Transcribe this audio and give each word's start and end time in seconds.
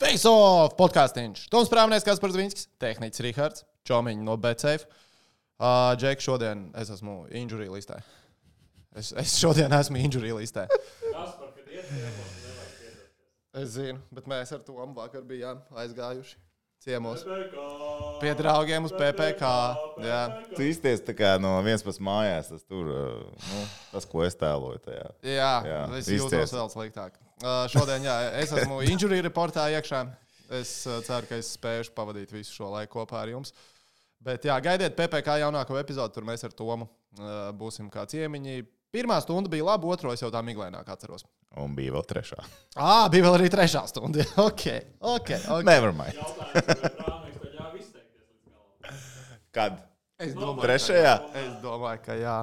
Face 0.00 0.24
off! 0.24 0.78
Podkāstīns. 0.78 1.42
Toms 1.52 1.68
Prāvnieks, 1.68 2.06
Kaspars 2.06 2.32
Zvinskis, 2.32 2.70
Tehnicis 2.80 3.20
Rihards, 3.20 3.64
Čomiņš 3.84 4.22
no 4.24 4.38
BCF. 4.40 4.86
Uh, 5.60 5.92
Džek, 6.00 6.22
šodien 6.24 6.62
es 6.80 6.88
esmu 6.94 7.26
injury 7.36 7.66
listē. 7.68 7.98
Es, 8.96 9.10
es 9.12 9.34
šodien 9.36 9.68
esmu 9.76 10.00
injury 10.00 10.32
listē. 10.32 10.64
Es 13.60 13.74
zinu, 13.74 14.00
bet 14.08 14.30
mēs 14.30 14.54
ar 14.56 14.64
to 14.64 14.78
vakar 14.96 15.26
bijām 15.28 15.60
aizgājuši 15.84 16.38
ciemos. 16.80 17.24
PPK, 17.24 17.64
Pie 18.20 18.34
draugiem 18.36 18.84
uz 18.88 18.92
PPK. 18.92 19.50
Jā. 20.04 20.20
Tu 20.54 20.68
izties 20.70 21.02
tā 21.04 21.14
kā 21.16 21.34
no 21.40 21.52
vienas 21.64 21.84
puses 21.84 22.00
mājās, 22.04 22.50
tas 22.52 22.64
tur, 22.68 22.88
uh, 22.88 23.42
nu, 23.50 23.60
tas, 23.92 24.06
ko 24.08 24.24
es 24.26 24.36
tēloju 24.40 24.80
tajā. 24.84 25.06
Jā, 25.24 25.52
Jā, 25.68 25.82
es 26.00 26.10
jūtos 26.12 26.54
vēl 26.56 26.72
sliktāk. 26.72 27.16
Uh, 27.40 27.64
šodien, 27.72 28.04
jā, 28.04 28.16
es 28.42 28.52
esmu 28.52 28.82
injury 28.88 29.22
reportā 29.24 29.68
iekšā. 29.76 30.04
Es 30.60 30.74
uh, 30.88 30.98
ceru, 31.06 31.28
ka 31.30 31.38
es 31.40 31.52
spēšu 31.56 31.94
pavadīt 31.96 32.32
visu 32.34 32.56
šo 32.58 32.72
laiku 32.74 32.98
kopā 32.98 33.22
ar 33.22 33.32
jums. 33.32 33.54
Bet, 34.20 34.44
jā, 34.44 34.56
gaidiet 34.60 34.96
PPC 34.98 35.40
jaunāko 35.40 35.78
epizodu, 35.80 36.12
tur 36.12 36.26
mēs 36.28 36.44
ar 36.44 36.52
Tomu 36.56 36.84
uh, 36.84 37.48
būsim 37.56 37.88
kā 37.92 38.04
ciemiņi. 38.10 38.64
Pirmā 38.90 39.20
stunda 39.22 39.50
bija 39.50 39.68
laba, 39.68 39.86
otru 39.94 40.10
es 40.10 40.22
jau 40.22 40.32
tā 40.34 40.40
miglaināk 40.42 40.88
atceros. 40.90 41.22
Un 41.62 41.76
bija 41.76 41.94
vēl 41.94 42.02
trešā. 42.10 42.40
Ah, 42.74 43.04
bija 43.10 43.28
vēl 43.28 43.36
arī 43.38 43.50
trešā 43.52 43.84
stunda. 43.90 44.26
ok, 44.48 44.64
ok. 44.98 45.30
okay. 45.30 45.66
Never 45.66 45.94
mind. 45.94 46.18
Kad? 49.54 49.78
Es 50.20 50.34
domāju, 50.36 50.62
Trešajā? 50.66 51.14
ka, 51.18 51.40
es 51.40 51.54
domāju, 51.62 52.02
ka 52.04 52.16
jā. 52.18 52.34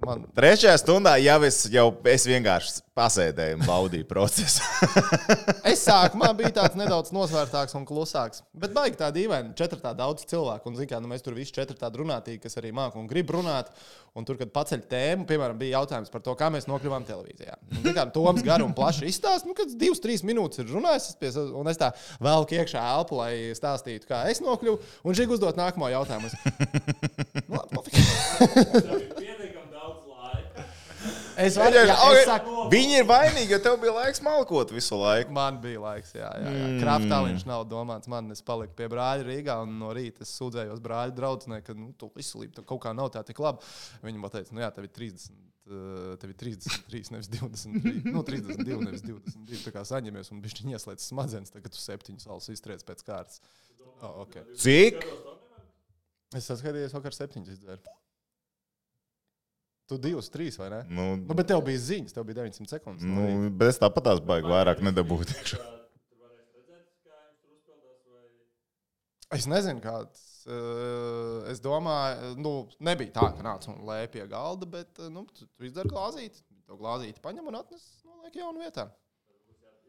Man, 0.00 0.22
Trešajā 0.36 0.76
stundā 0.80 1.16
jau 1.20 1.40
es, 1.44 1.64
jau, 1.68 1.90
es 2.08 2.24
vienkārši 2.28 2.80
pasēdēju 2.96 3.58
un 3.58 3.66
baudīju 3.68 4.06
procesu. 4.08 4.64
Es 5.70 5.82
sākumā 5.84 6.30
biju 6.36 6.50
tāds 6.56 6.76
nedaudz 6.78 7.12
nosvērtāks 7.14 7.76
un 7.78 7.84
klusāks. 7.86 8.40
Bet 8.56 8.72
baigi 8.74 8.98
tā 8.98 9.10
dīvaini. 9.14 9.52
Četrtā 9.58 9.92
daudz 9.96 10.24
cilvēku. 10.30 10.70
Un, 10.70 10.78
zin, 10.78 10.88
kā, 10.90 10.98
nu, 11.02 11.10
mēs 11.10 11.22
tur 11.24 11.36
visi 11.36 11.54
četri 11.54 11.76
tādi 11.78 12.00
runātīgi, 12.00 12.40
kas 12.42 12.56
arī 12.58 12.72
māca 12.74 12.98
un 12.98 13.06
grib 13.10 13.30
runāt. 13.34 13.70
Un 14.18 14.26
tur, 14.26 14.38
kad 14.40 14.50
paceļ 14.54 14.82
tēmu, 14.90 15.26
piemēram, 15.28 15.58
bija 15.60 15.78
jautājums 15.78 16.10
par 16.10 16.24
to, 16.26 16.34
kā 16.38 16.48
mēs 16.50 16.66
nokļuvām 16.70 17.06
televīzijā. 17.06 17.54
Un, 17.68 17.82
zin, 17.84 17.94
kā, 17.96 18.06
Toms 18.14 18.42
garu 18.46 18.66
un 18.66 18.74
plaši 18.76 19.06
izstāsta, 19.12 19.46
nu, 19.46 19.54
kad 19.58 19.70
divas, 19.78 20.02
trīs 20.02 20.24
minūtes 20.26 20.64
ir 20.64 20.72
runājis, 20.72 21.12
es 21.12 21.20
pie, 21.20 21.30
un 21.60 21.70
es 21.70 21.78
tā 21.80 21.92
velku 22.24 22.58
iekšā 22.58 22.82
elpu, 22.96 23.20
lai 23.20 23.32
stāstītu, 23.56 24.08
kā 24.10 24.24
es 24.32 24.42
nokļuvu. 24.42 24.80
Un 25.06 25.18
šī 25.18 25.28
uzdot 25.30 25.60
nākamo 25.60 25.92
jautājumu. 25.92 26.26
Es, 26.26 26.34
nu, 27.46 27.60
labi, 27.60 27.70
pofīgi. 27.76 28.06
Tev 28.40 28.96
ir 28.96 29.08
pietiekami 29.14 29.70
daudz 29.76 30.10
laika. 30.10 30.66
Es 31.46 31.56
varu, 31.58 31.80
es 31.82 32.24
saku, 32.28 32.54
Viņi 32.70 32.98
ir 33.00 33.06
vainīgi, 33.08 33.54
jo 33.54 33.58
tev 33.64 33.76
bija 33.82 33.94
laiks 33.96 34.22
malkot 34.24 34.72
visu 34.74 34.98
laiku. 35.00 35.32
Man 35.34 35.60
bija 35.62 35.82
laiks, 35.82 36.14
jā, 36.16 36.28
jā. 36.28 36.54
jā. 36.54 36.64
Mm. 36.68 36.80
Kraftāliņš 36.82 37.44
nav 37.48 37.66
domāts. 37.70 38.10
Man 38.10 38.30
es 38.34 38.42
paliku 38.46 38.76
pie 38.78 38.88
brāļa 38.92 39.26
Rīgā, 39.26 39.56
un 39.64 39.78
no 39.80 39.92
rīta 39.96 40.26
es 40.26 40.32
sūdzējos 40.38 40.82
brāļa 40.84 41.14
draudzenei, 41.16 41.62
ka 41.66 41.76
nu, 41.76 41.90
tu 41.98 42.10
visu 42.16 42.42
līdzi 42.42 42.66
kaut 42.68 42.82
kā 42.84 42.94
nav 42.96 43.12
tā 43.14 43.24
tik 43.26 43.40
labi. 43.42 43.64
Viņa 44.06 44.22
man 44.22 44.34
teica, 44.34 44.56
nu 44.56 44.64
jā, 44.64 44.72
tev 44.76 44.88
ir 44.88 44.92
30. 44.96 45.30
uh, 45.70 46.12
Tev 46.20 46.32
ir 46.32 46.38
33, 46.40 47.12
nevis 47.14 47.30
23, 47.30 48.10
nu, 48.10 48.24
32, 48.26 48.80
nevis 48.86 49.04
22. 49.06 49.62
Tā 49.66 49.74
kā 49.74 49.84
saņemies, 49.86 50.32
un 50.34 50.42
viņš 50.44 50.64
ieslēdz 50.66 51.10
smadzenes, 51.12 51.54
tagad 51.54 51.74
tu 51.74 51.82
septiņus 51.82 52.30
alus 52.30 52.50
iztriec 52.54 52.84
pēc 52.86 53.06
kārtas. 53.06 53.42
Oh, 54.00 54.22
okay. 54.24 54.46
Cik? 54.58 55.04
Es 56.36 56.46
saskatījos, 56.46 56.94
vakar 56.94 57.16
septiņus 57.16 57.56
izdzēru. 57.56 57.99
Tu 59.90 59.96
divus, 59.98 60.30
trīs 60.30 60.54
vai 60.60 60.68
ne? 60.70 60.80
Nu, 60.86 61.04
Nu, 61.18 61.34
bet 61.34 61.48
tev 61.50 61.64
bija 61.66 61.80
ziņas, 61.82 62.14
tev 62.14 62.22
bija 62.28 62.44
900 62.44 62.76
sekundes. 62.76 63.02
no 63.02 63.26
nu, 63.26 63.50
bet 63.58 63.72
es 63.72 63.80
tāpat 63.82 64.06
tās 64.06 64.20
baigi 64.22 64.46
vairāk. 64.46 64.78
Vai... 64.78 64.92
Es 69.34 69.46
nezinu, 69.50 69.82
kāds. 69.82 70.22
Uh, 70.50 71.44
es 71.52 71.60
domāju, 71.62 72.32
nu, 72.40 72.52
nebija 72.82 73.12
tā, 73.18 73.26
ka 73.36 73.44
nāca 73.44 73.68
un 73.70 73.82
lēja 73.86 74.08
pie 74.14 74.24
galda, 74.30 74.66
bet 74.66 74.98
uh, 74.98 75.10
nu, 75.12 75.26
tu, 75.36 75.46
izdari 75.68 75.90
glāzīti. 75.92 76.42
To 76.70 76.78
glāzīti 76.80 77.22
paņem 77.22 77.50
un 77.50 77.58
atnes 77.60 77.84
no 78.06 78.16
liek 78.24 78.38
jaunu 78.40 78.62
vietā. 78.62 78.86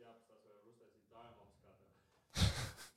Jāpastāsta, 0.01 0.35
vai 0.35 0.41
var 0.49 0.67
uztaisīt 0.69 1.05
taimus, 1.13 1.51
kā 1.61 1.71
tā, 1.77 1.87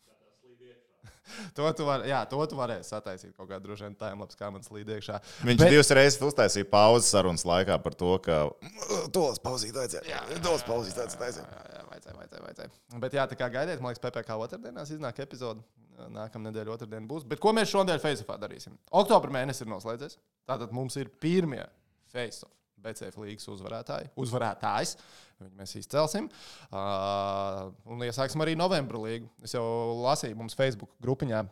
kā 0.08 0.12
tā 0.18 0.28
slīd 0.40 0.60
iekšā. 0.72 0.96
To 1.58 1.68
tu, 1.76 1.86
var, 1.88 2.04
jā, 2.08 2.20
to 2.30 2.40
tu 2.50 2.58
varēsi 2.58 2.90
sataisīt 2.92 3.34
kaut 3.36 3.48
kādā 3.50 3.62
droši 3.64 3.86
vien 3.88 3.94
timelapse, 4.00 4.38
kā 4.40 4.50
man 4.54 4.64
slīd 4.66 4.90
iekšā. 4.96 5.20
Viņš 5.46 5.60
Bet- 5.62 5.72
divas 5.74 5.92
reizes 5.96 6.20
uztaisīja 6.26 6.68
pauzes 6.70 7.10
sarunas 7.14 7.44
laikā 7.48 7.78
par 7.84 7.94
to, 7.98 8.10
ka 8.24 8.40
tos 9.14 9.40
pauzīt 9.44 9.76
vajadzēja. 9.76 10.24
Tos 10.44 10.64
pauzīt 10.66 10.98
vajadzēja. 10.98 11.46
Jā, 11.46 11.62
jā, 11.76 11.84
vajadzēja, 11.92 12.16
vajadzēja, 12.18 12.44
vajadzēja. 12.48 13.00
Bet, 13.04 13.16
jā, 13.20 13.26
tā 13.30 13.38
kā 13.38 13.48
gaidiet, 13.54 13.80
man 13.84 13.92
liekas, 13.94 14.02
PPC 14.04 14.38
otrdienās 14.46 14.92
iznāk 14.94 15.22
epizode. 15.24 15.62
Nākamā 16.10 16.48
nedēļa 16.50 16.72
otrdiena 16.74 17.06
būs. 17.06 17.22
Bet 17.30 17.38
ko 17.38 17.52
mēs 17.54 17.70
šodien 17.70 18.00
Facebookā 18.02 18.34
darīsim? 18.42 18.74
Oktobra 18.98 19.30
mēnesis 19.36 19.62
ir 19.62 19.68
noslēdzies. 19.70 20.16
Tātad 20.50 20.72
mums 20.74 20.96
ir 20.98 21.06
pirmie 21.22 21.62
Facebook. 22.10 22.50
BCF 22.84 23.18
līnijas 23.20 23.50
uzvarētāji, 23.54 24.12
uzvarētājs. 24.20 24.94
Viņu 25.42 25.58
mēs 25.58 25.74
izcelsim. 25.80 26.28
Uh, 26.70 27.72
un 27.90 28.04
iesāksim 28.06 28.44
arī 28.44 28.54
novembra 28.58 29.00
līgu. 29.02 29.28
Es 29.44 29.56
jau 29.56 29.64
lasīju 30.04 30.38
mums 30.38 30.56
Facebook 30.58 30.94
grupiņā. 31.04 31.42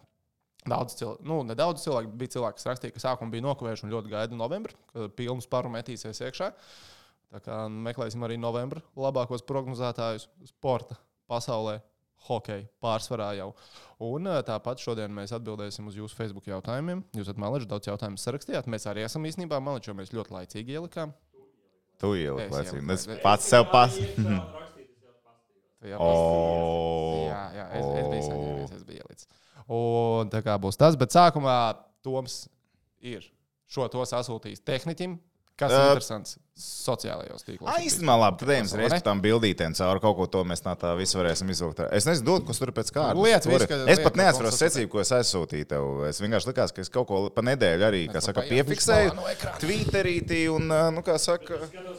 Daudz 0.62 0.94
cilvēku, 0.94 1.26
nu, 1.26 1.40
nedaudz 1.42 1.82
cilvēku 1.82 2.12
bija 2.20 2.36
cilvēki, 2.36 2.60
kas 2.60 2.68
rakstīja, 2.68 2.94
ka 2.94 3.02
sākumā 3.02 3.34
bija 3.34 3.42
nokavējuši 3.48 3.82
un 3.88 3.94
ļoti 3.96 4.12
gaida 4.12 4.36
novembri, 4.38 4.76
kad 4.92 5.16
pilns 5.18 5.48
paru 5.50 5.72
metīsies 5.74 6.22
iekšā. 6.22 6.52
Tā 7.32 7.40
kā 7.42 7.56
meklēsim 7.72 8.22
arī 8.22 8.36
novembra 8.38 8.82
labākos 8.94 9.42
prognozētājus 9.48 10.28
sporta 10.52 10.94
pasaulē, 11.30 11.80
hokeja 12.28 12.66
pārsvarā 12.82 13.32
jau. 13.38 13.50
Un 14.02 14.30
ā, 14.30 14.38
tāpat 14.46 14.82
šodien 14.82 15.12
mēs 15.14 15.34
atbildēsim 15.36 15.86
uz 15.90 15.98
jūsu 15.98 16.18
Facebook 16.18 16.48
jautājumiem. 16.50 17.04
Jūs 17.16 17.28
esat 17.28 17.40
maleči, 17.42 17.68
daudz 17.70 17.90
jautājumu 17.90 18.20
sarakstījāt. 18.20 18.70
Mēs 18.70 18.88
arī 18.90 19.04
esam 19.06 19.26
īstenībā 19.28 19.60
maleči, 19.62 19.90
jo 19.90 19.98
mēs 19.98 20.14
ļoti 20.14 20.36
laicīgi 20.36 20.78
ielikām. 20.78 21.14
Tu 22.02 22.16
ieliki, 22.24 22.50
laicīgi. 22.50 22.86
Es 22.96 23.06
pats 23.22 23.50
sev 23.52 23.68
pas. 23.72 23.98
Jā, 23.98 25.98
O, 25.98 26.10
jā, 27.26 27.40
jā 27.56 27.62
es, 27.74 27.86
es 27.98 28.06
biju 28.06 28.26
saņēmis, 28.28 28.74
es 28.76 28.82
biju 28.86 29.02
ielicis. 29.02 29.26
Un 29.74 30.28
tā 30.30 30.38
kā 30.46 30.54
būs 30.62 30.78
tas, 30.78 30.94
bet 30.98 31.14
sākumā 31.14 31.56
Toms 32.06 32.44
ir 33.02 33.26
šo 33.70 33.88
to 33.90 34.04
sasūtījis 34.06 34.62
tehniķim, 34.66 35.16
kas 35.62 35.72
ir 35.72 35.78
Ā. 35.80 35.88
interesants 35.94 36.36
sociālajos 36.62 37.46
tīklos. 37.46 37.66
Ah, 37.72 37.78
īstenībā, 37.82 38.14
labi, 38.20 38.38
tad 38.42 38.50
ejam 38.54 38.68
reiz 38.68 38.90
ne? 38.92 38.98
par 38.98 39.04
tām 39.08 39.22
bildītēm 39.24 39.74
cauri 39.78 40.02
kaut 40.04 40.16
ko 40.18 40.26
to 40.36 40.42
mēs 40.46 40.62
tā, 40.62 40.74
tā 40.78 40.92
visu 40.98 41.18
varēsim 41.18 41.50
izvilkt. 41.54 41.80
Es 41.96 42.06
nezinu, 42.06 42.26
dod, 42.28 42.44
kas 42.50 42.60
tur 42.62 42.70
pēc 42.76 42.92
kārtas. 42.94 43.22
Liec 43.24 43.46
Tur 43.46 43.54
visu, 43.54 43.64
ir- 43.64 43.70
ka- 43.72 43.80
Es 43.96 44.02
pat 44.04 44.20
neatceros 44.20 44.60
secību, 44.60 44.90
ko 44.92 45.00
es 45.02 45.10
aizsūtīju 45.16 45.70
tev. 45.72 45.88
Es 46.10 46.20
vienkārši 46.22 46.52
likās, 46.52 46.74
ka 46.76 46.84
es 46.84 46.92
kaut 46.92 47.08
ko 47.08 47.24
pa 47.34 47.42
nedēļu 47.48 47.88
arī, 47.88 48.02
kā 48.12 48.22
saka, 48.22 48.44
piefiksēju. 48.52 49.14
no 49.16 49.26
ekrāna. 49.32 49.58
Twitterītī 49.64 50.44
un, 50.54 50.68
nu, 50.98 51.02
kā 51.06 51.18
saka, 51.18 51.62
uh, 51.62 51.82
uh, 51.82 51.96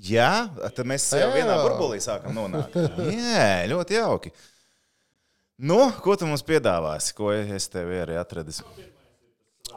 jā, 0.00 0.30
tad 0.74 0.86
mēs 0.88 1.04
jau 1.12 1.28
vienā 1.34 1.56
burbulī 1.60 1.98
sākam 2.02 2.34
nonākt. 2.36 2.76
Jā, 3.12 3.66
ļoti 3.70 3.98
jauki. 3.98 4.32
Nu, 5.60 5.76
ko 6.00 6.14
tu 6.16 6.24
mums 6.24 6.40
piedāvāsi, 6.48 7.12
ko 7.12 7.34
es 7.36 7.66
tev 7.68 7.90
arī 7.92 8.14
atradis? 8.16 8.62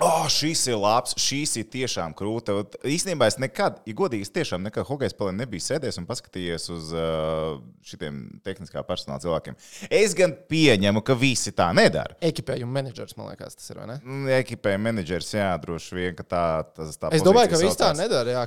Oh, 0.01 0.25
šis 0.31 0.61
ir 0.71 0.77
labs, 0.79 1.13
šīs 1.19 1.51
ir 1.61 1.67
tiešām 1.73 2.13
krūta. 2.17 2.55
Īstenībā 2.87 3.27
es 3.29 3.37
nekad, 3.41 3.81
ja 3.85 3.93
godīgi, 3.97 4.25
es 4.25 4.31
tiešām 4.33 4.63
nekad 4.65 4.87
hokeja 4.87 5.11
spēlē 5.13 5.33
nebiju 5.37 5.61
sēdējis 5.63 5.99
un 6.01 6.07
paskatījies 6.09 6.65
uz 6.73 6.89
uh, 6.97 7.59
šiem 7.85 8.21
tehniskā 8.45 8.81
personāla 8.87 9.21
cilvēkiem. 9.23 9.57
Es 9.93 10.15
gan 10.17 10.33
pieņemu, 10.49 11.03
ka 11.05 11.15
visi 11.19 11.53
tā 11.55 11.69
nedara. 11.77 12.17
Ekipējuma 12.25 12.79
menedžers, 12.79 13.17
man 13.19 13.29
liekas, 13.31 13.57
tas 13.59 13.69
ir. 13.69 13.81
vai 13.81 13.87
ne? 13.91 13.99
Nu, 14.03 14.31
Ekipē 14.33 14.75
menedžers, 14.81 15.29
jā, 15.35 15.51
droši 15.61 15.99
vien, 15.99 16.17
ka 16.17 16.25
tā, 16.25 16.43
tas 16.73 16.97
tā 16.97 17.13
Es 17.13 17.25
domāju, 17.25 17.53
ka 17.53 17.61
viss 17.61 17.79
tā 17.79 17.91
nedara. 17.97 18.33
Jā, 18.39 18.45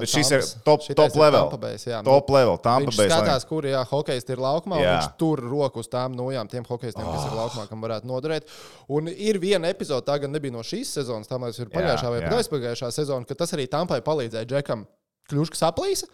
Bet 0.00 0.12
šis 0.12 0.32
ir 0.36 0.46
top, 0.66 0.86
top 0.96 1.18
level. 1.20 1.52
Bays, 1.60 1.86
jā. 1.88 2.00
Top 2.06 2.30
level, 2.32 2.56
Tampa 2.62 2.88
Viņš 2.90 2.98
Bay. 3.02 3.10
skatās, 3.12 3.46
kur 3.48 3.66
jā, 3.68 3.82
hokejs 3.90 4.26
ir 4.32 4.40
laukumā, 4.42 4.78
un 4.80 4.84
Jā. 4.86 4.96
viņš 4.96 5.12
tur 5.20 5.40
roku 5.44 5.80
uz 5.82 5.88
tām 5.92 6.14
nojām, 6.16 6.48
tiem 6.50 6.64
hokejistiem, 6.68 7.04
kas 7.04 7.28
ir 7.28 7.36
laukumā, 7.36 7.66
kam 7.70 7.84
varētu 7.84 8.08
noderēt. 8.08 8.48
Un 8.92 9.08
ir 9.10 9.38
viena 9.42 9.70
epizode, 9.72 10.04
tā 10.06 10.18
gan 10.22 10.32
nebija 10.34 10.54
no 10.54 10.62
šīs 10.66 10.85
sezonas, 10.94 11.26
tā 11.30 11.38
mēs 11.42 11.58
ir 11.60 11.68
pagājušā 11.72 12.10
vai 12.14 12.20
aizpagājušā 12.38 12.90
sezona, 12.94 13.26
ka 13.26 13.34
tas 13.34 13.52
arī 13.56 13.66
Tampai 13.70 14.00
palīdzēja 14.06 14.46
Džekam 14.46 14.86
kļūškas 15.30 15.62
aplīsa. 15.70 16.06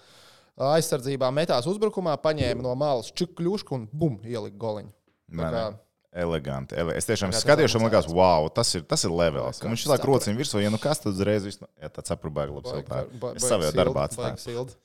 Aizsardzībā 0.57 1.31
metās 1.33 1.67
uzbrukumā, 1.67 2.17
paņēma 2.21 2.63
no 2.63 2.75
malas 2.77 3.09
čuk 3.17 3.33
kļūšku 3.39 3.73
un 3.77 3.87
bum, 3.93 4.19
ielika 4.25 4.57
goliņu. 4.61 4.93
Tā 5.33 5.49
kā-. 5.55 5.79
Eleganti. 6.13 6.77
ele- 6.77 6.93
Es 6.95 7.07
tiešām 7.09 7.33
skatījos, 7.33 7.73
man 7.81 7.89
liekas, 7.91 8.07
wow, 8.13 8.51
tas 8.53 8.75
ir, 8.75 8.83
tas 8.83 9.03
ir 9.05 9.11
levels. 9.11 9.59
Kā 9.59 9.65
viņš 9.71 9.87
laikam 9.89 10.05
saprot. 10.05 10.21
rociņš 10.21 10.37
virsū, 10.37 10.61
ja 10.63 10.69
nu 10.69 10.77
kas 10.77 11.01
tad 11.01 11.15
uzreiz 11.15 11.43
viss, 11.49 11.59
jā, 11.81 11.89
tāds 11.89 12.13
aprūpēja 12.13 12.53
labs. 12.53 12.71
Tā. 12.85 13.07
baigi 13.19 13.41
savā 13.41 13.71
darbā 13.73 14.37
sildi. 14.37 14.77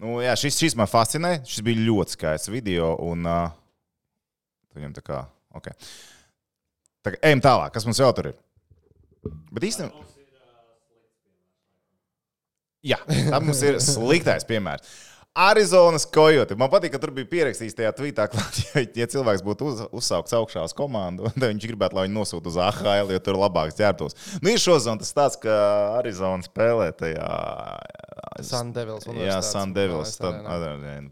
Nu, 0.00 0.16
jā, 0.24 0.32
šis, 0.40 0.56
šis 0.58 0.74
man 0.74 0.86
fascinē. 0.88 1.44
Šis 1.44 1.60
bija 1.62 1.84
ļoti 1.84 2.16
skaists 2.16 2.48
video. 2.48 2.96
Un, 2.98 3.26
uh, 3.26 3.50
tā 4.74 5.02
kā, 5.04 5.26
ok. 5.54 5.68
Tagad 7.04 7.20
ejam 7.22 7.40
tālāk, 7.44 7.70
kas 7.76 7.84
mums 7.84 8.00
vēl 8.00 8.14
tur 8.16 8.26
ir. 8.32 8.34
Bet 9.54 9.68
īstenībā, 9.70 10.00
uh. 10.00 10.14
Jā, 12.84 12.98
tā 13.08 13.40
mums 13.40 13.62
ir 13.64 13.78
sliktais 13.80 14.44
piemērs. 14.44 14.84
Arizonas 15.34 16.04
Coyote. 16.06 16.54
Man 16.54 16.70
patīk, 16.70 16.92
ka 16.94 17.00
tur 17.02 17.10
bija 17.14 17.26
pierakstīts 17.26 17.74
tajā 17.74 17.90
tvītā, 17.98 18.28
ka, 18.30 18.42
ja, 19.00 19.06
cilvēks 19.10 19.42
būtu 19.42 19.66
uz, 19.66 19.80
uzsaukts 19.98 20.36
augšā 20.38 20.62
uz 20.62 20.74
komandu, 20.78 21.26
tad 21.34 21.48
viņš 21.48 21.66
gribētu, 21.72 21.98
lai 21.98 22.04
viņi 22.06 22.14
nosūta 22.14 22.52
uz 22.52 22.58
AHL, 22.62 23.10
jo 23.10 23.22
tur 23.26 23.40
labāks 23.42 23.74
ģērbtos. 23.80 24.14
Nu, 24.38 24.52
ir 24.52 24.62
šodien 24.62 25.02
tas 25.02 25.10
tāds, 25.16 25.38
ka 25.42 25.56
Arizona 25.98 26.46
spēlē 26.46 26.92
tajā. 26.94 27.32
Sandevils. 28.46 29.06
Jā, 29.18 29.40
Sandevils. 29.46 30.14
Tad 30.18 30.40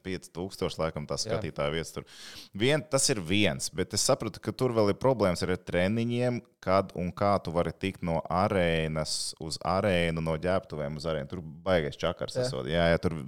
5000 0.06 0.78
laikam 0.80 1.04
tā 1.10 1.18
skatītāja 1.18 1.74
vietas 1.74 1.94
tur. 1.94 2.06
Vien, 2.54 2.82
tas 2.82 3.06
ir 3.10 3.20
viens, 3.22 3.68
bet 3.74 3.94
es 3.94 4.06
sapratu, 4.06 4.42
ka 4.42 4.54
tur 4.54 4.74
vēl 4.74 4.94
ir 4.94 4.98
problēmas 5.02 5.42
ar 5.42 5.54
treniņiem, 5.58 6.40
kad 6.62 6.92
un 6.98 7.10
kā 7.14 7.34
tu 7.42 7.50
vari 7.54 7.72
tikt 7.74 8.04
no 8.06 8.20
arēnas 8.30 9.34
uz 9.42 9.58
arēnu, 9.66 10.22
no 10.22 10.36
ģērbtuvēm 10.38 10.98
uz 10.98 11.06
arēnu. 11.10 11.30
Tur 11.30 11.42
baigais 11.42 11.98
čakars. 11.98 12.38
Jā. 12.38 12.62
Jā, 12.70 12.84
jā, 12.92 13.00
tur, 13.02 13.18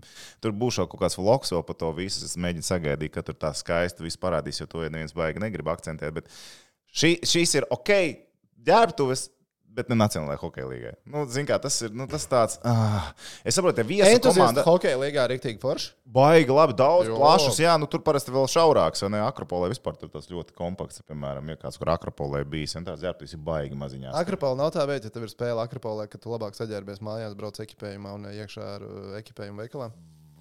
tur 0.43 0.55
būs 0.55 0.79
vēl 0.85 0.93
kaut 0.93 1.05
kāds 1.05 1.19
vlogs 1.19 1.55
vēl 1.55 1.65
par 1.67 1.79
to 1.81 1.91
visu. 1.97 2.25
Es 2.29 2.39
mēģinu 2.41 2.69
sagaidīt, 2.69 3.15
ka 3.17 3.25
tur 3.27 3.39
tā 3.41 3.51
skaisti 3.57 4.07
viss 4.07 4.21
parādīs, 4.21 4.63
jo 4.63 4.69
to 4.71 4.85
neviens 4.87 5.17
baigi 5.17 5.43
negrib 5.43 5.73
akcentēt. 5.75 6.15
Bet 6.21 6.31
šī, 6.95 7.17
šīs 7.27 7.59
ir 7.59 7.69
ok, 7.75 7.97
ģērbtuves 8.69 9.29
bet 9.75 9.91
ne 9.91 9.97
Nacionālajai 9.99 10.41
hokeja 10.41 10.67
līgai. 10.69 10.93
Nu, 11.11 11.25
zin, 11.31 11.47
kā, 11.49 11.57
tas 11.63 11.77
ir 11.85 11.95
nu, 11.97 12.07
tas 12.11 12.27
tāds. 12.31 12.59
Ah. 12.67 13.11
Es 13.47 13.57
saprotu, 13.59 13.81
ka 13.81 13.87
viesu 13.89 14.21
komanda. 14.23 14.65
Hokeja 14.67 14.99
līgā 15.01 15.27
ir 15.27 15.35
rīktīgi 15.35 15.61
forši. 15.63 15.91
Baigi, 16.15 16.55
labi, 16.55 16.77
daudz 16.79 17.11
jo. 17.11 17.19
plašus. 17.19 17.59
Jā, 17.63 17.75
nu, 17.81 17.89
tur 17.91 18.05
parasti 18.07 18.35
vēl 18.35 18.47
šaurāks. 18.51 19.05
Ne 19.11 19.23
Akropolē 19.25 19.71
vispār 19.73 19.99
tur 20.01 20.13
tas 20.13 20.31
ļoti 20.31 20.55
kompakts. 20.57 21.03
Piemēram, 21.09 21.53
ja 21.53 21.61
kāds, 21.61 21.79
kur 21.81 21.91
Akropolē 21.95 22.45
bijis, 22.49 22.77
un 22.79 22.87
tāds 22.87 23.03
ģērbtis 23.05 23.37
ir 23.37 23.45
baigi 23.45 23.79
maziņā. 23.79 24.15
Akropola 24.23 24.63
nav 24.63 24.75
tā 24.77 24.87
veida, 24.89 25.11
ja 25.11 25.15
tev 25.15 25.27
ir 25.27 25.35
spēle 25.35 25.63
Akropolē, 25.65 26.07
ka 26.11 26.21
tu 26.23 26.33
labāk 26.33 26.57
saģērbies 26.59 27.03
mājās, 27.05 27.39
brauc 27.39 27.59
ekipējumā 27.67 28.19
un 28.19 28.31
iekšā 28.35 28.75
ar 28.79 28.87
uh, 28.87 29.15
ekipējumu 29.21 29.65
veikalā. 29.65 29.91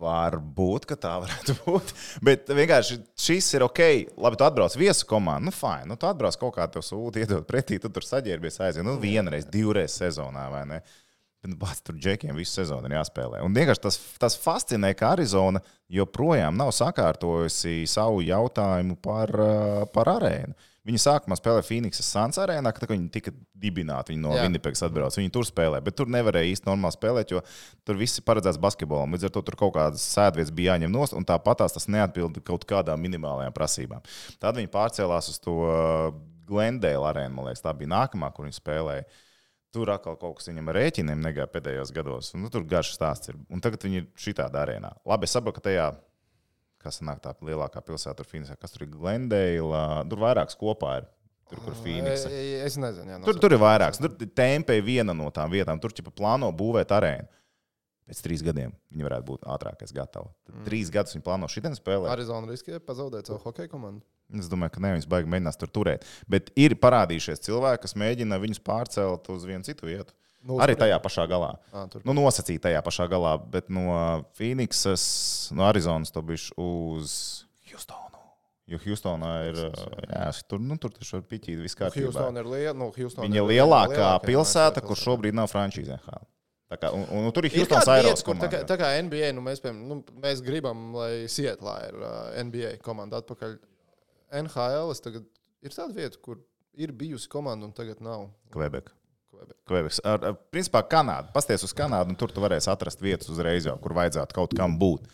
Varbūt 0.04 0.90
tā 1.00 1.14
varētu 1.24 1.56
būt. 1.66 1.94
Bet 2.26 2.50
vienkārši 2.52 3.00
šis 3.20 3.54
ir 3.58 3.66
ok. 3.68 3.82
Labi, 4.20 4.40
tu 4.40 4.48
atbrauc 4.48 4.76
viesu 4.80 5.08
komandu. 5.10 5.50
Nu, 5.50 5.56
fine. 5.56 5.88
Nu, 5.92 6.00
tu 6.00 6.10
atbrauc 6.10 6.38
kaut 6.42 6.58
kā 6.58 6.68
tev 6.72 6.86
sūti, 6.86 7.24
iedod 7.24 7.48
pretī, 7.48 7.80
tu 7.82 7.92
tur 7.94 8.06
saģērbies 8.08 8.60
aiziet. 8.64 8.86
Nu, 8.88 8.98
vienreiz, 9.02 9.48
divreiz 9.52 9.96
sezonā, 10.00 10.50
vai 10.54 10.66
ne? 10.70 10.82
Bet, 11.44 11.58
bāc, 11.60 11.82
tur 11.84 11.98
džekiem 12.00 12.38
visu 12.40 12.62
sezonu 12.62 12.88
ir 12.88 12.96
jāspēlē. 12.96 13.42
Un 13.44 13.56
vienkārši 13.56 13.84
tas, 13.84 13.98
tas 14.20 14.38
fascinē, 14.40 14.94
ka 14.96 15.12
Arizona 15.18 15.60
joprojām 15.92 16.56
nav 16.56 16.72
sakārtojusi 16.76 17.84
savu 17.92 18.22
jautājumu 18.24 18.96
par, 19.04 19.34
par 19.96 20.12
arēnu. 20.18 20.56
Viņi 20.84 21.00
sākumā 21.00 21.38
spēlēja 21.40 21.64
Phoenixas 21.64 22.10
Suns 22.12 22.38
arēnā, 22.44 22.74
kad 22.76 22.90
viņi 22.92 23.06
tika 23.14 23.32
dibināti. 23.56 24.12
Viņi 24.12 24.24
no 24.26 24.34
Winnipegas 24.36 24.84
atbrauca. 24.84 25.22
Viņi 25.22 25.32
tur 25.32 25.48
spēlēja, 25.48 25.84
bet 25.86 25.96
tur 25.96 26.12
nevarēja 26.12 26.50
īsti 26.52 26.68
normāli 26.68 26.98
spēlēt, 26.98 27.32
jo 27.32 27.40
tur 27.88 28.00
viss 28.02 28.20
ir 28.20 28.26
paredzēts 28.28 28.60
basketbolam. 28.60 29.16
Līdz 29.16 29.30
ar 29.30 29.34
to 29.38 29.46
tur 29.48 29.56
kaut 29.62 29.78
kādas 29.78 30.04
sēdvietas 30.12 30.52
bija 30.52 30.76
jāņem 30.76 30.92
nost, 30.92 31.16
un 31.16 31.24
tāpat 31.30 31.64
tas 31.64 31.88
neatbilda 31.88 32.44
kaut 32.44 32.68
kādām 32.68 33.00
minimālajām 33.00 33.56
prasībām. 33.56 34.04
Tad 34.44 34.60
viņi 34.60 34.74
pārcēlās 34.76 35.32
uz 35.32 35.40
to 35.44 35.56
uh, 35.64 36.22
Glendale 36.50 37.08
arēnu, 37.14 37.38
man 37.38 37.48
liekas, 37.48 37.64
tā 37.64 37.72
bija 37.80 37.96
nākamā, 37.96 38.34
kur 38.36 38.50
viņi 38.50 38.60
spēlēja. 38.60 39.08
Tur 39.74 39.90
atkal 39.90 40.20
kaut 40.20 40.42
kas 40.42 40.52
viņam 40.52 40.68
ar 40.70 40.84
rēķiniem 40.84 41.24
negāja 41.24 41.48
pēdējos 41.50 41.96
gados. 41.96 42.36
Nu, 42.36 42.52
tur 42.52 42.68
garš 42.68 42.92
stāsts 42.98 43.32
ir. 43.32 43.40
Un 43.50 43.64
tagad 43.64 43.88
viņi 43.88 44.04
ir 44.04 44.10
šitā 44.20 44.52
arēnā. 44.52 44.92
Labi, 45.08 45.26
es 45.26 45.34
saprotu, 45.34 45.62
ka 45.62 45.70
tajā 45.72 45.88
kas 46.84 47.02
nāk 47.06 47.22
tā 47.24 47.34
lielākā 47.42 47.82
pilsēta, 47.86 48.20
tur 48.20 48.30
Phoenixā, 48.30 48.58
kas 48.60 48.76
tur 48.76 48.86
ir 48.86 48.94
Glendale, 48.94 49.84
tur 50.12 50.24
vairākas 50.24 50.60
kopā 50.60 51.00
ir. 51.02 51.12
Tur, 51.50 51.60
kur 51.62 51.76
Phoenix. 51.78 52.26
Es 52.66 52.78
nezinu, 52.80 53.12
jā, 53.12 53.22
tur, 53.26 53.38
tur 53.42 53.54
ir 53.54 53.62
vairākas. 53.62 54.02
Tur 54.02 54.30
Tempē 54.34 54.80
viena 54.86 55.14
no 55.18 55.28
tām 55.34 55.52
vietām. 55.54 55.80
Tur 55.82 55.94
jau 55.94 56.14
plāno 56.16 56.50
būvēt 56.56 56.94
arēnu. 56.96 57.30
Pēc 58.04 58.20
trīs 58.20 58.42
gadiem 58.44 58.74
viņi 58.92 59.06
varētu 59.06 59.28
būt 59.30 59.46
ātrākais 59.48 59.94
gatavi. 59.96 60.28
Mm. 60.52 60.64
Trīs 60.66 60.90
gadus 60.92 61.16
viņi 61.16 61.24
plāno 61.24 61.48
šitien 61.52 61.78
spēlēt. 61.78 62.12
Arizona 62.12 62.50
riskē 62.50 62.82
pazaudēt 62.84 63.30
savu 63.30 63.40
hokeju 63.46 63.72
komandu. 63.72 64.04
Es 64.34 64.50
domāju, 64.52 64.74
ka 64.76 64.84
ne, 64.84 64.92
viņas 64.98 65.08
baigi 65.12 65.32
mēģinās 65.32 65.60
tur 65.62 65.72
turēt. 65.72 66.04
Bet 66.32 66.50
ir 66.60 66.76
parādījušies 66.84 67.44
cilvēki, 67.46 67.84
kas 67.86 67.96
mēģina 68.00 68.40
viņus 68.44 68.60
pārcelt 68.66 69.30
uz 69.32 69.48
vienu 69.48 69.64
citu 69.68 69.88
vietu. 69.88 70.16
Nu, 70.44 70.58
arī 70.60 70.76
tajā 70.76 70.98
pašā 71.00 71.24
galā. 71.32 71.54
À, 71.72 71.86
nu, 72.04 72.16
nosacīja 72.18 72.66
tajā 72.66 72.82
pašā 72.84 73.08
galā, 73.12 73.38
bet 73.52 73.70
no 73.72 73.86
Phoenixas, 74.36 75.06
no 75.56 75.64
Arizonas 75.70 76.12
to 76.12 76.24
bija 76.26 76.52
uz 76.60 77.14
Houstonu. 77.70 78.20
Jo 78.68 78.80
Houstonā 78.84 79.32
ir. 79.50 79.58
Jā, 80.08 80.28
tur, 80.48 80.60
nu, 80.64 80.76
tur 80.80 80.92
taču 80.96 81.20
ir 81.20 81.26
piķīti 81.28 81.60
viss 81.64 81.80
kārtībā. 81.80 82.12
Houston 82.12 82.40
ir 82.40 82.48
liela, 82.48 82.76
nu, 82.80 82.90
Houston 82.96 83.26
Viņa 83.28 83.40
ir 83.42 83.50
lielākā, 83.50 83.96
lielākā 83.96 84.24
pilsēta, 84.28 84.84
kur 84.84 85.00
šobrīd 85.00 85.36
nav 85.36 85.50
frančīzē. 85.52 86.00
Kā, 86.74 86.90
un, 86.96 87.04
un, 87.06 87.28
un 87.28 87.36
tur 87.36 87.46
ir 87.46 87.54
Houstonas 87.54 87.92
aerosports. 87.92 88.42
Tā, 88.42 88.50
kā, 88.50 88.64
tā 88.68 88.78
kā 88.80 88.94
NBA, 89.04 89.34
nu, 89.36 89.44
mēs, 89.46 89.62
piemēram, 89.64 89.84
nu, 89.92 90.20
mēs 90.24 90.42
gribam, 90.44 90.88
lai 90.96 91.12
Sietlā 91.30 91.76
ir 91.90 92.00
uh, 92.00 92.16
NBA 92.48 92.74
komanda 92.84 93.20
atpakaļ. 93.22 93.60
NHL 94.40 94.96
tagad 95.06 95.28
ir 95.62 95.76
tāda 95.76 95.94
vieta, 95.94 96.20
kur 96.24 96.42
ir 96.74 96.96
bijusi 96.98 97.30
komanda 97.30 97.68
un 97.68 97.76
tagad 97.76 98.02
nav. 98.04 98.32
Kvebeka. 98.56 98.96
Kvebeks. 99.70 100.02
Ar, 100.08 100.20
ar, 100.30 100.38
principā 100.54 100.84
Kanāda. 100.90 101.32
Pasties 101.36 101.64
uz 101.66 101.74
Kanādu, 101.76 102.14
un 102.14 102.20
tur 102.20 102.34
tu 102.34 102.44
varēsi 102.44 102.70
atrast 102.72 103.02
vietas 103.04 103.32
uzreiz, 103.32 103.68
jau, 103.70 103.78
kur 103.82 103.96
vajadzētu 103.98 104.36
kaut 104.36 104.56
kam 104.58 104.76
būt. 104.80 105.08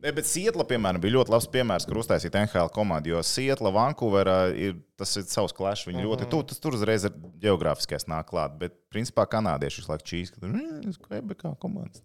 Ne, 0.00 0.12
bet 0.16 0.28
Sietla, 0.28 0.64
piemēram, 0.64 1.02
bija 1.02 1.16
ļoti 1.18 1.32
labs 1.34 1.48
piemērs, 1.50 1.84
kur 1.88 1.98
uztaisīt 2.00 2.36
NHL 2.38 2.70
komandu. 2.72 3.10
Jo 3.12 3.24
Sietla, 3.26 3.72
Vankūverā 3.74 4.38
ir 4.54 4.78
tas 5.00 5.12
ir 5.18 5.26
savs 5.28 5.52
klāsts. 5.56 5.88
Viņi 5.88 5.98
mm 5.98 6.04
-hmm. 6.04 6.12
ļoti 6.12 6.30
tuvu. 6.30 6.46
Tas 6.48 6.62
tur 6.62 6.78
uzreiz 6.78 7.04
ir 7.04 7.16
geogrāfiskais 7.42 8.06
nāk 8.06 8.30
klāt. 8.30 8.56
Bet, 8.58 8.78
principā, 8.94 9.26
kanādieši 9.26 9.82
visu 9.82 9.92
laiku 9.92 10.06
čīs, 10.12 10.32
ka 10.32 10.40
tur 10.40 10.56
ir 10.56 10.96
Kvebekā 11.08 11.56
komandas. 11.58 12.02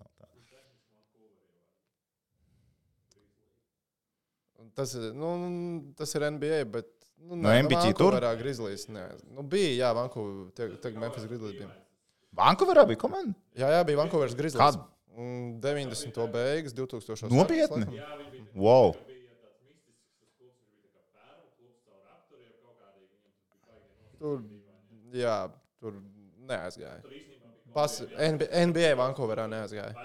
Tas, 4.76 4.92
nu, 5.16 5.30
tas 5.96 6.12
ir 6.16 6.26
NBA, 6.36 6.66
bet 6.68 6.90
Nu, 7.26 7.36
no 7.42 7.50
MBC 7.50 7.96
tur? 7.98 8.18
Grizzlies, 8.38 8.86
nē. 8.94 9.06
Nu, 9.34 9.42
bija, 9.50 9.72
jā, 9.80 9.94
Vankūverā. 9.98 10.76
Tagad 10.84 11.00
Memphis 11.02 11.26
Grizzlies 11.26 11.56
bija. 11.58 11.70
Vankūverā 12.38 12.84
bija 12.86 13.02
komanda? 13.02 13.34
Jā, 13.58 13.72
jā, 13.74 13.82
bija 13.88 14.02
Vankūveras 14.04 14.36
Grizzlies. 14.38 14.62
Kad? 14.62 14.78
90. 15.16 16.12
Mm, 16.22 16.32
beigas, 16.34 16.76
2000. 16.78 17.32
Nopietni? 17.34 18.02
Wow! 18.54 18.94
Tur, 24.20 24.44
jā, 25.16 25.38
tur 25.82 25.98
neaizgāja. 26.50 27.02
Pas, 27.76 27.98
NBA 28.16 28.94
Vankūverā 29.00 29.50
neaizgāja. 29.52 29.96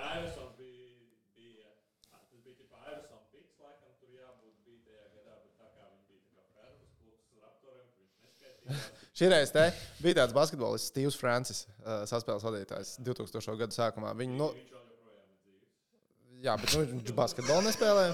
Šīreiz 9.20 9.52
bija 10.00 10.16
tāds 10.22 10.32
basketbolists, 10.32 10.88
Steve's 10.88 11.18
Francis, 11.18 11.66
uh, 11.82 12.06
saspēles 12.08 12.44
vadītājs 12.46 12.94
2000. 13.04 13.56
gada 13.60 13.76
sākumā. 13.76 14.14
Viņu, 14.16 14.38
nu, 14.38 14.48
jā, 16.40 16.54
bet 16.62 16.72
nu, 16.72 16.86
viņš 16.94 17.12
basketbolu 17.18 17.66
nespēlē, 17.68 18.06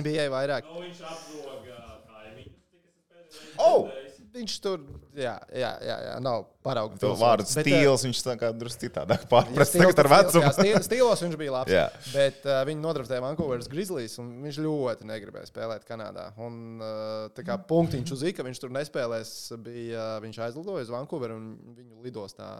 NBA 0.00 0.30
vairāk. 0.32 0.70
Nu, 0.72 0.80
viņš 0.86 1.02
apzoga 1.12 1.82
kaimiņus, 2.08 2.56
es 2.80 2.96
pēdējais. 3.12 3.60
Oh! 3.60 3.90
Viņš 4.36 4.54
tur, 4.60 4.82
jā, 5.16 5.32
jā, 5.56 5.70
jā, 5.80 5.94
jā 6.04 6.16
nav 6.20 6.44
paraugs. 6.66 6.98
To 7.00 7.14
vārdu 7.16 7.46
stils, 7.48 8.04
viņš 8.04 8.20
tā 8.26 8.34
kā 8.40 8.50
drusku 8.52 8.82
citādāk 8.84 9.24
pārprast 9.30 9.78
tagad 9.78 10.02
ar 10.02 10.10
vecumu. 10.12 10.50
Jā, 10.66 10.82
stilos 10.84 11.22
viņš 11.24 11.38
bija 11.40 11.54
labs. 11.54 11.72
Jā. 11.72 11.86
Bet 12.12 12.44
uh, 12.44 12.60
viņi 12.68 12.82
nodraftēja 12.82 13.24
Vankūveras 13.24 13.70
Grizzlies, 13.72 14.18
un 14.20 14.34
viņš 14.44 14.60
ļoti 14.66 15.08
negribēja 15.08 15.48
spēlēt 15.48 15.88
Kanādā. 15.88 16.28
Un 16.36 16.82
uh, 16.82 17.26
tā 17.36 17.46
kā 17.48 17.56
punktiņš 17.72 18.16
uz 18.18 18.26
īka, 18.32 18.44
viņš 18.44 18.62
tur 18.66 18.76
nespēlēs, 18.76 19.34
bija, 19.64 20.04
uh, 20.18 20.22
viņš 20.26 20.42
aizlidoja 20.50 20.84
uz 20.84 20.92
Vankūveru, 20.92 21.40
un 21.40 21.76
viņu 21.78 22.04
lidostā 22.04 22.52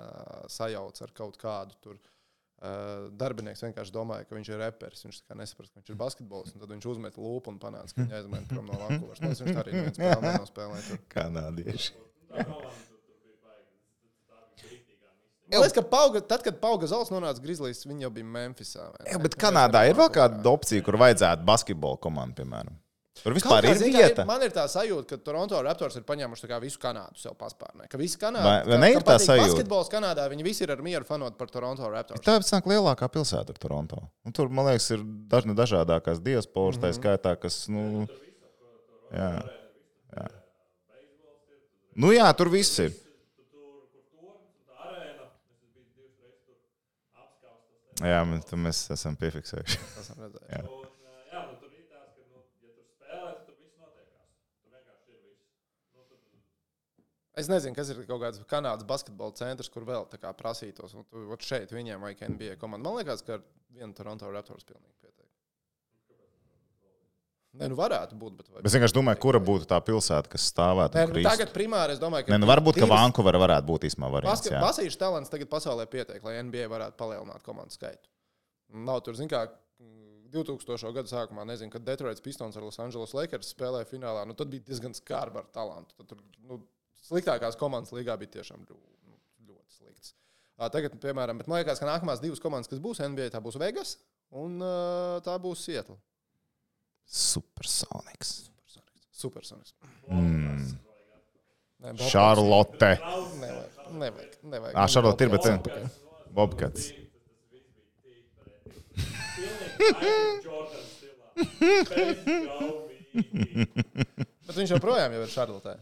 sajauc 0.53 1.05
ar 1.05 1.17
kaut 1.21 1.37
kādu 1.43 1.77
tur. 1.85 2.01
Uh, 2.01 2.16
Uh, 2.57 3.11
darbinieks 3.21 3.61
vienkārši 3.61 3.93
domāja, 3.93 4.25
ka 4.25 4.33
viņš 4.37 4.49
ir 4.49 4.61
reperis. 4.63 5.05
Viņš 5.05 5.19
nesaprot, 5.37 5.69
ka 5.69 5.83
viņš 5.83 5.93
ir 5.93 5.99
basketbolists. 6.01 6.57
Tad 6.57 6.73
viņš 6.73 6.89
uzmet 6.95 7.19
lūpu 7.21 7.53
un 7.53 7.61
panāca, 7.61 7.93
ka 7.93 8.01
viņš 8.01 8.17
aizmet 8.21 8.49
prom 8.49 8.71
no 8.71 8.79
Vankūveras. 8.81 9.21
Viņš 9.27 9.61
arī 9.61 9.77
viens 9.77 9.99
spēlē 9.99 10.33
nenospēlēja. 10.33 11.01
Kanādieši. 11.13 11.93
Man 15.47 15.63
liekas, 15.63 15.77
ka 15.77 15.83
pauga, 15.87 16.21
tad, 16.27 16.43
kad 16.43 16.57
Pauga 16.59 16.89
Zals 16.91 17.13
nonāca 17.13 17.39
Grizzlies, 17.45 17.85
viņa 17.87 18.09
jau 18.09 18.11
bija 18.17 18.27
Memphisā. 18.35 18.89
Jā, 19.07 19.21
bet 19.23 19.37
Kanādā 19.39 19.85
ir 19.87 19.95
vēl 19.95 20.09
kāda 20.17 20.51
opcija, 20.51 20.83
kur 20.83 20.99
vajadzētu 20.99 21.47
basketbola 21.47 22.01
komandu, 22.03 22.41
piemēram. 22.41 22.75
Tur 23.23 23.35
vispār 23.37 23.65
kā, 23.65 23.73
ir 23.73 23.81
vieta. 23.81 24.23
Ir, 24.23 24.29
man 24.29 24.43
ir 24.45 24.53
tā 24.55 24.67
sajūta, 24.71 25.17
ka 25.17 25.27
Toronto 25.29 25.61
Raptors 25.65 25.97
ir 25.99 26.05
paņēmuši 26.07 26.51
visu 26.63 26.81
Kanādu 26.83 27.21
sev 27.21 27.37
paspārnē. 27.41 27.89
Ka 27.91 28.01
visi 28.01 28.21
Kanādi, 28.21 28.47
vai, 28.47 28.59
vai 28.69 28.81
ne 28.83 28.91
ir 28.93 29.07
tā 29.07 29.17
sajūta? 29.23 29.49
Basketbols 29.53 29.91
Kanādā, 29.93 30.27
viņi 30.33 30.47
visi 30.47 30.67
ir 30.67 30.75
ar 30.77 30.83
mieru 30.85 31.09
fanot 31.09 31.39
par 31.39 31.51
Toronto 31.53 31.89
Raptors. 31.91 32.23
Tā 32.23 32.37
ir 32.39 32.71
lielākā 32.73 33.09
pilsēta 33.13 33.57
ar 33.57 33.63
Toronto. 33.63 34.03
Un 34.27 34.37
tur, 34.37 34.53
man 34.53 34.69
liekas, 34.71 34.91
ir 34.95 35.03
dažni 35.33 35.57
dažādākās 35.59 36.21
diasporas, 36.23 36.77
mm 36.77 36.83
-hmm. 36.83 36.93
tā 36.93 37.01
skaitā, 37.01 37.37
kas, 37.41 37.67
nu, 37.69 38.07
jā, 39.11 39.33
jā. 40.17 40.29
Nu 41.97 42.13
jā, 42.13 42.29
tur 42.37 42.53
viss 42.53 42.79
ir. 42.79 42.93
Jā, 48.05 48.19
mēs, 48.29 48.51
mēs 48.61 48.83
esam 48.93 49.15
piefiksējuši. 49.17 49.79
Esam 50.03 50.19
redzējuši. 50.21 50.51
Jā. 50.53 50.59
Un, 50.69 50.85
ā, 50.85 51.15
jā, 51.31 51.41
nu, 51.47 51.55
tur 51.63 51.71
ir 51.73 51.87
tāds, 51.89 52.11
ka, 52.13 52.21
nu, 52.29 52.43
ja 52.61 52.73
tur 52.75 52.85
spēlē, 52.91 53.31
tad 53.31 53.47
tur 53.47 53.57
viss 53.57 53.79
notiekās. 53.81 54.27
Tur 54.61 54.75
vienkārši 54.75 55.15
ir 55.15 55.21
viss. 55.23 55.41
Nu, 55.97 56.05
tur, 56.11 56.21
Es 57.37 57.51
nezinu, 57.53 57.75
kas 57.77 57.91
ir 57.93 57.99
kaut 58.09 58.23
kāds 58.23 58.41
Kanādas 58.49 58.87
basketbola 58.89 59.35
centrs, 59.37 59.69
kur 59.73 59.85
vēl 59.85 60.07
tā 60.09 60.17
kā 60.23 60.31
prasītos. 60.37 60.95
Un 60.97 61.05
tu, 61.05 61.27
ot 61.35 61.43
šeit 61.45 61.73
viņiem 61.75 62.01
vajag 62.01 62.23
NBA 62.33 62.55
komandu. 62.61 62.89
Man 62.89 62.97
liekas, 63.03 63.21
ka 63.27 63.37
ar 63.37 63.43
vienu 63.77 63.93
Toronto 63.99 64.31
Raptors 64.33 64.65
pilnīgi 64.65 64.95
pietiek. 65.03 65.29
Nē, 67.57 67.69
nu 67.73 67.77
varētu 67.79 68.17
būt. 68.21 68.35
Bet 68.41 68.67
Es 68.69 68.75
vienkārši 68.77 68.97
domāju, 68.99 69.21
kura 69.21 69.41
būtu 69.41 69.69
tā 69.69 69.79
pilsēta, 69.85 70.29
kas 70.33 70.49
stāvētu. 70.53 70.97
Nē, 70.99 71.05
nu, 71.13 71.23
tagad 71.25 71.53
primāri 71.55 71.95
es 71.97 72.01
domāju, 72.01 72.27
ka. 72.27 72.33
Nē, 72.35 72.41
nu, 72.43 72.49
varbūt, 72.51 72.77
ka 72.77 72.85
divas- 72.85 73.01
Vankūvera 73.05 73.41
varētu 73.41 73.69
būt 73.71 73.87
īstenībā 73.89 74.11
variants. 74.13 74.49
Basīšu 74.61 75.01
talants 75.01 75.33
tagad 75.33 75.49
pasaulē 75.53 75.87
pietiek, 75.89 76.21
lai 76.25 76.35
NBA 76.43 76.67
varētu 76.73 76.97
palielināt 77.01 77.45
komandu 77.45 77.73
skaitu. 77.77 78.09
Nav 78.73 79.01
tur, 79.05 79.17
zin 79.17 79.29
kā, 79.29 79.47
2000. 80.33 80.93
gada 80.93 81.09
sākumā, 81.09 81.45
nezinu, 81.49 81.71
kad 81.73 81.85
Detroits 81.85 82.21
Pistons 82.21 82.57
ar 82.57 82.63
Los 82.67 82.79
Angeles 82.83 83.15
Lakers 83.15 83.55
spēlēja 83.55 83.89
finālā, 83.89 84.27
nu 84.27 84.35
tad 84.37 84.49
bija 84.53 84.65
diezgan 84.69 84.93
skarba 84.97 85.45
ar 85.45 85.49
talantu. 85.55 85.95
Tad 85.97 86.09
tur, 86.13 86.19
nu, 86.45 86.61
sliktākās 87.07 87.57
komandas 87.61 87.93
līgā 87.97 88.15
bija 88.21 88.31
tiešām 88.39 88.61
nu, 88.69 88.77
ļoti 89.47 89.73
slikts. 89.79 90.09
Tagad, 90.73 90.91
piemēram, 91.03 91.37
bet 91.41 91.49
man 91.51 91.57
liekas, 91.63 91.81
ka 91.83 91.87
nākamās 91.89 92.23
divas 92.23 92.41
komandas, 92.43 92.71
kas 92.71 92.81
būs 92.83 92.99
NBA, 93.05 93.27
tā 93.35 93.41
būs 93.45 93.59
Vegas 93.61 93.91
un 94.35 94.51
tā 95.27 95.35
būs 95.43 95.59
Seattle. 95.69 95.99
Supersonics. 97.07 98.31
Supersonics. 99.17 99.73
Mm. 100.11 100.59
Nē, 101.77 101.89
Bobcats. 101.93 102.11
Šarlote. 102.11 102.91
Nevajag. 103.41 103.71
nevajag, 104.01 104.33
nevajag. 104.43 104.77
Ā, 104.77 104.79
Charlotte 104.93 105.25
ir, 105.25 105.31
bet- 105.33 105.47
Bobcats. 105.47 105.95
Bobcats. 106.37 106.83
Bet 114.47 114.55
viņš 114.57 114.73
joprojām 114.77 115.13
ir 115.17 115.29
Šarlotē. 115.33 115.75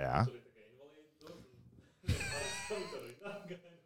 Jā. 0.00 0.24
Tur 0.24 0.34
ir 0.34 0.40
tā 0.40 0.50
kā 0.54 0.60
invalīdi 0.64 1.10
tur. 1.20 1.32
un- 1.36 1.44
Tur 2.70 3.02
ir 3.04 3.16
tā, 3.20 3.30
ka 3.30 3.48
kas 3.50 3.60
es 3.60 3.80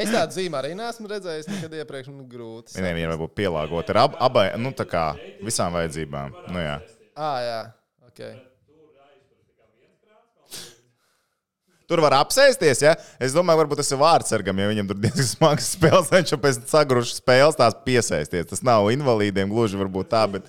Es 0.00 0.08
tādu 0.12 0.32
zīmēju 0.36 0.60
arī 0.60 0.72
neesmu 0.76 1.08
redzējis 1.10 1.48
nekad 1.50 1.72
iepriekš. 1.80 2.10
Nu, 2.14 2.24
grūti. 2.30 2.76
Viņiem 2.76 2.98
ir 3.00 3.08
varbūt 3.14 3.32
pielāgota 3.34 3.90
ar 3.94 3.98
ab, 4.04 4.12
abai, 4.28 4.46
nu 4.60 4.70
tā 4.76 4.84
kā 4.86 5.06
visām 5.42 5.72
vajadzībām. 5.74 6.28
Nu 6.52 6.58
jā. 6.62 6.76
Ah, 7.16 7.38
jā. 7.42 7.60
Okay. 8.10 8.32
Tur 8.68 8.92
aiztur 9.06 9.38
tā 9.40 9.52
kā 9.56 9.64
viens 9.80 9.98
krāts, 10.04 10.30
kaut 10.36 10.46
kā 10.52 10.58
Tur 11.90 12.02
var 12.04 12.14
apsēsties, 12.20 12.84
ja? 12.86 12.94
Es 13.18 13.34
domāju, 13.34 13.64
varbūt 13.64 13.80
tas 13.82 13.90
ir 13.90 13.98
vārdsargam, 13.98 14.60
ja 14.62 14.68
viņam 14.70 14.90
tur 14.92 14.98
diezgan 15.02 15.26
smags 15.26 15.72
spēles, 15.74 16.10
viņš 16.14 16.34
jau 16.36 16.40
pēc 16.44 16.60
sagrušas 16.70 17.18
spēles 17.18 17.58
tās 17.58 17.74
piesēsties. 17.86 18.46
Tas 18.54 18.62
nav 18.66 18.86
invalīdiem 18.94 19.50
gluži 19.50 19.80
varbūt 19.80 20.12
tā, 20.14 20.22
bet 20.38 20.46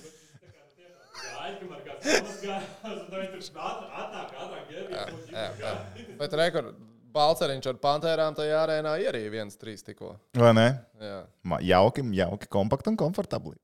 Jā, 5.32 5.46
jā. 5.62 5.74
Bet 6.20 6.34
rekord 6.38 6.72
Balceriņš 7.16 7.68
ar 7.72 7.78
pantērām 7.84 8.36
tajā 8.38 8.60
arēnā 8.64 8.94
ir 9.02 9.10
arī 9.12 9.24
viens 9.34 9.58
trīs 9.60 9.84
tikko. 9.84 10.14
vai 10.38 10.54
ne? 10.56 10.68
Jā. 11.02 11.18
Ma- 11.44 11.60
Jauki, 11.66 12.04
jauki, 12.16 12.48
kompakti 12.52 12.92
un 12.92 12.98
komfortabli. 13.00 13.58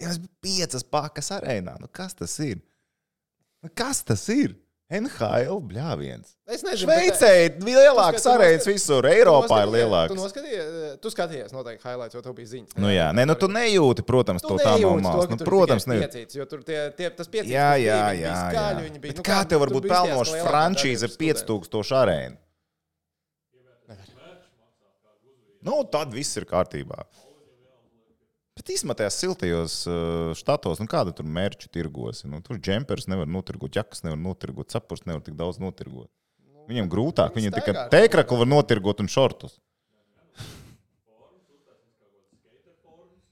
Jā, 0.00 0.10
es 0.10 0.18
biju 0.18 0.32
piecas 0.42 0.82
pakas 0.86 1.30
arēnā. 1.36 1.76
Nu, 1.80 1.88
kas 1.92 2.14
tas 2.18 2.34
ir? 2.42 2.58
Nu, 3.62 3.70
kas 3.74 4.02
tas 4.02 4.24
ir? 4.32 4.56
NHL, 4.90 5.60
bļāviens. 5.70 6.32
Es 6.50 6.64
nezinu. 6.66 6.88
Šveicē 6.90 7.28
ir 7.44 7.60
lielākas 7.62 8.24
Tu 8.24 8.26
skat- 8.26 8.40
arēnas 8.40 8.66
visur, 8.66 9.06
Eiropā 9.06 9.60
ir 9.62 9.70
lielākas. 9.76 10.10
Tu 10.10 10.18
noskatījies, 10.18 10.96
tu 11.04 11.12
skatījies 11.14 11.54
noteikti 11.54 11.86
highlights, 11.86 12.16
jo 12.18 12.22
tev 12.24 12.34
bija 12.34 12.50
ziņas. 12.50 12.74
Nu, 12.74 12.90
jā, 12.90 13.06
nē, 13.14 13.26
nu, 13.30 13.36
tu 13.38 13.46
nejūti, 13.46 14.02
protams, 14.02 14.42
to 14.42 14.58
tā 14.58 14.74
no 14.82 14.96
malas. 14.98 15.30
Nu, 15.30 15.38
protams, 15.46 15.86
ne. 15.86 16.00
Jo 16.34 16.48
tur 16.50 16.64
tie, 16.66 16.90
tie, 16.98 17.06
tas 17.14 17.30
piecīts. 17.30 17.54
Jā, 17.54 17.70
kas 17.76 17.84
jā, 17.86 18.00
jā. 18.02 18.18
jā. 18.24 18.34
skaļi, 18.50 18.84
viņi 18.88 19.02
bija, 19.06 19.18
nu, 19.20 19.26
kā 19.30 19.40
tev 19.46 19.62
var 19.62 19.70
tu 19.70 19.78
būt 19.78 19.88
pelnoša 19.94 20.44
frančīze 20.48 21.06
ar 21.06 21.14
daļa 21.14 21.30
ir 21.30 21.38
studenti. 21.38 21.70
5000 21.70 21.98
arēnu? 22.02 22.36
Nu, 25.70 25.82
tad 25.92 26.10
viss 26.16 26.34
ir 26.40 26.48
kārtībā. 26.50 27.04
Bet 28.60 28.74
īstenībā 28.74 28.92
tajos 28.98 29.16
siltajos 29.16 29.74
uh, 29.88 30.30
štatos, 30.36 30.82
nu 30.82 30.88
kāda 30.90 31.14
tur 31.16 31.24
mērķu 31.24 31.70
tirgos? 31.72 32.26
Nu, 32.28 32.42
tur 32.44 32.58
džempers 32.60 33.06
nevar 33.08 33.24
notirgot, 33.30 33.72
jakas 33.78 34.04
nevar 34.04 34.20
notirgot, 34.20 34.68
sapurs 34.74 35.06
nevar 35.08 35.22
tik 35.24 35.38
daudz 35.38 35.56
notirgot. 35.62 36.10
Viņam 36.68 36.90
grūtāk, 36.92 37.32
viņi 37.38 37.54
tikai 37.56 37.72
staigā. 37.72 37.86
tēkraklu 37.94 38.42
var 38.42 38.50
notirgot 38.52 39.00
un 39.00 39.08
šortus. 39.08 39.56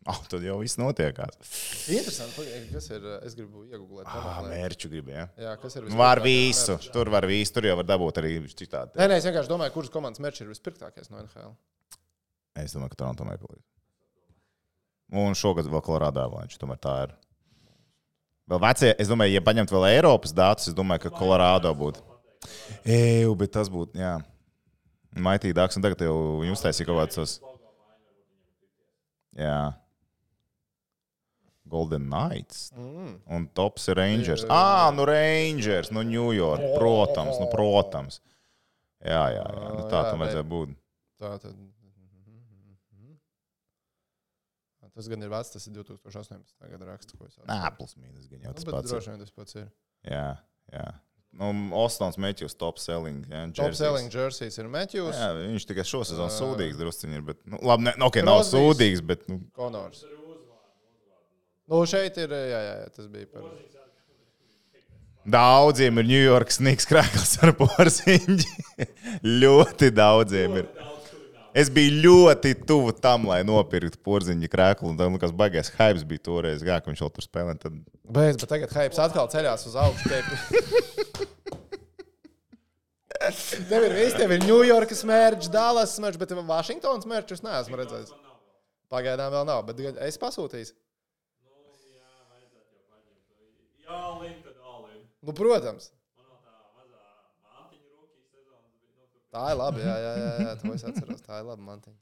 Oh, 0.08 0.22
tad 0.32 0.48
jau 0.48 0.56
viss 0.62 0.80
notiekās. 0.80 1.36
Interesanti, 1.92 2.48
kas 2.72 2.88
ir. 2.96 3.04
Es 3.28 3.36
gribu 3.36 3.66
iegūt, 3.68 4.08
Ah, 4.08 4.40
mērķu 4.48 4.88
gribēja. 4.96 5.28
Jā, 5.44 5.52
kas 5.60 5.76
ir 5.76 5.90
Nu, 5.92 5.98
var 6.00 6.24
visu. 6.24 6.78
merčs? 6.78 6.88
Tur 6.96 7.12
var 7.12 7.28
visu. 7.28 7.52
Tur 7.58 7.68
jau 7.68 7.76
var 7.82 7.90
dabūt 7.92 8.22
arī 8.24 8.32
citādi. 8.48 8.96
Nē, 8.96 9.12
nē, 9.12 9.20
es 9.20 9.28
vienkārši 9.28 9.52
domāju, 9.52 9.76
kuras 9.76 9.92
komandas 9.92 10.24
mērķis 10.24 10.46
ir 10.46 10.54
vispirktākais 10.56 11.12
no 11.12 11.20
NHL. 11.20 11.52
Es 12.64 12.72
domāju, 12.72 12.96
ka 12.96 13.04
Toronto 13.04 13.28
Maple 13.28 13.52
Leafs. 13.52 13.77
Un 15.12 15.32
šogad 15.38 15.66
vēl 15.70 15.82
Colorado 15.84 16.20
Avalanche. 16.20 16.58
Tomēr 16.60 16.78
tā 16.84 16.94
ir. 17.06 17.14
Vēl 18.48 18.60
vecie, 18.60 18.94
es 19.00 19.08
domāju, 19.08 19.34
ja 19.36 19.40
paņemt 19.44 19.72
vēl 19.72 19.86
Eiropas 19.90 20.32
datus, 20.36 20.68
es 20.70 20.74
domāju, 20.76 21.06
ka 21.06 21.10
Colorado 21.18 21.72
būtu. 21.76 22.00
Eju, 22.84 23.34
bet 23.36 23.52
tas 23.52 23.68
būtu, 23.72 23.96
jā. 24.00 24.14
Maitīgi 25.16 25.56
dārgs, 25.56 25.76
un 25.76 25.82
tagad 25.84 26.00
jau 26.04 26.14
viņi 26.42 26.54
uztaisīja 26.54 26.86
kaut 26.88 27.00
kādus. 27.02 27.14
tos- 27.16 27.40
Jā. 29.38 29.74
Golden 31.68 32.08
Knights. 32.08 32.70
Mm. 32.76 33.20
Un 33.28 33.46
tops 33.54 33.88
ir 33.88 33.96
Rangers. 34.00 34.44
Ah, 34.48 34.90
nu 34.94 35.04
Rangers, 35.04 35.90
nu 35.90 36.02
New 36.02 36.32
York. 36.32 36.60
Protams, 36.78 37.36
nu 37.40 37.46
protams. 37.52 38.20
Jā, 39.04 39.24
jā, 39.36 39.44
jā. 39.44 39.68
Nu, 39.76 39.84
tā 39.90 40.00
Jā, 40.02 40.10
tam 40.10 40.18
vajadzēja 40.24 40.46
būt. 40.48 40.72
Tā 41.20 41.34
tad. 41.42 41.54
Tas 44.98 45.06
gan 45.10 45.22
ir 45.22 45.30
vecs, 45.30 45.52
tas 45.54 45.66
ir 45.70 45.76
2018. 45.78 46.54
gada 46.72 46.88
raksts, 46.88 47.14
ko 47.14 47.28
es 47.28 47.36
Nē, 47.46 47.58
plus 47.78 47.94
mīnus 48.00 48.26
gan 48.26 48.40
jau 48.42 48.50
Nu, 48.50 48.56
tas 48.58 48.66
bet 48.66 48.74
pats. 48.74 48.90
droši 48.90 49.12
vien 49.14 49.20
tas 49.22 49.30
pats 49.36 49.54
ir. 49.60 49.68
Jā, 50.10 50.24
jā. 50.74 50.86
Nu, 51.38 51.52
Ostons 51.76 52.16
Matthews 52.18 52.56
top 52.58 52.80
selling. 52.82 53.20
Jā, 53.28 53.44
Top 53.52 53.68
jerseys. 53.68 53.78
selling 53.84 54.08
jerseys 54.10 54.56
ir 54.58 54.66
Matthews, 54.72 55.14
Jā, 55.14 55.28
viņš 55.36 55.66
tikai 55.70 55.84
šo 55.86 56.00
sezonu 56.08 56.32
sūdīgs 56.34 56.78
drusciņi 56.80 57.18
ir. 57.20 57.24
Bet, 57.28 57.42
nu, 57.46 57.60
labi, 57.62 57.84
ne, 57.86 57.92
nu, 58.00 58.08
okay, 58.08 58.24
nav 58.26 58.40
Crosbys. 58.40 58.56
sūdīgs, 58.56 59.04
bet 59.06 59.26
nu, 59.30 59.38
Konors. 59.54 60.02
Nu, 61.68 61.82
šeit 61.86 62.16
ir, 62.18 62.32
jā, 62.32 62.60
jā, 62.64 62.74
jā 62.80 62.88
tas 62.96 63.06
bija 63.12 63.28
par. 63.28 63.44
daudziem 65.28 65.98
ir 66.00 66.06
New 66.08 66.22
York 66.24 66.50
snigs 66.54 66.88
krāklis 66.88 67.36
ar 67.44 67.52
porziņģi. 67.58 68.86
ļoti 69.44 69.90
daudziem 69.94 70.56
ir. 70.62 70.70
Es 71.58 71.70
biju 71.74 71.96
ļoti 72.04 72.52
tuvu 72.68 72.92
tam, 73.02 73.26
lai 73.26 73.40
nopirktu 73.46 73.98
porziņģi 74.06 74.50
krāklu. 74.52 74.92
Un 74.92 74.98
tam 75.00 75.16
likās, 75.16 75.34
baigais 75.34 75.72
hype 75.74 76.04
bija 76.06 76.24
toreiz, 76.28 76.62
gā, 76.64 76.78
ka 76.78 76.92
viņš 76.92 77.02
vēl 77.02 77.12
tur 77.16 77.26
spēlē. 77.26 77.56
Tad... 77.58 77.80
Beidz, 78.06 78.38
bet 78.38 78.52
tagad 78.52 78.74
hype 78.76 79.02
atkal 79.04 79.30
ceļās 79.32 79.66
uz 79.70 79.78
augšu. 79.82 80.04
Tev, 83.68 83.82
ir 83.84 83.92
viss, 83.92 84.14
tev 84.16 84.30
ir 84.32 84.44
Ņujorkas 84.46 85.02
mērķis, 85.08 85.50
Dallas 85.52 85.96
mērķis, 86.00 86.20
bet 86.22 86.30
Vašingtons 86.48 87.08
mērķis 87.10 87.40
es 87.40 87.44
neesmu 87.44 87.80
redzējis. 87.80 88.12
Pagaidām 88.88 89.34
vēl 89.34 89.44
nav, 89.48 89.64
bet 89.68 89.82
es 90.06 90.16
pasūtīšu. 90.22 90.76
Tad 93.88 94.56
Alin. 94.64 95.02
Nu, 95.24 95.32
protams. 95.32 95.90
Man 96.16 96.26
no 96.28 96.36
tā 96.44 96.54
mazā 96.76 97.02
mātiņa 97.44 97.88
rūkī 97.96 98.20
sezonas 98.28 98.72
bija. 98.76 98.92
Nu, 98.96 99.04
tur 99.12 99.17
Tā 99.34 99.50
ir 99.52 99.58
labi. 99.60 99.82
Jā, 99.84 99.96
jā, 100.04 100.12
jā, 100.22 100.30
jā 100.46 100.52
to 100.62 100.74
es 100.74 100.84
atceros. 100.88 101.24
Tā 101.26 101.42
ir 101.42 101.48
labi. 101.50 101.64
Man 101.66 101.82
teikt, 101.84 102.00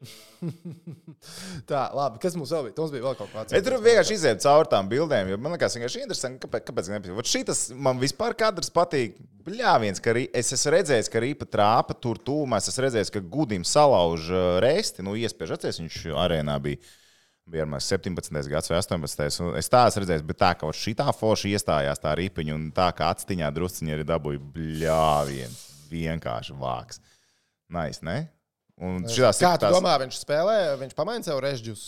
tā. 1.70 1.80
labi. 1.96 2.20
Kas 2.22 2.36
mums 2.38 2.52
vēl 2.54 2.68
bija? 2.68 2.74
Mums 2.78 2.92
bija 2.94 3.04
vēl 3.04 3.16
kaut 3.18 3.32
kāds. 3.34 3.54
Es 3.56 3.64
tur 3.66 3.76
vienkārši 3.84 4.16
izēju 4.16 4.40
cauri 4.44 4.70
tām 4.72 4.88
bildēm, 4.90 5.28
jo 5.32 5.38
man 5.40 5.52
liekas, 5.56 5.76
vienkārši 5.76 6.02
interesanti, 6.04 6.40
kāpēc, 6.44 6.64
kāpēc 6.70 6.88
gan 6.88 6.96
nepatiek. 6.98 7.28
Šitas 7.32 7.60
man 7.76 8.00
vispār 8.00 8.36
kadrs 8.38 8.72
patīk. 8.72 9.18
Jā, 9.50 9.74
viens, 9.82 10.00
ka 10.02 10.14
Ri- 10.16 10.30
es 10.36 10.52
esmu 10.56 10.72
redzējis, 10.76 11.10
ka 11.12 11.22
Rīpa 11.24 11.48
trāpa 11.48 11.96
tur 11.96 12.20
tūmā. 12.20 12.60
Es 12.62 12.70
esmu 12.72 12.86
redzējis, 12.86 13.12
ka 13.16 13.22
Gudim 13.36 13.64
salauž 13.68 14.30
resti, 14.64 15.04
nu, 15.04 15.16
iespiež 15.20 15.56
atcerēties, 15.56 15.82
viņš 15.84 16.00
arēnā 16.24 16.56
bija. 16.64 16.80
Bija 17.50 17.64
apmēram 17.66 17.82
17. 17.82 18.46
gads 18.52 18.70
vai 18.70 18.76
18. 18.78 19.40
un 19.42 19.56
Es 19.58 19.66
tā 19.72 19.80
esmu 19.88 20.04
redzējis, 20.04 20.26
bet 20.28 20.38
tā, 20.38 20.52
ka 20.60 20.68
šī 20.76 20.92
tā 21.00 21.08
forša 21.16 21.50
iestājās 21.50 21.98
tā 22.04 22.12
ripiņa 22.20 22.54
un 22.54 22.68
tā 22.76 22.92
kā 22.94 23.08
atstiņā 23.10 23.48
drusciņā 23.56 23.96
arī 23.96 24.04
dabūja 24.06 24.42
bļāviens. 24.54 25.64
Vienkārši 25.90 26.56
vāks. 26.58 27.02
Nais, 27.70 28.00
ne? 28.06 28.22
Un 28.80 29.04
šitā 29.10 29.32
Kā 29.36 29.52
tu 29.60 29.70
domā, 29.74 29.98
viņš 30.00 30.22
spēlē, 30.22 30.56
viņš 30.80 30.96
pamaina 30.96 31.26
sev 31.26 31.42
režģus 31.44 31.82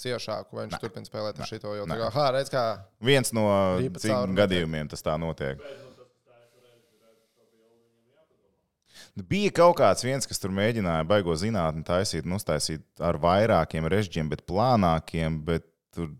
ciešāku, 0.00 0.56
vai 0.56 0.66
viņš 0.66 0.76
Nē. 0.76 0.80
turpina 0.82 1.08
spēlēt 1.08 1.40
ar 1.42 1.50
šito. 1.50 1.74
Jo, 1.76 1.86
Nē. 1.88 1.98
tā 1.98 2.10
kā, 2.14 2.26
redz, 2.36 2.52
kā 2.52 2.64
Viens 3.04 3.34
no 3.36 3.46
gadījumiem 4.38 4.90
tas 4.92 5.04
tā 5.04 5.16
notiek. 5.20 5.60
Bija 9.20 9.50
kaut 9.52 9.74
kāds 9.80 10.04
viens, 10.06 10.26
kas 10.28 10.38
tur 10.40 10.52
mēģināja 10.54 11.04
baigo 11.08 11.34
zinātni 11.36 11.82
taisīt, 11.84 12.24
uztaisīt 12.24 12.84
ar 13.02 13.18
vairākiem 13.20 13.88
režģiem, 13.90 14.30
bet 14.30 14.44
plānākiem, 14.48 15.40
bet 15.44 15.66
tur 15.92 16.12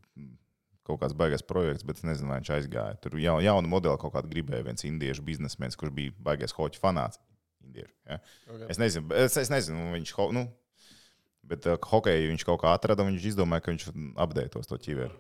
kaut 0.91 1.01
kāds 1.05 1.17
baigais 1.17 1.45
projekts, 1.47 1.87
bet 1.87 2.01
es 2.01 2.07
nezinu, 2.07 2.31
vai 2.33 2.41
viņš 2.41 2.53
aizgāja. 2.57 2.99
Tur 3.03 3.17
jau, 3.23 3.39
jaunu 3.45 3.71
modeli 3.71 4.01
kaut 4.03 4.15
kādu 4.17 4.31
gribēja 4.33 4.67
viens 4.67 4.87
indiešu 4.87 5.25
biznesmenis, 5.27 5.79
kurš 5.81 5.95
bija 5.97 6.15
baigais 6.27 6.55
hoķu 6.57 6.83
fanāts. 6.83 7.21
Indiešu, 7.65 7.95
ja? 8.09 8.21
Es 8.73 8.81
nezinu, 8.81 9.11
es, 9.17 9.37
es 9.41 9.51
nezinu, 9.53 9.91
viņš 9.95 10.13
ho, 10.19 10.29
nu, 10.37 10.45
bet 11.51 11.67
uh, 11.69 11.81
hokeju 11.91 12.31
viņš 12.33 12.47
kaut 12.49 12.63
kā 12.63 12.75
atrada, 12.77 13.05
un 13.05 13.15
viņš 13.15 13.33
izdomāja, 13.33 13.65
ka 13.65 13.75
viņš 13.75 13.91
apdeitos 14.21 14.71
to 14.71 14.79
ķiveru. 14.81 15.17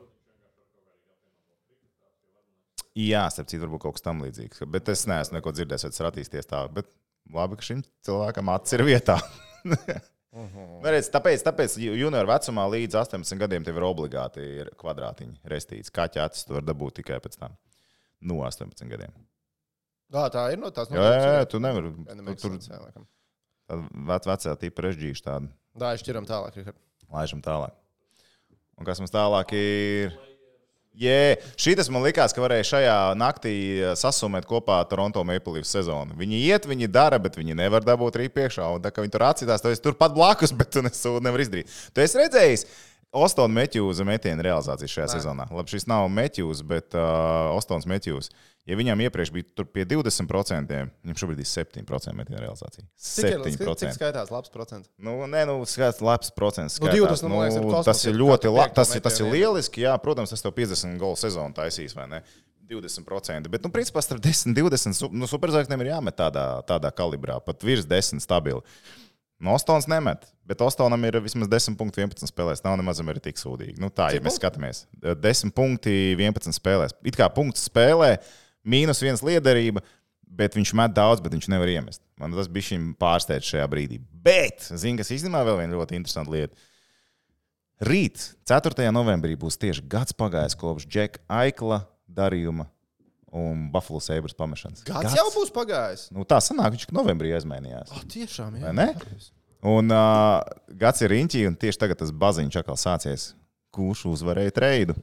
Jā, 2.99 3.27
starp 3.31 3.51
citu, 3.51 3.63
varbūt 3.65 3.85
kaut 3.85 3.97
kas 3.97 4.05
tam 4.05 4.23
līdzīgs. 4.25 4.65
Bet 4.71 4.89
es 4.91 5.07
neesmu 5.07 5.39
neko 5.39 5.53
dzirdējis, 5.55 5.87
vai 5.87 5.93
tas 5.93 6.03
ir 6.03 6.09
attīstījies 6.09 6.51
tā. 6.51 6.65
Bet 6.75 6.89
labi, 7.31 7.59
ka 7.61 7.67
šim 7.69 7.85
cilvēkam 8.07 8.51
acis 8.57 8.77
ir 8.77 8.87
vietā. 8.89 9.21
Nu, 10.31 10.87
redz, 10.87 11.09
tāpēc, 11.11 11.43
tāpēc 11.43 11.75
junioru 11.83 12.31
vecumā 12.31 12.69
līdz 12.71 13.01
18 13.01 13.41
gadiem 13.41 13.65
tev 13.67 13.81
ir 13.81 13.87
obligāti 13.89 14.45
ir 14.63 14.71
kvadrātiņi 14.79 15.41
restīts. 15.51 15.91
Kaķa 15.95 16.29
acis 16.29 16.47
tu 16.47 16.55
vari 16.55 16.69
dabūt 16.69 17.01
tikai 17.01 17.19
pēc 17.25 17.35
tam. 17.41 17.57
No 18.23 18.39
18 18.47 18.87
gadiem. 18.93 19.17
Jā, 20.11 20.27
tā 20.31 20.45
ir 20.55 20.63
no 20.63 20.71
tās 20.75 20.91
Jā, 20.91 21.03
jā, 21.03 21.35
jā 21.41 21.49
tu 21.51 21.59
nevari. 21.63 21.91
Tu, 22.39 22.53
tur 22.61 23.07
vec, 24.11 24.27
vecā 24.27 24.55
tipa 24.59 24.87
režģīša 24.87 25.27
tāda. 25.27 25.51
Tā 25.83 25.93
ir 25.95 26.03
šķiram 26.03 26.27
tālāk. 26.27 26.57
Richard. 26.59 26.79
Laižam 27.11 27.43
tālāk. 27.43 27.75
Un 28.79 28.87
kas 28.87 29.03
mums 29.03 29.15
tālāk 29.15 29.55
ir? 29.59 30.15
Jē, 30.99 31.39
šis 31.55 31.89
man 31.95 32.03
likās, 32.03 32.33
ka 32.35 32.43
varēja 32.43 32.67
šajā 32.67 32.97
naktī 33.19 33.55
eh, 33.79 33.93
sasumēt 33.97 34.47
kopā 34.49 34.81
Toronto 34.91 35.23
Maple 35.25 35.61
Leafs 35.61 35.71
sezonu. 35.71 36.17
Viņi 36.19 36.43
iet, 36.51 36.67
viņi 36.67 36.91
dara, 36.91 37.21
bet 37.23 37.39
viņi 37.39 37.55
nevar 37.57 37.87
dabūt 37.87 38.19
arī 38.19 38.27
priekšā. 38.33 38.67
Un 38.75 38.83
tā 38.83 38.91
kā 38.91 39.05
viņi 39.05 39.15
tur 39.15 39.25
atcīstās, 39.29 39.63
tad 39.63 39.77
es 39.77 39.83
tur 39.85 39.95
pat 39.97 40.17
blakus, 40.17 40.53
bet 40.59 40.73
tu 40.75 40.83
nesūdi 40.85 41.23
nevar 41.25 41.45
izdarīt. 41.47 41.71
Tu 41.95 42.05
esi 42.05 42.19
redzējis 42.21 42.67
Ostona 43.11 43.55
Metjūza 43.55 44.05
metienu 44.07 44.45
realizāciju 44.47 44.91
šajā. 44.91 45.07
Nē. 45.07 45.15
sezonā. 45.15 45.47
Labi, 45.51 45.73
šis 45.73 45.89
nav 45.91 46.07
Metjūs, 46.15 46.61
bet 46.67 46.95
uh, 46.95 47.55
Ostons 47.57 47.87
Metjūs. 47.91 48.31
Ja 48.69 48.77
viņam 48.77 49.01
iepriekš 49.03 49.31
bija 49.33 49.47
tur 49.57 49.65
pie 49.73 49.87
20%, 49.89 50.75
viņam 51.03 51.17
šobrīd 51.19 51.41
ir 51.43 51.49
7% 51.49 52.13
metienu 52.15 52.43
realizācija. 52.43 52.85
Cik, 53.01 53.25
ir, 53.25 53.41
cik, 53.47 53.57
cik 53.57 53.65
7%. 53.67 53.95
skaitās 53.97 54.31
labs 54.31 54.53
procents? 54.53 54.91
Nu, 55.01 55.15
nē, 55.27 55.47
nu, 55.49 55.57
skats, 55.67 56.03
labs 56.05 56.31
procents. 56.37 56.77
Nu, 56.79 56.87
skaitās. 56.87 57.23
20, 57.25 57.29
nu, 57.33 57.41
liekas, 57.41 57.57
ir 57.57 57.65
kosmos, 57.65 57.89
tas 57.89 58.05
ir 58.07 58.15
ļoti 58.21 58.53
labi. 58.53 58.75
Tas, 58.77 58.95
ir- 58.95 59.03
tas 59.09 59.19
ir 59.21 59.27
lieliski. 59.33 59.83
Jā, 59.89 59.97
protams, 59.99 60.31
tas 60.31 60.45
tev 60.45 60.53
50 60.55 60.99
golu 61.01 61.17
sezonu 61.19 61.57
taisīs, 61.57 61.97
vai 61.97 62.07
ne? 62.13 62.23
20%. 62.71 63.49
Bet, 63.51 63.65
nu, 63.65 63.71
principā, 63.75 64.03
starp 64.05 64.21
10, 64.23 64.55
20, 64.55 64.95
su- 64.95 65.11
nu, 65.11 65.27
superzvaigznēm 65.27 65.81
ir 65.83 65.91
jāmet 65.91 66.15
tādā, 66.21 66.45
tādā 66.69 66.93
kalibrā, 66.95 67.41
pat 67.43 67.65
virs 67.67 67.89
10 67.89 68.21
stabili. 68.23 68.61
No 69.41 69.55
Ostonas 69.57 69.87
nemet, 69.89 70.27
bet 70.45 70.61
Ostonam 70.61 71.01
ir 71.09 71.17
vismaz 71.25 71.49
10 71.49 71.75
punkti 71.81 72.03
11 72.05 72.29
spēlēs. 72.29 72.61
Nav 72.63 72.77
nemaz 72.77 73.01
arī 73.01 73.23
tik 73.25 73.37
sūdīgi. 73.41 73.79
Nu, 73.81 73.89
tā, 73.89 74.11
Cik 74.13 74.21
ja 74.21 74.27
mēs 74.29 74.37
punkti? 74.37 74.43
skatāmies, 74.45 74.83
10 75.25 75.51
punkti 75.57 75.95
11 76.15 76.53
spēlēs. 76.61 76.93
It 77.09 77.17
kā 77.17 77.27
punkts 77.33 77.65
spēlē, 77.71 78.19
mīnus 78.65 79.03
viens 79.05 79.23
liederība, 79.27 79.83
bet 80.31 80.57
viņš 80.59 80.73
met 80.79 80.95
daudz, 80.97 81.23
bet 81.25 81.35
viņš 81.35 81.49
nevar 81.51 81.71
iemest. 81.73 82.03
Man 82.21 82.35
tas 82.37 82.51
bija 82.53 82.71
šim 82.71 82.91
pārsteidz 83.01 83.49
šajā 83.51 83.69
brīdī. 83.71 84.01
Bet, 84.25 84.67
zini, 84.71 85.01
kas 85.01 85.13
īstenībā 85.15 85.43
vēl 85.49 85.63
viena 85.63 85.79
ļoti 85.79 85.99
interesanta 85.99 86.35
lieta. 86.35 86.69
Rīt, 87.81 88.21
4. 88.49 88.91
novembrī, 88.93 89.39
būs 89.41 89.57
tieši 89.61 89.87
gads 89.89 90.13
pagājis 90.13 90.59
kopš 90.61 90.85
Džeka 90.85 91.23
Aikla 91.33 91.81
darījuma 92.13 92.69
un 93.33 93.69
Buffalo 93.73 94.03
Sabres 94.05 94.35
pamešanas. 94.37 94.83
Gads 94.85 95.17
jau 95.17 95.27
būs 95.33 95.53
pagājis. 95.55 96.09
Nu, 96.13 96.27
tā 96.29 96.41
sanāk, 96.45 96.75
viņš 96.75 96.91
novembrī 96.95 97.33
aizmainījās. 97.37 97.93
Oh, 97.95 98.03
tiešām, 98.11 98.59
jā. 98.59 98.67
Vai 98.69 98.75
ne? 98.77 98.89
Un 99.71 99.93
uh, 99.93 100.41
gads 100.81 101.05
ir 101.05 101.13
riņķī, 101.15 101.45
un 101.49 101.57
tieši 101.61 101.81
tagad 101.81 102.01
tas 102.03 102.13
baziņš 102.13 102.61
atkal 102.61 102.79
sācies. 102.81 103.31
Kurš 103.75 104.07
uzvarēja 104.11 104.55
treidu? 104.57 104.97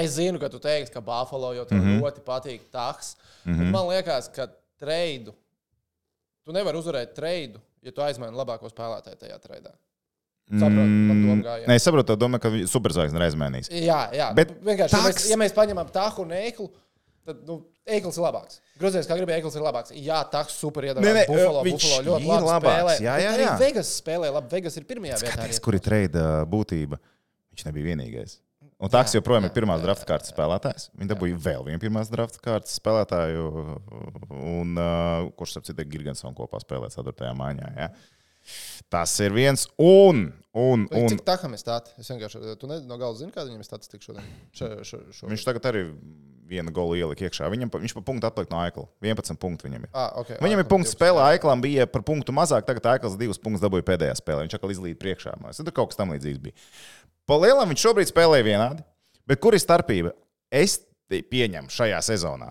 Es 0.00 0.16
zinu, 0.18 0.40
ka 0.42 0.48
tu 0.52 0.58
teiksi, 0.58 0.92
ka 0.92 1.00
Buffalo 1.04 1.52
jau 1.54 1.64
tev 1.64 1.78
mm. 1.78 1.86
-hmm. 1.86 2.02
ļoti 2.02 2.24
patīk 2.26 2.60
taks. 2.72 3.16
Mm 3.44 3.54
-hmm. 3.54 3.70
Man 3.70 3.88
liekas, 3.88 4.28
ka 4.28 4.48
treidu. 4.80 5.34
Tu 6.44 6.52
nevari 6.52 6.78
uzvarēt 6.78 7.14
treidu, 7.14 7.60
ja 7.82 7.92
tu 7.92 8.02
aizmaini 8.02 8.36
labāko 8.36 8.68
spēlētāju 8.68 9.16
tajā 9.16 9.38
treidā. 9.40 9.72
Saprotu, 10.44 11.36
gāja. 11.40 11.66
Nē, 11.66 11.76
es 11.78 11.86
saprotu, 11.86 12.16
doma, 12.20 12.38
ka 12.38 12.50
superzvaigznes 12.68 13.20
reiz 13.22 13.36
mainīs. 13.38 13.70
Jā, 13.72 14.10
jā. 14.12 14.26
Bet 14.36 14.52
vienkārši, 14.60 14.92
ja 14.92 15.00
mēs, 15.06 15.14
taks- 15.14 15.28
ja 15.30 15.38
mēs 15.40 15.54
paņemam 15.56 15.88
tāhu 15.94 16.26
un 16.26 16.34
ēklu, 16.36 16.68
tad 17.24 17.40
nu, 17.48 17.56
ēkls 17.88 18.18
ir 18.18 18.24
labāks. 18.26 18.60
Grozījums, 18.80 19.08
kā 19.08 19.16
gribēja, 19.16 19.40
ēkls 19.40 19.56
ir 19.56 19.64
labāks. 19.64 19.94
Jā, 19.96 20.20
taks 20.28 20.58
super 20.60 20.84
iedarbojis. 20.84 21.30
Buffalo, 21.30 21.64
Buffalo 21.64 22.02
ļoti 22.10 22.20
ir 22.20 22.28
labi 22.28 22.50
labāks. 22.50 22.68
spēlē. 22.68 22.96
Jā, 23.06 23.16
jā, 23.24 23.32
jā. 23.40 23.54
Vegas 23.62 23.94
spēlē 24.02 24.32
labi. 24.36 24.52
Vegas 24.52 24.76
ir 24.76 24.84
pirmajā 24.84 25.16
vietā. 25.22 25.32
Skaties, 25.32 25.56
arī. 25.56 25.64
kur 25.64 25.78
ir 25.78 25.84
treida 25.88 26.24
būtība. 26.44 27.00
Viņš 27.54 27.64
nebija 27.70 27.94
vienīgais. 27.94 28.36
Un 28.84 28.92
Taks 28.92 29.14
Jā, 29.14 29.20
joprojām 29.20 29.46
ir 29.46 29.50
jā, 29.52 29.56
pirmās 29.56 29.80
jā, 29.80 29.86
drafta 29.86 30.08
kārtas 30.10 30.32
spēlētājs. 30.34 30.88
Viņš 31.00 31.10
dabūja 31.14 31.38
vēl 31.46 31.62
vienu 31.70 31.80
pirmās 31.80 32.10
drafta 32.12 32.42
kārtas 32.44 32.74
spēlētāju, 32.80 33.44
un, 34.34 34.74
uh, 34.76 35.30
kurš 35.38 35.56
ar 35.60 35.64
citu 35.70 35.86
Gigantsonu 35.88 36.36
kopā 36.36 36.60
spēlē 36.60 36.90
4. 36.92 37.30
maiņā. 37.38 37.70
Ja? 37.78 37.88
Tas 38.92 39.14
ir 39.24 39.32
viens. 39.32 39.64
Un, 39.80 40.26
un, 40.52 40.84
un 40.92 41.08
Cik 41.08 41.24
tā 41.24 41.38
kā 41.40 41.48
mēs 41.48 41.64
tādu? 41.64 41.94
Es 42.00 42.12
vienkārši 42.12 42.58
tu 42.60 42.68
ne, 42.68 42.82
no 42.84 43.00
galvas 43.00 43.22
zinu, 43.22 43.32
kāda 43.32 43.48
viņam 43.48 43.64
ir 43.64 43.68
statistika 43.70 44.04
šodien. 44.04 44.30
Šo, 44.52 44.70
šo, 44.84 45.00
šo. 45.16 45.30
viņš 45.32 45.46
tagad 45.48 45.70
arī 45.72 45.86
vienu 46.44 46.72
golu 46.76 46.98
ielika 46.98 47.24
iekšā. 47.24 47.48
Viņam, 47.48 47.70
pa- 47.72 47.80
viņš 47.80 47.94
pa 47.96 48.02
punktu 48.04 48.28
atpaliek 48.28 48.50
no 48.52 48.60
Aikla. 48.60 48.84
11 49.00 49.40
punktu 49.40 49.64
viņam 49.68 49.86
ir. 49.86 49.90
Ah, 49.96 50.12
okay. 50.20 50.36
Viņam 50.44 50.60
ir 50.60 50.66
Aiklam 50.66 50.72
punkts 50.74 50.92
12. 50.92 50.98
spēlē, 50.98 51.22
Aiklam 51.32 51.64
bija 51.64 51.86
par 51.88 52.04
punktu 52.04 52.36
mazāk, 52.36 52.66
tagad 52.68 52.90
Aikls 52.92 53.16
divus 53.16 53.40
punktus 53.40 53.64
dabūja 53.64 53.86
pēdējā 53.88 54.18
spēlē. 54.20 54.44
Viņš 54.44 54.58
atkal 54.58 54.74
izlīd 54.76 55.00
priekšā. 55.00 55.38
Man 55.40 55.48
liekas, 55.50 55.64
Tur 55.64 55.72
kaut 55.72 55.94
kas 55.94 56.00
tam 56.00 56.12
līdzīgs 56.12 56.42
bija. 56.44 56.54
Pa 57.28 57.38
lielam 57.40 57.70
viņš 57.72 57.86
šobrīd 57.86 58.10
spēlē 58.10 58.42
vienādi. 58.44 58.84
Bet 59.24 59.40
kur 59.40 59.56
ir 59.56 59.62
starpība? 59.62 60.12
Es 60.52 60.78
pieņemu 61.08 61.72
šajā 61.72 62.00
sezonā, 62.04 62.50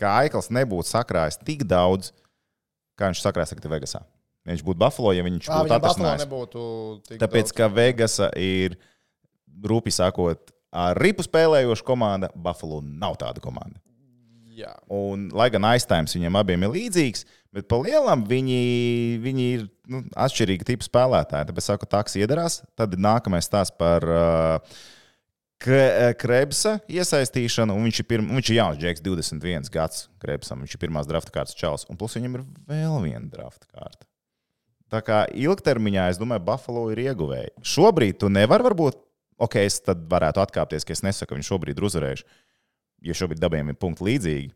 ka 0.00 0.12
Aikls 0.22 0.50
nebūtu 0.54 0.88
sakrājis 0.90 1.40
tik 1.42 1.64
daudz, 1.68 2.12
kā 2.98 3.10
viņš 3.10 3.22
sakrājas 3.24 3.54
tagad 3.54 3.70
Vegasā. 3.72 4.02
Viņš 4.48 4.62
būtu 4.64 4.80
Buffalo, 4.80 5.12
ja 5.12 5.24
viņš 5.26 5.50
būtu 6.30 6.62
tik 7.10 7.20
Tāpēc, 7.20 7.50
daudz. 7.50 7.56
ka 7.58 7.68
Vegasa 7.74 8.30
ir, 8.40 8.78
rūpīgi 9.60 9.98
sakot, 9.98 10.54
ar 10.72 10.98
ripu 10.98 11.26
spēlējoša 11.26 11.86
komanda, 11.86 12.30
Buffalo 12.34 12.80
nav 12.84 13.18
tāda 13.20 13.42
komanda. 13.44 13.80
Jā. 14.54 14.72
Un, 14.92 15.28
lai 15.36 15.48
gan 15.52 15.66
aizstājums 15.70 16.14
viņiem 16.16 16.36
abiem 16.40 16.66
ir 16.66 16.74
līdzīgs, 16.74 17.26
bet 17.56 17.66
pa 17.70 17.78
lielam 17.82 18.24
viņi, 18.28 18.60
viņi 19.24 19.46
ir 19.56 19.66
nu, 19.90 20.02
atšķirīgi 20.14 20.66
tipi 20.68 20.86
spēlētāji. 20.86 21.48
Tāpēc, 21.50 21.66
saku, 21.66 21.88
taks 21.90 22.16
iedarās. 22.20 22.60
Tad 22.78 22.96
nākamais 23.00 23.48
stāsts 23.48 23.76
par 23.78 24.06
uh, 24.06 24.76
Kre- 25.60 26.12
Krebsa 26.20 26.78
iesaistīšanu. 26.90 27.76
Viņš 27.86 28.02
ir, 28.02 28.08
pirm, 28.12 28.30
viņš 28.38 28.52
ir 28.52 28.58
jauns, 28.60 28.82
Džeks, 28.82 29.04
21 29.06 29.72
gads 29.74 30.06
Krebsam. 30.22 30.62
Viņš 30.64 30.76
ir 30.76 30.82
pirmās 30.84 31.10
drafta 31.10 31.34
kārtas 31.34 31.58
čels. 31.58 31.86
Un 31.90 31.98
plus 32.00 32.18
viņam 32.18 32.38
ir 32.40 32.46
vēl 32.70 33.00
viena 33.06 33.26
drafta 33.32 33.68
kārta. 33.70 34.06
Tā 34.90 35.04
kā 35.06 35.24
ilgtermiņā, 35.38 36.08
es 36.10 36.18
domāju, 36.18 36.42
Buffalo 36.48 36.88
ir 36.90 36.98
ieguvēji. 37.04 37.52
Šobrīd 37.62 38.18
tu 38.18 38.30
nevari, 38.32 38.66
varbūt, 38.66 38.96
ok, 39.38 39.60
es 39.62 39.76
tad 39.86 40.02
varētu 40.10 40.42
atkāpties, 40.42 40.82
ka 40.82 40.96
es 40.96 41.04
nesaku, 41.06 41.30
ka 41.30 41.38
viņi 41.38 41.46
šobrīd 41.46 41.78
ir 41.78 41.86
uzvarējuši 41.86 42.26
jo 43.04 43.16
šobrīd 43.16 43.40
dabūjām 43.42 43.72
ir 43.72 43.78
punkti 43.80 44.06
līdzīgi, 44.06 44.52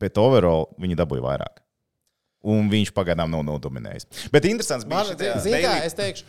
bet 0.00 0.18
overall 0.20 0.68
viņi 0.82 0.98
dabūja 0.98 1.24
vairāk. 1.24 1.62
Un 2.46 2.70
viņš 2.70 2.92
pagaidām 2.94 3.32
nav 3.32 3.42
nodominējis. 3.46 4.06
Bet 4.34 4.46
interesants 4.46 4.86
bija 4.86 5.02
Man, 5.02 5.12
šis 5.12 5.42
zini, 5.48 5.62
kā 5.64 5.76
es 5.86 5.96
teikšu, 5.98 6.26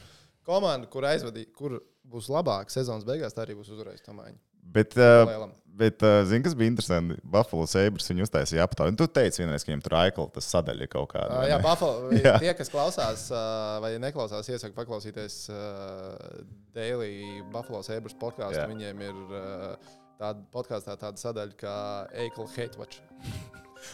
komanda, 0.47 0.89
kur 0.89 1.05
aizvadīja, 1.05 1.51
kur 1.57 1.79
būs 2.07 2.29
labāka 2.31 2.73
sezonas 2.73 3.05
beigās, 3.07 3.35
tā 3.35 3.43
arī 3.43 3.57
būs 3.59 3.71
uzvarējusi 3.75 4.05
to 4.05 4.15
maiņu. 4.17 4.39
Bet, 4.67 4.97
uh, 4.99 5.47
bet 5.79 6.03
uh, 6.03 6.21
zini, 6.27 6.43
kas 6.43 6.55
bija 6.57 6.71
interesanti? 6.73 7.15
Buffalo 7.23 7.67
Sabres 7.71 8.09
viņu 8.11 8.25
uztaisīja 8.25 8.65
aptauju. 8.67 8.95
Tu 8.99 9.07
teici 9.15 9.41
vienreiz, 9.43 9.63
ka 9.63 9.71
viņam 9.71 9.83
tur 9.85 9.95
aikla 10.01 10.25
tas 10.35 10.49
sadaļa 10.51 10.89
kaut 10.91 11.11
kāda. 11.13 11.37
Uh, 11.37 11.45
jā? 11.51 11.59
Buffalo, 11.63 12.09
Jā. 12.25 12.33
tie, 12.43 12.51
kas 12.57 12.71
klausās 12.73 13.27
uh, 13.31 13.77
vai 13.83 13.93
neklausās, 14.03 14.49
iesaku 14.51 14.75
paklausīties 14.79 15.37
uh, 15.53 16.41
Daily 16.75 17.45
Buffalo 17.53 17.83
Sabres 17.87 18.17
podkāstu. 18.19 18.65
Viņiem 18.73 19.05
ir 19.07 19.21
uh, 19.29 19.95
tāda 20.19 20.43
podkāstā 20.51 20.97
tāda 20.99 21.23
sadaļa 21.23 21.61
kā 21.63 21.77
Eikla 22.25 22.51
Hate 22.57 22.81
Watch. 22.81 22.99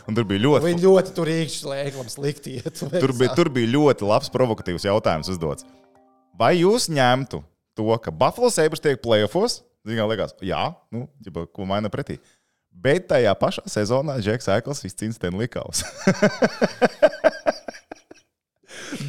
Un 0.09 0.17
tur 0.17 0.27
bija 0.27 0.43
ļoti, 0.43 0.67
Viņi 0.67 0.83
ļoti 0.83 1.15
tur 1.15 1.31
īkšķi, 1.31 2.05
slikti 2.13 2.57
iet. 2.59 2.83
tur 2.99 3.13
bija, 3.17 3.33
tur 3.37 3.49
bija 3.53 3.71
ļoti 3.73 4.07
labs 4.09 4.31
provokatīvs 4.33 4.87
jautājums 4.89 5.31
uzdots. 5.33 5.67
Vai 6.37 6.55
jūs 6.59 6.89
ņemtu 6.89 7.43
to, 7.77 7.89
ka 8.01 8.11
Buffalo 8.11 8.49
Sabres 8.53 8.81
tiek 8.83 9.01
playoffs? 9.03 9.61
Zinām, 9.83 10.07
liekas, 10.11 10.33
jā, 10.43 10.61
nu, 10.95 11.07
ģipa, 11.25 11.45
ko 11.51 11.67
maina 11.67 11.91
pretī. 11.91 12.17
Bet 12.73 13.09
tajā 13.11 13.33
pašā 13.37 13.65
sezonā 13.69 14.15
Džeks 14.23 14.47
Aikls 14.49 14.81
izcīnīja 14.87 15.19
Stanley 15.19 15.51
Kausu. 15.51 15.85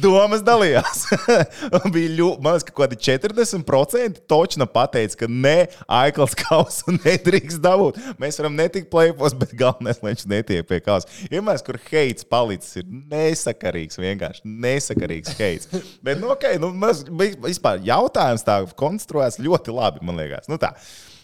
Domas 0.03 0.43
dalījās. 0.45 1.05
Bija 1.95 2.11
ļoti, 2.17 2.43
man 2.43 2.55
liekas, 2.55 2.65
ka 2.67 2.75
kaut 2.75 2.83
kādi 2.85 2.99
40% 3.05 4.21
točna 4.29 4.67
pateica, 4.69 5.21
ka 5.23 5.29
nē, 5.31 5.55
Aikls 6.01 6.35
kausu 6.39 6.95
nedrīkst 6.99 7.61
dabūt. 7.63 7.99
Mēs 8.21 8.39
varam 8.41 8.57
netikt 8.57 8.91
plēpos, 8.93 9.37
bet 9.39 9.55
galvenais, 9.57 10.01
lai 10.03 10.13
viņš 10.13 10.27
netiek 10.31 10.67
pie 10.69 10.81
kausa. 10.85 11.09
Vienmēr, 11.31 11.61
kur 11.65 11.79
heits 11.89 12.27
palicis, 12.27 12.81
ir 12.81 12.91
nesakarīgs, 13.13 13.99
vienkārši 14.01 14.55
nesakarīgs 14.67 15.35
heits. 15.39 15.71
Bet, 16.05 16.21
nu, 16.21 16.31
ok, 16.35 16.49
nu, 16.61 16.71
mēs, 16.85 17.05
vispār 17.45 17.83
jautājums 17.85 18.45
tā 18.45 18.61
konstruēts 18.77 19.41
ļoti 19.41 19.75
labi, 19.75 20.05
man 20.05 20.21
liekas. 20.21 20.49
Nu, 20.51 20.59
tā. 20.61 20.75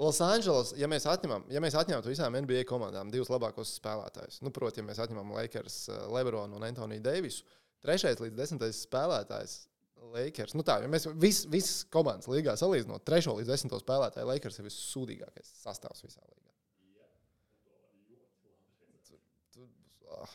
Losandželos, 0.00 0.72
ja 0.80 0.88
mēs 0.92 1.08
atņemam, 1.08 1.46
ja 1.52 1.62
mēs 1.64 1.76
atņemtu 1.80 2.12
visām 2.12 2.36
NBA 2.40 2.64
komandām 2.68 3.12
divus 3.12 3.32
labākos 3.32 3.76
spēlētājus, 3.78 4.42
nu, 4.44 4.52
proti, 4.54 4.80
ja 4.80 4.88
mēs 4.88 5.00
atņemam 5.04 5.32
Lakers, 5.36 5.78
eh, 5.88 6.02
Lebronu 6.12 6.60
un 6.60 6.68
Antoniju 6.68 7.04
Deivisu, 7.04 7.44
trešais 7.84 8.20
līdz 8.20 8.36
desmitais 8.36 8.84
spēlētājs. 8.88 9.64
Lakers. 10.14 10.54
Nu 10.56 10.62
tā, 10.66 10.78
ja 10.82 10.88
mēs 10.90 11.06
vis- 11.20 11.46
visas 11.50 11.84
komandas 11.92 12.28
līgā 12.30 12.54
salīdzinām, 12.56 13.02
trešo 13.04 13.34
līdz 13.38 13.50
desmito 13.52 13.78
spēlētāju 13.80 14.28
Lakers 14.28 14.58
ir 14.60 14.68
vissūdīgākais 14.68 15.50
sastāvs 15.64 16.04
visā 16.06 16.22
līgā. 16.22 16.42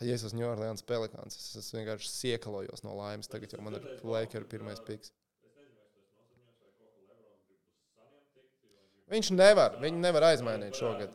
Ja 0.01 0.13
es 0.15 0.23
esmu 0.23 0.39
New 0.39 0.47
Orleans 0.49 0.83
Pelikāns, 0.85 1.35
es, 1.37 1.55
es 1.57 1.71
vienkārši 1.73 2.09
siekalojos 2.09 2.83
no 2.85 2.93
laimes. 2.97 3.27
Tagad 3.31 3.53
jau 3.53 3.61
man 3.65 3.75
ir 3.79 3.87
Lakers 4.05 4.47
pirmais 4.49 4.79
piks. 4.85 5.11
Viņš 9.11 9.31
nevar, 9.35 9.75
viņu 9.81 9.99
nevar 9.99 10.29
aizmainīt 10.29 10.77
šogad. 10.79 11.11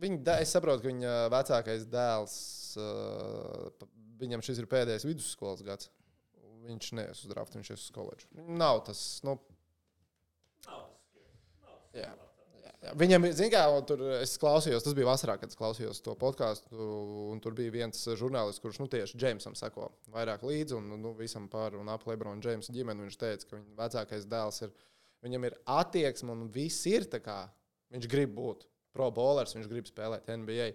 Viņa, 0.00 0.36
es 0.40 0.52
saprotu, 0.54 0.84
ka 0.84 0.88
viņa 0.88 1.14
vecākais 1.32 1.82
dēls, 1.92 2.36
uh, 2.80 3.88
viņam 4.20 4.44
šis 4.44 4.62
ir 4.62 4.70
pēdējais 4.70 5.06
vidusskolas 5.08 5.64
gads. 5.66 5.90
Viņš 6.66 6.90
neies 6.98 7.22
uz 7.24 7.30
draftu, 7.30 7.58
viņš 7.58 7.70
ies 7.72 7.86
uz 7.86 7.92
koledžu. 7.94 8.28
Nav 8.48 8.82
tas, 8.86 9.00
nu, 9.26 9.38
Nav 10.66 10.82
tas. 11.06 11.30
Nav 11.64 11.78
tas 11.78 11.96
jā. 11.96 12.10
jā. 12.10 12.92
Viņam, 13.00 13.26
kā 13.52 13.62
tur 13.88 14.02
es 14.18 14.34
klausījos, 14.40 14.84
tas 14.84 14.96
bija 14.96 15.08
vasarā, 15.10 15.36
kad 15.40 15.52
es 15.52 15.58
klausījos 15.58 16.00
to 16.04 16.14
podkāstu, 16.20 16.90
tur 17.44 17.56
bija 17.56 17.74
viens 17.74 18.06
žurnālists, 18.16 18.62
kurš, 18.62 18.78
nu, 18.80 18.88
tieši 18.92 19.20
Džeimsam 19.20 19.56
sako 19.58 19.90
vairāk 20.12 20.44
līdzi, 20.48 20.78
un, 20.78 20.94
nu, 21.02 21.12
visam 21.18 21.48
par 21.52 21.76
un 21.76 21.92
ap 21.92 22.06
Lebronu 22.08 22.40
Džeimsu 22.44 22.72
ģimeni. 22.76 23.04
Viņš 23.08 23.20
teica, 23.20 23.48
ka 23.48 23.58
viņa 23.58 23.76
vecākais 23.82 24.28
dēls 24.30 24.62
ir, 24.64 24.72
viņam 25.26 25.48
ir 25.48 25.58
attieksme, 25.76 26.32
un 26.32 26.48
viss 26.54 26.88
ir 26.88 27.08
tā 27.12 27.20
kā 27.24 27.42
viņš 27.92 28.08
grib 28.08 28.32
būt 28.38 28.64
pro 28.96 29.10
bowlers, 29.14 29.54
viņš 29.56 29.68
grib 29.70 29.88
spēlēt 29.88 30.30
NBA. 30.32 30.70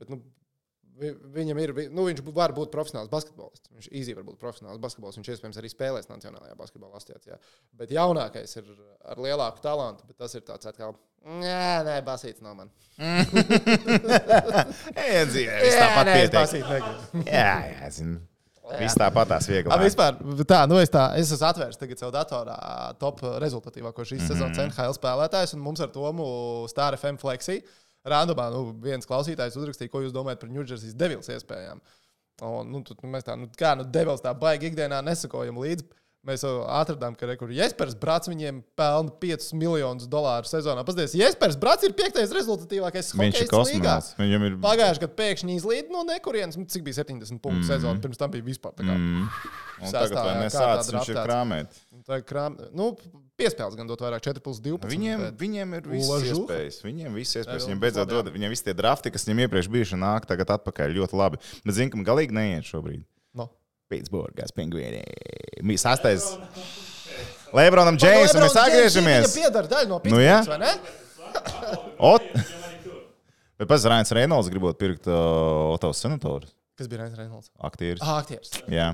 Bet, 0.00 0.12
nu, 0.12 0.22
Viņam 1.00 1.58
ir, 1.62 1.72
nu, 1.94 2.04
viņš 2.04 2.20
var 2.36 2.52
būt 2.56 2.72
profesionāls 2.72 3.08
basketbolists. 3.12 3.70
Viņš 3.72 3.88
īstenībā 3.88 4.20
var 4.20 4.26
būt 4.28 4.40
profesionāls 4.42 4.80
basketbolists. 4.82 5.18
Viņš 5.20 5.30
iespējams 5.34 5.60
arī 5.60 5.70
spēlēs 5.72 6.10
Nacionālajā 6.10 6.56
basketbola 6.58 7.00
asociācijā. 7.00 7.38
Bet 7.80 7.94
jaunākais 7.96 8.58
ir 8.60 8.68
ar 9.08 9.22
lielāku 9.24 9.64
talantu, 9.64 10.04
bet 10.08 10.20
tas 10.20 10.36
ir 10.36 10.44
tāds 10.46 10.68
atkal, 10.68 10.92
nē, 11.24 11.84
nē, 11.88 11.96
basīts 12.06 12.44
nav 12.44 12.58
man. 12.58 12.68
Ej, 15.06 15.24
dzīvē, 15.32 15.56
viss 15.64 15.80
tāpat 15.80 16.12
pietiek. 16.12 16.92
Jā, 17.32 17.56
jā, 17.72 17.88
zinu. 17.96 18.20
Viss 18.78 18.96
tāpat 18.96 19.28
tās 19.32 19.48
viegli. 19.50 19.72
A, 19.74 19.78
vispār, 19.82 20.16
tā, 20.48 20.62
nu 20.70 20.78
es, 20.80 20.90
tā, 20.92 21.08
es 21.18 21.32
esmu 21.34 21.48
atvērs 21.48 21.80
tagad 21.80 22.00
savu 22.00 22.12
datorā 22.14 22.56
top 23.00 23.20
rezultatīvāko 23.42 24.04
šīs 24.06 24.22
mm 24.22 24.26
-hmm. 24.28 24.32
sezonas 24.32 24.60
NHL 24.62 24.94
spēlētājs, 24.96 25.54
un 25.56 25.64
mums 25.64 25.80
ar 25.82 25.90
Tomu 25.92 26.26
Star 26.70 26.96
FM 26.96 27.18
Flexi. 27.20 27.62
Randomā 28.08 28.48
nu, 28.50 28.62
viens 28.82 29.06
klausītājs 29.06 29.56
uzrakstīja, 29.60 29.90
ko 29.92 30.02
jūs 30.02 30.14
domājat 30.14 30.40
par 30.42 30.50
New 30.50 30.64
Jersey 30.64 30.94
Devils 30.98 31.30
iespējām. 31.30 31.82
Un, 32.42 32.72
nu, 32.72 32.80
tad, 32.86 32.98
nu, 33.04 33.10
mēs 33.12 33.26
tā, 33.26 33.36
nu, 33.38 33.46
kā, 33.58 33.76
nu, 33.78 33.86
Devils 33.86 34.24
tā 34.24 34.32
baigi 34.34 34.72
ikdienā 34.72 34.98
nesakojam 35.06 35.60
līdzi. 35.62 35.86
Mēs 36.22 36.44
atradām, 36.46 37.16
ka 37.18 37.26
rekur 37.26 37.50
Jespers 37.50 37.96
Brats 37.98 38.30
viņiem 38.30 38.60
pelna 38.78 39.10
5 39.24 39.48
miljonus 39.58 40.06
dolāru 40.10 40.46
sezonā. 40.46 40.84
Paskatieties, 40.86 41.16
Jespers 41.18 41.56
Brats 41.58 41.82
ir 41.82 41.96
piektais 41.98 42.30
rezultatīvākais 42.36 43.08
hokejists 43.18 43.72
līgā. 43.72 43.96
Viņam 44.20 44.44
ir. 44.46 44.54
Pagājušajā 44.62 45.02
gadā 45.02 45.16
pēkšņi 45.18 45.56
izlīd 45.58 45.90
no 45.90 46.04
nekurienes, 46.06 46.60
nu, 46.60 46.68
cik 46.70 46.84
bija 46.86 47.00
70 47.00 47.42
punktu 47.42 47.64
mm. 47.64 47.66
sezona. 47.72 47.98
Pirms 48.04 48.22
tam 48.22 48.30
bija 48.30 48.46
vispār 48.46 48.76
tā 48.78 48.86
kā. 48.86 48.94
Mm. 48.94 49.26
Un 49.82 49.96
tagad, 49.96 50.14
lai 50.20 50.36
nesāc, 50.44 50.92
viņš 50.94 51.10
ir 51.10 51.18
krāmēt. 51.24 51.80
Tā 52.06 52.20
ir 52.20 52.26
krām, 52.26 52.58
nu, 52.70 52.92
piespēles 53.38 53.74
gan 53.78 53.90
dot 53.90 54.04
vairāk, 54.06 54.22
4 54.22 54.42
plus 54.44 54.60
12. 54.62 54.86
Viņiem, 54.94 55.24
bet- 55.26 55.40
viņiem 55.42 55.74
ir 55.80 55.88
visas 55.90 56.12
Lažu. 56.12 56.36
iespējas. 56.36 56.78
Viņiem 56.86 57.18
visas 57.18 57.40
iespējas. 57.42 57.66
Viņiem 57.66 57.82
beidzot 57.82 58.10
dod. 58.10 58.30
Viņiem 58.30 58.54
visi 58.54 58.68
tie 58.68 58.74
drafti, 58.78 59.10
kas 59.10 59.26
viņiem 59.26 59.48
iepriekš 59.48 59.70
bijuši, 59.74 59.98
nāk 59.98 60.30
tagad 60.30 60.54
atpakaļ 60.54 60.94
ļoti 61.00 61.18
labi. 61.18 61.42
Bet 61.66 61.74
zinu, 61.74 61.90
ka 61.96 62.06
galīgi 62.12 62.38
neiet 62.38 62.70
šobrīd. 62.70 63.02
No. 63.92 63.98
Pitsburgās 63.98 64.54
pingvīni. 64.56 65.02
Mēs 65.68 65.84
sastais. 65.84 66.30
Lebronam 67.52 67.98
Džeimsam 68.00 68.40
mēs 68.46 68.56
atgriežamies. 68.56 69.28
Viņa 69.28 69.44
piedara 69.44 69.68
daļu 69.68 69.90
no 69.92 70.00
Nu, 70.08 70.20
jā. 70.22 70.38
Pittsburghas, 70.40 70.48
vai 70.48 70.58
ne? 70.58 71.00
Ot, 72.02 72.26
bet 73.60 73.68
pats 73.70 73.84
Rains 73.92 74.12
Reynolds 74.16 74.50
gribot 74.52 74.78
pirkt 74.80 75.06
uh, 75.10 75.72
Otovas 75.74 76.00
senatoru. 76.02 76.48
Kas 76.78 76.88
bija 76.88 77.04
Rains 77.04 77.16
Reynolds? 77.20 77.52
Aktieris. 77.60 78.00
Ah, 78.04 78.18
aktieris. 78.22 78.54
Jā. 78.72 78.92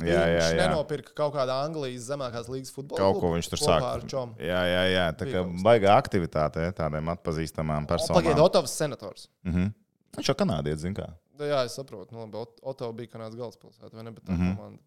Jā, 0.00 0.20
jā, 0.30 0.36
Viņš 0.38 0.54
jā. 0.54 0.60
nenopirka 0.70 1.12
kaut 1.18 1.34
kādā 1.34 1.58
Anglijas 1.66 2.06
zemākās 2.08 2.46
līgas 2.48 2.70
futbola. 2.72 3.02
Kaut 3.02 3.18
ko 3.20 3.32
viņš 3.34 3.48
tur 3.52 3.60
kopā 3.60 3.74
sāk. 3.74 3.86
ar 3.90 4.04
Čomu. 4.08 4.36
Jā, 4.40 4.60
jā, 4.70 4.84
jā. 4.94 5.06
Tā 5.18 5.26
kā 5.28 5.42
baigā 5.66 5.96
aktivitāte 5.98 6.68
tādiem 6.78 7.10
atpazīstamām 7.12 7.88
Pagaidiet, 7.90 8.14
personām. 8.14 8.44
Otovs 8.46 8.76
senators. 8.80 9.26
Mhm. 9.44 9.72
Viņš 10.16 10.30
jau 10.32 10.36
kanādietis, 10.40 10.86
zin 10.86 10.94
Nu, 11.40 11.46
Jā, 11.48 11.62
es 11.64 11.74
saprotu. 11.78 12.12
Nu, 12.12 12.20
labi, 12.26 12.36
Ot- 12.42 12.60
Oto 12.68 12.90
bija 12.92 13.08
Kanādas 13.14 13.38
galvaspilsēta, 13.38 13.94
vai 13.96 14.04
ne? 14.04 14.12
Bet, 14.12 14.24
tā 14.28 14.36
Mhm. 14.36 14.56
komanda. 14.56 14.82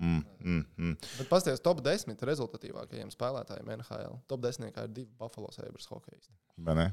Mm, 0.00 0.22
mm, 0.40 0.60
mm. 0.78 0.94
Bet 1.18 1.28
pasties, 1.28 1.60
top 1.60 1.82
10 1.84 2.16
rezultatīvākajiem 2.24 3.10
spēlētājiem 3.12 3.68
NHL. 3.76 4.14
Top 4.26 4.40
10 4.40 4.64
ir 4.70 4.88
divi 4.88 5.10
Buffalo 5.18 5.50
Sabres 5.52 5.84
hokeisti. 5.90 6.32
Vai 6.56 6.74
ne? 6.78 6.86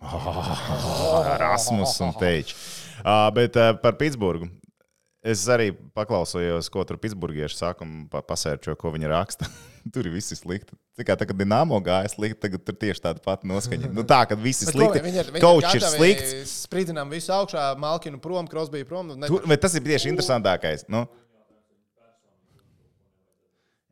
Oh, 0.00 1.24
Rasmus 1.40 1.96
un 2.00 2.12
Teičs. 2.20 2.54
Uh, 3.02 3.26
bet 3.34 3.56
uh, 3.56 3.72
par 3.82 3.96
Pitsburgu. 3.98 4.46
Es 5.24 5.46
arī 5.48 5.70
paklausījos, 5.96 6.68
ko 6.70 6.84
tur 6.84 6.98
Pitsburgieši 7.00 7.56
saka, 7.56 7.82
un 7.86 8.06
pa 8.12 8.20
pasērčo, 8.22 8.76
ko 8.76 8.92
viņi 8.92 9.08
raksta. 9.08 9.48
tur 9.94 10.06
ir 10.06 10.12
viss 10.14 10.34
slikti. 10.38 10.76
Tā 10.94 11.02
kā 11.02 11.34
Dienāmo 11.34 11.80
gāja 11.82 12.06
slikti, 12.12 12.38
tagad 12.44 12.62
tur 12.62 12.76
tieši 12.78 13.02
tāda 13.02 13.22
pati 13.22 13.48
noskaņa. 13.50 13.88
Nu, 13.90 14.04
tā, 14.06 14.20
kad 14.30 14.38
viss 14.38 14.62
ir 14.62 14.70
slikti. 14.70 15.00
Viņi 15.02 15.18
ir, 15.24 15.30
slikts. 15.90 16.52
Spridzinām 16.68 17.10
visu 17.10 17.32
augšā, 17.34 17.72
Malkinu 17.82 18.20
prom, 18.22 18.46
Krosbiju 18.46 18.86
prom. 18.86 19.10
Nu, 19.10 19.26
Tu, 19.26 19.40
bet 19.50 19.64
tas 19.64 19.74
ir 19.74 19.82
tieši 19.82 20.12
interesantākais. 20.12 20.86
Nu? 20.86 21.02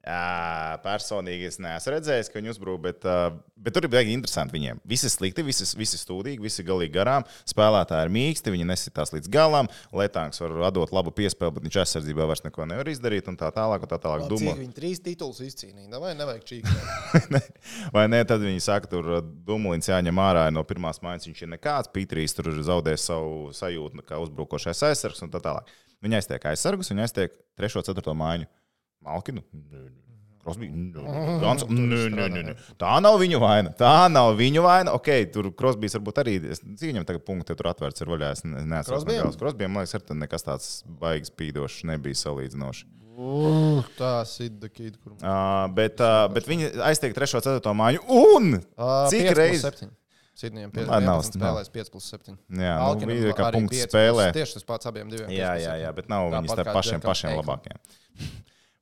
Jā, 0.03 0.79
personīgi 0.83 1.47
es 1.47 1.61
neesmu 1.62 1.93
redzējis, 1.95 2.29
ka 2.33 2.41
viņi 2.41 2.51
uzbrūk, 2.51 2.81
bet, 2.83 3.05
uh, 3.07 3.37
bet 3.55 3.77
tur 3.77 3.85
ir 3.87 3.91
baigi 3.93 4.11
interesanti 4.17 4.57
viņiem. 4.57 4.81
Visi 4.88 5.07
slikti, 5.07 5.45
visi, 5.47 5.62
visi 5.79 6.01
stūdīgi, 6.01 6.43
visi 6.43 6.65
galīgi 6.67 6.91
garām. 6.97 7.23
Spēlētāji 7.47 8.09
ir 8.09 8.11
mīksti, 8.17 8.51
viņi 8.51 8.67
nesitās 8.67 9.12
līdz 9.15 9.31
galam. 9.31 9.69
Lietāns 9.95 10.43
var 10.43 10.57
dot 10.75 10.91
labu 10.91 11.12
piespēli, 11.15 11.55
bet 11.55 11.69
viņš 11.69 11.79
aizsardzībā 11.85 12.27
vairs 12.27 12.43
neko 12.43 12.67
nevar 12.67 12.91
izdarīt. 12.91 13.31
Un 13.31 13.38
tā 13.38 13.53
tālāk, 13.55 13.85
un 13.87 13.93
tā 13.93 14.01
tālāk. 14.03 14.27
Dumu, 14.33 14.57
viņi 14.59 14.75
trīs 14.75 14.99
titulus 15.05 15.38
izcīnīja? 15.47 16.01
Vai 16.03 16.17
nevajag 16.19 16.49
čīkstēt? 16.51 17.62
vai 17.95 18.09
ne? 18.11 18.25
Tad 18.27 18.43
viņi 18.43 18.65
saka, 18.65 18.91
tur 18.91 19.12
Dumlins 19.47 19.87
jāņem 19.93 20.19
ārā 20.25 20.49
no 20.51 20.65
pirmās 20.67 20.99
mājas. 21.07 21.29
Viņš 21.31 21.45
ir 21.47 21.53
nekāds. 21.55 21.93
Pītrīs 21.95 22.35
tur 22.35 22.51
zaudēs 22.59 23.07
savu 23.07 23.55
sajūtu, 23.55 24.03
kā 24.11 24.19
uzbrukošais 24.27 24.83
aizsargs 24.91 25.23
un 25.23 25.31
tā 25.31 25.38
tālāk. 25.47 25.71
Viņi 26.03 26.19
aiztiek 26.19 26.51
aizsargus, 26.51 26.91
viņi 26.91 27.07
aiztiek 27.07 27.38
trešo, 27.55 27.85
ceturto 27.87 28.17
māju. 28.19 28.51
Malkinu. 29.05 29.43
Krosbī. 30.43 30.67
Gans- 31.41 31.62
Nē, 31.71 32.09
nē, 32.11 32.25
nē, 32.35 32.41
nē. 32.49 32.55
Tā 32.81 32.97
nav 33.01 33.15
viņu 33.21 33.38
vaina. 33.38 33.71
Tā 33.79 34.09
nav 34.11 34.33
viņu 34.41 34.62
vaina. 34.65 34.91
Ok, 34.99 35.07
tur 35.33 35.53
Krosbīs 35.55 35.95
varbūt 35.95 36.19
arī. 36.19 36.35
Es 36.51 36.59
viņam 36.65 37.05
tagad 37.07 37.23
punkti 37.25 37.55
tur 37.55 37.69
atvērts 37.71 38.03
ir 38.03 38.11
vaļā. 38.11 38.33
Es 38.33 38.43
ne- 38.45 38.65
neesmu 38.67 38.91
Crosby'am? 38.91 39.23
gals. 39.23 39.37
Krosbījam, 39.38 39.71
man 39.71 39.85
liekas, 39.85 39.95
ar 39.95 40.01
to 40.09 40.15
nekas 40.19 40.43
tāds 40.43 40.67
baigs 40.99 41.31
pīdošs 41.31 41.85
nebija 41.87 42.19
salīdzinoši. 42.25 42.85
Uh, 43.12 43.85
tā 43.95 44.11
ir 44.25 44.27
Sidakīda, 44.33 44.97
kur 45.05 45.12
Uh, 45.23 45.69
bet, 45.69 46.01
uh, 46.01 46.27
bet 46.33 46.45
viņi 46.49 46.73
aiztiek 46.91 47.15
3. 47.15 47.35
un 47.38 47.41
4. 47.45 47.75
māju. 47.77 48.01
Un 48.09 48.55
Uh, 48.77 49.07
cik 49.12 49.31
reizes? 49.37 49.85
Sidnijam 50.35 50.73
Lai 50.88 50.99
nav- 51.05 51.21
15 51.23 51.37
spēlēs 51.38 51.69
5 51.71 51.91
plus 51.93 52.05
7. 52.11 52.37
Jā, 52.51 52.79
nu, 52.81 52.83
Alkinam 52.88 53.09
bija 53.15 53.35
kā 53.37 53.53
punkts 53.53 53.79
5 53.85 53.93
spēlē. 53.93 54.33
Tieši 54.33 54.55
tas 54.55 54.65
pats 54.65 54.87
abiem 54.87 55.09
diviem. 55.12 55.29
Jā, 55.29 55.53
5 55.55 55.61
jā, 55.61 55.73
7. 55.77 55.83
jā, 55.85 55.95
bet 55.95 56.09
nav 56.09 56.31
viņas 56.33 56.57
te 56.57 56.65
pašiem, 56.73 57.01
pašiem 57.05 57.37
labākiem. 57.38 57.77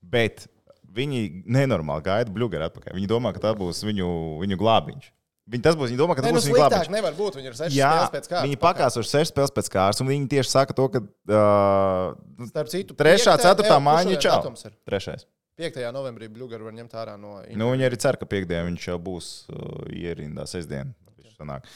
Bet 0.03 0.47
viņi 0.91 1.45
nenormāli 1.47 2.03
gaida 2.07 2.33
bluģeri 2.35 2.67
atpakaļ. 2.71 2.97
Viņi 2.99 3.09
domā, 3.11 3.33
ka 3.37 3.43
tā 3.45 3.55
būs 3.59 3.83
viņu, 3.87 4.09
viņu 4.43 4.57
glābiņš. 4.61 5.11
Viņi, 5.51 5.63
tas 5.67 5.75
būs, 5.75 5.91
viņi 5.91 5.99
domā, 5.99 6.15
ka 6.15 6.23
tas 6.23 6.31
nu 6.31 6.39
būs 6.39 6.47
viņu 6.47 6.57
glābiņš. 6.61 6.79
sliktāk 6.87 6.95
nevar 6.95 7.15
būt. 7.19 7.37
Viņi 7.41 7.49
ir 7.51 7.57
6 7.59 7.75
Jā, 7.75 7.91
spēles 7.91 8.13
pēc 8.15 8.27
kārtas. 8.31 8.45
viņi 8.47 8.59
pakāsuši 8.63 9.11
sešas 9.11 9.33
spēles 9.33 9.55
pēc 9.57 9.71
kārtas, 9.75 10.03
un 10.05 10.11
viņi 10.13 10.29
tieši 10.31 10.51
saka 10.53 10.77
to, 10.79 10.85
ka 10.95 11.01
uh, 11.03 12.47
Starp 12.51 12.71
citu, 12.71 12.95
trešā, 12.99 13.35
ceturtā 13.43 13.79
mājiņa 13.83 14.19
čau. 14.23 14.39
Trešais. 14.87 15.27
5. 15.61 15.81
novembrī 15.93 16.29
Blueger 16.33 16.63
var 16.65 16.73
ņemt 16.73 16.95
ārā 16.97 17.17
no 17.21 17.41
Nu, 17.53 17.67
viņi 17.75 17.85
arī 17.89 17.99
cer, 18.01 18.17
ka 18.17 18.25
piekdienā 18.31 18.63
viņš 18.71 18.87
jau 18.93 18.99
būs 19.03 19.27
uh, 19.53 19.83
ierindā 19.93 20.47
sestdien. 20.49 20.95
viņš 21.19 21.35
sanāk. 21.37 21.67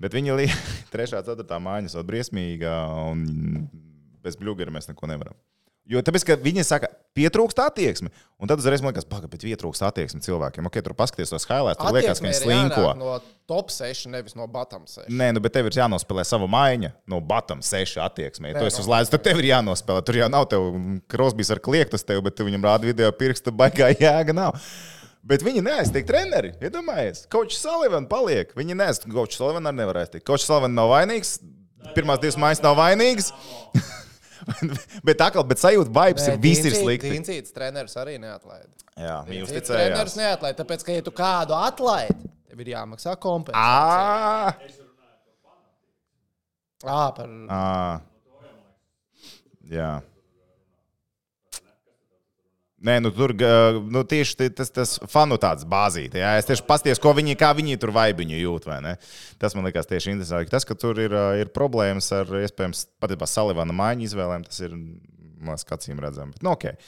Bet 0.00 0.12
viņa 0.16 0.36
līnija, 0.36 0.58
trešā, 0.94 1.22
ceturtā 1.24 1.60
mājiņa 1.62 1.94
ir 2.02 2.08
briesmīga, 2.10 2.74
un 3.12 3.24
bez 4.20 4.36
bluģera 4.40 4.74
mēs 4.74 4.90
neko 4.90 5.06
nevaram. 5.08 5.38
Jo 5.90 6.00
tāpēc, 6.06 6.22
ka 6.22 6.36
viņi 6.38 6.62
saka, 6.62 6.86
pietrūkst 7.18 7.58
attieksme. 7.64 8.12
Un 8.38 8.50
tad 8.50 8.60
uzreiz 8.62 8.82
man 8.82 8.92
liekas, 8.92 9.08
pagaidi, 9.10 9.30
bet 9.32 9.42
pietrūkst 9.42 9.82
attieksme 9.88 10.20
cilvēkiem. 10.22 10.68
Ok, 10.70 10.78
tur 10.86 10.94
paskaties 10.94 11.32
tos 11.32 11.48
highlights, 11.50 11.80
tur 11.80 11.96
liekas, 11.96 12.20
ka 12.22 12.26
viņi 12.28 12.36
slinko. 12.38 12.84
No 13.00 13.16
top 13.50 13.72
6, 13.74 14.06
nevis 14.12 14.36
no 14.38 14.46
bottom 14.50 14.86
6. 14.86 15.10
Nē, 15.10 15.32
nu, 15.34 15.42
bet 15.42 15.56
tev 15.56 15.66
ir 15.66 15.80
jānospēlē 15.80 16.22
sava 16.28 16.46
maiņa 16.50 16.92
no 17.10 17.18
Batam 17.26 17.64
6 17.66 17.98
attieksmē. 18.06 18.52
Ja 18.52 18.62
tu 18.62 18.70
esi 18.70 18.78
nu. 18.78 18.86
uz 18.86 18.92
lēdz, 18.92 19.10
tad 19.16 19.26
tev 19.26 19.42
ir 19.42 19.50
jānospēlē. 19.50 20.06
Tur 20.06 20.20
jau 20.22 20.30
nav 20.30 20.46
tev 20.52 20.70
krosbīs 21.10 21.50
ar 21.50 21.62
kliektas 21.64 22.06
tev, 22.06 22.22
bet 22.22 22.38
tu 22.38 22.46
viņam 22.46 22.70
rāda 22.70 22.86
video 22.86 23.10
pirksta, 23.10 23.50
baigā 23.50 23.90
jēga 23.98 24.36
nav. 24.36 24.62
Bet 25.26 25.42
viņi 25.44 25.66
neaiztiek 25.66 26.06
treneri. 26.06 26.54
Iedomājieties, 26.62 27.26
Kočs 27.34 27.58
Salivan 27.60 28.06
paliek. 28.08 28.54
Viņi 28.56 28.78
neaiztiek. 28.78 29.10
Kočs 29.12 29.42
Salivan 29.42 29.68
arī 29.68 29.82
nevar 29.82 30.04
aiztikt. 30.04 30.24
Kočs 30.30 30.46
Salivan 30.48 30.78
nav 30.78 30.94
vainīgs. 30.94 31.40
Pirmās 31.96 32.22
divas 32.22 32.38
mājas 32.40 32.62
nav 32.64 32.78
vainīgas. 32.78 33.34
bet 35.06 35.24
kā, 35.34 35.44
bet 35.46 35.62
sajūta, 35.62 35.92
vibes 35.94 36.28
ir 36.30 36.38
visi 36.42 36.68
ir 36.70 36.76
slikti. 36.76 37.12
Cīņcīts 37.14 37.56
treneris 37.56 37.96
arī 38.00 38.18
neatlaida. 38.22 38.68
Jā, 39.00 39.16
viņi 39.28 39.48
Cits 39.48 39.72
treneris 39.72 40.16
neatlaida, 40.18 40.58
tāpēc, 40.60 40.84
ka, 40.84 40.94
ja 40.96 41.06
tu 41.06 41.12
kādu 41.16 41.56
atlaidi, 41.56 42.30
tev 42.50 42.62
ir 42.64 42.72
jāmaksā 42.74 43.16
kompensācija. 43.20 44.86
Ā, 46.80 47.02
par... 47.16 47.28
Ā. 47.52 48.00
Jā. 49.70 49.90
Nē, 52.80 52.94
nu 53.04 53.10
tur 53.12 53.34
nu, 53.92 54.00
tieši 54.08 54.36
ti- 54.40 54.50
tas, 54.56 54.70
tas 54.72 54.94
fanu 55.12 55.36
tāds 55.36 55.66
bāzīte. 55.68 56.16
Jā. 56.16 56.38
Es 56.40 56.46
tieši 56.48 56.64
paskatos, 56.64 57.00
ko 57.02 57.12
viņi, 57.12 57.36
kā 57.36 57.52
viņi 57.52 57.76
tur 57.78 57.92
vaibiņu 57.92 58.38
jūt. 58.40 58.64
vai? 58.64 58.96
Tas 59.38 59.54
man 59.54 59.64
liekas 59.68 59.86
tieši 59.86 60.14
interesanti. 60.14 60.50
Tas, 60.50 60.64
ka 60.64 60.74
tur 60.74 60.96
ir, 60.98 61.12
ir 61.36 61.52
problēmas 61.52 62.08
ar, 62.16 62.24
iespējams, 62.24 62.86
patiesībā 63.02 63.28
Salivana 63.28 63.76
maiņu 63.76 64.08
izvēlēm, 64.08 64.46
tas 64.48 64.60
ir, 64.64 64.70
man 64.70 65.56
liekas, 65.56 65.68
acīm 65.76 66.00
redzami. 66.00 66.32
Nu, 66.40 66.54
okay. 66.56 66.78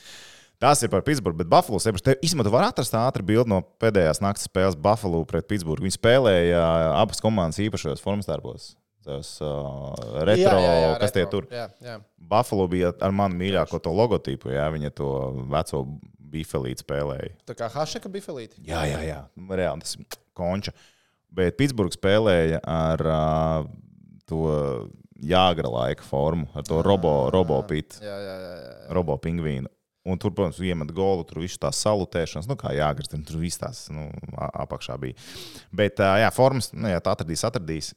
Tas 0.62 0.80
ir 0.82 0.88
par 0.88 1.02
Pitsburgu, 1.02 1.42
bet 1.42 1.50
Buffalo 1.50 1.80
sevišķi. 1.82 2.20
Īsumā, 2.22 2.44
tu 2.46 2.52
vari 2.54 2.68
atrast 2.70 2.94
ātru 2.94 3.24
bildi 3.26 3.50
no 3.50 3.60
pēdējās 3.82 4.22
naktas 4.22 4.46
spēles 4.46 4.78
Buffalo 4.78 5.24
pret 5.26 5.48
Pitsburgu. 5.50 5.84
Viņi 5.84 5.98
spēlēja 5.98 6.62
abas 7.02 7.20
komandas 7.20 7.58
īpašajos 7.58 8.00
formas 8.00 8.30
darbos. 8.30 8.76
Tas 9.02 9.34
uh, 9.42 9.92
retro, 10.22 10.54
jā, 10.58 10.62
jā, 10.62 10.74
jā, 10.84 10.90
kas 11.02 11.14
tie 11.14 11.24
retro. 11.24 11.42
tur. 11.42 11.48
Jā, 11.50 11.66
jā. 11.82 11.98
Buffalo 12.32 12.68
bija 12.70 12.92
ar 13.02 13.14
manu 13.18 13.38
mīļāko 13.40 13.80
to 13.82 13.92
logotipu, 13.98 14.52
jā, 14.54 14.68
viņa 14.70 14.92
to 14.94 15.08
veco 15.50 15.82
bifelīti 16.32 16.84
spēlēja. 16.84 17.32
Tā 17.50 17.56
kā 17.58 17.68
Hašeka 17.72 18.08
bifelīti. 18.12 18.62
Jā, 18.68 18.84
jā, 18.88 19.02
jā. 19.04 19.20
Nu, 19.36 19.50
reāli 19.58 19.82
tas 19.84 19.96
ir 19.98 20.06
konča. 20.38 20.72
Bet 21.32 21.56
Pitsburgā 21.58 21.96
spēlēja 21.96 22.60
ar 22.68 23.02
uh, 23.08 23.66
to 24.28 24.46
jāgra 25.22 25.70
laika 25.70 26.04
formu, 26.06 26.48
ar 26.54 26.64
to 26.66 26.80
robo, 26.84 27.30
robo 27.34 27.60
pitu, 27.68 28.00
robo 28.92 29.16
pingvīnu. 29.22 29.70
Un 30.02 30.18
tur, 30.18 30.32
protams, 30.34 30.58
iemet 30.66 30.88
golu, 30.90 31.22
tur 31.22 31.38
viss 31.44 31.60
tās 31.62 31.78
salutēšanas, 31.84 32.48
nu, 32.50 32.56
kā 32.58 32.72
jāgars, 32.74 33.06
tur 33.12 33.38
viss 33.38 33.60
tās 33.60 33.84
nu, 33.94 34.08
apakšā 34.34 34.96
bija. 34.98 35.14
Bet, 35.70 36.02
jā, 36.02 36.30
formas, 36.34 36.72
nu, 36.74 36.90
jā, 36.90 36.98
tā 37.04 37.12
atradīs, 37.14 37.44
atradīs, 37.46 37.92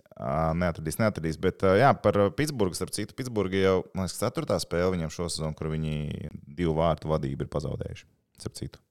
neatradīs, 0.61 0.99
neatradīs. 1.01 1.39
Bet, 1.41 1.65
jā, 1.81 1.89
par 2.03 2.19
Pitsburgu, 2.37 2.77
starp 2.77 2.93
citu, 2.93 3.17
Pitsburga 3.17 3.57
jau, 3.57 3.79
man 3.97 4.05
liekas, 4.05 4.19
ceturtā 4.21 4.59
spēle 4.61 4.93
viņam 4.93 5.15
šo 5.17 5.31
sezonu, 5.33 5.57
kur 5.57 5.71
viņi 5.73 6.29
divu 6.45 6.77
vārtu 6.77 7.09
vadību 7.09 7.47
ir 7.47 7.51
pazaudējuši. 7.57 8.05
Starp 8.43 8.61
citu. 8.61 8.83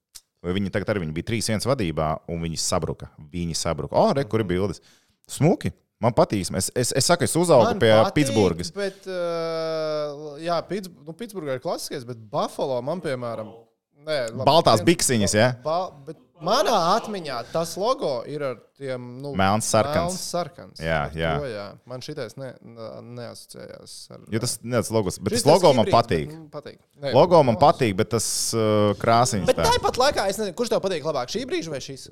Vai 0.44 0.58
Viņi 0.58 0.74
tagad 0.74 0.90
arī 0.92 1.04
viņi 1.06 1.14
bija 1.16 1.30
3-1 1.30 1.70
vadībā, 1.70 2.10
un 2.34 2.42
viņi 2.42 2.58
sabruka. 2.60 3.12
Viņi 3.32 3.54
sabruka. 3.56 3.94
O, 3.96 4.10
re, 4.16 4.26
kur 4.26 4.42
ir 4.42 4.50
bildes? 4.50 4.82
Smuki. 5.30 5.70
Man 6.02 6.12
patīk. 6.16 6.50
Es, 6.58 6.70
es, 6.74 6.90
es 6.98 7.06
saku, 7.06 7.24
es 7.28 7.36
uzaugu 7.38 7.68
Man 7.70 7.78
pie 7.82 7.92
patīk, 7.94 8.16
Pitsburgas. 8.18 8.72
Bet, 8.74 9.06
uh, 9.10 10.34
jā, 10.42 10.58
Pits, 10.68 10.90
nu, 11.06 11.14
Pitsburgā 11.16 11.56
ir 11.58 11.62
klasiskais, 11.64 12.04
bet 12.08 12.18
Buffalo 12.32 12.80
man, 12.84 13.00
piemēram, 13.04 13.52
nē, 14.04 14.18
labi, 14.34 14.44
Baltās 14.48 14.82
viens- 14.82 14.88
biksiņas, 14.90 15.34
ja? 15.38 15.48
Ba, 15.64 15.78
manā 16.44 16.74
atmiņā 16.98 17.38
tas 17.54 17.76
logo 17.80 18.18
ir 18.28 18.42
ar 18.44 18.58
tiem 18.76 19.00
nu, 19.22 19.32
Melns 19.38 19.70
sarkans. 19.70 20.18
sarkans. 20.34 20.82
Jā, 20.82 21.06
jā. 21.16 21.30
To, 21.40 21.46
jā. 21.48 21.66
Man 21.88 22.02
šitais 22.04 22.34
ne, 22.36 22.50
ne, 22.60 22.88
neasociējās 23.22 23.94
ar. 24.12 24.26
Jo 24.34 24.42
tas 24.42 24.58
ir 24.60 24.92
logos, 24.98 25.18
bet 25.22 25.38
tas 25.38 25.46
logo 25.48 25.72
man 25.78 25.88
patīk. 25.88 26.34
bet, 26.34 26.50
patīk. 26.52 26.78
Nē, 27.00 27.14
Logo 27.16 27.40
man 27.46 27.56
patīk, 27.56 27.94
bet 27.96 28.10
tas 28.12 28.26
uh, 28.52 28.92
krāsiņš 29.00 29.46
Bet 29.48 29.62
tā. 29.62 29.70
tāpat 29.70 29.96
laikā 30.02 30.26
es 30.28 30.42
nezinu, 30.42 30.56
kurš 30.58 30.74
tev 30.74 30.82
patīk 30.84 31.06
labāk, 31.06 31.30
šī 31.32 31.46
brīža 31.48 31.72
vai 31.72 31.80
šis. 31.80 32.10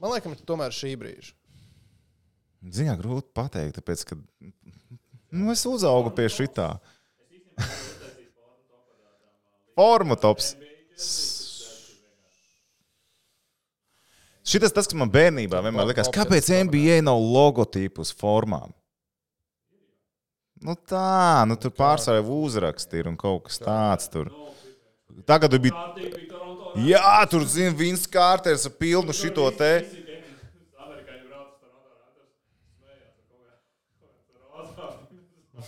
Man 0.00 0.14
liekas, 0.14 0.40
tomēr 0.46 0.72
šī 0.72 0.94
brīža. 1.00 1.34
Ziņā 2.66 2.96
grūti 2.98 3.30
pateikt, 3.36 3.78
tāpēc, 3.78 4.02
ka 4.08 4.16
nu, 4.18 5.50
es 5.52 5.62
uzaugu 5.68 6.10
pie 6.16 6.26
šitā. 6.32 6.72
Formu 9.76 10.16
tops. 10.18 10.54
Šitas 14.46 14.72
tas, 14.74 14.86
kas 14.86 14.96
man 14.98 15.10
bērnībā 15.12 15.60
vienmēr 15.62 15.90
likās, 15.90 16.10
kāpēc 16.14 16.50
NBA 16.68 17.00
nav 17.04 17.18
logotipu 17.20 18.04
uz 18.06 18.12
formām? 18.14 18.74
Nu 20.62 20.72
tā, 20.88 21.44
nu 21.50 21.58
tur 21.60 21.72
pārsvarā 21.76 22.22
uzraksti 22.22 23.02
ir 23.02 23.10
un 23.10 23.16
kaut 23.20 23.48
kas 23.48 23.60
tāds 23.60 24.08
tur. 24.12 24.30
Tagad. 25.28 25.52
Kārtīgi 25.52 26.22
bija. 26.26 26.26
Jā, 26.86 27.24
tur 27.30 27.44
zina, 27.48 27.72
Vins 27.76 28.04
Kārters 28.10 28.66
ar 28.68 28.74
pilnu 28.76 29.14
šito 29.16 29.46
te. 29.56 29.70
Amerikāņi 30.76 31.24
brauc 31.28 31.48
uz 31.48 31.60
Toronto 31.60 31.92
Raptors. 31.96 32.32
Smējās 32.76 33.16
ar 33.16 33.24
kaut 33.32 33.40
kā. 33.46 33.54
Rozā. 34.56 34.88
Kas 34.92 34.92
man 34.96 35.06
te 35.08 35.16
jāmācās? 35.16 35.65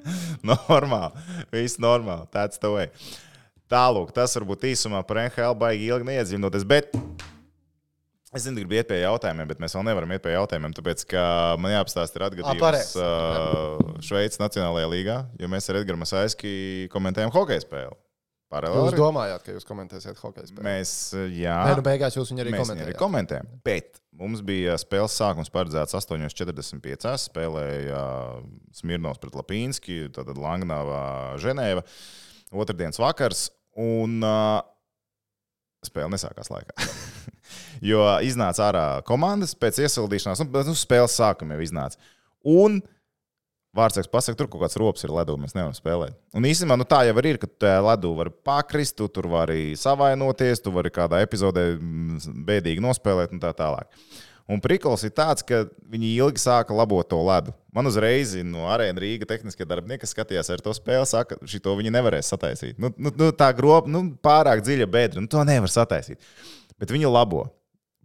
Normāli. 0.46 1.24
Viss 1.52 1.80
normāli. 1.80 2.26
Tāds 2.32 2.60
tev 2.60 2.78
ir. 2.80 2.94
Tālāk, 3.70 4.10
tas 4.16 4.34
varbūt 4.34 4.64
īsumā 4.72 5.02
par 5.06 5.20
NHL 5.26 5.54
baigi 5.58 5.90
ilgi 5.92 6.08
neiedzinoties. 6.08 6.64
Bet 6.66 6.90
es 8.34 8.46
zinu, 8.46 8.56
gribu 8.58 8.74
iet 8.78 8.88
pie 8.90 8.98
jautājumiem, 9.04 9.46
bet 9.50 9.60
mēs 9.62 9.76
vēl 9.76 9.86
nevaram 9.86 10.10
iet 10.14 10.24
pie 10.24 10.34
jautājumiem, 10.34 10.74
tāpēc, 10.74 11.04
ka 11.10 11.22
man 11.62 11.74
jāapstāsta 11.76 12.18
ir 12.18 12.26
atgadījums 12.26 12.94
uh, 12.98 13.96
Šveices 14.06 14.42
Nacionālajā 14.42 14.90
līgā, 14.90 15.18
jo 15.38 15.50
mēs 15.50 15.70
ar 15.70 15.82
Edgars 15.82 16.02
Masaiski 16.02 16.52
komentējam 16.94 17.34
hokeja 17.34 17.62
spēli. 17.62 17.98
Jūs 18.50 18.56
Paralēli. 18.56 18.98
domājāt, 18.98 19.42
ka 19.46 19.52
jūs 19.54 19.66
komentēsiet 19.68 20.18
hokeja 20.18 20.48
spēli? 20.48 20.64
Mēs, 20.66 20.92
uh, 21.14 21.28
jā. 21.30 21.54
Nē, 21.68 21.76
nu 21.78 21.84
beigās 21.86 22.16
jūs 22.16 22.32
viņu 22.32 22.42
arī 22.42 22.54
viņu 22.56 22.64
arī 22.64 22.72
komentējāt. 22.74 22.98
komentējam. 22.98 23.50
Bet 23.62 24.00
mums 24.18 24.42
bija 24.42 24.74
spēles 24.82 25.14
sākums 25.14 25.52
paredzēts 25.54 25.94
8.45. 25.94 27.14
Spēlēja 27.28 28.02
Smirnovs 28.74 29.22
pret 29.22 29.38
Lapīnski, 29.38 30.00
tad 30.16 30.34
Langnavā, 30.34 31.38
Ženēva. 31.38 31.86
Otradienas 32.50 32.98
vakars. 32.98 33.46
Un 33.78 34.18
uh, 34.26 34.58
spēle 35.86 36.10
nesākās 36.16 36.50
laikā. 36.50 36.90
jo 37.92 38.02
iznāca 38.26 38.66
ārā 38.66 38.86
komandas 39.06 39.54
pēc 39.54 39.78
iesildīšanās, 39.86 40.42
nu, 40.42 40.50
bet 40.50 40.66
nu, 40.66 40.74
spēles 40.74 41.14
sākuma 41.22 41.54
jau 41.54 41.68
iznāca. 41.70 42.02
Un 42.50 42.80
Vārtsargs 43.76 44.10
pasakā, 44.10 44.34
tur 44.34 44.48
kaut 44.50 44.64
kāds 44.64 44.74
rops 44.82 45.04
ir 45.06 45.12
ledū, 45.14 45.36
mēs 45.38 45.54
nevaram 45.54 45.74
spēlēt. 45.76 46.16
Un 46.34 46.46
īstenībā 46.48 46.74
nu, 46.80 46.86
tā 46.90 47.04
jau 47.06 47.14
ir, 47.22 47.38
ka 47.38 47.46
tu 47.46 47.74
ledū 47.86 48.10
vari 48.18 48.32
pakrist, 48.46 48.96
tu 48.98 49.06
tur 49.06 49.28
vari 49.30 49.76
savainoties, 49.78 50.62
tu 50.64 50.72
vari 50.74 50.90
kādā 50.90 51.20
epizodē 51.22 51.68
mm, 51.76 52.42
bēdīgi 52.48 52.82
nospēlēt 52.82 53.36
un 53.36 53.42
tā 53.42 53.52
tālāk. 53.54 53.86
Un 54.50 54.58
prikals 54.58 55.04
ir 55.06 55.12
tāds, 55.14 55.44
ka 55.46 55.62
viņi 55.92 56.16
ilgi 56.16 56.42
sāka 56.42 56.74
labot 56.74 57.06
to 57.06 57.20
ledu. 57.22 57.54
Man 57.70 57.86
uzreiz 57.86 58.32
no 58.42 58.66
arēna 58.74 58.98
Rīga 58.98 59.28
tehniskie 59.30 59.62
darbinieki, 59.62 60.02
kas 60.02 60.16
skatījās 60.16 60.50
ar 60.50 60.64
to 60.64 60.74
spēli, 60.74 61.06
saka, 61.06 61.38
ka 61.38 61.50
šito 61.52 61.76
viņi 61.78 61.94
nevarēs 61.94 62.32
sataisīt. 62.32 62.74
Nu, 62.82 62.90
nu, 62.98 63.14
nu, 63.14 63.30
tā 63.30 63.52
groba, 63.54 63.86
nu, 63.86 64.02
pārāk 64.18 64.64
dziļa 64.66 64.90
bedra, 64.90 65.22
nu, 65.22 65.30
to 65.30 65.46
nevar 65.46 65.70
sataisīt. 65.70 66.18
Bet 66.82 66.90
viņi 66.90 67.06
labo. 67.06 67.46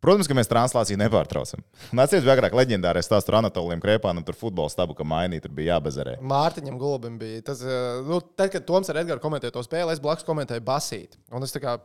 Protams, 0.06 0.30
ka 0.30 0.38
mēs 0.38 0.52
translāciju 0.52 1.02
nepārtraucam. 1.02 1.65
Bija 1.96 2.36
agrāk 2.36 2.56
leģendārais 2.58 3.08
stāsts 3.10 3.32
ar 3.32 3.39
Anatoliem 3.41 3.82
Krēpānu, 3.84 4.24
tur 4.26 4.38
futbola 4.38 4.72
stabu, 4.72 4.96
ka 4.98 5.06
mainīt, 5.08 5.44
tur 5.46 5.54
bija 5.56 5.76
jābezerē. 5.76 6.18
Mārtiņam 6.26 6.78
Gulbim 6.82 7.20
bija 7.22 7.44
tas, 7.50 7.62
eh, 7.65 8.02
nu, 8.06 8.22
tad, 8.38 8.52
kad 8.54 8.65
Toms 8.68 8.89
ar 8.94 9.02
Edgars 9.02 9.24
komentēja 9.24 9.56
to 9.56 9.63
spēli, 9.65 9.94
es 9.96 10.02
blakus 10.04 10.28
komentēju 10.28 10.63
basīt. 10.65 11.18
Un 11.34 11.46
es 11.46 11.54
tā 11.56 11.62
kā 11.63 11.78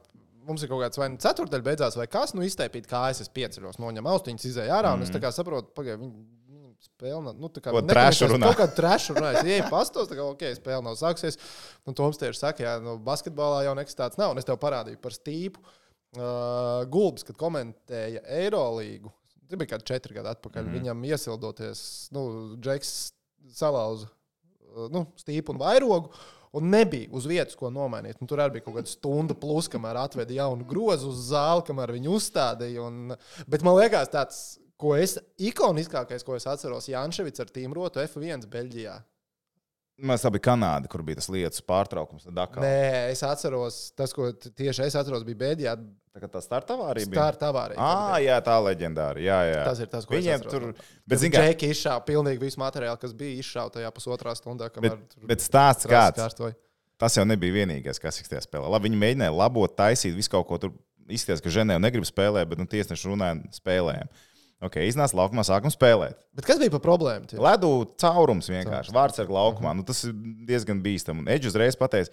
mums 0.47 0.65
ir 0.65 0.71
kaut 0.71 0.83
kāds 0.85 1.01
vai 1.01 1.09
nu 1.13 1.21
ceturdaļa 1.21 1.67
beidzās, 1.67 1.97
vai 1.99 2.09
kas, 2.11 2.35
nu 2.37 2.45
izteipīt 2.47 2.89
kājas, 2.91 3.23
es 3.25 3.33
pieceļos, 3.33 3.81
noņem 3.83 4.09
austiņas, 4.11 4.47
izēju 4.51 4.77
ārā, 4.77 4.95
un 4.97 5.05
es 5.07 5.13
tā 5.13 5.21
kā 5.23 5.33
saprotu, 5.35 5.73
pagaidi, 5.77 6.01
viņi, 6.03 7.21
nav- 7.25 7.37
nu, 7.37 7.51
tā 7.53 7.63
kā 7.65 7.75
trešu 7.89 8.31
runā? 8.33 8.51
Kaut 8.51 8.63
kā 8.63 8.69
trešu 8.77 9.17
runā, 9.17 9.35
es 9.39 9.45
ieju 9.49 9.69
pastos, 9.73 10.09
tā 10.11 10.17
kā, 10.19 10.25
ok, 10.35 10.47
spēle 10.57 10.83
nav 10.85 10.97
sāksies. 11.01 11.39
Un 11.89 11.97
Toms 11.97 12.21
tieši 12.21 12.41
saka, 12.41 12.65
jā, 12.65 12.75
nu, 12.83 12.97
basketbolā 13.05 13.65
jau 13.67 13.77
nekas 13.79 13.97
tāds 13.99 14.21
nav, 14.21 14.33
un 14.33 14.41
es 14.41 14.49
tev 14.49 14.59
parādīju 14.61 15.01
par 15.01 15.17
stīpu. 15.17 15.61
Uh, 16.11 16.83
Gulbis, 16.91 17.23
kad 17.23 17.37
komentēja 17.39 18.25
Eirolīgu, 18.41 19.13
tas 19.47 19.59
bija 19.61 19.77
kādi 19.77 19.87
četri 19.93 20.17
gadi 20.17 20.33
atpakaļ, 20.33 20.65
mm. 20.67 20.79
viņam 20.79 21.05
iesildoties, 21.07 21.83
nu, 22.17 22.25
Džeks 22.59 22.91
salauza 23.55 24.09
uh, 24.09 24.89
nu, 24.91 25.05
stīpu 25.21 25.55
un 25.55 25.63
vairogu. 25.63 26.11
Un 26.59 26.67
nebija 26.67 27.07
uz 27.15 27.29
vietas, 27.31 27.55
ko 27.55 27.69
nomainīt. 27.71 28.19
Un 28.19 28.27
tur 28.27 28.41
arī 28.43 28.57
bija 28.57 28.65
kaut 28.65 28.81
kāda 28.81 28.91
stunda, 28.91 29.37
plus, 29.39 29.69
kamēr 29.71 30.01
atveda 30.01 30.35
jaunu 30.35 30.67
grozu 30.67 31.13
uz 31.13 31.29
zāli, 31.29 31.63
kamēr 31.69 31.93
viņu 31.95 32.17
uzstādīja. 32.17 32.89
Un, 32.89 33.15
bet 33.47 33.63
man 33.63 33.77
liekas, 33.79 34.11
tāds, 34.11 34.41
ko 34.81 34.97
es 34.99 35.15
ikoniskākais, 35.39 36.27
ko 36.27 36.35
es 36.35 36.49
atceros, 36.51 36.89
Janševits 36.91 37.45
ar 37.45 37.55
Tīmrotu 37.55 38.03
F1 38.03 38.49
Beļģijā. 38.51 38.97
Mēs 40.01 40.23
abi 40.25 40.41
Kanāda, 40.43 40.89
kur 40.91 41.03
bija 41.05 41.19
tas 41.21 41.29
lietas 41.33 41.63
pārtraukums. 41.67 42.25
Dakar. 42.33 42.63
Nē, 42.65 43.11
es 43.13 43.21
atceros, 43.27 43.81
tas, 43.99 44.15
ko 44.17 44.31
tieši 44.33 44.87
es 44.87 44.97
atceros, 44.97 45.27
bija 45.27 45.41
Beļģijā. 45.43 45.75
Tā 46.11 46.23
kā 46.25 46.31
tā 46.33 46.41
startavā 46.43 46.89
arī 46.91 47.05
bija. 47.07 47.27
Tā 47.39 47.51
vārīga. 47.55 47.85
Ah, 47.85 48.17
jā, 48.23 48.39
tā 48.43 48.57
leģendāra. 48.65 49.21
Jā, 49.23 49.39
jā. 49.47 49.61
Tas 49.69 49.83
ir 49.85 49.91
tas, 49.93 50.09
ko 50.09 50.17
Viņiem 50.17 50.43
tur. 50.47 50.67
Bet, 50.73 50.89
Bet, 51.13 51.21
zini, 51.23 51.35
kā, 51.37 51.45
izšāva 51.71 52.03
pilnīgi 52.09 52.43
visu 52.43 52.59
materiālu, 52.63 52.99
kas 52.99 53.15
bija 53.17 53.39
izšāva 53.45 53.71
tajā 53.77 53.93
pusotrā 53.95 54.35
stundā. 54.39 54.71
bet, 54.83 54.97
tur 55.13 55.29
bet 55.31 55.45
stāsts 55.45 55.87
kāds. 55.91 56.19
kārtoja. 56.19 56.57
Tas 57.01 57.15
jau 57.17 57.25
nebija 57.25 57.61
vienīgais, 57.63 58.01
kas 58.03 58.19
tajā 58.27 58.43
spēlē. 58.45 58.67
Labi, 58.75 58.91
viņi 58.91 58.99
mēģināja 59.05 59.37
labot, 59.37 59.73
taisīt 59.77 60.17
visu 60.17 60.33
kaut 60.35 60.49
ko 60.51 60.59
tur. 60.61 60.75
Izskatās, 61.11 61.41
ka 61.43 61.51
Ženēva 61.51 61.83
negrib 61.83 62.05
spēlēt, 62.07 62.47
bet 62.47 62.61
nu, 62.61 62.69
tiesneši 62.71 63.09
runāja, 63.11 63.41
spēlējām. 63.57 64.11
Ok, 64.61 64.77
iznāca 64.85 65.17
laukumā, 65.17 65.41
sākam 65.47 65.73
spēlēt. 65.73 66.19
Bet 66.37 66.45
kas 66.45 66.59
bija 66.61 66.73
par 66.75 66.83
problēmu? 66.85 67.31
tie? 67.31 67.39
Ledu 67.41 67.71
caurums 68.01 68.51
vienkārši. 68.53 68.93
Vārdsarga 68.93 69.33
laukumā. 69.33 69.73
Nu, 69.77 69.85
tas 69.89 70.03
ir 70.05 70.13
diezgan 70.49 70.83
bīstami. 70.85 71.23
Un 71.25 71.31
Edžers 71.33 71.55
uzreiz 71.55 71.79
pateica, 71.81 72.13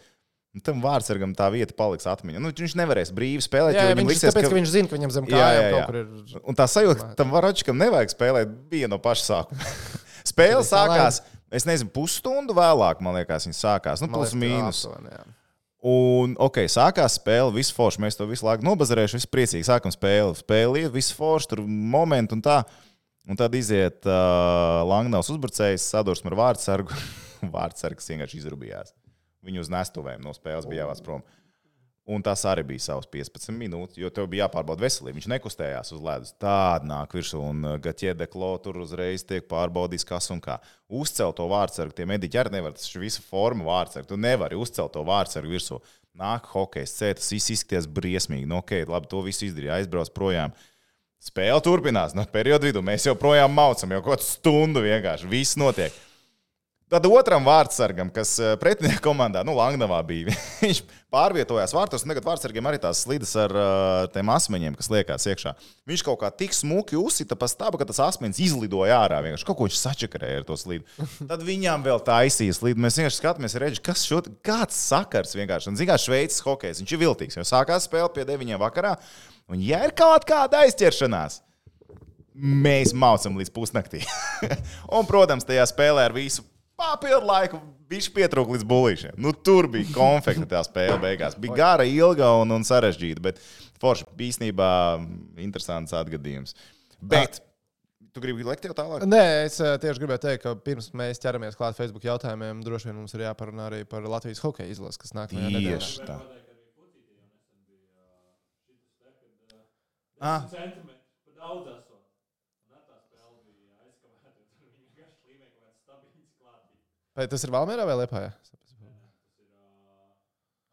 nu, 0.55 0.63
tam 0.63 0.79
vārdsargam 0.83 1.33
tā 1.35 1.49
vieta 1.51 1.75
paliks 1.75 2.07
atmiņā. 2.07 2.39
Nu, 2.39 2.53
viņš 2.55 2.75
nevarēs 2.79 3.11
brīvi 3.15 3.43
spēlēt. 3.43 3.75
Jā, 3.75 3.89
jā, 3.89 3.97
viņš, 3.99 4.11
liksies, 4.13 4.31
tāpēc, 4.31 4.47
ka... 4.47 4.51
ka 4.53 4.59
viņš 4.61 4.71
zina, 4.77 4.87
ka 4.87 4.95
viņam 4.95 5.15
zem 5.17 5.27
Jā, 5.27 5.33
kājām 5.35 5.59
jā, 5.59 5.65
jā. 5.67 5.73
kaut 5.75 5.91
kur 5.91 5.99
ir. 5.99 6.43
Un 6.47 6.59
tā 6.61 6.69
sajūta, 6.71 7.01
ka 7.01 7.19
tam 7.19 7.35
varačkam 7.35 7.83
nevajag 7.83 8.15
spēlēt, 8.15 8.53
bija 8.71 8.91
no 8.91 9.01
paša 9.03 9.27
sākuma. 9.27 9.73
Spēle 10.31 10.63
sākās, 10.67 11.19
es 11.51 11.67
nezinu, 11.67 11.91
pusstundu 11.91 12.55
vēlāk, 12.55 13.03
man 13.03 13.19
liekas, 13.19 13.49
viņa 13.49 13.59
sākās. 13.59 14.03
Nu, 14.03 14.11
plus 14.15 14.31
mīnus. 14.39 14.85
Un, 15.85 16.33
ok, 16.41 16.63
sākās 16.73 17.19
spēle, 17.19 17.53
viss 17.53 17.73
forši. 17.75 18.01
Mēs 18.01 18.17
to 18.17 18.25
visu 18.29 18.47
laiku 18.47 18.65
nobazarējuši, 18.65 19.19
viss 19.19 19.29
priecīgi. 19.29 19.67
Sākam 19.67 19.93
spēli, 19.93 20.33
spēli 20.39 20.87
viss 20.93 21.13
forši, 21.13 21.51
tur 21.51 21.61
momenti 21.67 22.33
un 22.33 22.41
tā. 22.45 22.63
Un 23.27 23.37
tad 23.37 23.53
iziet 23.59 24.07
uh, 24.07 24.81
Langnavas 24.87 25.29
uzbrucējs, 25.33 25.85
sadursme 25.91 26.31
ar 26.31 26.37
vārdsargu. 26.39 26.95
Vārdsargs 27.55 28.09
vienkārši 28.09 28.39
izrūbījās. 28.39 28.95
Viņu 29.45 29.61
uz 29.61 29.69
nestuvēm 29.71 30.23
no 30.23 30.33
spēles 30.33 30.65
bija 30.65 30.85
jāvāc 30.85 31.03
prom. 31.05 31.21
Un 32.07 32.23
tas 32.23 32.39
arī 32.47 32.63
bija 32.69 32.85
savs 32.85 33.07
15 33.11 33.51
minūtes, 33.51 33.97
jo 33.99 34.07
tev 34.15 34.29
bija 34.31 34.45
jāpārbauda 34.45 34.85
veselība. 34.85 35.17
Viņš 35.17 35.25
nekustējās 35.33 35.91
uz 35.91 36.03
ledus. 36.05 36.29
Tāda 36.39 36.87
nāk 36.87 37.11
virsū, 37.17 37.41
un 37.43 37.65
Gatjē 37.83 38.13
deklo 38.15 38.53
tur 38.63 38.79
uzreiz 38.79 39.25
tiek 39.27 39.43
pārbaudīts, 39.51 40.07
kas 40.07 40.31
un 40.31 40.39
kā. 40.43 40.55
Uzcelt 40.87 41.35
to 41.35 41.49
vārdsargu, 41.51 41.91
tie 41.97 42.07
mediķi 42.07 42.39
arī 42.39 42.53
nevar. 42.55 42.77
Tas 42.77 42.87
ir 42.93 43.03
visa 43.03 43.25
forma 43.27 43.67
vārdsargu. 43.67 44.07
Tu 44.13 44.21
nevari 44.23 44.55
uzcelt 44.55 44.95
to 44.95 45.03
vārdsargu 45.03 45.51
virsū. 45.51 45.81
Nāk 46.17 46.47
hokejs, 46.53 46.95
C, 46.95 47.11
tas 47.19 47.27
viss 47.35 47.51
izskatījās 47.57 47.91
briesmīgi. 47.91 48.47
Nu, 48.47 48.63
ok, 48.63 48.87
labi, 48.87 49.11
to 49.11 49.19
visu 49.27 49.49
izdarīja, 49.49 49.81
aizbrauc 49.81 50.15
projām. 50.15 50.55
Spēle 51.19 51.59
turpinās. 51.65 52.15
No 52.15 52.23
perioda 52.31 52.69
vidū 52.69 52.79
mēs 52.87 53.09
joprojām 53.09 53.51
maucam, 53.51 53.91
jau 53.91 53.99
kaut 54.05 54.21
kādu 54.21 54.31
stundu 54.31 54.87
vienkārši. 54.87 55.27
Viss 55.27 55.59
notiek. 55.59 55.91
Tad 56.87 57.03
otram 57.03 57.43
vārdsargam, 57.43 58.07
kas 58.15 58.29
eh, 58.39 58.53
pretinieku 58.59 59.01
komandā, 59.09 59.41
nu, 59.43 59.51
Langnavā 59.57 59.97
bija, 60.07 60.31
viņš 60.61 60.77
pārvietojās 61.11 61.73
vārtos, 61.75 62.05
un 62.05 62.13
tagad 62.13 62.23
vārdsargiem 62.23 62.69
arī 62.69 62.79
tās 62.79 63.01
slīdas 63.03 63.33
ar 63.43 63.51
uh, 63.51 64.05
tiem 64.13 64.31
asmeņiem, 64.31 64.77
kas 64.79 64.87
liekās 64.93 65.27
iekšā. 65.27 65.51
Viņš 65.91 66.05
kaut 66.07 66.21
kā 66.21 66.31
tik 66.31 66.55
smuki 66.55 66.95
uzsita 66.95 67.35
pa 67.39 67.49
stāvu, 67.51 67.75
ka 67.81 67.89
tas 67.89 67.99
asmenis 68.05 68.39
izlidoja 68.45 69.01
ārā. 69.01 69.19
Vienkārši 69.25 69.49
kaut 69.49 69.59
ko 69.59 69.67
viņš 69.67 69.81
sačakarēja 69.81 70.39
ar 70.39 70.47
to 70.47 70.55
slīdu. 70.63 70.87
Tad 71.33 71.43
viņām 71.47 71.83
vēl 71.83 71.99
taisīja 72.07 72.55
slīdu. 72.55 72.79
Mēs 72.87 73.01
vienkārši 73.01 73.19
skatāmies, 73.19 73.59
redz, 73.59 73.83
kas 73.83 74.07
šo, 74.07 74.23
kāds 74.47 74.79
sakars 74.87 75.35
vienkārši. 75.35 75.73
Un, 75.73 75.83
zināmā 75.83 75.99
šveicis 75.99 76.43
hokejs, 76.47 76.83
viņš 76.85 76.95
ir 76.95 77.03
viltīgs. 77.03 77.41
Jau 77.41 77.47
sākās 77.51 77.91
spēle 77.91 78.07
pie 78.15 78.23
deviņiem 78.31 78.63
vakarā, 78.63 78.95
un 79.51 79.59
ja 79.59 79.83
ir 79.83 79.91
kaut 79.91 80.23
kāda 80.27 80.63
aizķeršanās, 80.63 81.41
mēs 82.31 82.95
maucam 82.95 83.35
līdz 83.41 83.51
pusnaktī. 83.51 84.07
un, 84.95 85.03
protams, 85.09 85.47
tajā 85.47 85.67
spēlē 85.67 86.07
ar 86.07 86.15
visu 86.15 86.47
papildu 86.77 87.25
laiku 87.25 87.59
viņš 87.91 88.09
pietrūka 88.15 88.55
līdz 88.55 88.67
bulīšiem. 88.67 89.17
Nu, 89.23 89.33
tur 89.33 89.69
bija 89.71 89.89
konfekta 89.95 90.47
tā 90.57 90.63
spēle 90.67 90.99
beigās. 91.01 91.37
Bija 91.39 91.57
gara, 91.57 91.87
ilga 91.87 92.33
un, 92.41 92.53
un 92.57 92.65
sarežģīta, 92.67 93.23
bet 93.23 93.41
forši 93.81 94.07
bija 94.17 94.35
īstenībā 94.35 94.71
interesants 95.43 95.95
atgadījums. 95.97 96.55
Bet 97.01 97.41
tu 98.13 98.23
gribi 98.23 98.45
lekt 98.47 98.65
jau 98.65 98.73
tālāk? 98.77 99.05
Nē, 99.07 99.23
es 99.45 99.59
eh, 99.61 99.75
tieši 99.81 100.03
gribēju 100.03 100.23
teikt, 100.23 100.43
ka 100.45 100.55
pirms 100.57 100.89
mēs 100.97 101.21
ķeramies 101.23 101.57
klāt 101.59 101.77
Facebook 101.77 102.05
jautājumiem, 102.07 102.65
droši 102.65 102.89
vien 102.89 102.99
mums 102.99 103.13
ir 103.13 103.27
jāparunā 103.27 103.69
arī 103.69 103.83
par 103.89 104.05
Latvijas 104.09 104.41
hokeja 104.43 104.73
izlasi, 104.73 105.01
kas 105.03 105.15
nākamajā 105.17 105.53
nedēļā. 105.53 105.79
Tieši 105.79 106.09
tā. 106.09 106.19
Ah. 110.17 110.41
Centimetri 110.49 110.97
pa 111.29 111.31
daudz 111.37 111.67
esot. 111.69 112.01
Un 112.73 112.81
tā 112.89 112.97
spēle 112.97 113.37
bija 113.45 113.85
aizkavēta. 113.85 114.31
Tur 114.57 114.65
viņi 114.65 114.87
vienkārši 114.97 115.29
līmēja 115.29 115.51
kaut 115.51 115.61
kāds 115.67 115.83
stabils 115.83 116.31
klātī. 116.41 116.73
Vai 117.17 117.25
tas 117.31 117.43
ir 117.47 117.51
Valmērā 117.53 117.85
vai 117.89 117.95
Lietpājā? 118.03 118.31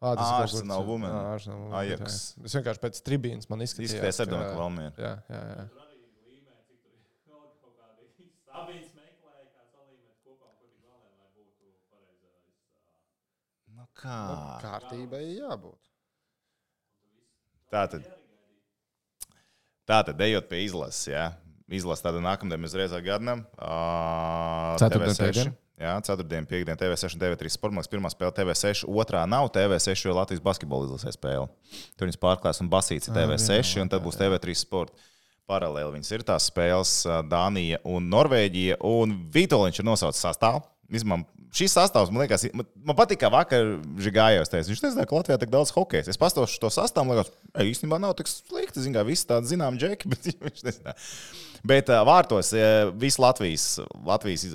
Ah, 0.05 0.13
tas 0.13 0.27
ir 0.29 0.43
Arsenal. 0.43 0.83
Women. 0.85 1.09
Ah, 1.09 1.31
Arsenal 1.33 1.57
Women, 1.63 1.77
Ajax. 1.79 2.15
jā. 2.37 2.45
Es 2.45 2.53
vienkārši 2.59 2.81
pēc 2.83 2.99
tribīnas 3.07 3.47
man 3.49 3.63
izskatījās. 3.65 3.95
Izskatās, 3.95 4.17
ka- 4.19 4.23
ar 4.27 4.29
domāju, 4.29 4.51
ka 4.51 4.59
Valmiera. 4.59 4.93
Jā, 5.01 5.13
jā, 5.33 5.39
jā. 5.49 5.63
Tur 5.71 5.81
arī 5.81 5.97
līmēja, 6.29 6.59
cik 6.67 6.77
tur 6.83 6.91
ir 6.93 6.99
vēl 7.31 7.47
kaut 7.63 7.73
kādi 7.79 8.03
stabils 8.43 8.91
meklēja, 8.99 9.47
kā 9.55 9.63
Nu, 13.75 13.87
kā? 13.97 14.19
Kārtībai 14.61 15.23
jābūt. 15.39 15.81
Tā 17.73 17.83
tad. 17.91 18.05
Tā 19.85 19.99
tad, 20.05 20.21
ejot 20.21 20.47
pie 20.49 20.61
izlases, 20.67 21.07
jā. 21.11 21.25
Izlase 21.69 22.05
tāda 22.05 22.21
nākamā 22.21 22.57
mēs 22.61 22.73
uzreiz 22.75 22.93
atgādinām. 22.93 23.41
Uh, 23.57 24.75
Ceturtdien, 24.77 25.09
TV6. 25.09 25.23
piekdien? 25.33 25.55
Jā, 25.75 25.97
ceturtdien, 26.07 26.45
piekdien, 26.47 26.77
TV6 26.79 27.17
un 27.17 27.21
TV3 27.25 27.51
sports. 27.51 27.89
Pirmā 27.91 28.07
spēle 28.11 28.31
TV6, 28.37 28.85
otrā 28.87 29.25
nav 29.27 29.49
TV6, 29.55 30.05
jo 30.07 30.15
Latvijas 30.15 30.43
basketbola 30.43 30.87
izlasē 30.87 31.11
spēle. 31.11 31.49
Tur 31.99 32.07
viņas 32.07 32.21
pārklās 32.21 32.61
un 32.63 32.69
basīts 32.71 33.09
ir 33.11 33.17
TV6, 33.17 33.81
un 33.83 33.91
tad 33.91 34.05
būs 34.05 34.15
TV3 34.21 34.55
sports. 34.55 35.11
Paralēli 35.45 35.99
viņas 35.99 36.13
ir 36.15 36.23
tās 36.25 36.47
spēles 36.49 36.93
Dānija 37.29 37.77
un 37.85 38.07
Norvēģija, 38.09 38.79
un 38.87 39.11
Vitoļņš 39.35 39.81
ir 39.81 39.85
nosaucis 39.85 40.23
sastāvu. 40.23 40.63
Vismaz 40.89 41.27
šis 41.55 41.75
sastāvs 41.75 42.11
man 42.13 42.23
liekas, 42.23 42.47
man, 42.55 42.67
man 42.87 42.97
patīk, 42.97 43.19
kā 43.21 43.29
vakar 43.33 43.75
Žigājos 44.01 44.51
teica. 44.51 44.69
Viņš 44.71 44.81
nezināja, 44.87 45.09
ka 45.09 45.19
Latvijā 45.19 45.37
tik 45.41 45.53
daudz 45.53 45.71
hokeja. 45.75 46.07
Es 46.11 46.19
pastāstīšu 46.21 46.63
to 46.63 46.71
sastāvu, 46.73 47.09
man 47.09 47.19
liekas, 47.19 47.31
"Ej, 47.53 47.71
īstenībā 47.75 47.99
nav 48.01 48.15
tik 48.17 48.31
slikti. 48.31 48.81
Zinu, 48.83 48.95
kā 48.97 49.05
visi 49.07 49.27
tādi 49.27 49.51
zinām 49.53 49.77
džeki, 49.79 50.07
bet 50.11 50.27
viņš 50.33 50.65
nezināja. 50.67 50.97
Bet 51.65 51.91
vārtos 52.09 52.51
viss 53.01 53.21
Latvijas, 53.21 53.79
Latvijas 54.05 54.49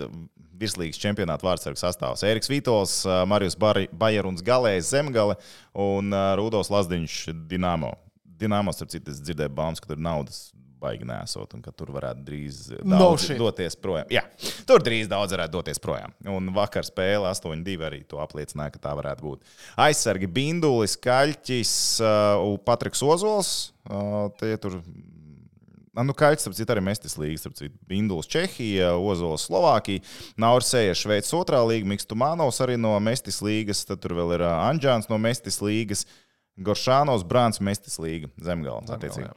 virslīgas 0.60 1.00
čempionāta 1.00 1.46
vārdsargu 1.48 1.80
sastāvs. 1.80 2.24
Eriks 2.28 2.50
Vītols, 2.52 2.98
uh, 3.08 3.22
Marijus 3.30 3.56
Bajeruns, 3.60 4.44
Galējs 4.46 4.92
Zemgale 4.94 5.38
un 5.74 6.12
Rudolf 6.40 6.70
Lazdiņš 6.72 7.18
Dinamo. 7.50 7.94
Dinamo, 8.40 8.72
starp 8.72 8.92
citu, 8.94 9.12
es 9.12 9.20
dzirdēju 9.20 9.52
baumas, 9.52 9.82
ka 9.82 9.90
tur 9.92 10.00
naudas 10.00 10.48
baigi 10.80 11.04
nesot 11.04 11.52
un 11.56 11.60
ka 11.60 11.72
tur 11.76 11.90
varētu 11.92 12.22
drīz 12.24 12.60
No 12.88 12.96
daudz 13.02 13.26
shit. 13.26 13.36
doties 13.40 13.76
projām. 13.76 14.08
Jā, 14.12 14.22
tur 14.68 14.80
drīz 14.84 15.10
daudz 15.10 15.34
varētu 15.36 15.52
doties 15.58 15.80
projām. 15.82 16.14
Un 16.24 16.48
vakar 16.56 16.86
spēle 16.88 17.28
8-2 17.28 17.84
arī 17.84 18.00
to 18.08 18.20
apliecināja, 18.22 18.72
ka 18.76 18.82
tā 18.88 18.94
varētu 18.96 19.26
būt. 19.26 19.52
Aizsargi 19.84 20.30
Bindulis, 20.40 20.96
Kaļķis, 21.04 21.74
uh, 22.00 22.46
Patriks 22.64 23.04
Ozols. 23.04 23.52
Uh, 23.84 24.30
tie 24.40 24.56
tur 24.62 24.80
nu, 26.06 26.14
Kaits, 26.16 26.46
ap 26.48 26.54
citu, 26.56 26.70
arī 26.74 26.82
Mestis 26.86 27.16
līgas, 27.20 27.46
ap 27.48 27.56
citu, 27.58 27.74
Induls 27.92 28.28
Čehija, 28.30 28.92
Ozols 28.96 29.48
Slovākija, 29.48 30.02
Naursēja 30.40 30.96
Šveices 30.98 31.34
otrā 31.36 31.60
līga, 31.66 31.88
Mikstumānovs 31.90 32.60
arī 32.64 32.78
no 32.80 32.94
Mestis 33.02 33.40
līgas, 33.44 33.84
tad 33.88 34.02
tur 34.04 34.16
vēl 34.18 34.36
ir 34.38 34.46
ā, 34.46 34.54
Anģāns 34.70 35.10
no 35.10 35.18
Mestis 35.20 35.60
līgas, 35.64 36.06
Goršānos, 36.60 37.24
Brāns, 37.26 37.60
Mestis 37.64 37.98
līga, 38.02 38.30
Zemgala. 38.40 38.84
jā. 39.30 39.36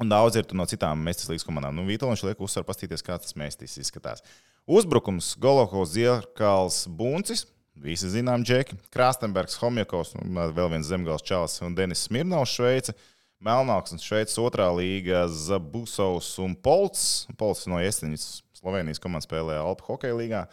Un 0.00 0.08
daudz 0.08 0.38
ir 0.40 0.48
no 0.56 0.64
citām 0.64 1.02
Mestis 1.04 1.28
līgas 1.28 1.44
komandām. 1.44 1.76
Nu, 1.76 1.84
Vitoļņš 1.84 2.22
liek 2.24 2.40
uzsver 2.40 2.64
pastīties, 2.64 3.04
kā 3.04 3.18
tas 3.20 3.36
Mestis 3.36 3.76
izskatās. 3.82 4.24
Uzbrukums 4.64 5.34
Golohovs, 5.40 5.92
Ziekals, 5.92 6.86
Buncis. 6.88 7.44
Visi 7.80 8.08
zinām, 8.12 8.42
Džeki. 8.44 8.76
Krāstenbergs, 8.92 9.58
Homjakovs, 9.60 10.14
un 10.20 10.40
vēl 10.56 10.72
viens 10.72 10.88
zemgals 10.88 11.24
čalis 11.24 11.60
un 11.64 11.76
Denis 11.76 12.06
Smirnovs, 12.08 12.56
Šveice. 12.56 12.94
Melnāks 12.94 13.19
un 13.40 13.98
Šveices 13.98 14.38
otrā 14.38 14.68
līga 14.74 15.26
Zabusovs 15.28 16.38
un 16.38 16.54
Polts. 16.54 17.26
Polts 17.38 17.66
no 17.66 17.80
Iestiņas, 17.80 18.42
Slovenijas 18.60 19.00
komandas 19.00 19.28
spēlē 19.28 19.56
Alpu 19.60 19.84
hokeja 19.94 20.14
līgā. 20.14 20.46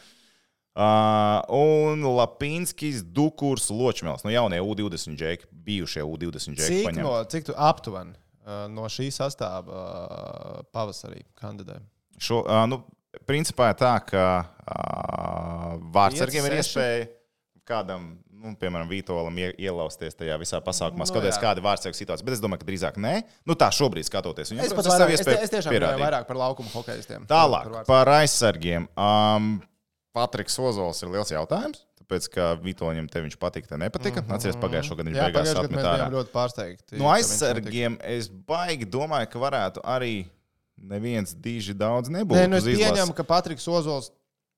Uh, 0.78 1.42
un 1.50 2.04
Lapinskis, 2.06 3.02
Dukurs, 3.02 3.72
Ločmēls. 3.74 4.24
No 4.24 4.30
jaunie 4.30 4.62
U20 4.62 5.18
džeki, 5.18 5.50
bijušie 5.52 6.04
U20 6.06 6.54
džeki. 6.54 6.84
Cik, 6.86 7.00
no, 7.02 7.16
cik 7.26 7.50
tu 7.50 7.56
aptuveni 7.58 8.14
uh, 8.14 8.68
no 8.70 8.86
šī 8.86 9.10
sastāvā 9.12 9.66
uh, 9.66 10.60
pavasarī 10.72 11.26
kandidē? 11.42 11.80
Šo, 12.22 12.44
uh, 12.46 12.68
nu, 12.70 12.84
principā 13.26 13.72
ir 13.74 13.80
tā, 13.82 13.96
ka 14.06 14.28
uh, 14.46 15.74
vārdsargiem 15.98 16.46
ir 16.46 16.60
Pieci, 16.60 16.70
iespēja 16.70 17.10
kādam, 17.68 18.12
nu, 18.38 18.54
piemēram, 18.60 18.88
Vitolam 18.92 19.38
ie, 19.42 19.50
ielausties 19.68 20.16
tajā 20.18 20.36
visā 20.42 20.60
pasākumā, 20.64 21.04
Nu, 21.06 21.10
skatoties, 21.10 21.36
jā. 21.38 21.42
kāda 21.42 21.62
ir 21.62 21.66
vārdsarga 21.66 21.98
situācija. 21.98 22.26
Bet 22.28 22.38
es 22.38 22.42
domāju, 22.44 22.62
ka 22.62 22.68
drīzāk 22.70 23.00
nē. 23.02 23.16
Nu, 23.50 23.56
tā 23.58 23.70
šobrīd 23.74 24.06
skatoties. 24.08 24.52
Viņam, 24.54 24.66
Es, 24.68 24.74
protams, 24.78 24.94
vairāk, 24.94 25.14
es, 25.18 25.28
es 25.48 25.54
tiešām 25.56 25.74
runāju 25.74 26.04
vairāk 26.04 26.28
par 26.30 26.40
laukumu 26.44 26.70
hokeistiem. 26.74 27.26
Tālāk 27.30 27.72
Par 27.74 27.86
par 27.90 28.14
aizsargiem. 28.20 28.88
Um, 28.98 29.58
Patriks 30.14 30.56
Ozols 30.60 31.02
ir 31.04 31.12
liels 31.14 31.30
jautājums. 31.34 31.84
Tāpēc, 32.02 32.30
ka 32.32 32.54
Vitoņam 32.64 33.10
te 33.12 33.22
viņš 33.22 33.36
patika, 33.42 33.68
te 33.74 33.78
nepatika. 33.78 34.22
Mm 34.22 34.28
-hmm. 34.30 34.36
Atcerieties, 34.36 34.62
pagājušā 34.64 34.96
gada 34.96 35.10
viņš 35.10 35.18
Jā, 35.18 35.26
beigās 35.28 35.56
atmetā. 35.56 35.94
bijām 35.98 36.14
ļoti 36.14 36.32
pārsteigti. 36.32 36.98
No 36.98 37.10
aizsargiem 37.12 37.98
es 38.02 38.30
baigi 38.30 38.86
domāju, 38.86 39.28
ka 39.34 39.40
varētu 39.40 39.84
arī 39.84 40.26
neviens 40.78 41.34
diži 41.36 41.74
daudz 41.74 42.10
nebūt. 42.10 42.38
Nē, 42.38 42.48
nu 42.48 42.58
es 42.58 42.64
pieņemu, 42.64 43.14
ka 43.14 43.24
Patriks 43.24 43.68
Ozols 43.68 44.12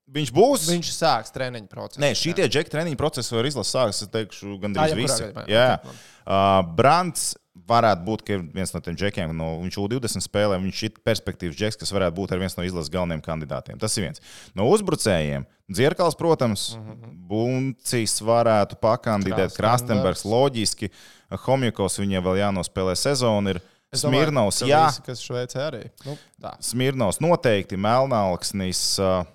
Viņš 0.09 0.31
būs. 0.33 0.69
viņš 0.69 0.93
sāks 0.95 1.33
treniņu 1.35 1.69
procesu. 1.69 2.01
Nē, 2.01 2.13
šī 2.17 2.33
tie 2.37 2.47
džekļa 2.49 2.73
treniņa 2.73 2.97
procesi 2.97 3.35
var 3.35 3.45
izlasīt, 3.45 3.75
sākas, 3.75 4.01
es 4.05 4.09
teikšu, 4.13 4.55
gandrīz 4.63 4.95
visi. 4.97 5.29
Jā, 5.51 5.67
uh, 5.83 6.63
Brants 6.77 7.35
varētu 7.69 8.05
būt 8.07 8.25
viens 8.55 8.73
no 8.73 8.81
tiem 8.81 8.97
džekiem, 8.97 9.33
no 9.37 9.51
viņš 9.61 9.77
U20 9.83 10.25
spēlē, 10.25 10.57
viņš 10.63 10.81
ir 10.87 10.99
perspektīvs 11.05 11.57
džeks, 11.57 11.79
kas 11.83 11.93
varētu 11.93 12.17
būt 12.17 12.33
viens 12.41 12.57
no 12.57 12.65
izlases 12.65 12.91
galvenajiem 12.93 13.23
kandidātiem. 13.25 13.79
Tas 13.81 13.97
ir 13.97 14.07
viens. 14.07 14.23
No 14.57 14.69
uzbrucējiem, 14.73 15.45
Dzirkals, 15.69 16.15
protams, 16.17 16.75
mm 16.75 16.81
-hmm. 16.81 17.17
Buncis 17.29 18.21
varētu 18.25 18.79
pakandidēt, 18.81 19.53
Krastenbergs. 19.53 20.25
Loģiski, 20.25 20.89
Homjakovs 21.29 21.99
viņiem 22.01 22.23
vēl 22.25 22.39
jānospēlē 22.41 22.95
sezonu. 22.97 23.49
Ir 23.53 23.61
Smirnovs, 23.93 24.61
jā, 24.65 24.89
kas 25.05 25.21
Šveicē 25.21 25.61
arī. 25.67 25.83
Nu, 26.05 26.17
tā. 26.41 26.55
Smirnovs 26.61 27.21
noteikti, 27.21 27.77
Melnāksnis. 27.77 28.97
Uh, 28.97 29.25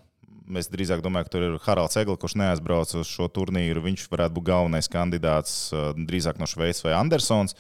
Es 0.53 0.69
drīzāk 0.69 1.01
domāju, 1.01 1.25
ka 1.25 1.33
tur 1.33 1.45
ir 1.47 1.55
Haralds 1.65 1.97
Eglis, 1.97 2.19
kurš 2.21 2.35
neaizbrauc 2.37 2.91
uz 3.01 3.09
šo 3.09 3.31
turnīru. 3.33 3.81
Viņš 3.87 4.03
varētu 4.13 4.37
būt 4.37 4.49
galvenais 4.51 4.91
kandidāts 4.93 5.71
drīzāk 5.97 6.37
no 6.37 6.45
Šveices 6.51 6.85
vai 6.85 6.93
Andersons. 6.99 7.57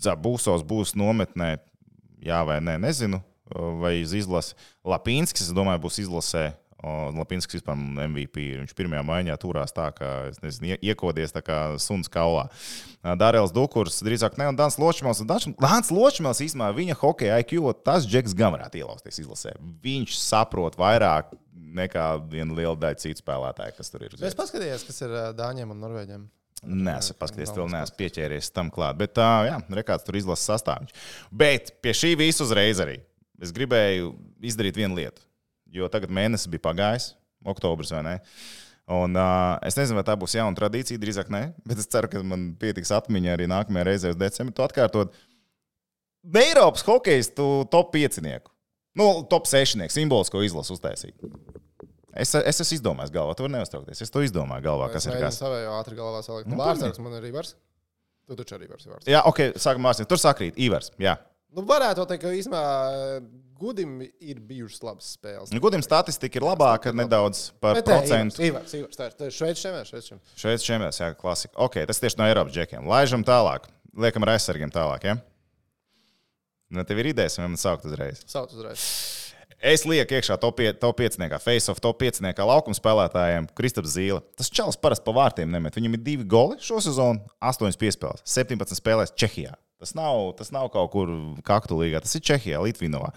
Zabūsos 0.00 0.64
būs 0.64 0.94
nometnē, 0.96 1.58
jā 2.24 2.40
vai 2.48 2.56
nē, 2.64 2.78
nezinu, 2.80 3.20
vai 3.82 3.98
uz 4.00 4.16
izlasi. 4.16 4.56
Lapīnskis, 4.88 5.50
es 5.50 5.56
domāju, 5.56 5.84
būs 5.84 6.00
izlasē. 6.06 6.46
Un 6.84 7.16
Lapinskis 7.16 7.56
vispār 7.56 7.78
MVP. 7.80 8.42
Viņš 8.60 8.74
pirmajā 8.76 9.00
maiņā 9.08 9.36
turās 9.40 9.72
tā, 9.72 9.86
es 10.28 10.36
nezinu, 10.44 10.74
ie- 10.74 10.92
iekodies 10.92 11.32
tā 11.32 11.40
kā 11.42 11.56
suns 11.80 12.06
kaulā. 12.12 12.50
Dārēls 13.02 13.54
Dukurs, 13.54 14.02
drīzāk 14.04 14.36
ne, 14.36 14.50
un 14.52 14.56
Dāns 14.58 14.76
Ločmēls. 14.78 15.22
Un 15.24 15.26
Dans- 15.30 15.90
Ločmēls 15.90 16.42
īstenībā 16.44 16.68
viņa 16.76 16.98
hokeja 17.00 17.38
IQ, 17.40 17.72
tas 17.82 18.04
džeks 18.06 18.34
gan 18.36 18.52
varētu 18.52 18.82
ielausties 18.82 19.22
izlasē. 19.24 19.54
Viņš 19.82 20.18
saprot 20.20 20.76
vairāk 20.76 21.32
nekā 21.56 22.06
viena 22.30 22.54
liela 22.54 22.76
daļa 22.76 23.00
citu 23.00 23.24
spēlētāju, 23.24 23.76
kas 23.76 23.90
tur 23.90 24.04
ir. 24.04 24.14
Es 24.20 24.36
paskatījos, 24.36 24.84
kas 24.86 25.00
ir 25.06 25.16
Dāņiem 25.36 25.72
un 25.72 25.80
Norvēģiem. 25.80 26.28
Nē, 26.66 26.98
es 26.98 27.12
paskaties, 27.12 27.52
vēl 27.56 27.68
neesmu 27.72 27.96
pieķēries 27.98 28.52
tam 28.52 28.70
klāt. 28.72 28.96
Bet, 29.00 29.14
jā, 29.20 29.58
rekāds 29.76 30.04
tur 30.06 30.16
izlases 30.16 30.48
sastāvdaļš. 30.48 30.94
Bet 31.32 31.74
pie 31.84 31.92
šī 31.92 32.14
visa 32.20 32.44
uzreiz 32.44 32.80
arī 32.84 33.00
es 33.44 33.52
gribēju 33.52 34.14
izdarīt 34.40 34.78
vienu 34.80 34.96
lietu. 34.96 35.20
Jo 35.76 35.90
tagad 35.92 36.12
mēnesis 36.14 36.48
bija 36.52 36.64
pagājis, 36.66 37.10
oktobris 37.46 37.92
vai 37.94 38.02
ne? 38.06 38.14
Un, 38.96 39.18
uh, 39.18 39.56
es 39.66 39.74
nezinu, 39.74 39.98
vai 39.98 40.04
tā 40.06 40.14
būs 40.18 40.36
jauna 40.38 40.54
tradīcija, 40.56 41.00
drīzāk 41.02 41.30
nē, 41.34 41.42
bet 41.68 41.82
es 41.82 41.90
ceru, 41.90 42.10
ka 42.10 42.22
man 42.26 42.52
pietiks 42.60 42.94
atmiņā 42.94 43.34
arī 43.34 43.48
nākamajā 43.50 43.88
reizē 43.88 44.12
uz 44.14 44.20
decembri. 44.20 44.54
Tu 44.56 44.66
atkārtot 44.66 45.14
Eiropas 46.34 46.82
hokeja 46.86 47.28
top 47.70 47.92
5. 47.94 48.22
Nu, 48.96 49.10
top 49.30 49.46
6. 49.46 49.84
simbols, 49.92 50.30
ko 50.32 50.42
izlasu 50.42 50.74
uztaisīt. 50.74 51.14
Es, 52.16 52.32
es 52.32 52.62
esmu 52.64 52.78
izdomājis 52.78 53.12
galvā, 53.12 53.34
tu 53.36 53.44
vari 53.44 53.58
neuztraukties. 53.58 54.00
Es 54.06 54.12
to 54.12 54.22
izdomāju 54.24 54.64
galvā, 54.64 54.88
kas 54.94 55.04
ir 55.06 55.18
kas. 55.20 55.36
Savējo 55.42 55.74
ātri 55.76 55.98
galvā 55.98 56.22
salikt. 56.24 56.48
Nu, 56.48 56.56
Vārdsargs 56.62 57.02
man 57.04 57.18
ir 57.18 57.26
Ivars. 57.28 57.52
Tu 58.26 58.38
taču 58.38 58.56
arī 58.56 58.70
Ivars. 58.70 58.86
Vārds. 58.88 59.10
Jā, 59.10 59.20
ok, 59.28 59.42
sākam 59.60 59.84
mācīt. 59.84 60.08
Tur 60.08 60.18
sakrīt, 60.18 60.56
Ivars. 60.64 60.88
Jā. 61.02 61.18
Nu, 61.54 61.62
varētu 61.68 62.06
teikt, 62.08 62.24
ka 62.24 62.32
īstenībā 62.34 62.62
Gudim 63.56 64.02
ir 64.20 64.40
bijušas 64.44 64.82
labas 64.84 65.06
spēles. 65.16 65.52
Gudim 65.60 65.82
statistika 65.84 66.36
ir 66.40 66.44
labāka 66.44 66.92
nedaudz 66.92 67.50
par 67.60 67.78
Bet, 67.78 67.86
procentu. 67.88 68.42
Ivars, 68.44 68.74
Ivars, 68.76 68.98
tā 68.98 69.08
ir- 69.08 69.32
Šveicis 69.32 69.62
šemēr, 69.64 69.86
Šveicis 69.88 70.10
šemēr. 70.10 70.34
Šeit 70.36 70.66
šiem 70.66 70.84
jā, 70.84 71.14
klasika. 71.16 71.54
Ok, 71.56 71.78
tas 71.86 72.00
tieši 72.02 72.18
no 72.18 72.24
Eiropas 72.28 72.52
džekiem. 72.52 72.84
Laižam 72.84 73.24
tālāk. 73.24 73.70
Liekam 73.96 74.22
ar 74.26 74.34
aizsargiem 74.36 74.70
tālāk. 74.70 75.04
Ja? 75.04 75.16
Nu, 76.68 76.84
tev 76.84 76.98
ir 76.98 77.14
idejas, 77.14 77.38
vai 77.38 77.46
man 77.48 77.56
saukt 77.56 77.86
uzreiz. 77.86 78.20
Sauc 78.26 78.52
uzreiz. 78.52 78.82
Es 79.56 79.86
lieku 79.88 80.12
iekšā 80.18 80.36
top 80.38 80.58
5, 80.58 81.38
face-off 81.40 81.80
top 81.80 81.98
5 81.98 82.20
laukuma 82.44 82.76
spēlētājiem, 82.76 83.48
Kristaps 83.56 83.94
Zīle. 83.96 84.20
Tas 84.36 84.50
čels 84.50 84.76
parasti 84.76 85.04
pa 85.06 85.12
vārtiem 85.16 85.48
nemet. 85.48 85.74
Viņam 85.74 85.94
ir 85.96 86.02
divi 86.04 86.24
goli 86.28 86.58
šo 86.60 86.76
sezonu, 86.84 87.22
8 87.40 87.78
piespēles, 87.80 88.20
17 88.26 88.76
spēlēs 88.76 89.14
Čehijā. 89.16 89.54
Tas 89.80 89.94
nav, 89.94 90.34
tas 90.36 90.52
nav 90.52 90.68
kaut 90.72 90.90
kur 90.92 91.08
kaktu 91.44 91.76
līgā, 91.80 92.02
tas 92.04 92.14
ir 92.16 92.20
Čehijā, 92.20 92.60
Litvinovā. 92.60 93.14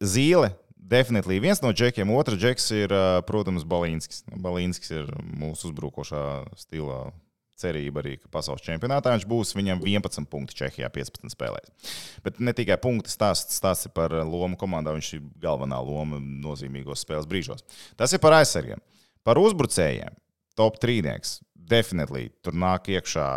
Zīle. 0.00 0.52
Definitīvi 0.88 1.42
viens 1.44 1.60
no 1.60 1.68
džekiem, 1.76 2.08
otrs 2.16 2.38
džeks 2.40 2.70
ir, 2.72 2.92
protams, 3.28 3.66
Balīnskis. 3.68 4.22
Nu, 4.30 4.38
Balīnskis 4.40 4.94
ir 4.94 5.10
mūsu 5.36 5.68
uzbrukošā 5.68 6.22
stila 6.56 7.10
cerība 7.58 8.00
arī, 8.02 8.14
ka 8.22 8.30
pasaules 8.32 8.62
čempionātā 8.64 9.12
viņš 9.12 9.26
būs. 9.28 9.52
Viņam 9.58 9.82
11 9.84 10.30
punkti 10.30 10.56
Čehijā, 10.60 10.88
15 10.94 11.34
spēlēs. 11.34 11.92
Bet 12.24 12.40
ne 12.40 12.54
tikai 12.56 12.78
punkti 12.80 13.12
stāsts, 13.12 13.58
stāsts 13.58 13.90
ir 13.90 13.94
par 13.96 14.14
lomu 14.22 14.56
komandā, 14.60 14.94
viņš 14.96 15.10
ir 15.18 15.26
galvenā 15.42 15.80
loma 15.84 16.22
nozīmīgos 16.22 17.04
spēles 17.04 17.28
brīžos. 17.28 17.66
Tas 17.98 18.14
ir 18.14 18.22
par 18.22 18.38
aizsargiem. 18.38 18.80
Par 19.26 19.40
uzbrucējiem. 19.42 20.16
Top 20.58 20.78
trīnieks. 20.82 21.38
Definitīvi 21.68 22.32
tur 22.42 22.56
nāk 22.56 22.88
iekšā 22.94 23.28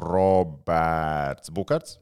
Roberts 0.00 1.52
Bukarts. 1.54 2.00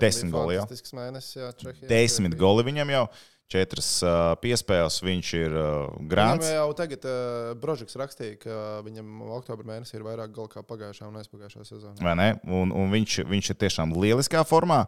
Desmit 0.00 0.32
goli 0.34 0.56
jau. 0.58 0.64
Mēnesis, 0.96 1.36
jā, 1.38 1.50
Čehijā. 1.60 1.90
Desmit 1.90 2.38
goli 2.40 2.66
viņam 2.70 2.96
jau. 2.96 3.04
Četras 3.50 3.88
uh, 4.06 4.36
piespēles, 4.38 5.00
viņš 5.02 5.28
ir 5.34 5.54
uh, 5.58 5.94
grāns. 6.06 6.44
Viņam 6.44 6.60
jau 6.60 6.74
tagad 6.78 7.06
uh, 7.10 7.48
Brožīks 7.58 7.96
rakstīja, 7.98 8.36
ka 8.44 8.58
viņam 8.86 9.24
oktobra 9.34 9.66
mēnesī 9.72 9.96
ir 9.98 10.04
vairāk 10.06 10.30
gala 10.36 10.52
kā 10.52 10.62
pagājušā 10.62 11.08
un 11.08 11.18
aizpagājušā 11.18 11.64
sezonā. 11.66 11.96
vai 11.98 12.14
ne? 12.20 12.28
Un, 12.46 12.70
un 12.70 12.94
viņš, 12.94 13.24
viņš 13.26 13.50
ir 13.50 13.58
tiešām 13.64 13.96
lieliskā 13.98 14.44
formā. 14.46 14.84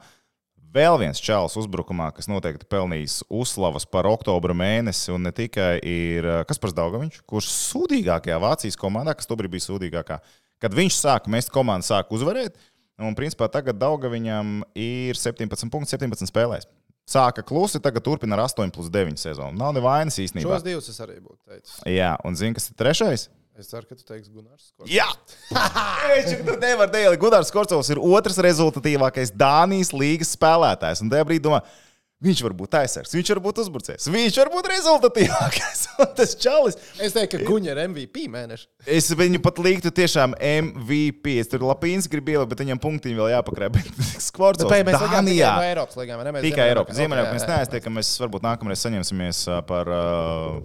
Vēl 0.73 0.95
viens 1.03 1.19
čels 1.21 1.59
uzbrukumā, 1.59 2.07
kas 2.17 2.31
noteikti 2.31 2.65
pelnīs 2.71 3.19
uzslavas 3.27 3.85
par 3.85 4.07
oktobra 4.09 4.55
mēnesi, 4.57 5.11
un 5.13 5.27
ne 5.27 5.33
tikai 5.35 5.75
ir 5.85 6.31
Kaspars 6.49 6.73
Daugaviņš, 6.79 7.19
kurš 7.29 7.51
sūdīgākajā 7.53 8.39
Vācijas 8.41 8.79
komandā, 8.81 9.13
kas 9.19 9.29
tobrīd 9.29 9.53
bija 9.53 9.67
sūdīgākā, 9.67 10.23
kad 10.63 10.79
viņš 10.79 10.97
sāka 11.03 11.35
mest, 11.35 11.51
komanda 11.53 11.85
sāka 11.85 12.15
uzvarēt. 12.17 12.57
Un, 13.03 13.17
principā, 13.19 13.49
tagad 13.51 13.79
Daugaviņam 13.81 14.63
ir 14.79 15.19
17 15.19 15.71
punkti, 15.73 15.97
17 15.97 16.31
spēlēs. 16.31 16.69
Sāka 17.09 17.43
klusi, 17.43 17.81
tagad 17.83 18.05
turpina 18.07 18.37
ar 18.39 18.45
8 18.47 18.71
plus 18.75 18.89
9 18.93 19.19
sezonu. 19.19 19.57
Nav 19.59 19.75
nevainas 19.75 20.21
īstenībā. 20.23 20.55
Šos 20.55 20.67
divus 20.67 20.91
es 20.93 21.01
arī 21.03 21.19
būtu 21.19 21.41
teicis. 21.51 21.81
Jā, 21.91 22.15
un 22.25 22.39
zini, 22.39 22.55
kas 22.57 22.71
ir 22.71 22.79
trešais? 22.79 23.27
Es 23.59 23.69
ceru, 23.69 23.85
ka 23.85 23.99
tu 23.99 24.07
teiksi 24.07 24.31
Gunārs. 24.33 24.71
Skots. 24.71 24.89
Jā, 24.89 25.09
viņš 26.15 26.45
tur 26.47 26.61
nevar 26.63 26.89
teikt. 26.95 27.19
Gunārs 27.21 27.51
Korcovs 27.53 27.91
ir 27.93 28.01
otrs 28.01 28.39
rezultatīvākais 28.47 29.35
Dānijas 29.37 29.93
līgas 29.93 30.33
spēlētājs. 30.39 31.03
Un 31.05 31.11
tajā 31.13 31.27
brīdī 31.29 31.45
domā, 31.45 31.61
Viņš 32.23 32.41
var 32.47 32.53
būt 32.55 32.75
aizsargs, 32.79 33.13
viņš 33.17 33.31
var 33.33 33.39
būt 33.43 33.57
uzbrucējs, 33.65 34.05
viņš 34.15 34.37
var 34.39 34.51
būt 34.53 34.69
rezultatīvākais. 34.71 35.81
Tas 36.19 36.35
čalis. 36.39 36.77
Es 37.03 37.17
teiktu, 37.17 37.41
ka 37.41 37.49
Guņa 37.49 37.73
ir 37.73 37.81
MVP 37.89 38.29
mēneša. 38.31 38.69
Es 38.87 39.09
viņu 39.19 39.41
pat 39.43 39.59
liktu 39.63 39.91
tiešām 39.95 40.37
MVP. 40.39 41.35
Es 41.43 41.51
tur 41.51 41.65
lapīns 41.67 42.07
gribu 42.13 42.37
ielikt, 42.37 42.53
bet 42.53 42.63
viņam 42.63 42.83
punktiņi 42.83 43.19
vēl 43.19 43.33
jāpakrē. 43.35 43.71
Bet 43.75 43.91
Skvorts 44.23 44.63
Bet 44.63 44.87
mēs 44.87 45.01
tikai 45.01 45.17
Dānijā. 45.17 45.51
no 45.59 45.67
Eiropas? 45.67 45.99
Mēs 45.99 46.47
Tikai 46.47 46.69
Eiropas. 46.71 46.99
Ziemeļā 47.01 47.27
mēs 47.33 47.43
jā. 47.43 47.51
neaiztiekam. 47.51 47.99
Mēs 47.99 48.13
varbūt 48.23 48.47
nākamreiz 48.47 48.87
saņemsimies 48.87 49.43
par, 49.67 49.91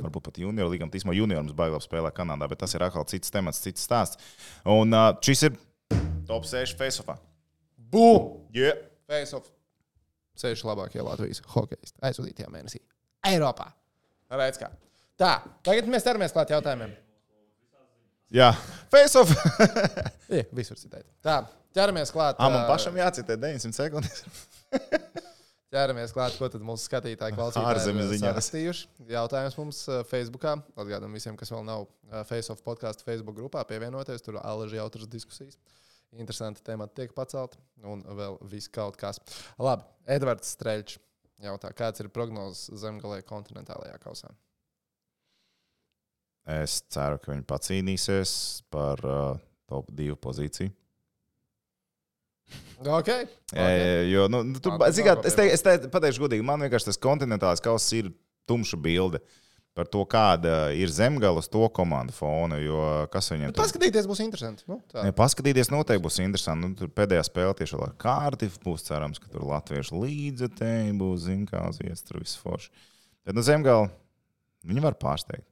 varbūt 0.05 0.29
pat 0.29 0.39
junioru 0.43 0.75
līgām. 0.75 0.93
Tīsumā 0.93 1.17
junioru 1.17 1.47
mums 1.47 1.57
baigās 1.57 1.89
spēlē 1.89 2.13
Kanādā, 2.13 2.49
bet 2.51 2.61
tas 2.61 2.77
ir 2.77 2.85
atkal 2.85 3.07
cits 3.09 3.33
temats, 3.33 3.63
cits 3.65 3.89
stāsts. 3.89 4.21
Un 4.69 4.93
šis 5.25 5.47
ir 5.49 5.57
top 6.29 6.45
6 6.45 6.77
face-offā. 6.77 7.17
Bum! 7.89 8.43
Yeah. 8.53 8.77
Face 9.09 9.33
off. 9.33 9.56
Seši 10.37 10.67
labākie 10.69 11.01
Latvijas 11.01 11.41
hokeisti 11.53 11.97
aizvadītajā 12.05 12.51
mēnesī. 12.53 12.81
Eiropā. 13.27 13.71
Redz 14.37 14.59
kā. 14.61 14.69
Tā, 15.17 15.39
tagad 15.65 15.87
mēs 15.89 16.05
ķeramies 16.05 16.35
klāt 16.35 16.53
jautājumiem. 16.53 16.93
Jā, 18.33 18.51
face-off. 18.91 19.31
Jā, 20.29 20.43
visur 20.57 20.77
citēt. 20.77 21.07
Tā, 21.23 21.39
ķeramies 21.75 22.11
klāt. 22.13 22.37
Ah, 22.37 22.51
man 22.51 22.65
ā, 22.65 22.67
pašam 22.69 22.97
jācitē 22.99 23.39
900 23.39 23.77
sekundes. 23.77 24.23
Ķeramies 25.67 26.13
klāt, 26.15 26.35
ko 26.39 26.47
tad 26.51 26.63
mūsu 26.63 26.87
skatītāji 26.87 27.35
klausītāji 27.37 27.71
Ārzemju 27.73 28.05
ir 28.05 28.11
ziņās. 28.13 28.83
Jautājums 29.11 29.57
mums 29.59 29.81
uh, 29.91 30.03
Facebookā. 30.07 30.55
Atgādām 30.79 31.15
visiem, 31.15 31.35
kas 31.39 31.51
vēl 31.51 31.65
nav 31.67 31.87
uh, 31.87 32.21
Face 32.27 32.51
of 32.53 32.61
podkāstu 32.63 33.07
Facebook 33.07 33.35
grupā, 33.39 33.65
pievienoties. 33.67 34.23
Tur 34.23 34.39
alaži 34.39 34.79
jautras 34.79 35.09
diskusijas. 35.11 35.59
Interesanti 36.17 36.63
temati 36.65 37.01
tiek 37.01 37.13
pacelti 37.15 37.59
un 37.85 38.01
vēl 38.17 38.39
viss 38.49 38.71
kaut 38.73 38.97
kas. 38.99 39.19
Labi, 39.61 39.85
Edvards 40.09 40.55
Streļčs 40.55 40.97
jautā, 41.45 41.71
kāds 41.77 42.01
ir 42.01 42.09
prognozes 42.13 42.71
zemgalē 42.81 43.21
kontinentālajā 43.27 43.99
kausā? 44.01 44.31
Es 46.47 46.79
ceru, 46.93 47.19
ka 47.19 47.33
viņi 47.33 47.43
pacīnīsies 47.47 48.33
par 48.71 49.01
uh, 49.03 49.39
top 49.69 49.91
2 49.95 50.19
pozīciju. 50.23 50.73
Ok. 52.77 53.09
E, 53.57 53.63
jo, 54.11 54.27
nu, 54.29 54.43
tu, 54.61 54.69
kā, 54.69 54.77
nāk 54.77 55.25
es, 55.25 55.33
te, 55.35 55.47
es 55.49 55.63
te, 55.65 55.71
pateikšu 55.91 56.21
godīgi, 56.23 56.45
man 56.45 56.61
vienkārši 56.61 56.91
tas 56.91 56.99
kontinentālais 57.01 57.63
kauss 57.65 57.89
ir 57.97 58.11
tumša 58.47 58.77
bilde 58.79 59.19
par 59.77 59.87
to, 59.93 60.01
kāda 60.09 60.55
ir 60.75 60.91
zemgala 60.93 61.41
uz 61.41 61.47
to 61.53 61.67
komandu 61.73 62.15
fona. 62.15 62.57
Jo 62.61 62.81
kas 63.13 63.29
viņiem 63.31 63.53
tur 63.53 63.61
Paskatīties 63.63 64.09
būs 64.09 64.21
interesanti. 64.25 64.65
Nu, 64.69 64.79
tā. 64.89 65.05
Ne, 65.05 65.13
paskatīties 65.15 65.71
noteikti 65.73 66.03
būs 66.03 66.19
interesanti. 66.23 66.65
Nu, 66.65 66.77
tur 66.79 66.91
pēdējā 66.97 67.27
spēlē 67.29 67.55
tieši 67.61 67.79
ar 67.85 67.93
Kārtiņu 68.01 68.61
būs 68.65 68.87
cerams, 68.89 69.21
ka 69.21 69.29
tur 69.31 69.45
latviešu 69.51 70.01
līdzekļi 70.03 70.97
būs, 70.99 71.29
vietas 71.81 72.05
tur 72.07 72.21
viss 72.23 72.39
forši. 72.41 72.73
Bet 73.27 73.37
no 73.37 73.45
zemgala 73.45 73.89
viņi 74.67 74.83
var 74.83 74.97
pārsteigt. 74.99 75.45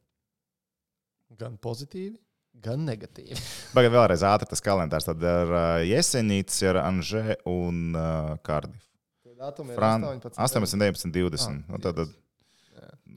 Gan 1.35 1.57
pozitīvi, 1.59 2.15
gan 2.63 2.85
negatīvi. 2.87 3.35
Tagad 3.75 3.93
vēlreiz 3.93 4.23
ātri 4.25 4.49
tas 4.49 4.63
kalendārs. 4.63 5.07
Tad 5.09 5.23
ar 5.27 5.51
uh, 5.51 5.85
Jesenīts, 5.85 6.61
ar 6.69 6.79
Anžē 6.85 7.39
un 7.51 7.91
uh, 7.91 8.35
Kārdifu. 8.45 8.81
Fran 9.75 10.05
18. 10.07 10.39
18, 10.39 10.79
19, 10.79 11.11
20. 11.11 11.43
Ah, 11.43 11.57
Nu, 11.67 11.79
tad, 11.83 11.99
tad, 11.99 12.13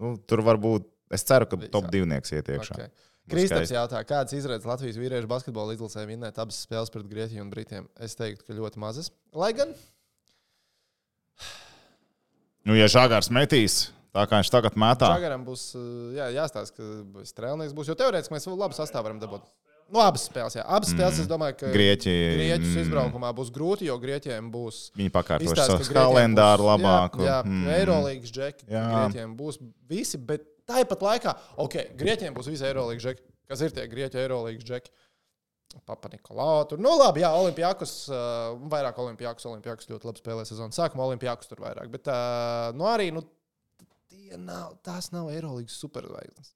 nu, 0.00 0.16
tur 0.26 0.42
var 0.46 0.58
būt. 0.60 0.88
Es 1.14 1.24
ceru, 1.28 1.48
ka 1.48 1.58
top 1.72 1.90
divnieks 1.92 2.32
iet 2.34 2.50
iekšā. 2.52 2.76
Okay. 2.76 2.90
Kristaps 3.28 3.72
jautā, 3.72 4.00
kādas 4.08 4.32
izredzes 4.36 4.68
Latvijas 4.68 4.96
vīriešu 4.96 5.28
basketbola 5.28 5.74
izlasē 5.76 6.06
vinnēt 6.08 6.40
abas 6.40 6.62
spēles 6.64 6.92
pret 6.92 7.08
Grieķiju 7.10 7.44
un 7.44 7.52
Britiem? 7.52 7.88
Es 8.00 8.16
teiktu, 8.16 8.46
ka 8.46 8.56
ļoti 8.56 8.80
mazas. 8.80 9.12
Lai 9.36 9.52
gan 9.56 9.74
Nu, 12.68 12.74
ja 12.76 12.88
Žagars 12.90 13.30
metīs, 13.32 13.78
tā 14.12 14.24
kā 14.28 14.40
viņš 14.40 14.50
tagad 14.52 14.74
metā, 14.80 15.08
Čagaram 15.16 15.44
būs 15.46 15.70
uh, 15.78 16.10
jā, 16.16 16.26
jāstāsta, 16.36 16.74
ka 16.76 17.24
strēlnieks 17.28 17.72
būs. 17.76 17.88
Jo 17.88 17.96
teorētiski 17.96 18.34
mēs 18.34 18.48
labi 18.50 18.76
sastāvu 18.76 19.08
varam 19.08 19.22
dabūt. 19.22 19.46
Nu, 19.88 20.02
abas 20.04 20.26
spēles, 20.28 20.52
jā. 20.58 20.66
Abas 20.68 20.90
spēles, 20.92 21.22
es 21.22 21.28
domāju, 21.30 21.54
ka 21.62 21.70
Grieķi, 21.72 22.12
Grieķus 22.36 22.74
mm, 22.74 22.82
izbraukumā 22.82 23.30
būs 23.38 23.48
grūti, 23.54 23.86
jo 23.88 23.96
Grieķiem 24.02 24.50
būs. 24.52 24.82
viņi 24.98 25.12
pakārtos 25.14 25.56
savu 25.56 25.86
kalendāru 25.96 26.66
labāku. 26.68 27.24
Jā, 27.24 27.38
jā 27.38 27.48
Mm. 27.48 27.70
Eirolandes 27.72 28.34
džeki. 28.34 28.68
Jā. 28.68 28.84
Grieķiem 28.92 29.32
būs 29.38 29.56
visi, 29.88 30.20
bet 30.20 30.44
tāpat 30.68 31.04
laikā, 31.04 31.34
ok, 31.64 31.76
Grieķiem 31.98 32.36
būs 32.36 32.50
visi 32.50 32.66
Eirolandes 32.68 33.04
džeki. 33.04 33.24
Kas 33.48 33.62
ir 33.64 33.74
tie 33.74 33.86
Grieķu 33.90 34.20
Eirolandes 34.20 34.66
džeki? 34.68 34.92
Papa 35.84 36.08
Nikolā. 36.12 36.64
Tur, 36.68 36.80
nu, 36.80 36.94
labi, 36.96 37.20
jā, 37.22 37.28
Olimpijākus, 37.36 37.94
uh, 38.10 38.54
vairāk 38.72 38.98
Olimpijākus, 39.02 39.46
Olimpijākus 39.50 39.90
ļoti 39.90 40.08
labi 40.08 40.22
spēlē 40.22 40.46
sezonu. 40.48 40.74
Sākumā 40.74 41.04
Olimpijākus 41.10 41.50
tur 41.50 41.60
vairāk, 41.64 41.90
bet 41.92 42.08
uh, 42.08 42.70
nu, 42.76 42.86
arī, 42.88 43.10
nu, 43.14 43.22
tie 44.08 44.38
nav, 44.40 44.78
tās 44.86 45.10
nav 45.12 45.28
Eirolandes 45.32 45.76
superzvaigznes. 45.80 46.54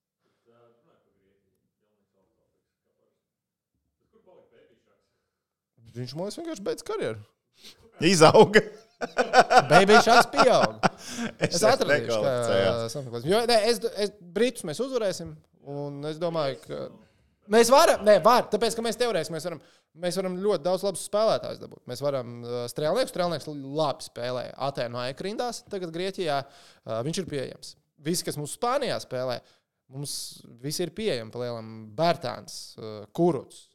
Viņš 5.93 6.15
mums 6.17 6.39
vienkārši 6.41 6.65
beidz 6.65 6.85
karjeru. 6.89 7.21
Izauga. 8.09 8.63
Baby 9.71 9.99
šāds 10.05 10.31
pieaug. 10.33 10.79
Es, 11.43 11.57
Es 11.57 11.63
atradīšu, 11.67 12.19
ka 12.23 13.21
jo, 13.27 13.41
ne, 13.49 13.57
es, 13.67 13.81
es, 14.05 14.13
Britus 14.35 14.63
mēs 14.69 14.79
uzvarēsim. 14.85 15.33
Un 15.73 15.97
es 16.07 16.19
domāju, 16.23 16.61
ka 16.63 16.85
mēs 17.51 17.71
varam, 17.73 18.05
ne, 18.07 18.17
var, 18.23 18.47
tāpēc, 18.53 18.77
ka 18.79 18.85
mēs 18.87 18.99
teorētiski 19.01 19.35
mēs 19.35 19.47
varam, 19.49 19.61
mēs 20.05 20.19
varam 20.21 20.37
ļoti 20.45 20.65
daudz 20.67 20.85
labus 20.87 21.07
spēlētājus 21.11 21.63
dabūt. 21.63 21.83
Mēs 21.91 22.03
varam 22.05 22.37
strēlnieku, 22.71 23.11
strēlnieks 23.11 23.51
labi 23.51 24.07
spēlē 24.07 24.45
Atēnu 24.69 25.03
Aikrindās, 25.03 25.65
tagad 25.73 25.95
Grieķijā 25.95 26.39
viņš 27.09 27.23
ir 27.23 27.29
pieejams. 27.31 27.75
Visi, 28.03 28.27
kas 28.27 28.39
mums 28.39 28.55
Spānijā 28.59 29.01
spēlē, 29.03 29.41
mums 29.93 30.15
visi 30.63 30.87
ir 30.87 30.95
pieejami 30.97 31.35
pa 31.35 31.43
lielam 31.43 31.75
Bērtāns, 31.99 32.63
Kuruts. 33.15 33.67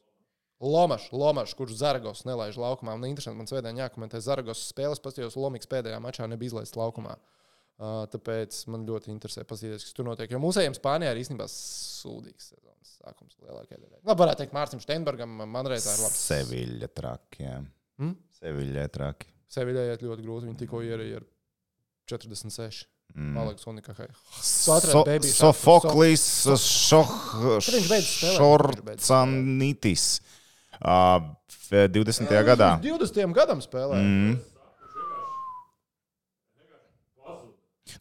Lomačs, 0.58 1.12
Lomačs, 1.14 1.54
kurš 1.58 1.76
Zaragos 1.78 2.24
nelaiž 2.26 2.58
laukumā. 2.58 2.96
Man 2.98 3.12
interesanti, 3.12 3.38
man 3.38 3.50
svētdien 3.50 3.78
jākomentē 3.78 4.20
Zaragos 4.24 4.64
spēles, 4.72 5.02
paskatījos, 5.04 5.38
Lomiks 5.38 5.70
pēdējā 5.70 6.00
mačā 6.02 6.26
nebija 6.30 6.54
izlaists 6.54 6.78
laukumā. 6.78 7.14
Uh, 7.78 8.02
tāpēc 8.10 8.64
man 8.72 8.82
ļoti 8.88 9.12
interesē 9.12 9.44
paskatīties, 9.46 9.84
kas 9.86 9.94
tur 9.94 10.08
notiek. 10.08 10.32
Jo 10.34 10.40
mūsējiem 10.42 10.74
Spānijā 10.74 11.12
ir 11.14 11.20
īstenībā 11.20 11.46
sūdīgs 11.52 12.48
sezonas 12.50 12.96
sākums 12.96 13.36
lielākajai 13.38 13.78
daļai. 13.84 14.00
Labi, 14.02 14.18
varētu 14.24 14.42
teikt, 14.42 14.56
Mārcis 14.56 14.82
Steinbergam, 14.82 15.36
man 15.46 15.70
reizē 15.70 15.94
ir 15.94 16.02
labs. 16.02 16.18
Seviļa 16.26 16.88
traki. 16.90 17.44
jā. 17.46 17.60
Hmm? 18.02 18.16
Seviļa 18.40 18.88
traki. 18.94 19.30
Seviļai 19.54 19.84
iet 19.92 20.02
ļoti 20.02 20.24
grūti. 20.26 20.48
Viņi 20.48 20.58
tikko 20.64 20.82
ierīja 20.86 21.20
ar 21.22 21.28
46. 22.10 22.88
Mm. 23.14 23.30
Malaks 23.38 23.66
Unikahai. 23.70 24.08
So, 24.42 24.74
atradi 24.74 25.04
Baby 25.06 25.30
Shark. 25.30 25.56
Sofoklis 25.56 26.26
Šorcanitis. 28.36 30.08
Uh, 30.78 31.34
20. 31.70 32.30
gadā. 32.46 32.76
20. 32.82 33.32
gadam 33.34 33.60
spēlē. 33.64 33.98
Mm. 33.98 34.38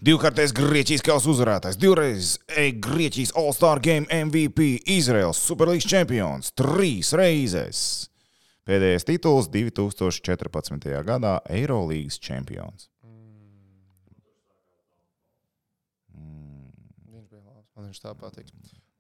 Divkārtais 0.04 0.52
Grieķijas 0.54 1.02
kausa 1.02 1.32
uzvarētājs, 1.32 1.78
divreiz 1.82 2.36
Grieķijas 2.86 3.32
All-Star 3.40 3.80
Game 3.82 4.06
MVP, 4.14 4.84
Izraels 4.94 5.40
Superlīgas 5.42 5.88
čempions, 5.90 6.52
trīs 6.60 7.14
reizes. 7.18 7.80
Pēdējais 8.68 9.08
tituls 9.08 9.48
2014. 9.50 10.92
gadā- 11.08 11.38
Eirolīgas 11.58 12.20
čempions. 12.20 12.90
Viņš 17.08 17.30
bija 17.32 17.42
labs. 17.48 17.72
Man 17.74 17.88
viņš 17.88 18.04
tā 18.04 18.14
patīk. 18.20 18.52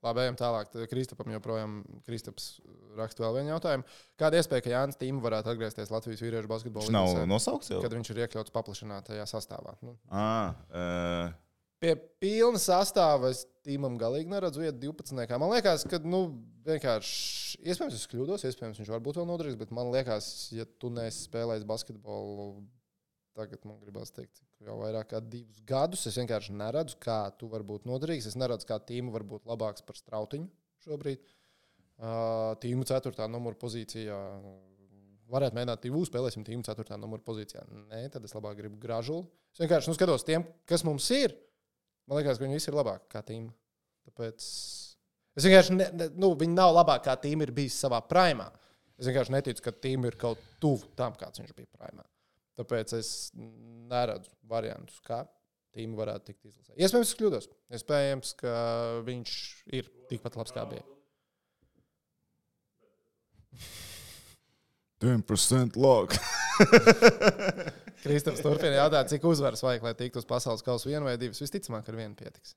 Labi, 0.05 0.21
ejam 0.27 0.35
tālāk. 0.37 0.69
Kristapam 0.91 1.31
joprojām 1.33 1.79
Kristaps 2.05 2.59
raksta 2.97 3.23
vēl 3.25 3.39
vienu 3.39 3.51
jautājumu. 3.55 3.85
Kāda 4.19 4.37
iespēja, 4.37 4.63
ka 4.65 4.71
Jānis 4.75 4.99
Tīma 5.01 5.23
varētu 5.25 5.49
atgriezties 5.55 5.89
Latvijas 5.93 6.21
vīriešu 6.21 6.49
basketbola 6.51 6.85
Viņš 6.85 6.93
nav 6.93 7.25
nosaukts 7.31 7.71
jau. 7.73 7.81
kad 7.81 7.95
viņš 7.97 8.11
ir 8.13 8.21
iekļauts 8.27 8.53
paplašinātajā 8.53 9.25
sastāvā? 9.29 9.73
Nu, 9.81 9.95
Ah, 10.13 10.53
uh, 10.69 11.33
pie 11.81 11.95
pilna 12.21 12.61
sastāvā 12.61 13.33
es 13.33 13.43
Tīmam 13.67 13.97
galīgi 13.99 14.29
neredzu 14.31 14.61
vietu 14.63 14.79
12. 14.93 15.37
Man 15.41 15.51
liekas, 15.51 15.83
ka 15.89 15.99
nu, 16.05 16.21
vienkārši, 16.69 17.57
iespējams, 17.67 17.97
es 17.97 18.07
kļūdos, 18.13 18.45
iespējams, 18.47 18.77
viņš 18.79 18.93
varbūt 18.93 19.17
vēl 19.19 19.27
nodarīs, 19.27 19.57
bet 19.59 19.73
man 19.75 19.89
liekas, 19.91 20.29
ja 20.55 20.63
tu 20.79 20.93
neesi 20.93 21.25
spēlējis 21.25 21.65
basketbolu, 21.67 22.47
tagad 23.37 23.63
man 23.67 23.77
gribās 23.81 24.11
teikt, 24.13 24.41
ka 24.57 24.67
jau 24.67 24.77
vairāk 24.81 25.11
kā 25.13 25.21
divus 25.23 25.61
gadus, 25.67 26.05
es 26.09 26.17
vienkārši 26.19 26.55
neredzu, 26.57 26.97
kā 27.03 27.19
tu 27.39 27.49
vari 27.51 27.67
būt 27.67 27.85
noderīgs. 27.89 28.29
Es 28.29 28.37
neredzu, 28.39 28.67
kā 28.69 28.79
tīma 28.83 29.13
var 29.13 29.25
būt 29.27 29.47
labāks 29.49 29.85
par 29.85 29.99
strautiņu 29.99 30.49
šobrīd. 30.87 31.21
Uh, 31.97 32.53
tīmu 32.61 32.85
4. 32.85 33.13
numura 33.31 33.57
pozīcijā. 33.57 34.17
Varētu 35.27 35.57
mēģināt, 35.57 35.83
divu 35.83 36.03
spēlēsim 36.07 36.45
tīmu 36.47 36.63
4. 36.63 36.97
numura 37.01 37.23
pozīcijā. 37.25 37.65
Nē, 37.89 38.03
tad 38.13 38.25
es 38.27 38.35
labāk 38.37 38.59
gribu 38.59 38.77
gražulu. 38.79 39.25
Es 39.51 39.63
vienkārši 39.63 39.91
nu, 39.91 39.97
skatos 39.97 40.25
tiem, 40.27 40.45
kas 40.69 40.85
mums 40.87 41.09
ir. 41.15 41.33
Man 42.07 42.21
liekas, 42.21 42.37
ka 42.39 42.45
viņi 42.45 42.59
visi 42.59 42.69
ir 42.71 42.77
labāki 42.77 43.09
kā 43.11 43.23
tīma. 43.27 43.51
Tāpēc 44.07 44.45
es 45.37 45.47
vienkārši, 45.49 45.75
ne, 45.75 45.89
ne, 45.99 46.07
nu, 46.15 46.31
viņi 46.39 46.55
nav 46.55 46.75
labāki 46.77 47.09
kā 47.09 47.17
tīma 47.25 47.47
ir 47.47 47.51
bijis 47.57 47.79
savā 47.81 47.99
primā. 48.07 48.47
Es 48.97 49.09
vienkārši 49.09 49.33
neticu, 49.35 49.65
ka 49.65 49.73
tīma 49.75 50.09
ir 50.09 50.15
kaut 50.21 50.39
tuvu 50.63 50.87
tam, 50.97 51.17
kāds 51.19 51.41
viņš 51.41 51.57
bija 51.57 51.69
primā. 51.75 52.05
Tāpēc 52.57 52.93
es 52.97 53.09
neredzu 53.37 54.31
variantus, 54.49 54.99
kā. 55.05 55.25
tīmu 55.77 55.99
varētu 55.99 56.31
tikt 56.31 56.47
izlasīts. 56.47 56.77
Iespējams, 56.79 57.09
es 57.11 57.17
kļūdos. 57.19 57.47
Iespējams, 57.77 58.31
ka 58.39 58.53
viņš 59.05 59.33
ir 59.77 59.89
tikpat 60.09 60.37
labs 60.39 60.55
kā 60.55 60.63
bija. 60.71 60.85
10% 65.03 65.77
log. 65.77 66.15
Kristofers 68.01 68.41
turpina 68.41 68.79
jautāt, 68.79 69.11
cik 69.11 69.25
uzvaras 69.29 69.61
vajag, 69.65 69.85
lai 69.85 69.93
tiktu 69.97 70.21
uz 70.21 70.27
pasaules 70.29 70.65
kausa 70.65 70.89
vienu 70.89 71.05
vai 71.05 71.17
divas. 71.21 71.41
Visticamāk, 71.43 71.85
ar 71.89 71.99
vienu 71.99 72.17
pietiks. 72.17 72.55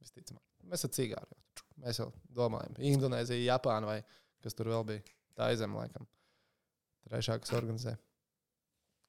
Visticamāk. 0.00 0.42
Mēs 0.66 0.80
esam 0.80 0.94
cigāri. 0.96 1.38
Mēs 1.84 2.00
jau 2.00 2.08
domājam, 2.32 2.76
Indonēzija, 2.94 3.52
Japāna 3.52 3.90
vai 3.90 3.98
kas 4.44 4.56
tur 4.56 4.72
vēl 4.72 4.86
bija. 4.88 5.04
Tā 5.36 5.50
izem 5.52 5.74
laikam. 5.76 6.08
Trešā, 7.10 7.36
kas 7.42 7.52
organizē. 7.56 7.92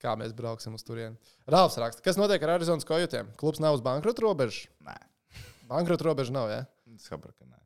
Kā 0.01 0.13
mēs 0.19 0.33
brauksim 0.37 0.75
uz 0.77 0.83
turieni. 0.85 1.17
Rāvs 1.49 1.77
raksta, 1.81 2.03
kas 2.05 2.19
notiek 2.19 2.43
ar 2.45 2.55
Arizonas 2.59 2.85
kojotiem? 2.85 3.31
Klubs 3.39 3.61
nav 3.63 3.73
uz 3.79 3.81
bankrota 3.85 4.21
robežas. 4.21 4.67
Nē, 4.85 4.93
Bankrota 5.67 6.05
robeža 6.05 6.31
nav, 6.35 6.51
ja? 6.53 6.59
saprotu, 7.01 7.33
ka 7.41 7.45
nē. 7.49 7.57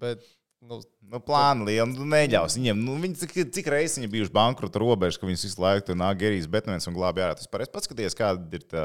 Bet, 0.00 0.22
nu, 0.62 0.78
Nu, 1.10 1.18
plāni 1.18 1.66
liela, 1.66 1.88
nu, 1.90 2.04
neļaus 2.06 2.54
viņiem. 2.54 2.78
Nu, 2.86 2.94
viņi, 3.02 3.16
cik, 3.24 3.32
cik 3.56 3.66
reizes 3.74 3.98
viņi 3.98 4.08
bijuši 4.12 4.32
bankrota 4.36 4.78
robežas, 4.78 5.18
ka 5.18 5.26
viņus 5.26 5.42
visu 5.48 5.62
laiku 5.64 5.88
tur 5.88 5.98
nāk 5.98 6.20
Gerijs 6.22 6.46
Betmens 6.46 6.86
un 6.86 6.94
glābj 6.94 7.24
ārā. 7.26 7.34
Tas 7.40 7.50
pareizi 7.50 7.72
paskaties, 7.74 8.14
kāda 8.14 8.46
ir 8.54 8.62
tā 8.70 8.84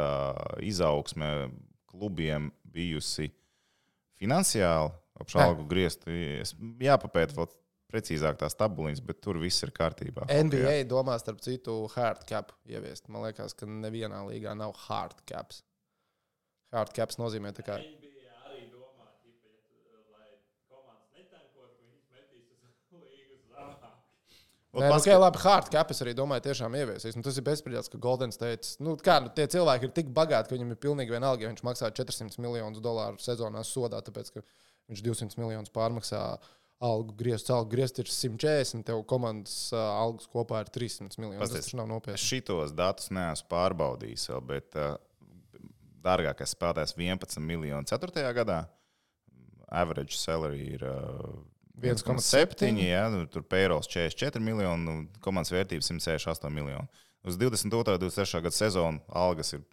izaugsme 0.66 1.30
klubiem 1.94 2.50
bijusi 2.66 3.30
finansiāli, 4.20 4.90
apšaugu 5.22 5.68
griezt. 5.70 6.08
Es- 6.42 6.56
Jāpapēta 6.82 7.38
vēl 7.38 7.48
precīzāk 7.92 8.40
tās 8.42 8.58
tabuliņas, 8.60 9.04
bet 9.06 9.22
tur 9.24 9.40
viss 9.42 9.64
ir 9.66 9.74
kārtībā. 9.76 10.28
NBA 10.30 10.78
domā, 10.90 11.18
starp 11.22 11.44
citu, 11.46 11.78
hard 11.96 12.26
cap 12.30 12.52
ieviest. 12.70 13.10
Man 13.12 13.26
liekas, 13.28 13.56
ka 13.58 13.70
nevienā 13.70 14.24
līgā 14.30 14.56
nav 14.58 14.76
hard 14.88 15.22
caps. 15.30 15.64
Hard 16.76 16.92
caps 16.96 17.22
nozīmē, 17.22 17.54
tā 17.56 17.64
kā 17.66 17.80
domā, 18.76 19.08
tipa, 19.22 19.52
ja, 19.52 19.60
tu, 19.70 20.02
lai 20.12 20.32
komandas 20.70 21.12
netankot, 21.16 21.72
ka 21.78 21.84
viņas 21.86 22.10
metīs 22.16 22.50
uz 22.52 22.66
līgu 23.06 23.40
zemāk. 23.46 23.94
Nē, 24.76 24.90
nu, 24.90 24.98
okay, 24.98 25.16
labi, 25.16 25.40
hard 25.46 25.70
cap 25.72 25.94
es 25.94 26.02
arī 26.04 26.12
domāju, 26.18 26.44
tiešām 26.50 26.76
ieviesīs. 26.76 27.16
Nu, 27.16 27.24
tas 27.24 27.38
ir 27.40 27.46
bezspriedzes, 27.48 27.88
ka 27.94 28.02
Golden 28.02 28.34
State. 28.36 28.76
Nu, 28.84 28.98
kā, 29.00 29.22
nu, 29.24 29.32
tie 29.38 29.46
cilvēki 29.52 29.88
ir 29.88 29.96
tik 29.96 30.12
bagāti, 30.16 30.52
ka 30.52 30.58
viņam 30.58 30.74
ir 30.76 30.82
pilnīgi 30.84 31.16
vienalga, 31.16 31.46
ja 31.46 31.54
viņš 31.54 31.64
maksā 31.64 31.94
400 31.96 32.44
miljonus 32.44 32.84
dolāru 32.84 33.22
sezonā 33.24 33.64
sodā, 33.64 34.02
tāpēc 34.04 34.34
ka 34.36 34.44
viņš 34.92 35.06
200 35.06 35.40
miljonus 35.40 35.72
pārmaksā 35.76 36.26
algu 36.84 37.16
griezt. 37.18 37.50
Algu 37.54 37.70
griezt 37.72 38.00
ir 38.02 38.10
140, 38.12 38.84
tev 38.88 39.02
komandas 39.10 39.56
uh, 39.74 39.80
algas 39.80 40.28
kopā 40.32 40.64
ir 40.66 40.72
300 40.76 41.20
miljonus. 41.22 41.50
Tas 41.52 41.66
taču 41.66 41.80
nav 41.80 41.88
Es 41.88 41.94
nopietni. 41.94 42.22
šitos 42.22 42.74
datus 42.76 43.12
neesmu 43.16 43.50
pārbaudījis 43.54 44.30
vēl, 44.32 44.44
bet 44.52 44.78
uh, 44.80 44.96
dārgākais 46.06 46.54
spēlētājs 46.56 46.96
11 47.00 47.42
miljonu 47.46 47.88
4. 47.90 48.26
gadā. 48.38 48.60
Average 49.74 50.14
salary 50.20 50.62
ir 50.76 50.84
uh, 50.86 51.42
1,7. 51.82 52.78
Jā, 52.86 53.08
nu, 53.12 53.26
tur 53.28 53.44
payroll 53.44 53.82
44 53.84 54.40
miljoni, 54.44 54.86
nu, 54.86 54.94
komandas 55.26 55.52
vērtība 55.52 55.84
168 55.84 56.54
miljoni. 56.54 56.88
Uz 57.26 57.40
22. 57.42 57.96
un 57.98 58.04
23. 58.06 58.42
gada 58.46 58.54
sezonu 58.56 59.02
algas 59.10 59.56
ir 59.58 59.64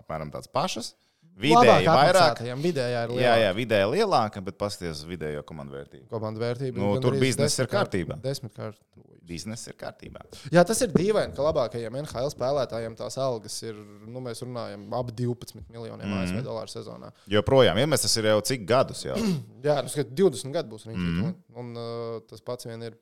apmēram 0.00 0.32
tādas 0.32 0.48
pašas. 0.50 0.94
Vidēji 1.40 1.88
vairāk. 1.88 2.42
Vidējā 2.60 3.04
ir 3.06 3.12
Jā, 3.12 3.16
lielāka. 3.16 3.38
jā, 3.40 3.52
vidēji 3.56 3.88
lielāka, 3.94 4.42
bet 4.44 4.58
paskatieties 4.60 5.00
uz 5.00 5.08
vidējo 5.08 5.42
komandu 5.48 5.78
vērtību. 5.78 6.04
Komandu 6.10 6.42
vērtība. 6.42 6.80
Nu, 6.82 6.92
tur 7.02 7.16
bizness 7.20 7.58
ir 7.62 7.70
kārtībā. 7.72 8.18
Desmit 8.22 8.54
kārt. 8.56 8.78
Bizness 9.22 9.70
ir 9.70 9.76
kārtībā. 9.78 10.24
Jā, 10.52 10.64
tas 10.66 10.80
ir 10.84 10.90
dīvaini, 10.92 11.32
ka 11.36 11.44
labākajiem 11.46 11.94
NHL 12.02 12.32
spēlētājiem 12.34 12.96
tās 12.98 13.16
algas 13.22 13.54
ir, 13.62 13.78
nu, 14.04 14.20
mēs 14.24 14.42
runājam, 14.44 14.82
ap 14.98 15.12
12 15.14 15.62
miljoniem 15.70 16.08
mm. 16.08 16.12
-hmm. 16.12 16.24
ASV 16.26 16.42
dolāru 16.44 16.72
sezonā. 16.72 17.12
Joprojām, 17.30 17.78
ja 17.78 17.86
mēs 17.88 18.02
tas 18.04 18.16
ir 18.18 18.28
jau 18.28 18.40
cik 18.50 18.66
gadus 18.68 19.04
jau. 19.06 19.16
Jā, 19.68 19.78
nu, 19.86 19.92
skat, 19.94 20.10
20 20.18 20.52
gadi 20.52 20.68
būs. 20.74 20.88
Mm. 20.90 21.06
-hmm. 21.06 21.34
Un 21.54 21.72
uh, 21.78 22.18
tas 22.28 22.42
pats 22.42 22.66
vien 22.66 22.82
ir, 22.82 22.98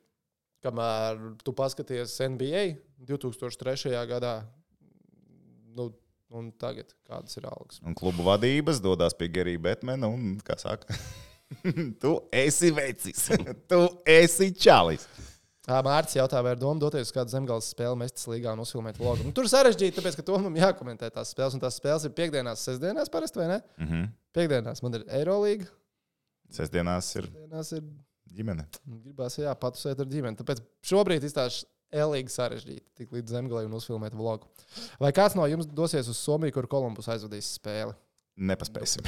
kamēr 0.63 1.19
tu 1.43 1.53
paskaties 1.57 2.19
NBA 2.21 2.63
2003. 3.09 3.97
gadā, 4.07 4.43
nu, 5.75 5.89
un 6.37 6.51
tagad 6.61 6.93
kādas 7.07 7.37
ir 7.37 7.47
algas. 7.49 7.81
Un 7.85 7.97
klubu 7.97 8.25
vadības 8.27 8.81
dodas 8.83 9.15
pie 9.17 9.29
Gerija 9.33 9.61
Betmena 9.61 10.09
un, 10.11 10.37
kā 10.45 10.57
saka, 10.61 10.95
tu 12.03 12.15
esi 12.31 12.71
vecis, 12.75 13.27
tu 13.71 13.83
esi 14.07 14.51
čalis. 14.55 15.07
Mārcis 15.71 16.17
jautā, 16.17 16.39
vai 16.43 16.55
ir 16.55 16.59
doma 16.59 16.81
doties 16.81 17.05
uz 17.07 17.13
kādu 17.15 17.31
zemgāles 17.31 17.69
spēli, 17.71 17.95
mestas 18.01 18.25
līgā 18.27 18.51
un 18.55 18.63
uzfilmēt 18.63 18.97
vlogu. 18.99 19.23
Nu, 19.23 19.31
tur 19.35 19.47
sarežģīti, 19.47 19.93
tāpēc, 19.99 20.17
ka 20.17 20.25
to 20.27 20.39
man 20.41 20.57
jākomentē 20.57 21.07
tās 21.13 21.31
spēles, 21.31 21.53
un 21.55 21.61
tās 21.63 21.77
spēles 21.79 22.07
ir 22.07 22.15
piekdienās, 22.17 22.63
sestdienās 22.65 23.13
parasti, 23.13 23.39
vai 23.39 23.51
ne? 23.53 23.59
Mm 23.77 23.87
-hmm. 23.87 24.09
Piekdienās 24.35 24.81
man 24.83 24.97
ir 24.97 25.05
Eirolīga, 25.19 25.69
Sestdienās 26.51 27.07
ir 27.15 27.27
dienās 27.31 27.71
ir 27.77 27.83
ģimene. 28.35 28.65
Gribās, 29.05 29.37
jā, 29.39 29.51
patusēt 29.59 30.01
ar 30.03 30.09
ģimeni. 30.11 30.37
Tāpēc 30.39 30.61
šobrīd 30.87 31.23
izstāsta 31.27 31.69
elīgi 31.91 32.31
sarežģīti, 32.31 32.85
tik 33.01 33.11
līdz 33.15 33.33
zemgalē 33.35 33.65
un 33.67 33.73
uzfilmēt 33.77 34.13
vlogu. 34.15 34.47
Vai 35.01 35.11
kāds 35.15 35.35
no 35.35 35.45
jums 35.51 35.67
dosies 35.67 36.07
uz 36.11 36.17
Somiju, 36.21 36.53
kur 36.55 36.67
Kolumbus 36.71 37.09
aizvadīs 37.11 37.49
spēli? 37.57 37.93
Nepaspēsim. 38.41 39.03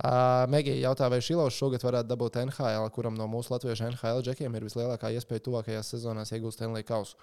Uh, 0.00 0.46
Megija 0.54 0.78
jautā, 0.88 1.08
vai 1.12 1.20
Šilovs 1.24 1.56
šogad 1.56 1.84
varētu 1.86 2.08
dabūt 2.10 2.38
NHL, 2.44 2.88
kuram 2.94 3.14
no 3.18 3.26
mūsu 3.30 3.52
latviešu 3.54 3.86
NHL 3.90 4.22
džekiem 4.26 4.54
ir 4.58 4.66
vislielākā 4.66 5.12
iespēja 5.16 5.44
tuvākajās 5.46 5.92
sezonās 5.94 6.32
iegūt 6.34 6.56
Stanley 6.56 6.84
kausu. 6.88 7.16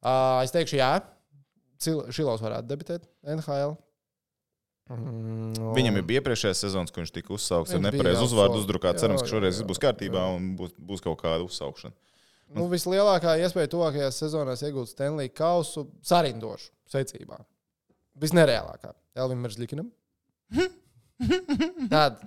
Uh, 0.00 0.40
es 0.44 0.52
teikšu, 0.54 0.78
jā, 0.80 0.90
Šilovs 1.80 2.42
varētu 2.44 2.68
debitēt 2.72 3.06
NHL. 3.36 3.76
Mm, 4.90 5.52
un- 5.62 5.74
Viņam 5.76 6.00
ir 6.00 6.02
bija 6.08 6.18
iepriekšējais 6.20 6.64
sezonas, 6.66 6.90
kad 6.90 7.04
viņš 7.04 7.12
tika 7.14 7.30
uzsaukts 7.36 7.76
ar 7.76 7.82
nepareizu 7.84 8.24
uzvārdu 8.26 8.58
so- 8.58 8.64
uzdrukāt. 8.64 8.96
jā, 8.98 9.04
Cerams, 9.04 9.22
ka 9.22 9.28
jā, 9.28 9.30
šoreiz 9.36 9.54
jā. 9.54 9.60
viss 9.62 9.68
būs 9.70 9.78
kārtībā 9.84 10.24
un 10.34 10.56
būs, 10.58 10.72
būs 10.74 11.00
kaut 11.04 11.20
kāda 11.22 11.44
uzsaukšana. 11.46 11.94
Nu, 12.56 12.66
vislielākā 12.70 13.36
iespēja 13.44 13.70
tuvākajās 13.70 14.16
sezonās 14.24 14.62
iegūt 14.66 14.90
Stanley 14.90 15.30
kausu 15.30 15.84
sarindošu 16.06 16.72
secībā. 16.90 17.38
Visnereālākā. 18.20 18.90
Elvim 19.22 19.44
Meržļikinam. 19.46 19.90
Tad. 21.92 22.24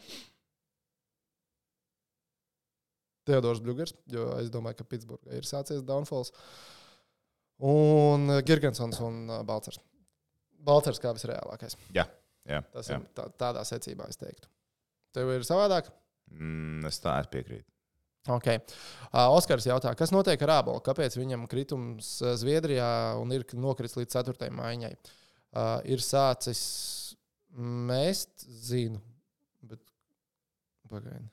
Teodors 3.28 3.62
Bļūgers, 3.64 3.96
jo 4.12 4.30
es 4.40 4.50
domāju, 4.52 4.82
ka 4.82 4.88
Pitsburgā 4.88 5.36
ir 5.38 5.48
sācies 5.48 5.84
downfalls. 5.88 6.34
Un 7.64 8.28
uh, 8.32 8.40
Girgensons 8.44 9.00
un 9.04 9.22
uh, 9.30 9.44
Balcers. 9.48 9.80
Balcers 10.64 11.00
kā 11.04 11.14
visreālākais. 11.16 11.78
Jā, 11.96 12.08
jā, 12.48 12.60
Tas 12.74 12.90
jā. 12.92 13.00
ir 13.00 13.08
tā, 13.16 13.28
tādā 13.40 13.64
secībā, 13.68 14.08
es 14.12 14.20
teiktu. 14.20 14.50
Tev 15.16 15.32
ir 15.36 15.48
savādāk? 15.48 15.92
Mm, 16.34 16.84
es 16.90 17.00
tā 17.04 17.20
es 17.22 17.30
piekrītu. 17.32 17.68
Okay. 18.30 18.62
Uh, 19.12 19.28
Oskars 19.36 19.66
jautā, 19.68 19.92
kas 20.00 20.14
notiek 20.16 20.40
ar 20.46 20.54
Ābolu? 20.62 20.80
Kāpēc 20.86 21.18
viņam 21.20 21.44
kritums 21.52 22.16
Zviedrijā 22.40 22.86
un 23.20 23.34
ir 23.36 23.44
nokritis 23.60 23.98
līdz 24.00 24.16
4. 24.16 24.48
maiņai? 24.56 24.94
Uh, 25.54 25.82
ir 25.92 26.00
sācis 26.00 26.62
mēst, 27.54 28.48
zinu, 28.64 29.02
bet 29.68 29.82
pagaidi. 30.90 31.28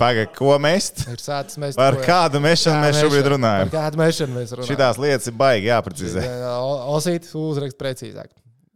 Pagaid, 0.00 0.30
ko 0.38 0.54
mēs? 0.62 0.92
Ir 1.12 1.20
sācis 1.20 1.58
mēst. 1.60 1.76
Par 1.76 1.98
ko- 1.98 2.06
kādu 2.06 2.40
mešanu 2.40 2.78
mēs 2.86 3.02
šobrīd 3.02 3.20
mešanu. 3.20 3.34
runājam? 3.34 3.68
Par 3.74 3.74
kādu 3.82 4.00
mešanu 4.00 4.38
mēs 4.38 4.54
runājam? 4.54 4.70
Šitās 4.70 5.00
lietas 5.02 5.28
ir 5.28 5.36
baigi 5.42 5.68
jāprecizē. 5.68 6.22
Osīt, 6.94 7.26
uzrakst 7.36 7.76
precīzāk. 7.82 8.30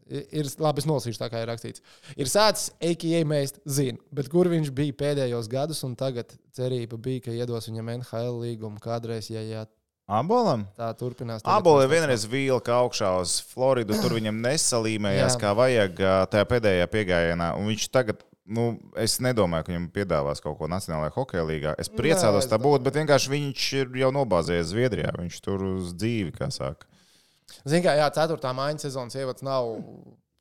Ir 0.09 0.47
labi, 0.63 0.81
es 0.81 0.89
nolasīšu 0.89 1.21
tā, 1.21 1.29
kā 1.33 1.43
ir 1.43 1.51
rakstīts. 1.51 1.83
Ir 2.17 2.31
sācis 2.33 2.71
AKA 2.81 3.25
mēst, 3.29 3.59
zinu, 3.69 4.01
bet 4.15 4.31
kur 4.33 4.49
viņš 4.49 4.71
bija 4.77 4.97
pēdējos 4.97 5.51
gadus, 5.53 5.83
un 5.85 5.97
tagad 6.01 6.33
cerība 6.57 6.97
bija, 6.97 7.27
ka 7.27 7.35
iedos 7.37 7.69
viņam 7.69 7.93
NHL 7.99 8.41
līgumu 8.47 8.81
kādreiz, 8.81 9.29
ja, 9.33 9.45
ja 9.45 9.67
Abolam? 10.09 10.65
tā 10.73 10.89
turpinās. 10.97 11.43
tā 11.45 11.59
vienreiz 11.91 12.25
vilka 12.25 12.79
augšā 12.81 13.11
uz 13.21 13.35
Floridu, 13.51 13.93
tur 14.01 14.17
viņam 14.17 14.41
nesalīmējās, 14.41 15.37
Jā. 15.37 15.41
kā 15.43 15.53
vajag 15.53 16.01
tajā 16.33 16.47
pēdējā 16.49 16.87
piegājienā. 16.95 17.51
Un 17.61 17.69
viņš 17.69 17.85
tagad, 17.93 18.23
nu, 18.49 18.71
es 18.97 19.19
nedomāju, 19.21 19.67
ka 19.67 19.75
viņam 19.75 19.91
piedāvās 19.93 20.41
kaut 20.41 20.57
ko 20.57 20.71
Nacionālajā 20.73 21.13
hokeja 21.13 21.45
līgā. 21.45 21.75
Es 21.77 21.93
priecātos 21.93 22.49
tā 22.49 22.57
būt, 22.57 22.87
bet 22.87 22.97
vienkārši 22.97 23.35
viņš 23.35 23.67
ir 23.83 24.01
jau 24.01 24.09
nobāzējies 24.17 24.73
Zviedrijā. 24.73 25.13
Viņš 25.21 25.43
tur 25.45 25.67
uz 25.75 25.93
dzīvi, 25.93 26.33
kā 26.41 26.49
saka. 26.57 26.89
Ziniet, 27.64 27.84
kā 27.86 27.94
jā, 27.99 28.09
ceturtā 28.14 28.53
mājiņa 28.57 28.84
sezonas 28.84 29.16
ievads 29.18 29.44
nav 29.46 29.70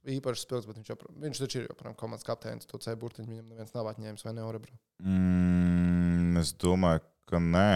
īpaši 0.08 0.44
spilgts, 0.44 0.68
bet 0.70 0.78
viņš, 0.80 0.90
jopr... 0.94 1.10
viņš 1.24 1.42
taču 1.44 1.60
ir 1.62 1.68
joprojām 1.70 1.96
komandas 2.00 2.28
kapteinis. 2.28 2.68
To 2.70 2.80
ceļu 2.84 3.00
burtiņu 3.02 3.32
viņam 3.32 3.48
neviens 3.52 3.74
nav 3.76 3.90
atņēmis 3.92 4.24
vai 4.28 4.34
ne? 4.38 4.44
Orebro? 4.48 4.76
Mm, 5.04 6.38
es 6.42 6.54
domāju, 6.60 7.04
ka 7.30 7.42
nē. 7.44 7.70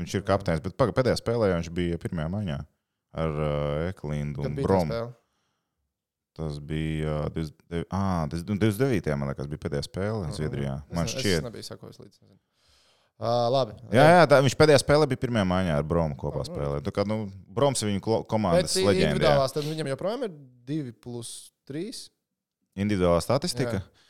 Viņš 0.00 0.14
ir 0.18 0.24
kapteinis, 0.26 0.62
bet 0.64 0.74
paga, 0.80 0.94
pēdējā 0.96 1.20
spēlē 1.20 1.52
viņš 1.52 1.68
bija 1.74 2.00
pirmajā 2.02 2.30
maiņā 2.32 2.56
ar 3.14 3.36
uh, 3.36 3.90
Eklindu 3.92 4.42
Kad 4.42 4.50
un 4.50 4.56
Bromu. 4.64 5.02
Tas 6.34 6.56
bija 6.58 7.20
uh, 7.22 7.28
29. 7.30 7.84
Ah, 7.94 8.24
29. 8.32 9.12
man 9.20 9.30
liekas, 9.30 9.46
bija 9.52 9.62
pēdējā 9.68 9.84
spēle 9.86 10.32
Zviedrijā. 10.34 10.80
Man 10.90 11.06
ne- 11.06 11.12
Es 11.12 11.14
šķiet. 11.14 11.44
nebiju 11.46 11.66
sakojis 11.68 12.00
līdzi. 12.02 12.18
Uh, 13.24 13.46
labi. 13.48 13.74
Jā, 13.94 14.04
jā 14.18 14.24
tā, 14.28 14.38
viņš 14.44 14.54
pēdējā 14.60 14.82
spēlē 14.82 15.06
bija 15.08 15.22
pirmā 15.22 15.46
maiņā 15.48 15.78
ar 15.80 15.86
Bromu 15.88 16.16
kopā 16.20 16.42
spēlē. 16.44 16.82
Tā 16.84 16.92
kā, 16.92 17.06
nu, 17.08 17.22
Broms 17.56 17.80
ir 17.80 17.88
viņa 17.88 18.02
Bet 18.04 18.26
komandas 18.28 18.74
leģenda. 18.76 19.36
viņam 19.70 19.88
joprojām 19.94 20.26
ir 20.26 20.34
2 20.68 20.92
plus 21.00 21.30
3. 21.70 22.02
Individuālā 22.84 23.22
statistika. 23.24 23.80
Jā. 23.80 24.04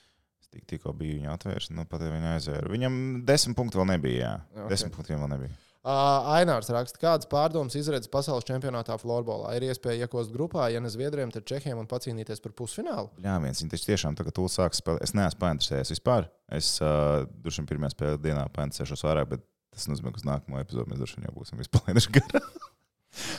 Tik, 0.55 0.65
tikko 0.71 0.95
biju 0.99 1.21
viņu 1.21 1.31
atvērs, 1.31 1.71
nu 1.75 1.87
pat 1.91 2.03
viņa 2.07 2.35
aizvēra. 2.37 2.71
Viņam 2.71 2.99
desmit 3.27 3.59
punkti 3.59 3.79
vēl 3.79 3.89
nebija. 3.91 4.19
Jā, 4.19 4.35
okay. 4.43 4.65
ok. 4.65 4.73
desmit 4.75 4.99
punkti 4.99 5.15
vēl 5.15 5.31
nebija. 5.31 5.55
Ainārs 5.85 6.71
raksta, 6.73 6.97
kādas 7.01 7.29
pārdomas 7.29 7.75
izredzes 7.77 8.09
pasaules 8.09 8.47
čempionātā 8.49 8.97
florbolā. 9.01 9.51
Ir 9.59 9.67
iespēja 9.69 10.07
iekost 10.07 10.33
grupā, 10.33 10.71
ja 10.73 10.81
ne 10.81 10.89
Zviedriem, 10.89 11.29
tad 11.35 11.45
Čehiem 11.51 11.83
un 11.83 11.89
pacīnīties 11.91 12.41
par 12.41 12.55
pusfinālu. 12.57 13.11
Jā, 13.21 13.35
viens 13.43 13.61
taču 13.61 13.91
tiešām 13.91 14.17
tagad 14.17 14.33
tūlīt 14.39 14.55
sāks 14.57 14.81
spēlēt. 14.81 15.05
Es 15.05 15.13
neesmu 15.13 15.43
painteresējies 15.45 15.93
vispār. 15.93 16.31
Es 16.49 16.79
uh, 16.81 17.27
droši 17.45 17.61
vien 17.61 17.69
pirmajā 17.75 17.93
spēlē 17.99 18.21
dienā 18.25 18.47
painteresēšos 18.57 19.05
vairāk, 19.05 19.35
bet 19.35 19.45
tas 19.75 19.91
nozīmē, 19.91 20.15
ka 20.15 20.23
uz 20.23 20.29
nākamo 20.31 20.63
epizodu 20.63 20.89
mēs 20.89 21.03
droši 21.03 21.19
vien 21.21 21.29
jau 21.29 21.37
būsim 21.37 21.61
vispār 21.61 22.01
garā. 22.17 22.45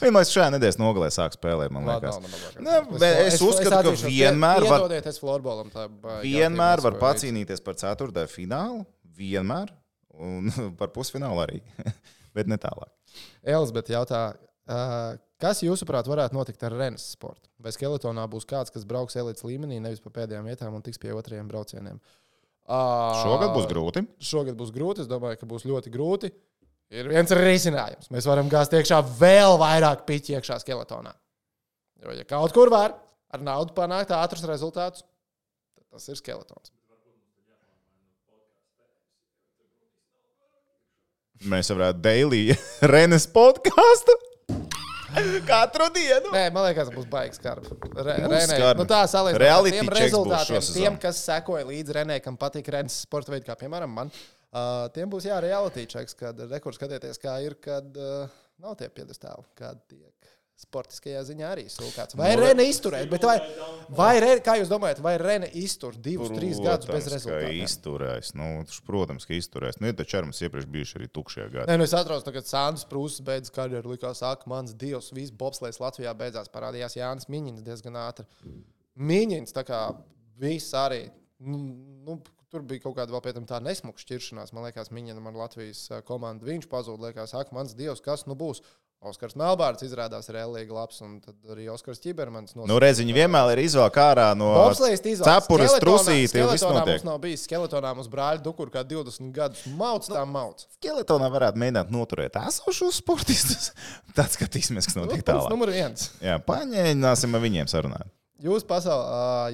Vienmēr 0.05 0.27
šajā 0.29 0.51
nedēļas 0.53 0.77
nogalē 0.79 1.09
sāk 1.11 1.33
spēlēt, 1.35 1.73
man 1.73 1.87
liekas. 1.89 2.19
Ne, 2.63 2.77
bet 2.93 3.17
es 3.25 3.41
uzskatu, 3.43 3.91
ka 3.91 4.07
vienmēr 4.07 4.67
var- 4.69 4.93
es 5.01 5.19
florbolam 5.19 5.71
tā 5.73 5.87
Vienmēr 6.23 6.83
var 6.85 6.95
pacīnīties 7.01 7.63
par 7.65 7.75
ceturtajā 7.81 8.29
finālu. 8.31 8.85
Vienmēr. 9.17 9.73
Un 10.15 10.47
par 10.79 10.93
pusfinālu 10.95 11.43
arī. 11.43 11.59
Bet 12.35 12.51
ne 12.51 12.57
tālāk. 12.61 12.91
Elizabete 13.55 13.95
jautā, 13.95 14.21
kas 15.41 15.63
jūsuprāt 15.63 16.09
varētu 16.09 16.37
notikt 16.37 16.63
ar 16.67 16.75
Renes 16.75 17.07
sportu? 17.15 17.49
Vai 17.63 17.73
skeletonā 17.75 18.27
būs 18.31 18.47
kāds, 18.49 18.73
kas 18.73 18.85
brauks 18.87 19.17
elites 19.19 19.45
līmenī, 19.47 19.79
nevis 19.83 20.03
pa 20.03 20.11
pēdējām 20.19 20.51
vietām 20.51 20.75
un 20.77 20.83
tiks 20.85 21.01
pie 21.01 21.13
otriem 21.15 21.47
braucieniem? 21.51 21.99
Šogad 22.65 23.53
būs 23.53 23.67
grūti. 23.69 24.03
Šogad 24.25 24.57
būs 24.57 24.73
grūti. 24.73 25.03
Es 25.05 25.09
domāju, 25.09 25.37
ka 25.41 25.49
būs 25.49 25.67
ļoti 25.69 25.91
grūti. 25.93 26.31
Ir 26.93 27.09
viens 27.09 27.31
risinājums. 27.33 28.09
Mēs 28.13 28.27
varam 28.29 28.49
gāzt 28.49 28.73
iekšā 28.77 28.99
vēl 29.19 29.57
vairāk 29.61 30.05
piķi 30.05 30.37
iekšā 30.37 30.59
skeletonā. 30.61 31.13
Jo, 32.03 32.13
ja 32.13 32.25
kaut 32.29 32.53
kur 32.53 32.69
var 32.73 32.97
ar 33.33 33.43
naudu 33.43 33.73
panākt 33.77 34.13
ātrus 34.13 34.45
rezultātus, 34.49 35.05
tad 35.75 35.85
tas 35.95 36.09
ir 36.11 36.19
skeletons. 36.19 36.73
Mēs 41.43 41.69
varētu 41.73 41.99
daily 41.99 42.43
Renes 42.93 43.27
podkāstu. 43.27 44.15
Katru 45.47 45.87
dienu. 45.95 46.31
Nē, 46.33 46.47
man 46.51 46.65
liekas, 46.67 46.89
būs 46.91 47.05
baigs 47.11 47.39
skarbs. 47.39 47.71
Re, 47.95 48.15
Renē, 48.23 48.57
nu 48.75 48.87
tā 48.89 49.01
salīdzinot 49.07 49.39
ar 49.39 49.43
Reality 49.45 49.77
tiem 49.77 49.91
rezultātiem, 49.95 50.65
tiem, 50.75 50.97
kas 50.99 51.21
sekoja 51.23 51.67
līdzi 51.69 51.95
Renē, 51.99 52.17
kam 52.23 52.39
patīk 52.39 52.67
Renes 52.75 52.97
sporta 53.05 53.31
veidi, 53.31 53.47
kā 53.47 53.55
piemēram 53.59 53.93
man. 53.95 54.11
Uh, 54.55 54.87
tiem 54.95 55.11
būs 55.11 55.27
jā, 55.27 55.35
reality 55.43 55.83
checks, 55.91 56.15
kad 56.15 56.39
rekords 56.47 56.79
skatieties, 56.79 57.19
kā 57.19 57.35
ir, 57.43 57.57
kad 57.63 57.97
uh, 57.99 58.31
nav 58.63 58.77
tie 58.79 58.87
piedestāli, 58.91 59.43
kad 59.59 59.81
tiek 59.91 60.34
sportiskajā 60.59 61.21
ziņā 61.27 61.47
arī 61.51 61.65
sulkāts. 61.71 62.15
Vai 62.15 62.29
Nu, 62.35 62.43
Rene 62.45 62.63
izturēt, 62.69 63.09
bet 63.11 63.25
vai, 63.27 63.35
vai 63.95 64.13
Rene, 64.23 64.39
kā 64.43 64.55
jūs 64.59 64.71
domājat, 64.71 65.01
vai 65.03 65.15
Rene 65.19 65.49
iztur 65.59 65.97
divus, 65.99 66.31
trīs 66.31 66.61
gadus 66.63 66.87
bez 66.87 67.07
Protams, 67.07 67.13
rezultātiem? 67.13 67.63
Izturēs. 67.65 68.31
Nu, 68.39 68.47
protams, 68.87 69.27
ka 69.27 69.35
izturēs. 69.35 69.79
Nu, 69.81 69.91
ir 69.91 69.97
taču 69.99 70.21
ar 70.21 70.29
mums 70.29 70.39
iepriekš 70.45 70.69
bijuši 70.71 70.97
arī 70.99 71.09
tukšie 71.11 71.49
gadi. 71.49 71.67
Nē, 71.71 71.75
nu 71.81 71.87
es 71.87 71.95
atradu, 71.97 72.31
ka 72.35 72.43
Sandrs 72.47 72.87
Prūss 72.87 73.23
beidz 73.25 73.51
karjeru. 73.55 73.95
Likās, 73.95 74.23
ak, 74.25 74.47
mans 74.51 74.75
dievs, 74.79 75.11
viss 75.15 75.35
bobslēgs 75.35 75.81
Latvijā 75.83 76.15
beidzās. 76.15 76.51
Parādījās 76.53 76.95
Jānis 76.99 77.27
Miņins 77.31 77.65
diezgan 77.65 77.99
ātri. 78.05 78.27
Miņins, 78.95 79.51
tā 79.55 79.65
kā 79.67 79.81
viss 80.39 80.71
arī. 80.77 81.09
Nu, 81.43 81.59
nu, 82.07 82.21
tur 82.51 82.63
bija 82.63 82.85
kaut 82.85 82.95
kāda 83.01 83.11
vēl 83.11 83.23
pēc 83.25 83.35
tam 83.39 83.47
tā 83.49 83.59
nesmuka 83.63 83.99
šķiršanās. 83.99 84.55
Man 84.55 84.69
liekas, 84.69 84.91
Miņina 84.95 85.19
man 85.23 85.35
Latvijas 85.35 85.83
ā, 85.91 85.99
komanda. 86.07 86.47
Viņš 86.47 86.69
pazuda. 86.71 87.09
Liekas, 87.09 87.35
ak, 87.35 87.51
mans 87.55 87.75
dievs, 87.75 88.03
kas 88.03 88.23
nu 88.29 88.37
būs? 88.39 88.63
Oskars 89.05 89.35
Melbārds 89.37 89.83
izrādās 89.85 90.29
reālīgi 90.33 90.73
labs, 90.73 90.97
un 91.05 91.19
tad 91.21 91.35
arī 91.53 91.67
Oskars 91.69 91.99
Čibermans. 92.01 92.55
Nu, 92.57 92.77
redz, 92.81 93.01
viņi 93.03 93.13
vienmēr 93.13 93.51
ir 93.53 93.61
izvēlēti 93.65 94.01
ārā 94.01 94.29
no 94.37 94.49
cepures, 94.73 95.75
trusīti. 95.83 96.41
mums 96.41 97.05
nav 97.05 97.19
bijis 97.21 97.43
skeletonā, 97.45 97.91
mums 97.97 98.09
brāļi 98.09 98.41
dukur 98.45 98.71
kā 98.73 98.81
20 98.87 99.29
gadus. 99.35 99.65
Mauc 99.77 100.09
tā 100.09 100.23
mauc. 100.25 100.65
Skeletonā 100.79 101.29
varētu 101.33 101.61
mēģināt 101.61 101.93
noturēt 101.93 102.39
esošos 102.41 103.01
sportistus. 103.03 103.69
Tad 104.17 104.33
skatīsimies, 104.33 104.89
kas 104.89 104.97
notiek 104.97 105.19
Punkts 105.19 105.29
tālāk. 105.29 105.53
Numur 105.53 105.73
viens. 105.75 106.09
Jā, 106.23 106.39
paņēmināsim 106.47 107.37
ar 107.37 107.45
viņiem 107.45 107.69
sarunāt. 107.69 108.09
Jūs, 108.45 108.65
pasaul, 108.67 109.05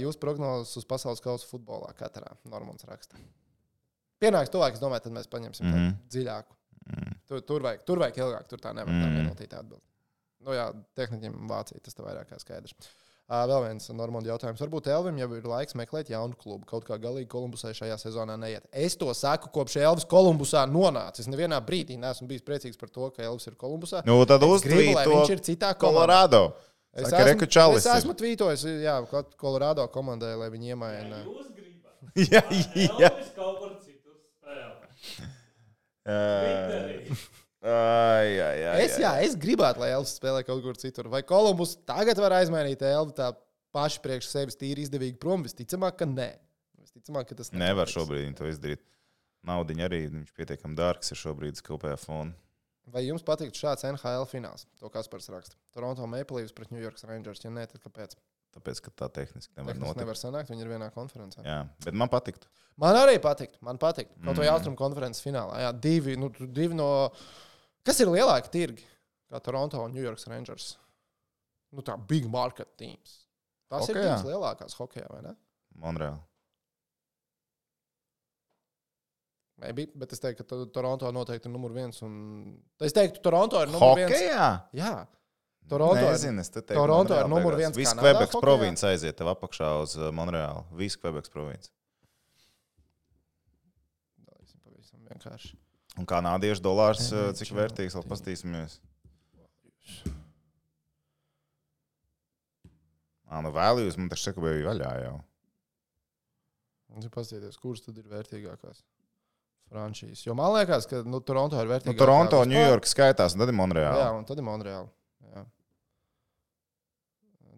jūs 0.01 0.17
prognozes 0.21 0.79
uz 0.79 0.87
pasaules 0.89 1.21
kausa 1.21 1.45
futbolā 1.49 1.91
katrā 1.99 2.33
Normāns 2.49 2.87
raksta. 2.87 3.19
Pienāks 4.21 4.53
tuvāk, 4.53 4.77
es 4.77 4.81
domāju, 4.81 5.05
tad 5.05 5.15
mēs 5.17 5.29
paņemsim 5.29 5.65
mm. 5.67 5.77
-hmm. 5.77 5.93
dziļāku. 6.13 6.55
Mm. 6.87 7.13
Tur, 7.29 7.45
tur, 7.47 7.63
vajag, 7.67 7.85
tur 7.87 8.01
vajag 8.01 8.19
ilgāk, 8.23 8.49
tur 8.49 8.61
tā 8.63 8.73
nevar 8.75 8.91
mm. 8.91 9.03
tā 9.03 9.13
minūtīte 9.13 9.59
atbildēt. 9.59 9.87
Nu 10.41 10.57
jā, 10.57 10.71
tehniķiem 10.97 11.37
Vācija 11.49 11.81
tas 11.85 11.95
tā 11.97 12.05
vairāk 12.05 12.31
kā 12.31 12.39
skaidrs. 12.41 12.73
Uh, 13.31 13.45
vēl 13.47 13.61
viens 13.63 13.85
Normāns 13.95 14.27
jautājums. 14.27 14.59
Varbūt 14.59 14.89
Elvim 14.91 15.19
jau 15.21 15.27
ir 15.37 15.45
laiks 15.47 15.75
meklēt 15.79 16.09
jaunu 16.11 16.35
klubu. 16.35 16.65
Kaut 16.67 16.83
kā 16.83 16.97
galīgi 16.99 17.29
Kolumbusai 17.31 17.71
šajā 17.77 17.95
sezonā 18.01 18.35
neiet. 18.41 18.65
Es 18.75 18.97
to 18.99 19.07
saku, 19.15 19.47
kopš 19.55 19.77
Elvis 19.79 20.07
Kolumbusā 20.11 20.65
nonāca. 20.67 21.23
Es 21.23 21.29
nevienā 21.31 21.61
brīdī 21.63 21.95
neesmu 22.01 22.27
bijis 22.27 22.43
priecīgs 22.43 22.81
par 22.81 22.91
to, 22.91 23.07
ka 23.15 23.23
Elvis 23.23 23.47
ir 23.47 23.55
Kolumbusā. 23.61 24.01
Nu, 24.09 24.17
tad 24.27 24.43
lai 24.97 25.05
to 25.07 25.15
viņš 25.15 25.31
ir 25.37 25.43
citā. 25.47 25.71
Colorado. 25.79 26.49
Es 26.91 27.07
Saka, 27.07 27.23
Reku 27.29 27.47
Čalis 27.47 27.85
es 27.85 27.87
ir. 27.87 28.01
esmu 28.01 28.17
tvītojis, 28.19 28.65
jā, 28.83 28.97
Kolorādo 29.39 29.85
komandai, 29.93 30.33
lai 30.35 30.49
viņi 30.51 30.73
iemaina. 30.73 31.21
Jūs 31.23 31.53
gribat. 31.55 31.95
Jā, 32.33 32.41
jā. 32.51 33.07
Elvis 33.07 33.29
kaut 33.37 33.61
kur 33.61 33.77
citur 33.79 34.17
spēlē. 34.19 35.29
Twitterī. 36.11 37.17
Ai, 37.61 38.29
ai, 38.41 38.59
ai. 38.71 38.75
Es, 38.87 38.95
jā, 38.97 39.11
es 39.21 39.35
gribētu, 39.37 39.83
lai 39.83 39.91
Elvis 39.93 40.15
spēlē 40.17 40.41
kaut 40.47 40.63
kur 40.65 40.77
citur. 40.81 41.09
Vai 41.13 41.21
Kolumbus 41.27 41.75
tagad 41.85 42.17
var 42.17 42.33
aizmainīt 42.39 42.81
Elvi 42.87 43.13
tā 43.19 43.27
paši 43.75 44.01
priekš 44.01 44.31
sevis 44.31 44.57
tīri 44.57 44.87
izdevīgi 44.87 45.19
prom? 45.21 45.43
Visticamāk, 45.45 45.99
ka 45.99 46.07
nē. 46.09 46.31
Visticamāk, 46.81 47.29
ka 47.29 47.37
tas 47.37 47.51
Nevar 47.53 47.85
nenotiks. 47.85 47.93
šobrīd 47.99 48.37
to 48.39 48.49
izdarīt. 48.49 48.81
Naudiņa 49.45 49.85
arī 49.87 49.99
viņš 50.09 50.33
pietiekami 50.37 50.77
dārgs 50.77 51.13
ir 51.13 51.21
šobrīd 51.21 51.61
kopējā 51.65 51.99
fona. 52.01 52.33
Vai 52.91 53.05
jums 53.05 53.23
patīk 53.25 53.53
šāds 53.55 53.85
NHL 53.87 54.25
fināls? 54.29 54.65
To 54.81 54.89
Kaspars 54.89 55.29
raksta. 55.29 55.55
Toronto 55.73 56.05
Maple 56.09 56.41
Leafs 56.41 56.53
pret 56.57 56.73
New 56.73 56.81
York 56.81 56.97
Rangers. 57.05 57.45
Ja 57.45 57.53
nē, 57.53 57.67
tad 57.69 57.81
kāpēc? 57.85 58.17
Tāpēc, 58.51 58.81
ka 58.83 58.91
tā 58.91 59.07
tehniski 59.15 59.53
nevar 59.55 59.73
Tas 59.73 59.81
notikt. 59.81 60.01
nevar 60.03 60.17
sanākt, 60.19 60.49
viņi 60.51 60.61
ir 60.65 60.67
vienā 60.73 60.89
konferencē. 60.91 61.43
Jā, 61.45 61.59
bet 61.85 61.93
man 61.93 62.09
patiktu. 62.11 62.47
Man 62.77 62.95
arī 62.95 63.17
patīk. 63.23 63.53
Man 63.61 63.77
patīk. 63.77 64.09
Kaut 64.23 64.35
Mm. 64.37 64.49
Austrum 64.51 64.75
konferences 64.75 65.23
finālā. 65.23 65.55
Jā, 65.59 65.71
divi, 65.79 66.15
nu, 66.17 66.29
tu- 66.29 66.47
divi 66.47 66.73
no. 66.75 67.11
Kas 67.85 67.99
ir 68.01 68.07
lielāki 68.07 68.49
tirgi? 68.51 68.83
Kā 69.31 69.39
Toronto 69.41 69.81
un 69.83 69.93
New 69.93 70.01
York 70.03 70.19
Rangers. 70.27 70.77
Nu, 71.71 71.81
tā 71.81 71.95
big 72.07 72.25
market 72.29 72.75
teams. 72.77 73.27
Ir 73.71 73.77
Hokejā? 73.79 74.01
divas 74.03 74.23
lielākās 74.27 74.73
hokeja, 74.75 75.07
vai 75.09 75.21
ne? 75.21 75.35
Monreāli. 75.79 76.19
Maybe, 79.61 79.85
bet 79.95 80.11
es 80.11 80.19
teiktu, 80.19 80.41
ka 80.41 80.43
to- 80.49 80.65
Toronto 80.73 81.09
noteikti 81.13 81.45
ir 81.45 81.53
numur 81.53 81.71
viens. 81.75 82.01
Un... 82.01 82.57
Es 82.81 82.91
teiktu, 82.93 83.21
Toronto 83.21 83.61
ir 83.61 83.67
numur 83.69 83.95
viens. 83.99 84.11
Hokejā? 84.11 84.47
Jā, 84.73 84.93
Toronto 85.69 86.01
Nezinu, 86.09 86.41
es 86.41 86.49
te 86.51 86.59
teiktu, 86.61 86.75
Toronto 86.81 87.15
ir 87.15 87.27
numur 87.31 87.55
viens 87.55 87.75
Viss 87.77 87.93
hokejā? 88.33 88.41
province 88.43 88.87
aiziet 88.89 89.15
tev 89.15 89.29
apakšā 89.31 89.69
uz 89.83 89.93
uh, 89.99 90.09
Monreālu. 90.11 90.65
Viss 90.75 90.97
Quebecs 90.99 91.31
province. 91.31 91.69
Vienkārši. 95.11 95.55
Un 95.99 96.05
kanādiešu 96.07 96.63
dolārs, 96.63 97.09
uh, 97.11 97.31
cik 97.35 97.51
vērtīgs, 97.55 97.95
vēl 97.95 98.03
team. 98.05 98.11
pastīsimies. 98.13 98.77
Ā, 103.31 103.39
nu 103.43 103.51
values 103.55 103.95
man 103.99 104.09
taču 104.11 104.27
saka, 104.29 104.43
bija 104.43 104.65
vaļā 104.69 104.91
jau. 105.05 105.17
Paskatieties, 107.11 107.55
kuras 107.61 107.83
tad 107.85 107.95
ir 108.01 108.07
vērtīgākās 108.11 108.81
franšīzes. 109.71 110.25
Jo 110.27 110.33
man 110.35 110.51
liekas, 110.57 110.83
ka 110.91 110.99
nu, 111.07 111.21
Toronto 111.23 111.55
ir 111.61 111.69
Nu, 111.69 111.71
vērtīgākā. 111.71 111.99
Toronto, 112.01 112.41
vispār. 112.41 112.51
New 112.51 112.65
York 112.73 112.89
skaitās, 112.91 113.35
un 113.37 113.43
tad 113.45 113.47
ir 113.51 113.55
Jā, 113.55 113.59
Monreāla. 113.61 114.09
un 114.17 114.25
tad 114.27 114.41
ir 114.41 114.47
Monreāla. 114.47 114.89
Jā. 115.29 115.45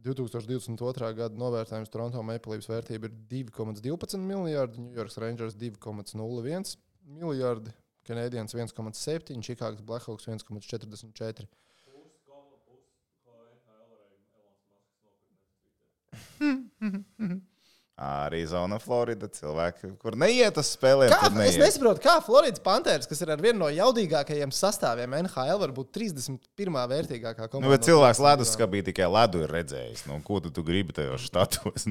2022. 0.04 1.14
gada 1.16 1.40
novērtējums 1.40 1.92
Toronto 1.92 2.24
Maple 2.28 2.58
Leafs 2.58 2.68
vērtība 2.68 3.08
ir 3.08 3.16
2,12 3.32 4.20
miljardi, 4.20 4.82
New 4.84 4.98
York 4.98 5.16
Rangers 5.24 5.56
2,01 5.56 6.76
miljardi, 7.22 7.72
Canadiens 8.04 8.56
1,7, 8.58 9.40
Chicago 9.42 9.80
Blackhawks 9.88 10.28
1,44. 10.28 11.48
Pus, 16.44 17.40
Arizona, 17.94 18.80
Florida 18.82 19.28
cilvēki, 19.30 19.92
kur 20.02 20.16
neiet 20.18 20.56
uz 20.58 20.72
spēlēm. 20.74 21.12
Kā, 21.14 21.28
tur 21.30 21.44
es 21.44 21.54
neiet. 21.54 21.60
nesaprotu, 21.62 22.02
kā 22.02 22.16
Floridas 22.26 22.62
Panthers, 22.66 23.06
kas 23.06 23.20
ir 23.22 23.30
ar 23.30 23.42
vienu 23.44 23.60
no 23.62 23.68
jaudīgākajiem 23.70 24.50
sastāviem 24.50 25.14
NHL, 25.20 25.60
var 25.62 25.74
būt 25.76 25.92
31. 25.94 26.40
vērtīgākā 26.90 27.46
komanda. 27.52 27.68
Nu, 27.68 27.74
bet 27.76 27.86
cilvēks 27.86 28.22
ledus 28.26 28.54
skapī 28.58 28.82
tikai 28.88 29.06
ledu 29.14 29.44
ir 29.46 29.54
redzējis. 29.54 30.08
Nu, 30.10 30.18
ko 30.26 30.40
tu, 30.42 30.50
tu 30.50 30.64
gribi 30.66 30.96
tajos 30.98 31.28
štatos? 31.30 31.86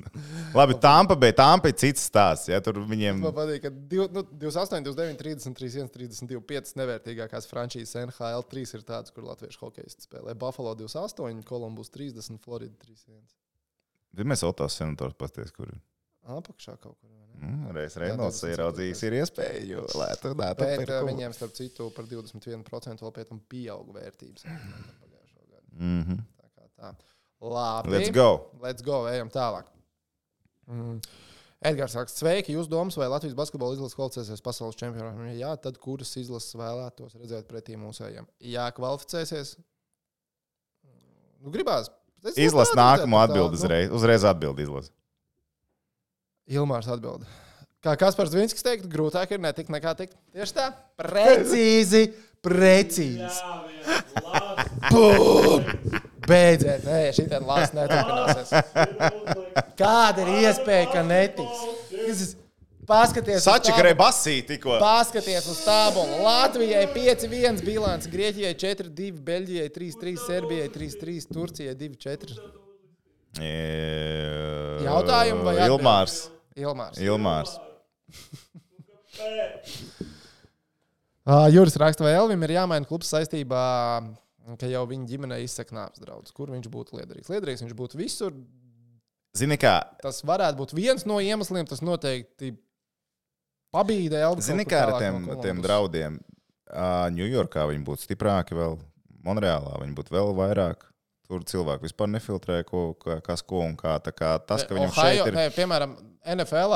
Labi, 0.59 0.75
Tampa, 0.83 1.15
bet 1.15 1.39
Tampa 1.39 1.71
ir 1.71 1.79
cits 1.79 2.09
stāsts. 2.11 2.51
Ja, 2.51 2.59
tur 2.59 2.83
viņiem 2.83 3.23
Man 3.23 3.37
patīk, 3.39 3.63
ka 3.69 3.71
div- 3.71 4.11
nu, 4.11 4.25
28, 4.43 4.83
29, 4.91 5.23
30, 5.23 5.55
31, 5.55 5.93
32, 6.27 6.43
5 6.51 6.75
nevērtīgākās 6.83 7.47
frančīzes 7.47 7.95
NHL. 8.03 8.43
3 8.51 8.75
ir 8.75 8.83
tādas, 8.91 9.15
kur 9.15 9.23
latviešu 9.31 9.63
hokeisti 9.69 10.09
spēlē. 10.11 10.35
Buffalo 10.35 10.75
28, 10.83 11.47
Columbus 11.47 11.95
30, 11.95 12.43
Florida 12.43 12.75
31. 12.83 13.23
Bet 14.13 14.29
mēs 14.29 14.43
Otos 14.45 14.75
senators 14.77 15.15
pasties, 15.17 15.55
kur 15.55 15.71
ir. 15.71 15.79
Apakšā 16.23 16.77
kaut 16.79 16.97
kur. 17.01 17.11
Mm, 17.43 17.73
Reiz 17.75 17.97
27. 17.97 18.53
ieraudzījis, 18.53 19.01
ir 19.09 19.17
iespēja, 19.19 19.63
jo 19.67 19.87
lētu 19.99 20.35
dātu 20.39 20.67
Bet 20.69 20.93
viņiem, 21.09 21.35
starp 21.35 21.57
citu, 21.57 21.89
par 21.97 22.07
21% 22.07 23.03
vēl 23.03 23.15
pie 23.17 23.25
tam 23.27 23.41
pieauga 23.51 23.97
vērtības. 23.97 24.47
pagājušo 25.03 25.49
gadu. 25.49 25.67
Mm 25.75 26.05
-hmm. 26.07 26.23
Tā 26.39 26.49
kā 26.55 26.69
tā. 26.79 26.95
Labi. 27.43 27.91
Let's 27.91 28.15
go! 28.15 28.29
Let's 28.63 28.87
go, 28.87 29.09
ejam 29.11 29.31
tālāk. 29.31 29.67
Mm. 30.71 31.01
Edgars 31.63 31.93
saka, 31.95 32.11
sveiki, 32.11 32.55
jūs 32.57 32.69
domas, 32.71 32.97
vai 32.99 33.09
Latvijas 33.11 33.35
basketbola 33.39 33.75
izlases 33.75 33.95
kvalificēsies 33.95 34.43
pasaules 34.43 34.79
čempionātā? 34.79 35.29
Jā, 35.39 35.57
tad 35.63 35.79
kuras 35.79 36.17
izlases 36.17 36.55
vēlētos 36.59 37.15
redzēt 37.21 37.47
pretī 37.51 37.77
mūsējiem? 37.79 38.27
Jā, 38.41 38.71
kvalificēsies. 38.75 39.57
Nu, 41.43 41.51
gribās. 41.55 41.91
Es 42.23 42.39
Izlas 42.39 42.71
labprāt 42.71 43.03
nākamo 43.03 43.19
atbildi 43.19 43.57
nu. 43.57 43.59
uzreiz. 43.59 43.91
Uzreiz 43.91 44.25
atbildi 44.25 44.63
izlas. 44.63 44.93
Ilmārs 46.53 46.89
atbild. 46.93 47.25
Kā 47.83 47.97
Kaspars 47.99 48.31
Vinskis 48.35 48.63
teikt, 48.63 48.85
grūtāk 48.91 49.33
ir 49.35 49.41
netikt 49.43 49.73
nekā 49.75 49.95
tikt. 49.99 50.15
Tieši 50.37 50.55
tā. 50.55 50.69
Precīzi, 51.01 52.05
precīzi. 52.45 53.41
Labs. 54.23 54.69
Beidziet, 56.23 56.85
nē, 56.87 57.01
šī 57.17 57.25
tāda 57.33 57.47
lāsa 57.49 57.75
neturpināsies. 57.75 58.53
Kāda 59.81 60.23
ir 60.23 60.31
iespēja, 60.45 60.87
ka 60.93 61.03
netiks? 61.03 62.37
Paskaties, 62.87 63.39
uz 63.41 63.45
Sači, 63.47 63.71
tabu- 63.73 63.83
ka 63.83 63.95
basī 63.99 64.37
tikko. 64.47 64.77
Paskaties 64.83 65.47
uz 65.51 65.59
tābolu. 65.67 66.21
Latvijai 66.23 66.85
5-1 66.95 67.63
bilants, 67.67 68.07
Grieķijai 68.11 68.55
4-2, 68.59 69.11
Beļģijai 69.27 69.69
3-3, 69.75 70.17
Serbijai 70.27 70.69
3-3, 70.75 71.27
Turcijai 71.31 71.75
2-4. 71.79 72.39
Jautājumu 74.83 75.47
vai 75.47 75.57
atbildi? 75.57 75.79
Ilmārs. 75.79 76.17
Ilmārs. 76.59 76.99
Ilmārs. 77.01 77.57
Uh, 81.23 81.47
Juris 81.55 81.77
raksta, 81.81 82.05
vai 82.05 82.15
Elvim 82.17 82.43
ir 82.47 82.57
jāmaina 82.57 82.89
klubs 82.89 83.11
saistībā, 83.13 83.63
ka 84.61 84.71
jau 84.71 84.83
viņa 84.91 85.09
ģimene 85.11 85.39
izsaka 85.45 85.77
nāves 85.77 86.03
draudus. 86.03 86.35
Kur 86.35 86.53
viņš 86.53 86.69
būtu 86.73 86.99
liederīgs? 86.99 87.31
Liederīgs 87.33 87.65
viņš 87.65 87.77
būtu 87.79 88.01
visur. 88.01 88.35
Zini, 89.37 89.57
kā, 89.57 89.79
Tas 90.05 90.21
varētu 90.29 90.59
būt 90.59 90.75
viens 90.77 91.07
no 91.09 91.17
iemesliem. 91.25 91.65
Tas 91.69 91.81
noteikti 91.81 92.53
pabīda 93.73 94.21
Elvis. 94.27 94.51
zini, 94.51 94.67
kā 94.69 94.85
ar 94.85 94.99
tiem, 95.01 95.25
tiem 95.41 95.63
draudiem. 95.65 96.19
Ņujorkā 97.17 97.65
viņi 97.71 97.85
būtu 97.87 98.05
stiprāki 98.07 98.57
vēl, 98.57 98.77
Monreālā 99.25 99.79
viņi 99.81 99.97
būtu 99.97 100.13
vēl 100.13 100.35
vairāk. 100.37 100.92
Tur 101.33 101.45
cilvēki 101.49 101.87
vispār 101.89 102.11
nefiltrē, 102.13 102.59
ko, 102.69 102.83
ka- 103.01 103.21
kas 103.25 103.41
ko 103.49 103.63
un 103.65 103.77
kā. 103.81 103.95
Tā 104.05 104.13
kā 104.13 104.35
tas, 104.45 104.67
ka 104.69 104.77
viņam 104.77 104.91
Ohio, 104.93 105.25
šeit 105.25 105.31
ir. 105.31 105.37
ne, 105.39 105.47
piemēram, 105.57 105.95
NFL 106.37 106.75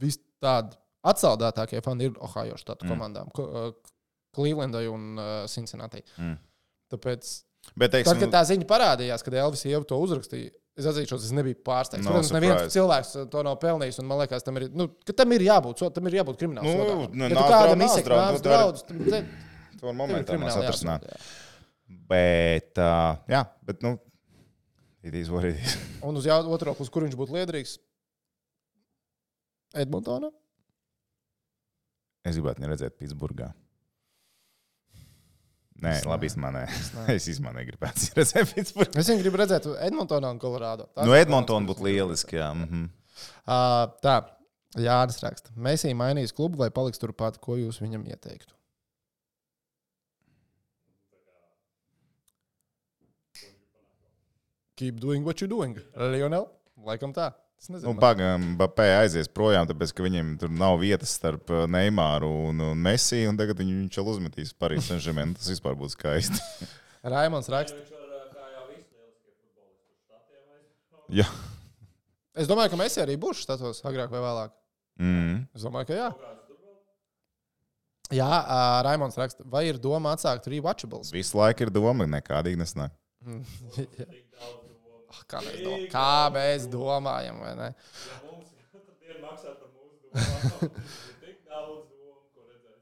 vis 0.00 0.16
tādi 0.42 0.78
atsaldētākie 1.04 1.82
fani 1.84 2.08
ir 2.08 2.12
Ohio 2.22 2.56
štatu 2.56 2.86
Mm. 2.86 2.92
komandām, 2.94 3.32
Ko- 3.36 3.48
uh, 3.50 3.72
Clevelandai 4.32 4.86
un 4.88 5.18
uh, 5.18 5.46
Cincinnati. 5.52 6.00
Mm. 6.16 6.38
Tāpēc, 6.94 7.42
Bet, 7.76 7.90
tad, 7.92 7.98
teiksim, 8.00 8.18
kad 8.24 8.32
tā 8.32 8.42
ziņa 8.48 8.66
parādījās, 8.70 9.22
kad 9.26 9.34
Elvis 9.34 9.64
jau 9.68 9.82
to 9.84 9.98
uzrakstīja, 10.00 10.50
es 10.78 10.86
atzīšos, 10.88 11.26
es 11.28 11.32
nebiju 11.36 11.60
pārsteigts. 11.66 12.04
Nav 12.06 12.16
Protams, 12.16 12.32
neviens 12.32 12.56
surprise. 12.62 12.74
cilvēks 12.78 13.30
to 13.30 13.42
nav 13.44 13.58
pelnījis, 13.60 13.98
un 14.00 14.06
man 14.08 14.18
liekas, 14.22 14.42
tam 14.46 14.56
ir, 14.56 14.68
nu, 14.72 14.88
tam 15.12 15.32
ir 15.36 15.44
jābūt, 15.46 15.84
tam 15.94 16.06
ir 16.08 16.16
jābūt 16.22 16.40
kriminālam. 16.40 16.64
Nu, 16.64 17.06
nu, 17.12 17.28
ja 17.28 17.44
kādam 17.44 17.78
nu, 17.78 17.86
vari- 17.86 18.42
draudus, 18.48 18.82
tad 18.88 19.28
to 19.82 19.92
momentā 19.92 20.38
mēs 20.40 20.56
jā. 20.56 21.20
Bet, 22.12 22.76
uh, 22.80 23.16
jā, 23.30 23.42
bet, 23.66 23.82
nu, 23.84 23.94
it 25.02 25.14
is 25.18 25.30
what 25.32 25.44
it 25.48 25.56
is. 25.58 25.76
Un 26.06 26.18
uz 26.20 26.26
jau- 26.28 26.44
otro 26.52 26.74
pusi, 26.78 26.92
kur 26.92 27.06
viņš 27.06 27.16
būtu 27.18 27.36
liederīgs? 27.36 27.78
Edmontonā? 29.78 30.28
Es 32.28 32.36
gribētu 32.36 32.68
redzēt 32.70 32.98
Pitsburgā. 33.00 33.50
Nē, 35.82 35.96
Es 35.98 36.04
labi, 36.06 36.28
īstenībā 36.28 36.50
nē. 36.54 36.60
Es 37.16 37.24
īstenībā 37.32 37.54
negribu 37.56 37.88
redzēt 38.20 38.52
Pitsburgā. 38.54 39.00
Es 39.00 39.08
viņu 39.10 39.24
gribu 39.24 39.40
redzēt 39.40 39.66
Edmontonā 39.88 40.30
un 40.30 40.38
Kolorādo. 40.42 40.86
Tas 40.94 41.08
Nu, 41.08 41.16
komandas, 41.16 41.66
būtu 41.72 41.88
lieliski, 41.88 42.38
jā. 42.38 42.52
Mhm. 42.54 42.84
Uh, 43.42 43.88
tā, 44.04 44.20
Jānis 44.78 45.18
raksta. 45.24 45.50
Mēsī 45.58 45.90
mainīs 45.98 46.32
klubu 46.36 46.60
vai 46.62 46.70
paliks 46.74 47.00
turpat, 47.02 47.40
ko 47.42 47.58
jūs 47.58 47.80
viņam 47.82 48.06
ieteiktu? 48.12 48.54
Keep 54.82 54.98
doing 54.98 55.22
what 55.22 55.38
you 55.38 55.46
doing. 55.46 55.76
Lionel, 55.94 56.48
laikam 56.82 57.12
tā. 57.14 57.28
Nu, 57.70 57.92
Pagaidām, 57.94 58.56
Bapē 58.58 58.88
aizies 59.04 59.28
projām, 59.30 59.68
tāpēc, 59.70 59.92
ka 59.94 60.02
viņiem 60.02 60.32
tur 60.40 60.50
nav 60.50 60.80
vietas 60.80 61.12
starp 61.14 61.52
uh, 61.54 61.68
Neimāru 61.70 62.26
un, 62.48 62.58
un 62.72 62.80
Messi, 62.82 63.20
un 63.30 63.38
tagad 63.38 63.60
viņu 63.62 63.76
viņš 63.76 63.98
jau 64.00 64.04
uzmetīs 64.10 64.50
Parīzes 64.58 64.90
Saint-Germain. 64.90 65.36
Tas 65.38 65.46
vispār 65.52 65.76
būtu 65.78 65.94
skaisti. 65.94 66.66
Raimons 67.14 67.46
raksta. 67.54 67.78
Jā. 71.12 71.28
Es 72.34 72.50
domāju, 72.50 72.72
ka 72.72 72.80
mēs 72.80 72.98
arī 72.98 73.14
būšu 73.22 73.46
status 73.46 73.84
agrāk 73.86 74.10
vai 74.10 74.24
vēlāk. 74.24 74.56
Mm. 74.98 75.44
Es 75.54 75.62
domāju, 75.62 75.92
ka 75.92 76.00
jā. 76.00 76.10
Jā, 78.10 78.26
uh, 78.26 78.80
Raimons 78.88 79.22
raksta. 79.22 79.46
Vai 79.46 79.68
ir 79.70 79.78
doma 79.78 80.16
atsākt 80.16 80.50
rewatchables? 80.50 81.14
Visu 81.14 81.38
laiku 81.38 81.68
ir 81.68 81.72
doma, 81.78 82.10
nekādīgi 82.18 82.58
nesnāk. 82.58 82.98
Tik 83.78 83.94
daudz 83.94 84.66
domu. 84.66 85.01
Ah, 85.01 85.01
Kā 85.30 85.40
mēs, 85.44 85.58
dom 85.64 85.86
kā 85.92 86.08
mēs 86.34 86.66
domājam, 86.72 87.40
vai 87.44 87.54
ne? 87.58 87.68
Ja 87.72 88.18
mums 88.26 88.50
katru 88.72 88.94
dienu 89.00 89.22
maksā 89.26 89.54
par 89.56 89.70
mūsu 89.72 89.96
domām, 90.02 90.62
ir 90.68 91.16
tik 91.22 91.38
daudz 91.48 91.88
domu, 91.88 92.20
ko 92.34 92.46
redzēt. 92.46 92.78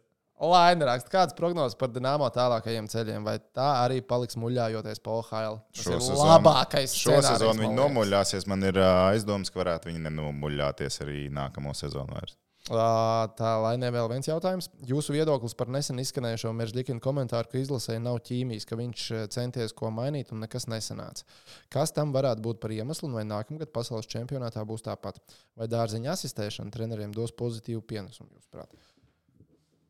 Laina 0.52 0.88
raksta, 0.90 1.12
kāds 1.12 1.36
prognozes 1.38 1.76
par 1.80 1.90
Dienāmo 1.94 2.28
tālākajiem 2.34 2.88
ceļiem, 2.92 3.26
vai 3.26 3.36
tā 3.56 3.68
arī 3.84 4.00
paliks 4.02 4.38
muļājoties 4.40 5.02
pa 5.04 5.16
OHL? 5.18 5.58
Tas 5.74 5.84
Šo 5.86 5.96
ir 5.98 6.04
sezonu- 6.06 6.28
labākais 6.30 6.94
Šo 6.96 7.16
scenārijs, 7.18 7.32
sezonu 7.36 7.54
man 7.60 7.66
viņi 7.66 7.80
nomuļāsies. 7.82 8.46
Man 8.50 8.62
ir 8.70 8.78
aizdoms, 8.84 9.50
ka 9.52 9.60
varētu 9.64 9.90
viņi 9.92 10.04
nenomuļāties 10.08 11.02
arī 11.06 11.26
nākamo 11.34 11.74
sezonu 11.76 12.16
vairs. 12.16 12.38
Tā, 12.68 13.50
lai 13.64 13.72
ne 13.80 13.88
vēl 13.90 14.06
viens 14.12 14.28
jautājums. 14.28 14.68
Jūsu 14.86 15.14
viedoklis 15.14 15.56
par 15.56 15.70
nesen 15.72 15.98
izskanējušo 16.02 16.52
Meržģikina 16.54 17.00
komentāru, 17.02 17.48
ka 17.48 17.58
izlasēji 17.58 18.02
nav 18.04 18.20
ķīmijas, 18.28 18.66
ka 18.68 18.76
viņš 18.78 19.06
centies 19.32 19.74
ko 19.76 19.88
mainīt 19.94 20.30
un 20.34 20.44
nekas 20.44 20.68
nesanāca. 20.68 21.24
Kas 21.72 21.94
tam 21.96 22.12
varētu 22.12 22.44
būt 22.44 22.60
par 22.60 22.76
iemeslu, 22.76 23.08
un 23.08 23.16
vai 23.16 23.24
nākamgad 23.24 23.72
pasaules 23.72 24.10
čempionātā 24.12 24.62
būs 24.68 24.84
tāpat? 24.86 25.18
Vai 25.56 25.70
dārziņa 25.72 26.12
asistēšana 26.12 26.70
treneriem 26.76 27.16
dos 27.16 27.32
pozitīvu 27.32 27.80
pienesumu, 27.80 28.30
jūsuprāt? 28.36 28.70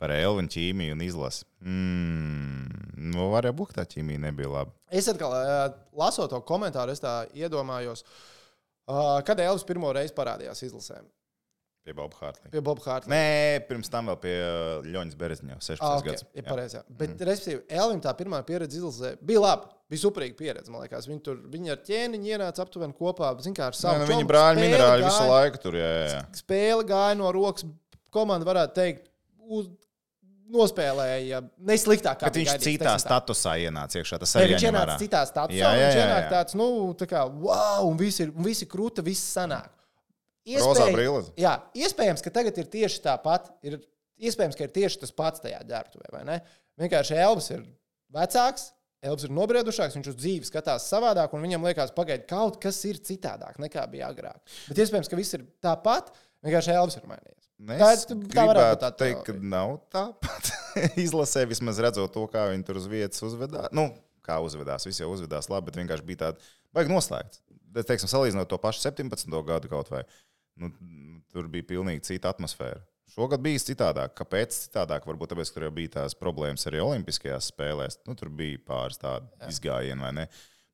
Par 0.01 0.15
Elvinu 0.15 0.49
ķīmiju 0.49 0.95
un 0.95 1.05
izlasi. 1.05 1.45
Mm, 1.61 2.91
nu, 3.11 3.27
varēja 3.35 3.59
būt, 3.59 3.75
tā 3.77 3.85
ķīmija 3.85 4.23
nebija 4.31 4.55
laba. 4.55 4.79
Es 4.89 5.11
atkal, 5.11 5.35
ā, 5.37 5.73
lasot 6.01 6.31
to 6.33 6.41
komentāru, 6.49 6.95
es 6.95 7.03
tā 7.03 7.27
iedomājos, 7.37 8.07
kad 9.27 9.43
Elvis 9.43 9.67
pirmo 9.69 9.91
reizi 9.93 10.17
parādījās 10.17 10.65
izlasēm. 10.71 11.11
Pie 11.81 11.95
Boba 11.97 12.13
Hārtlīna. 12.21 12.51
Pie 12.53 12.61
Boba 12.61 12.83
Hārta. 12.85 13.09
Nē, 13.09 13.65
pirms 13.67 13.89
tam 13.91 14.11
vēl 14.11 14.19
pie 14.21 14.35
uh, 14.37 14.85
Ļoņas 14.85 15.17
Berezņa, 15.17 15.55
16 15.65 15.81
Ah, 15.81 15.95
okay. 15.97 16.11
gadus. 16.11 16.25
Ir 16.37 16.45
pareizi. 16.45 16.77
jā. 16.77 16.83
Bet, 16.93 17.15
mm. 17.15 17.25
respektīvi, 17.31 17.63
Elvim 17.81 18.03
tā 18.05 18.13
pirmā 18.19 18.43
pieredze 18.45 18.77
izlasē 18.77 19.15
bija 19.25 19.41
laba. 19.41 19.71
Bija 19.91 20.03
superīga 20.05 20.37
pieredze, 20.39 20.71
man 20.71 20.85
liekas. 20.85 21.09
Viņi 21.09 21.23
tur 21.25 21.39
viņi 21.51 21.73
ar 21.73 21.81
ķēniņu 21.89 22.29
ienāca 22.35 22.63
aptuveni 22.67 22.95
kopā. 23.01 23.33
Zin, 23.43 23.57
kā 23.57 23.71
ar 23.71 23.75
Nē, 23.75 23.81
savu 23.81 24.05
nu, 24.05 24.11
viņi 24.13 24.27
brāļi 24.29 24.61
minerāļi 24.67 25.03
gāja- 25.03 25.09
visu 25.09 25.31
laiku 25.33 25.63
tur. 25.65 25.79
Jā, 25.81 25.89
jā, 25.97 26.05
jā. 26.13 26.21
Spēle 26.45 26.85
gāja 26.87 27.17
no 27.19 27.33
rokas. 27.35 27.65
Komanda 28.13 28.45
varētu 28.47 28.77
teikt, 28.77 29.09
uz, 29.49 29.73
nospēlēja 30.51 31.41
nesliktāk. 31.65 32.19
kā 32.21 32.29
Bet 32.29 32.39
viņš 32.41 32.49
gaidīts, 32.53 32.67
citā 32.67 32.85
teiksim 32.85 32.91
tā. 32.91 33.09
statusā 33.09 33.53
ienāca 33.65 34.01
iekšā. 34.01 34.19
Tas 34.21 34.37
arī 34.37 34.55
viņš 34.55 34.65
ienāca 34.69 34.97
citā 35.01 35.21
statusā. 35.29 35.59
Jā, 35.59 35.71
jā, 35.75 35.85
Viņš 35.87 35.99
jā, 35.99 36.07
ienāk 36.07 36.25
jā. 36.25 36.31
tāds, 36.35 36.55
nu, 36.59 36.67
tā 36.99 37.07
kā, 37.11 37.25
wow, 37.31 37.87
un 37.89 37.97
viss 38.01 38.21
ir, 38.21 38.33
un 38.35 38.43
viss 38.47 38.63
ir 38.63 38.69
krūta, 38.71 39.05
viss 39.07 39.23
sanāk. 39.37 39.71
Brilles. 40.97 41.31
Jā, 41.41 41.55
iespējams, 41.77 42.23
ka 42.25 42.33
tagad 42.35 42.59
ir 42.63 42.69
tieši 42.73 43.03
tāpat. 43.05 43.51
Ir 43.67 43.79
iespējams, 44.21 44.57
ka 44.59 44.67
ir 44.67 44.73
tieši 44.75 45.03
tas 45.05 45.13
pats 45.17 45.43
tajā 45.45 45.61
ne? 46.29 46.41
Vienkārši 46.81 47.19
Elvis 47.21 47.51
ir 47.55 47.65
vecāks, 48.15 48.71
Elvis 49.05 49.25
ir 49.25 49.33
nobriedušāks, 49.33 49.95
viņš 49.97 50.11
uz 50.13 50.17
dzīvi 50.21 50.49
skatās 50.49 50.85
savādāk, 50.91 51.33
un 51.33 51.45
viņam 51.45 51.63
liekas, 51.65 51.93
pagaidi, 51.97 52.27
kaut 52.29 52.59
kas 52.61 52.77
ir 52.89 52.99
citādāk 53.01 53.57
nekā 53.63 53.87
bija 53.93 54.11
agrāk. 54.13 54.41
Bet 54.69 54.83
iespējams, 54.85 55.09
ka 55.09 55.17
viss 55.17 55.37
ir 55.39 55.47
tāpat, 55.65 56.11
vienkārši 56.45 56.75
Elvis 56.77 56.99
ir 57.01 57.07
mainījies. 57.09 57.47
Nu, 57.61 57.77
Tā- 57.81 57.91
Es 57.95 58.05
tā 58.09 58.17
būt 58.17 58.29
gribētu 58.33 58.81
tā 58.85 58.91
teikt, 59.01 59.23
ka 59.29 59.37
nav 59.41 59.79
tāpat. 59.93 60.53
Izlasē 61.05 61.47
vismaz 61.49 61.81
redzot 61.81 62.13
to, 62.13 62.27
kā 62.33 62.47
viņi 62.53 62.65
tur 62.69 62.81
uz 62.81 62.89
vietas 62.93 63.25
uzvedās. 63.25 63.69
Nu, 63.77 63.89
kā 64.25 64.37
uzvedās, 64.45 64.85
visi 64.89 65.01
jau 65.05 65.11
uzvedās 65.15 65.49
labi, 65.53 65.71
bet 65.71 65.81
vienkārši 65.81 66.07
bija 66.09 66.23
tāda 66.27 66.51
baigi 66.77 66.93
noslēgts. 66.93 67.41
Bet, 67.71 67.87
teiksim, 67.89 68.09
salīdzinot 68.11 68.49
to 68.51 68.59
pašu 68.61 68.83
17. 68.85 69.33
gadu 69.47 69.69
kaut 69.71 69.89
vai, 69.93 70.03
nu, 70.59 70.73
tur 71.31 71.49
bija 71.53 71.69
pilnīgi 71.75 72.07
cita 72.13 72.33
atmosfēra. 72.35 72.83
Šogad 73.11 73.43
bija 73.43 73.59
citādāk. 73.59 74.15
Kāpēc 74.19 74.55
citādāk? 74.67 75.07
Varbūt 75.09 75.33
tāpēc, 75.33 75.51
ka 75.51 75.57
tur 75.57 75.67
jau 75.67 75.73
bija 75.75 75.95
tās 75.97 76.15
problēmas 76.19 76.67
arī 76.71 76.83
Olimpiskajās 76.85 77.51
spēlēs. 77.51 77.99
Nu, 78.07 78.15
tur 78.19 78.31
bija 78.35 78.61
pāris 78.67 79.01
tādu 79.03 79.27
izgājienu, 79.51 80.05
vai 80.07 80.13
ne? 80.21 80.27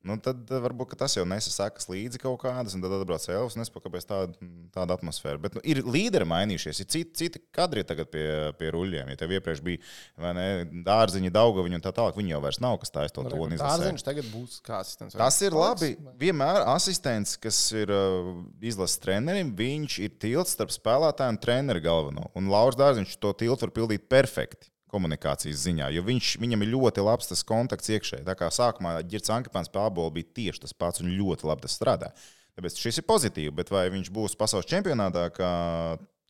Nu, 0.07 0.17
tad 0.23 0.47
eh, 0.53 0.61
varbūt 0.63 0.95
tas 0.99 1.17
jau 1.17 1.25
nesasakas 1.29 1.89
līdzi 1.91 2.21
kaut 2.23 2.39
kādas, 2.45 2.77
un 2.77 2.85
tad 2.85 2.95
atbrauc 2.95 3.25
Elvis 3.33 3.57
es 3.59 3.73
kāpēc 3.73 4.07
tāda, 4.07 4.49
tāda 4.75 4.97
atmosfēra. 4.97 5.41
Bet 5.43 5.57
nu, 5.59 5.63
ir 5.67 5.83
līderi 5.83 6.29
mainījušies, 6.29 6.83
ir 6.83 6.89
citi, 6.93 7.13
citi 7.19 7.43
kadri 7.55 7.83
tagad 7.87 8.11
pie, 8.13 8.27
pie 8.61 8.71
ruļļiem. 8.75 9.11
Ja 9.13 9.21
tev 9.21 9.35
iepriekš 9.37 9.63
bija 9.67 10.33
ne, 10.37 10.47
dārziņi, 10.87 11.33
daugaviņi 11.35 11.81
un 11.81 11.85
tā 11.85 11.93
tālāk, 11.97 12.19
viņi 12.21 12.37
jau 12.37 12.43
vairs 12.45 12.61
nav, 12.63 12.79
kas 12.83 12.95
tā 12.95 13.09
ir 13.09 13.15
to 13.17 13.27
toni. 13.27 13.59
Dārziņš 13.61 14.07
tagad 14.07 14.31
būs 14.31 14.61
kā 14.67 14.81
asistents. 14.85 15.19
Tas 15.19 15.41
ir 15.43 15.57
labi. 15.57 15.95
Vienmēr 16.21 16.63
asistents, 16.71 17.35
kas 17.41 17.59
ir 17.77 17.91
uh, 17.93 18.31
izlases 18.63 19.03
trenerim, 19.03 19.53
viņš 19.59 19.99
ir 20.07 20.15
tilts 20.23 20.55
starp 20.57 20.75
spēlētāju 20.75 21.35
un 21.35 21.43
treneru 21.43 21.83
galveno. 21.83 22.31
Un 22.39 22.53
Lauris 22.53 22.79
Dārziņš 22.79 23.19
to 23.23 23.35
tiltu 23.43 23.67
var 23.67 23.75
pildīt 23.75 24.07
perfekti 24.13 24.71
komunikācijas 24.97 25.63
ziņā, 25.69 25.93
jo 25.95 26.03
viņš, 26.09 26.33
viņam 26.43 26.65
ir 26.65 26.73
ļoti 26.73 27.07
labs 27.07 27.31
tas 27.31 27.45
kontakts 27.47 27.93
iekšēji. 27.93 28.27
Tā 28.27 28.35
kā 28.41 28.51
sākumā 28.51 28.97
Girts 29.07 29.33
Ankepāns 29.37 29.71
pie 29.73 29.85
abola 29.85 30.17
bija 30.17 30.33
tieši 30.41 30.65
tas 30.65 30.75
pats 30.77 31.05
un 31.05 31.13
ļoti 31.15 31.47
labi 31.47 31.69
tas 31.69 31.79
strādā. 31.79 32.11
Tāpēc 32.57 32.81
šis 32.81 33.03
ir 33.03 33.07
pozitīvi, 33.07 33.55
bet 33.55 33.71
vai 33.71 33.87
viņš 33.93 34.09
būs 34.17 34.39
pasaules 34.41 34.69
čempionātā 34.71 35.29
kā 35.37 35.51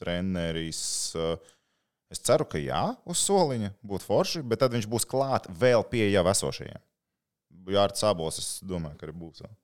treneris? 0.02 0.82
uh, 1.16 1.38
Es 2.12 2.20
ceru, 2.22 2.46
ka 2.46 2.58
jā, 2.62 2.82
uz 3.10 3.18
soliņa 3.26 3.72
būtu 3.86 4.06
forši, 4.06 4.42
bet 4.46 4.60
tad 4.62 4.74
viņš 4.76 4.86
būs 4.90 5.06
klāt 5.10 5.48
vēl 5.50 5.82
pie 5.90 6.04
jau 6.12 6.22
esošajiem. 6.30 6.82
Jā, 7.66 7.82
ar 7.82 7.94
cēlos 7.98 8.38
es 8.38 8.50
domāju, 8.62 8.98
ka 9.00 9.08
arī 9.08 9.14
būs. 9.18 9.42
vēl. 9.42 9.56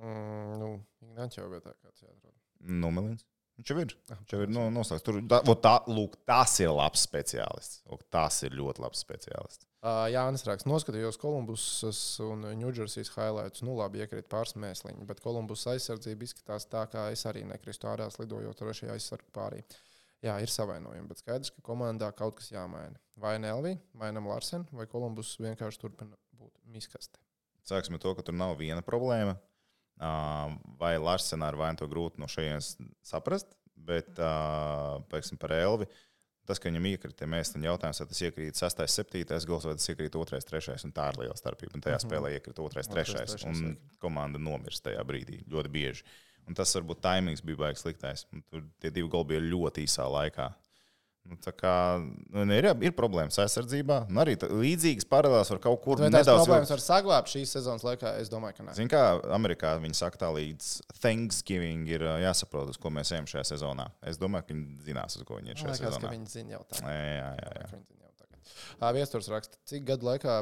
Mm, 0.00 0.52
nu, 0.60 0.68
Ignacio 1.02 1.48
vietā 1.50 1.74
kāds 1.74 2.04
jāatrod. 2.04 2.36
Numelins. 2.60 3.26
Viņš 3.60 3.70
jau 3.70 3.82
ir. 3.82 3.90
Viņš 4.08 4.32
jau 4.32 4.38
ir 4.40 4.52
no, 4.56 4.62
noslēgts. 4.72 5.04
Tur, 5.04 5.18
tā, 5.28 5.40
tā, 5.60 5.72
lūk, 5.92 6.14
tas 6.28 6.54
ir 6.62 6.70
labs 6.72 7.02
speciālists. 7.04 7.82
Lūk, 7.90 8.06
tas 8.12 8.38
ir 8.46 8.56
ļoti 8.56 8.80
labs 8.80 9.02
speciālists. 9.04 9.66
Uh, 9.80 10.06
Jā, 10.12 10.22
Nē, 10.32 10.40
raksts. 10.48 10.68
Noskatījos 10.68 11.20
Kolumbusas 11.20 12.00
un 12.24 12.46
Ņūdžersijas 12.62 13.12
highlights. 13.14 13.64
Nu, 13.64 13.74
labi, 13.76 14.00
iekrīt 14.00 14.30
pāris 14.32 14.56
mēsliņi, 14.60 15.04
bet 15.08 15.20
Kolumbus 15.24 15.66
aizsardzība 15.72 16.24
izskatās 16.24 16.68
tā, 16.72 16.86
kā 16.92 17.06
es 17.12 17.26
arī 17.28 17.44
nekristu 17.48 17.88
ārā 17.92 18.08
lidojot 18.16 18.60
trešajā 18.60 18.96
aizsargu 18.96 19.28
pārī. 19.36 19.60
Jā, 20.24 20.38
ir 20.40 20.52
savainojumi, 20.52 21.08
bet 21.08 21.20
skaidrs, 21.20 21.52
ka 21.52 21.64
komandā 21.64 22.10
kaut 22.16 22.38
kas 22.40 22.50
jāmaina. 22.52 22.96
Vai 23.20 23.38
Nelvi, 23.40 23.76
mainam 23.96 24.28
Larsen, 24.28 24.66
vai 24.72 24.88
Kolumbus 24.88 25.36
vienkārši 25.40 25.80
turpina 25.80 26.16
būt 26.36 26.60
miskaste. 26.72 27.20
Sāksim 27.68 27.96
ar 27.96 28.04
to, 28.04 28.12
ka 28.16 28.24
tur 28.24 28.36
nav 28.36 28.56
viena 28.60 28.84
problēma. 28.84 29.36
Vai 30.00 30.94
Larsenā 30.98 31.50
ar 31.52 31.58
vainu 31.60 31.76
to 31.82 31.88
grūti 31.90 32.18
no 32.22 32.28
šejienes 32.30 32.76
saprast, 33.04 33.50
bet, 33.76 34.14
ā, 34.16 35.02
teiksim, 35.12 35.36
par 35.40 35.52
Elvi. 35.52 35.86
Tas, 36.48 36.58
ka 36.58 36.70
viņam 36.70 36.86
iekrita, 36.88 37.28
mēs 37.30 37.52
tam 37.52 37.62
jautājām, 37.62 37.94
vai 38.00 38.06
tas 38.10 38.22
iekrīt 38.26 38.56
6, 38.58 38.80
7, 38.88 39.44
gols 39.46 39.66
vai 39.68 39.74
tas 39.76 39.86
iekrīt 39.92 40.10
2, 40.16 40.24
3, 40.48 40.84
un 40.88 40.92
tā 40.96 41.10
ir 41.12 41.20
liela 41.20 41.36
starpība. 41.38 41.76
Un 41.76 41.84
tajā 41.84 41.98
Mhm. 42.00 42.08
spēlē 42.08 42.32
iekrita 42.34 42.56
2, 42.58 42.66
Otrais, 42.70 42.88
3, 42.88 43.04
trešais, 43.04 43.44
un 43.46 43.76
komanda 44.00 44.38
nomirst 44.40 44.82
tajā 44.82 45.04
brīdī 45.04 45.44
ļoti 45.46 45.70
bieži. 45.70 46.02
Un 46.48 46.54
tas 46.54 46.72
varbūt 46.74 47.00
taimings 47.04 47.42
bija 47.44 47.56
baigs 47.58 47.84
sliktais. 47.84 48.24
Un 48.32 48.42
Tur 48.50 48.62
tie 48.80 48.90
divi 48.90 49.08
goli 49.08 49.28
bija 49.36 49.40
ļoti 49.52 49.84
īsā 49.86 50.08
laikā. 50.10 50.48
Nu, 51.30 51.36
tā 51.38 51.52
kā 51.54 51.72
nu, 52.02 52.42
ir, 52.56 52.66
ir 52.82 52.94
problēmas 52.98 53.36
aizsardzībā, 53.38 54.00
un 54.10 54.18
arī 54.18 54.32
līdzīgas 54.40 55.06
paralēlas 55.10 55.52
var 55.52 55.60
kaut 55.62 55.78
kur 55.84 56.00
nedaudz 56.02 56.26
problēmas 56.26 56.72
var 56.74 56.82
saglabāt 56.82 57.30
šīs 57.30 57.52
sezonas 57.54 57.84
laikā? 57.86 58.16
Es 58.18 58.32
domāju, 58.32 58.56
ka 58.56 58.66
nē. 58.66 58.74
Ziniet, 58.74 58.90
kā 58.90 59.02
Amerikā 59.36 59.76
viņi 59.78 59.98
saka, 60.00 60.18
tā 60.24 60.30
līdz 60.34 60.70
Thanksgiving 60.98 61.86
ir 61.92 62.02
jāsaprot, 62.24 62.72
uz 62.74 62.80
ko 62.82 62.90
mēs 62.96 63.12
ejam 63.14 63.30
šajā 63.30 63.44
sezonā. 63.52 63.86
Es 64.10 64.18
domāju, 64.18 64.48
ka 64.48 64.56
viņi 64.56 64.88
zinās, 64.88 65.20
uz 65.20 65.28
ko 65.28 65.38
viņi 65.38 65.54
ir 65.54 65.60
šajā 65.62 65.70
liekas, 65.70 65.84
ka 65.84 65.92
sezonā. 65.94 66.12
viņi 66.16 66.34
zina 66.34 66.56
jau 66.56 66.62
tā. 66.66 66.82
Jā, 66.82 66.96
jā, 66.98 67.30
jā. 67.38 67.52
jā. 67.60 67.70
Viņi 67.76 67.86
zina 67.92 68.08
jau 68.08 68.14
tagad. 68.24 68.50
Ā, 68.80 68.92
Viesturs 68.98 69.30
raksta, 69.36 69.62
cik 69.70 69.86
gadu 69.92 70.10
laikā 70.10 70.40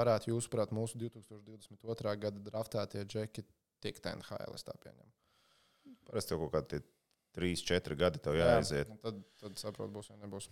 varētu 0.00 0.32
jūsuprāt 0.32 0.72
mūsu 0.72 1.02
2022. 1.02 2.16
gada 2.24 2.46
draftētie 2.48 3.04
džeki 3.04 3.44
tikt 3.84 4.08
NHL? 4.14 4.56
Parasti 6.08 6.32
jau 6.32 6.40
kaut 6.46 6.56
kādi 6.56 6.80
3, 7.36 7.64
4 7.68 7.96
gadi 7.98 8.20
tev 8.22 8.36
jāaiziet. 8.38 8.90
un 8.92 8.98
Tad, 9.02 9.20
tad 9.40 9.60
saprotu, 9.60 9.92
būs 9.94 10.10
vai 10.12 10.18
nebūs. 10.22 10.48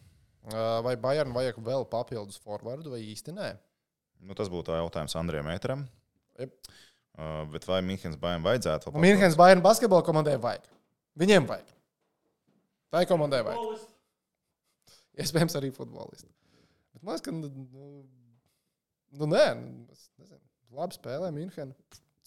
Ā, 0.48 0.60
Vai 0.86 0.94
Bayern 1.00 1.34
vajag 1.36 1.58
vēl 1.64 1.84
papildus 1.92 2.40
forwardu 2.40 2.94
vai 2.94 3.02
īsti 3.04 3.34
nē? 3.36 3.50
Nu, 4.24 4.36
tas 4.36 4.48
būtu 4.52 4.72
jautājums 4.76 5.16
Andrijam 5.20 5.48
Mēteram. 5.48 5.84
Jep. 6.40 6.56
Uh, 7.20 7.42
bet 7.52 7.66
vai 7.68 7.80
Mihens 7.84 8.16
Bājam 8.20 8.44
vajadzētu? 8.46 8.92
vēl 8.94 9.04
Mīnhens 9.04 9.36
Bayern 9.36 9.60
basketbola 9.64 10.04
komandai 10.06 10.38
vajag. 10.40 10.68
Viņiem 11.20 11.48
vajag. 11.48 11.68
Tā 12.90 13.02
ir 13.04 13.08
komandai 13.10 13.42
vajag. 13.44 13.82
Iespējams, 15.20 15.56
arī 15.58 15.72
futbolisti. 15.74 16.30
Bet 16.94 17.02
man 17.04 17.16
liekas, 17.18 17.26
ka. 17.26 17.34
Nu, 17.34 17.90
nu 19.20 19.28
nē, 19.28 19.44
nu. 19.58 20.30
Labi 20.80 20.96
spēlē 20.96 21.28
Mīnhena. 21.34 21.74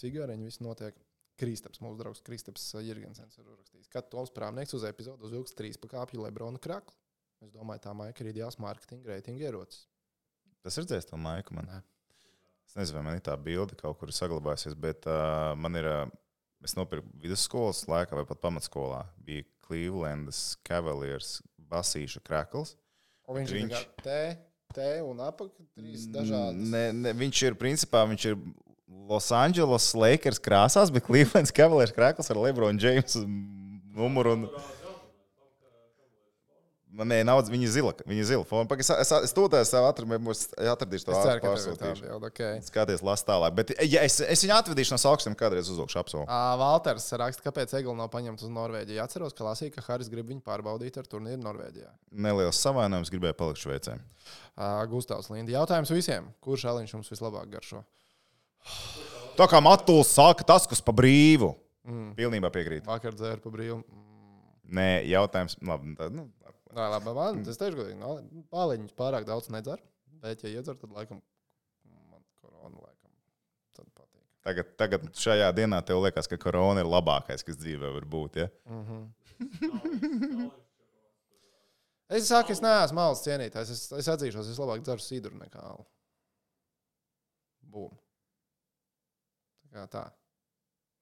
Cigāriņi 0.01 0.49
viss 0.49 0.61
notiek. 0.61 0.93
Kristaps, 1.39 1.81
mūsu 1.83 1.97
draugs 1.99 2.21
Kristaps 2.25 2.65
Jirgensens 2.83 3.39
ir 3.39 3.47
uzrakstījis, 3.47 3.89
ka 3.91 4.03
Toms 4.05 4.33
Prāmnieks 4.35 4.75
uz 4.77 4.85
epizodu 4.87 5.27
uzvilks 5.27 5.55
trīs 5.57 5.79
pakāpju 5.81 6.21
Lebrona 6.23 6.61
kraklu. 6.61 6.95
Es 7.43 7.51
domāju, 7.51 7.83
tā 7.83 7.93
maika 7.97 8.23
ir 8.23 8.31
ideāls 8.31 8.59
mārketinga 8.61 9.09
reitinga 9.11 9.49
ierocis. 9.49 9.87
Tas 10.63 10.77
ir 10.79 10.87
dzēsts, 10.87 11.09
to 11.11 11.19
maiku 11.19 11.57
man. 11.57 11.67
Nē. 11.67 11.81
Es 12.69 12.77
nezinu, 12.77 12.99
vai 12.99 13.07
man 13.09 13.17
ir 13.19 13.25
tā 13.25 13.35
bilde 13.35 13.75
kaut 13.79 13.97
kur 13.99 14.13
saglabājusies, 14.15 14.77
bet 14.79 15.09
uh, 15.09 15.51
man 15.59 15.79
ir. 15.79 15.89
Uh, 15.89 16.19
es 16.63 16.77
nopirku 16.77 17.09
vidusskolas 17.19 17.83
laikā, 17.91 18.15
vai 18.15 18.23
pat 18.23 18.39
pamatskolā. 18.39 19.03
Bija 19.19 19.43
Clevelandas 19.65 20.55
Cavaliers 20.63 21.41
basīša 21.71 22.21
krakls. 22.23 22.77
Un 23.27 23.41
viņš, 23.41 23.53
viņš... 23.57 23.75
Ir 23.79 23.89
T, 24.03 24.15
T 24.75 24.87
un 25.05 25.21
apakš 25.23 25.67
trīs 25.75 26.07
dažādas. 26.11 26.59
Ne, 26.71 26.85
ne, 26.95 27.13
viņš 27.19 27.43
ir 27.49 27.57
principā 27.59 28.03
viņš 28.09 28.29
ir 28.31 28.39
Losandželos 29.09 29.89
Lakers 29.97 30.39
krāsās, 30.43 30.91
bet 30.93 31.05
Clevelands 31.07 31.53
Cavaliers 31.55 31.93
krāklis 31.95 32.31
ar 32.31 32.39
Lebronu 32.39 32.79
Džeimsu 32.79 33.25
numuru. 33.93 34.37
Un... 34.37 34.47
Man 36.93 37.09
nē, 37.09 37.23
nav 37.25 37.39
viņa 37.49 37.69
zila. 37.73 37.91
Viņa 38.05 38.23
zila. 38.29 38.45
Fona. 38.45 38.67
Pagaid, 38.69 38.85
Es, 38.85 38.91
es, 38.93 39.11
es 39.25 39.31
tūlīt 39.33 39.55
sev 39.65 39.87
atradīšu, 39.87 40.51
atradīšu 40.75 41.07
to 41.07 41.15
tā 41.15 41.37
pārsūtīšu. 41.41 42.09
Okay. 42.29 42.59
Skaties, 42.67 43.01
las 43.05 43.25
tālāk. 43.25 43.55
Bet, 43.57 43.73
ja 43.89 44.03
es, 44.05 44.19
es 44.21 44.43
viņu 44.45 44.53
atvedīšu 44.59 44.93
no 44.93 44.99
augstiem, 45.09 45.37
kādreiz 45.39 45.71
uzvilkšu 45.73 46.01
apsolu. 46.03 46.27
Ā, 46.29 46.53
Valters 46.61 47.09
raksta, 47.17 47.41
kāpēc 47.47 47.73
Eglis 47.79 47.97
nav 47.97 48.11
paņemts 48.13 48.45
uz 48.45 48.53
Norvēģiju. 48.53 49.01
Atceros, 49.01 49.33
ka 49.33 49.47
lasīju, 49.47 49.73
ka 49.73 49.87
Haris 49.87 50.11
grib 50.13 50.29
viņu 50.29 50.45
pārbaudīt 50.45 51.01
ar 51.01 51.09
turnīru 51.09 51.41
Norvēģijā. 51.41 51.89
Neliels 52.27 52.61
savainojums, 52.61 53.09
gribēju 53.15 53.39
palikt 53.41 53.63
Šveicē. 53.65 53.97
Ā, 54.53 54.69
Gustavs 54.91 55.33
Lindi. 55.33 55.57
Jautājums 55.57 55.95
visiem. 55.95 56.29
Kurš 56.45 56.69
aliņš 56.75 56.97
jums 56.99 57.09
vislabāk 57.15 57.49
garšo? 57.57 57.81
Tā 59.37 59.47
kā 59.49 59.59
Matūls 59.63 60.13
saka, 60.13 60.45
tas, 60.45 60.67
kas 60.69 60.81
pa 60.83 60.93
brīvu. 60.95 61.53
Mm. 61.83 62.13
Pilnībā 62.17 62.51
piekrīt. 62.53 62.85
Vakar 62.87 63.15
dzēru 63.17 63.43
pa 63.43 63.51
brīvu. 63.53 63.81
Mm. 63.81 64.41
Nē, 64.77 64.89
jautājums. 65.09 65.57
Labi, 65.67 65.95
tad, 65.99 66.15
nu, 66.15 66.29
Nā, 66.73 66.87
labi, 66.89 67.11
man, 67.13 67.43
es 67.45 67.59
teikšu, 67.61 67.77
godīgi, 67.77 67.99
no, 67.99 68.15
pāliņus 68.53 68.95
pārāk 68.97 69.27
daudz 69.27 69.51
nedzer. 69.53 69.81
Bet, 70.23 70.41
ja 70.41 70.49
iedzer, 70.49 70.77
tad 70.79 70.93
laikam 70.95 71.19
man 72.09 72.23
korona 72.41 72.79
laikam 72.79 73.11
tad 73.77 73.89
patīk. 73.93 74.23
tagad, 74.47 74.71
tagad 74.79 75.05
šajā 75.19 75.51
dienā 75.53 75.83
tev 75.85 76.01
liekas, 76.05 76.29
ka 76.31 76.39
korona 76.41 76.81
ir 76.81 76.89
labākais, 76.89 77.45
kas 77.45 77.59
dzīvē 77.61 77.93
var 77.99 78.07
būt. 78.09 78.41
Ja? 78.41 78.49
Es 82.13 82.27
saku, 82.29 82.53
es 82.53 82.61
neesmu 82.61 82.99
malas 82.99 83.23
cienītājs. 83.25 83.69
Es, 83.73 83.85
es 83.97 84.09
atzīšos, 84.11 84.49
es 84.51 84.59
labāk 84.61 84.83
dzeru 84.85 85.01
sīdru 85.01 85.37
nekā 85.39 85.61
alu. 85.65 85.85
Bum. 87.73 87.93
Kā 89.73 89.87
tā. 89.89 90.03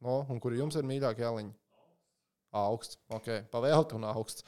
No, 0.01 0.21
un 0.31 0.39
kur 0.41 0.55
jums 0.55 0.77
ir 0.79 0.87
mīļākie 0.87 1.25
aliņi? 1.27 1.51
Augsts. 2.61 2.97
Ok, 3.11 3.27
pavēlt 3.51 3.95
un 3.97 4.07
augsts. 4.09 4.45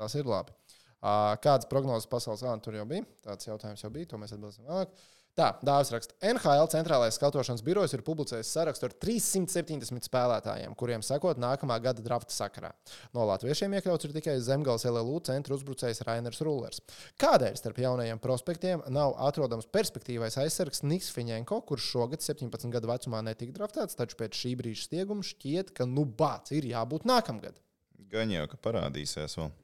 Tas 0.00 0.16
ir 0.16 0.28
labi. 0.28 0.56
Kādas 1.00 1.68
prognozes 1.68 2.08
pasaules 2.10 2.42
gāna 2.44 2.60
tur 2.64 2.76
jau 2.76 2.86
bija? 2.88 3.06
Tāds 3.24 3.48
jautājums 3.48 3.84
jau 3.84 3.90
bija, 3.92 4.08
to 4.10 4.20
mēs 4.20 4.34
atbildēsim 4.36 4.68
vēlāk. 4.68 4.96
Tā, 5.38 5.52
Dāvis 5.62 5.92
raksta. 5.94 6.16
NHL 6.26 6.66
centrālais 6.72 7.14
skatošanas 7.14 7.62
birojs 7.62 7.92
ir 7.94 8.02
publicējis 8.04 8.48
sarakstu 8.50 8.88
ar 8.88 8.94
370 9.04 10.08
spēlētājiem, 10.08 10.74
kuriem 10.78 11.04
sekot 11.06 11.38
nākamā 11.40 11.76
gada 11.84 12.02
drafta 12.02 12.34
sakarā. 12.34 12.72
No 13.14 13.24
latviešiem 13.28 13.76
iekļauts 13.78 14.08
ir 14.08 14.14
tikai 14.18 14.34
Zemgals 14.42 14.84
LLU 14.90 15.20
centra 15.28 15.54
uzbrucējs 15.54 16.02
Rainers 16.08 16.42
Rullers. 16.42 16.82
Kādēļ 17.22 17.56
starp 17.62 17.78
jaunajiem 17.78 18.20
prospektiem 18.20 18.82
nav 18.90 19.14
atrodams 19.30 19.70
perspektīvais 19.70 20.40
aizsargs 20.42 20.82
Niks 20.82 21.14
Fiņenko, 21.14 21.62
kurš 21.70 21.88
šogad 21.94 22.26
17 22.26 22.74
gadu 22.74 22.90
vecumā 22.90 23.22
netika 23.30 23.54
draftēts, 23.60 23.96
taču 24.02 24.18
pēc 24.18 24.34
šī 24.34 24.56
brīža 24.58 24.88
stieguma 24.90 25.26
šķiet, 25.30 25.70
ka 25.78 25.86
nu 25.86 26.08
bāts 26.10 26.58
ir 26.58 26.66
jābūt 26.74 27.06
nākamgad. 27.06 27.62
Gan 28.10 28.34
jau, 28.34 28.48
ka 28.50 28.58
parādīsies 28.66 29.38
vēl. 29.38 29.54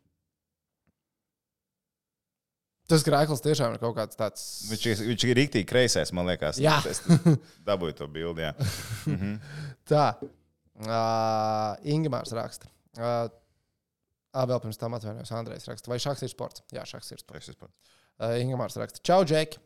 Tas 2.87 3.03
grēklis 3.03 3.43
tiešām 3.43 3.73
ir 3.75 3.81
kaut 3.83 3.97
kāds 3.97 4.15
tāds. 4.19 4.43
Viņš, 4.71 4.85
viņš 5.09 5.25
ir 5.27 5.39
rīktīgi 5.41 5.67
kreisais, 5.67 6.13
man 6.15 6.29
liekas. 6.31 6.61
Jā. 6.63 6.77
Es 6.87 7.01
dabūju 7.67 7.97
to 7.99 8.07
bildi. 8.13 8.45
jā. 8.47 8.53
Tā. 9.91 10.05
Uh, 10.77 11.73
Ingūns 11.89 12.35
raksta. 12.37 12.69
Uh, 13.01 13.27
vēl 14.37 14.61
pirms 14.63 14.79
tam 14.79 14.95
atvainojos, 14.99 15.33
Andrejs 15.35 15.67
raksta. 15.71 15.91
Vai 15.91 15.99
šachs 16.03 16.23
ir 16.27 16.31
sports? 16.33 16.63
Jā, 16.75 16.85
šachs 16.89 17.15
ir 17.17 17.23
sports. 17.25 17.53
Pat- 17.59 17.73
Uh, 18.17 18.33
Ingūns 18.41 18.79
raksta. 18.81 19.03
Čau, 19.05 19.27
Džeki! 19.29 19.59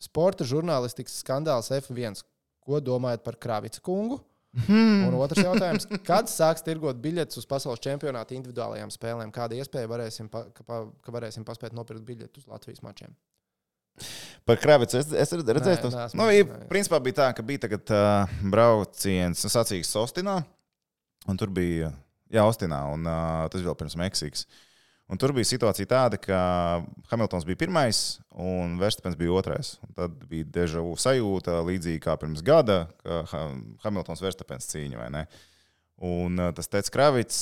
Sporta 0.00 0.46
žurnālistikas 0.48 1.18
skandāls 1.20 1.66
F1. 1.76 2.22
Ko 2.64 2.78
domājat 2.80 3.20
par 3.26 3.36
Kravica 3.36 3.82
kungu? 3.84 4.16
Hmm. 4.56 5.04
Un 5.10 5.14
otrs 5.20 5.42
jautājums, 5.44 5.84
kad 6.08 6.30
sāks 6.32 6.64
tirgot 6.64 6.96
biļetes 7.04 7.36
uz 7.38 7.46
pasaules 7.48 7.82
čempionāta 7.84 8.34
individuālajām 8.34 8.90
spēlēm? 8.94 9.32
Kāda 9.34 9.58
iespēja 9.60 9.90
varēsim, 9.90 10.30
pa, 10.32 10.46
ka, 10.56 10.78
ka 11.04 11.14
varēsim 11.14 11.44
paspēt 11.46 11.76
nopirkt 11.76 12.06
biļetes 12.08 12.42
uz 12.44 12.48
Latvijas 12.50 12.80
mačiem? 12.86 13.12
Par 14.48 14.60
Kravicu 14.62 14.96
es, 15.00 15.10
es 15.12 15.32
redzēju, 15.34 15.90
Nē, 15.90 15.90
neesmu 15.92 16.20
Nu, 16.20 16.28
redzējis. 16.30 16.68
principā 16.70 17.00
bija 17.02 17.18
tā, 17.20 17.26
ka 17.36 17.44
bija 17.44 17.64
tagad 17.66 17.90
uh, 17.92 18.36
brauciens, 18.54 19.42
nu, 19.44 19.50
sacīks 19.52 19.90
Ostinā, 20.00 20.38
un 21.28 21.40
tur 21.40 21.50
bija, 21.52 21.90
jā, 22.32 22.44
Ostinā, 22.46 22.78
un 22.94 23.04
uh, 23.10 23.44
tas 23.52 23.64
vēl 23.64 23.76
pirms 23.78 23.98
Meksikas. 24.00 24.46
Un 25.08 25.16
tur 25.16 25.32
bija 25.32 25.48
situācija 25.48 25.88
tāda, 25.88 26.18
ka 26.20 26.38
Hamiltons 27.08 27.46
bija 27.48 27.56
pirmais 27.62 28.18
un 28.36 28.74
Verstapens 28.80 29.16
bija 29.16 29.32
otrais. 29.32 29.70
Un 29.86 29.94
tad 29.96 30.16
bija 30.28 30.44
deja 30.58 30.82
vu 30.84 30.92
sajūta, 31.00 31.62
līdzīgi 31.64 32.02
kā 32.04 32.16
pirms 32.20 32.42
gada, 32.44 32.82
ka 33.00 33.22
Ha- 33.30 33.46
Hamiltons 33.86 34.20
Verstapens 34.20 34.68
cīņa, 34.68 34.98
vai 35.00 35.08
ne? 35.14 35.22
Un 36.04 36.36
uh, 36.36 36.50
tas 36.54 36.68
teica 36.68 36.92
Kravits, 36.94 37.38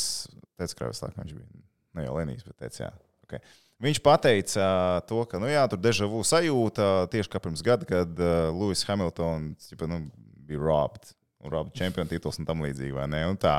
teica 0.54 0.78
Kravits, 0.78 1.02
laikam 1.02 1.24
viņš 1.24 1.34
bija, 1.34 1.64
ne 1.98 2.06
jau 2.06 2.14
Lenijas, 2.20 2.46
bet 2.46 2.56
teica, 2.62 2.84
jā. 2.86 2.92
Okay. 3.26 3.42
Viņš 3.82 4.00
pateica 4.04 4.62
uh, 4.62 5.00
to, 5.08 5.24
ka, 5.28 5.40
nu 5.42 5.50
jā, 5.50 5.66
tur 5.68 5.82
deja 5.82 6.06
vu 6.08 6.22
sajūta 6.24 6.86
tieši 7.12 7.32
kā 7.34 7.42
pirms 7.42 7.66
gada, 7.66 7.88
kad 7.88 8.22
uh, 8.22 8.46
Lewis 8.54 8.86
Hamiltons 8.86 9.72
ķipa, 9.72 9.90
nu, 9.90 10.04
bija 10.46 10.62
robbed, 10.62 11.10
un 11.42 11.50
robbed 11.52 11.74
čempionu 11.76 12.14
tituls 12.14 12.38
un 12.38 12.46
tam 12.46 12.62
līdzīgi? 12.62 12.94
Un 13.26 13.42
tā. 13.42 13.58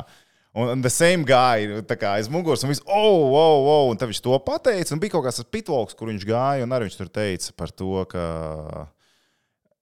Un, 0.57 0.71
un 0.73 0.81
the 0.81 0.89
same 0.89 1.21
guy, 1.27 1.67
kā 1.85 2.15
aiz 2.17 2.27
muguras, 2.33 2.63
un 2.65 2.71
viss, 2.71 2.81
oh, 2.89 3.29
oh, 3.29 3.67
oh, 3.69 3.89
un 3.91 3.99
tad 3.99 4.09
viņš 4.09 4.21
to 4.25 4.37
pateica, 4.41 4.89
un 4.95 5.01
bija 5.03 5.13
kaut 5.13 5.27
kāds 5.27 5.37
tas 5.37 5.49
pitvalks, 5.53 5.93
kur 5.93 6.09
viņš 6.09 6.25
gāja, 6.25 6.65
un 6.65 6.73
arī 6.73 6.87
viņš 6.87 6.95
tur 6.97 7.11
teica 7.13 7.53
par 7.61 7.73
to, 7.77 7.91
ka 8.09 8.23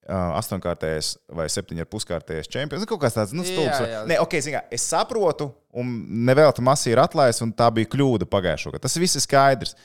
uh, 0.03 0.33
astoņkārtējs 0.41 1.13
vai 1.39 1.47
septiņkārtējs 1.53 2.51
čempions. 2.51 2.83
Nu, 2.83 2.89
kaut 2.91 3.05
kāds 3.05 3.15
tāds, 3.15 3.31
nu, 3.37 3.47
stulbs. 3.47 3.79
Nē, 4.09 4.19
ok, 4.25 4.35
zin, 4.43 4.57
kā, 4.57 4.65
es 4.75 4.83
saprotu, 4.91 5.47
un 5.71 5.95
nevēlta 6.27 6.65
masī 6.65 6.91
ir 6.91 7.01
atlaists, 7.05 7.45
un 7.45 7.55
tā 7.55 7.71
bija 7.71 7.93
kļūda 7.95 8.27
pagājušajā 8.27 8.75
gadā. 8.75 8.83
Tas 8.89 8.99
viss 8.99 9.15
ir 9.15 9.23
skaidrs. 9.23 9.77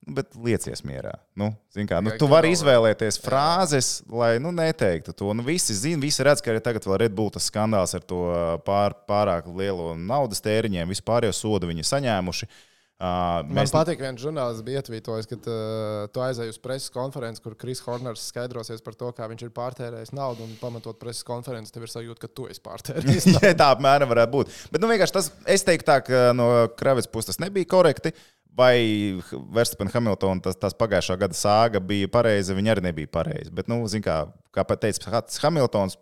Bet 0.00 0.32
liecies 0.32 0.80
mierā. 0.88 1.12
Nu, 1.36 1.50
kā, 1.86 1.98
nu, 2.00 2.14
tu 2.18 2.24
vari 2.30 2.54
izvēlēties 2.54 3.18
frāzes, 3.20 3.90
lai 4.08 4.32
nu, 4.40 4.48
neteiktu 4.56 5.12
to. 5.12 5.34
Nu, 5.36 5.44
visi 5.44 5.76
zina, 5.76 6.00
visi 6.00 6.24
redz, 6.24 6.40
ka 6.40 6.54
arī 6.54 6.62
tagad 6.64 6.88
vēl 6.88 7.02
Red 7.04 7.14
Bull 7.14 7.28
tas 7.34 7.50
skandāls 7.50 7.92
ar 7.98 8.06
to 8.08 8.22
pār, 8.64 8.96
pārāk 9.10 9.50
lielo 9.52 9.92
naudas 9.98 10.40
tēriņiem. 10.46 10.88
Vispār 10.90 11.28
jau 11.28 11.36
sodu 11.36 11.68
viņi 11.68 11.84
saņēmuši. 11.90 12.48
Uh, 12.48 12.66
Man 13.00 13.56
Mēs... 13.56 13.72
patīk, 13.72 14.02
viens 14.04 14.20
žurnālists 14.20 14.64
bija 14.64 14.82
ietvītojis, 14.82 15.28
ka 15.28 15.36
uh, 15.38 16.08
tu 16.12 16.20
aizēji 16.20 16.52
uz 16.52 16.58
preses 16.60 16.92
konferenci, 16.92 17.40
kur 17.40 17.54
Kris 17.56 17.80
Horners 17.86 18.26
skaidrosies 18.28 18.84
par 18.84 18.96
to, 19.00 19.08
kā 19.16 19.28
viņš 19.30 19.46
ir 19.46 19.52
pārtērējis 19.56 20.12
naudu. 20.16 20.44
Un 20.44 20.58
pamatot 20.60 20.98
preses 21.00 21.24
konferenci, 21.24 21.72
tev 21.72 21.86
ir 21.86 21.92
sajūta, 21.94 22.20
ka 22.26 22.28
tu 22.28 22.44
esi 22.52 22.60
pārtērējis. 22.64 23.30
Tā 23.60 23.70
apmēram 23.70 24.10
varētu 24.10 24.34
būt. 24.34 24.52
Bet, 24.74 24.84
nu, 24.84 24.92
tas, 25.16 25.30
es 25.48 25.64
teiktu, 25.64 25.88
tā, 25.88 25.96
ka 26.04 26.20
no 26.36 26.50
Kravas 26.76 27.08
puses 27.08 27.32
tas 27.32 27.40
nebija 27.40 27.68
korekti. 27.72 28.12
Vai 28.58 29.20
Verstapēna 29.54 29.92
Hamiltona 29.94 30.42
tas, 30.44 30.56
tas 30.58 30.74
pagājušā 30.76 31.16
gada 31.20 31.36
sāga 31.38 31.80
bija 31.80 32.08
pareiza, 32.10 32.56
viņa 32.56 32.74
arī 32.74 32.84
nebija 32.88 33.10
pareiza. 33.12 33.52
Bet, 33.54 33.70
nu, 33.70 33.84
kā, 34.04 34.16
kā 34.52 34.64
teica 34.74 35.22
Hamiltons, 35.44 35.96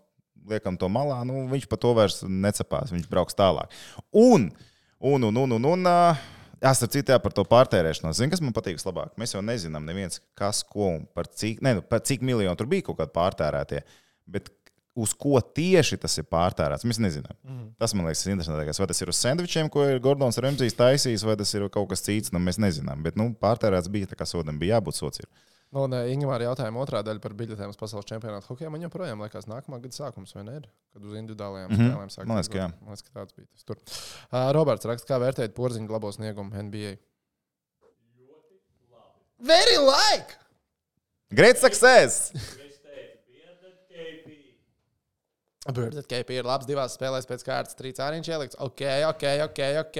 liekam 0.49 0.79
to 0.79 0.89
malā, 0.91 1.21
nu, 1.27 1.45
viņš 1.51 1.69
par 1.69 1.79
to 1.81 1.93
vairs 1.97 2.23
necepās, 2.25 2.91
viņš 2.95 3.07
brauks 3.11 3.37
tālāk. 3.37 3.71
Un, 4.11 4.49
un, 4.99 5.29
un, 5.29 5.41
un, 5.45 5.55
un, 5.59 5.71
un 5.75 5.89
Jā, 6.59 6.73
starp 6.75 6.91
citu, 6.91 7.13
jā, 7.13 7.17
par 7.23 7.31
to 7.31 7.45
pārtērēšanos. 7.47 8.17
Zini, 8.19 8.33
kas 8.33 8.41
man 8.43 8.51
patīk 8.55 8.75
vislabāk? 8.75 9.13
Mēs 9.19 9.31
jau 9.31 9.39
nezinām, 9.45 9.85
neviens, 9.87 10.19
kas, 10.35 10.59
ko 10.67 10.89
un 10.97 11.05
par 11.15 11.29
cik, 11.31 11.61
ne, 11.63 11.77
nu, 11.77 11.83
par 11.87 12.01
cik 12.03 12.25
miljonu 12.27 12.59
tur 12.59 12.67
bija 12.71 12.83
kaut 12.89 12.97
kādi 12.99 13.15
pārtērētie. 13.15 13.79
Bet 14.29 14.49
uz 14.99 15.13
ko 15.15 15.39
tieši 15.41 15.97
tas 16.03 16.17
ir 16.19 16.25
pārtērēts, 16.31 16.85
mēs 16.89 16.99
nezinām. 17.01 17.35
Mm. 17.47 17.67
Tas 17.79 17.93
man 17.95 18.05
liekas 18.09 18.25
interesantākais. 18.27 18.79
Vai 18.83 18.87
tas 18.91 19.01
ir 19.05 19.11
uz 19.13 19.19
sandvičiem, 19.23 19.69
ko 19.73 19.85
ir 19.87 20.01
Gordons 20.03 20.37
Remzijs 20.43 20.75
taisījis, 20.79 21.23
vai 21.27 21.37
tas 21.39 21.53
ir 21.55 21.67
kaut 21.73 21.89
kas 21.93 22.03
cits, 22.05 22.33
nu 22.35 22.41
mēs 22.43 22.59
nezinām. 22.61 23.01
Bet 23.05 23.15
nu, 23.19 23.29
pārtērēts 23.39 23.89
bija, 23.93 24.09
tā 24.11 24.19
kā 24.19 24.27
sodam 24.29 24.59
bija 24.61 24.77
jābūt 24.77 24.99
sociālam. 24.99 25.31
Nu, 25.69 25.83
un 25.85 25.93
Ingūna 25.93 26.39
jautājuma 26.47 26.79
otrā 26.81 27.03
daļa 27.05 27.21
par 27.21 27.33
biļetēm 27.37 27.69
uz 27.69 27.77
pasaules 27.77 28.07
čempionātu 28.09 28.49
hokeja. 28.49 28.71
Man 28.73 28.81
joprojām 28.81 29.19
liekas, 29.21 29.45
nākamā 29.45 29.77
gada 29.83 29.93
sākums, 29.93 30.31
vai 30.33 30.41
ne? 30.47 30.55
Ir? 30.57 30.63
Kad 30.95 31.03
uz 31.05 31.13
individuālajām 31.19 31.69
Mhm. 31.69 31.91
spēlēm 31.91 32.09
sākās. 32.15 32.25
Man 32.31 32.39
liekas, 32.39 32.49
ka 32.49 32.57
jā. 32.57 32.67
Man 32.81 32.89
liekas, 32.95 33.03
ka 33.05 33.19
tāds 33.19 33.35
bija 33.37 33.47
tas 33.53 33.67
tur. 33.69 33.77
Uh, 34.33 34.49
Roberts 34.57 34.89
raksta, 34.89 35.05
kā 35.11 35.19
vērtēt 35.21 35.53
porziņu 35.53 35.93
labo 35.93 36.09
sniegumu 36.15 36.57
NBA. 36.63 36.95
Very 39.39 39.77
like! 39.77 40.33
Great 41.31 41.61
success! 41.61 42.31
Viņš 42.59 42.81
teica, 42.81 43.21
piedod 43.29 43.77
KP. 43.93 44.33
Birds 45.67 46.07
KP 46.07 46.37
ir 46.39 46.47
labs 46.47 46.63
divās 46.69 46.93
spēlēs 46.95 47.25
pēc 47.27 47.41
kārtas, 47.43 47.75
trīs 47.75 47.97
āriņš 47.99 48.27
ielikts. 48.31 48.57
Ok, 48.63 48.83
ok, 49.09 49.25
ok, 49.43 49.59
ok. 49.81 49.97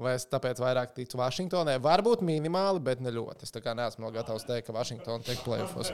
Vai 0.00 0.14
es 0.16 0.24
tāpēc 0.30 0.62
vairāk 0.62 0.94
ticu 0.96 1.20
Vašingtonai? 1.20 1.74
Varbūt 1.84 2.24
minimāli, 2.24 2.80
bet 2.86 3.02
ne 3.04 3.12
ļoti. 3.12 3.44
Es 3.44 3.52
tā 3.52 3.60
kā 3.60 3.74
neesmu 3.76 4.08
gatavs 4.14 4.48
teikt, 4.48 4.70
ka 4.70 4.76
Vašingtona 4.78 5.26
tiek 5.26 5.42
plēfos. 5.44 5.92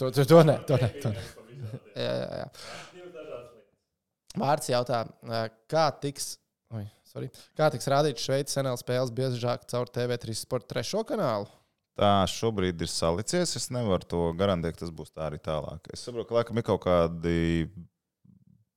To, 0.00 0.10
to, 0.10 0.26
to 0.26 0.42
ne, 0.48 0.58
to 0.66 0.80
ne. 0.82 0.90
To 1.04 1.14
ne. 1.14 1.22
Jā, 1.94 2.10
jā, 2.18 2.42
jā. 2.42 3.06
Vārds 4.42 4.72
jautā, 4.72 5.04
kā 5.70 5.86
tiks, 6.02 6.32
oi, 6.74 6.82
sorry, 7.06 7.30
kā 7.58 7.70
tiks 7.70 7.86
rādīts 7.92 8.26
Šveices 8.26 8.58
senēl 8.58 8.78
spēles 8.80 9.14
biežāk 9.14 9.68
caur 9.70 9.86
TV3 9.92 10.34
sporta 10.40 10.74
trešo 10.74 11.04
kanālu? 11.06 11.46
Tā 12.00 12.24
šobrīd 12.32 12.80
ir 12.80 12.88
salicies. 12.88 13.54
Es 13.58 13.68
nevaru 13.70 14.08
to 14.08 14.20
garantēt, 14.34 14.78
ka 14.78 14.86
tas 14.86 14.92
būs 14.96 15.12
tā 15.12 15.28
arī 15.28 15.38
tālāk. 15.44 15.92
Es 15.92 16.02
saprotu, 16.02 16.30
ka 16.30 16.40
laikam 16.40 16.58
ir 16.58 16.64
kaut 16.66 16.80
kādi 16.86 17.68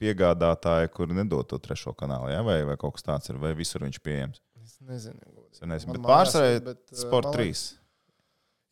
piegādātāji, 0.01 0.89
kuri 0.95 1.15
nedod 1.17 1.47
to 1.47 1.57
trešo 1.61 1.93
kanālu, 1.97 2.29
ja? 2.33 2.41
vai, 2.45 2.59
vai 2.67 2.75
kaut 2.81 2.97
kas 2.97 3.03
tāds 3.07 3.29
ir, 3.31 3.37
vai 3.41 3.53
visur 3.57 3.85
viņš 3.85 3.99
pieejams. 4.03 4.41
Es 4.65 4.79
nezinu. 4.81 5.19
Man 5.61 5.99
bet 6.01 6.05
pārsvarā 6.09 6.53
ā, 6.59 6.75
Sport 6.99 7.29
man 7.29 7.35
3. 7.37 7.65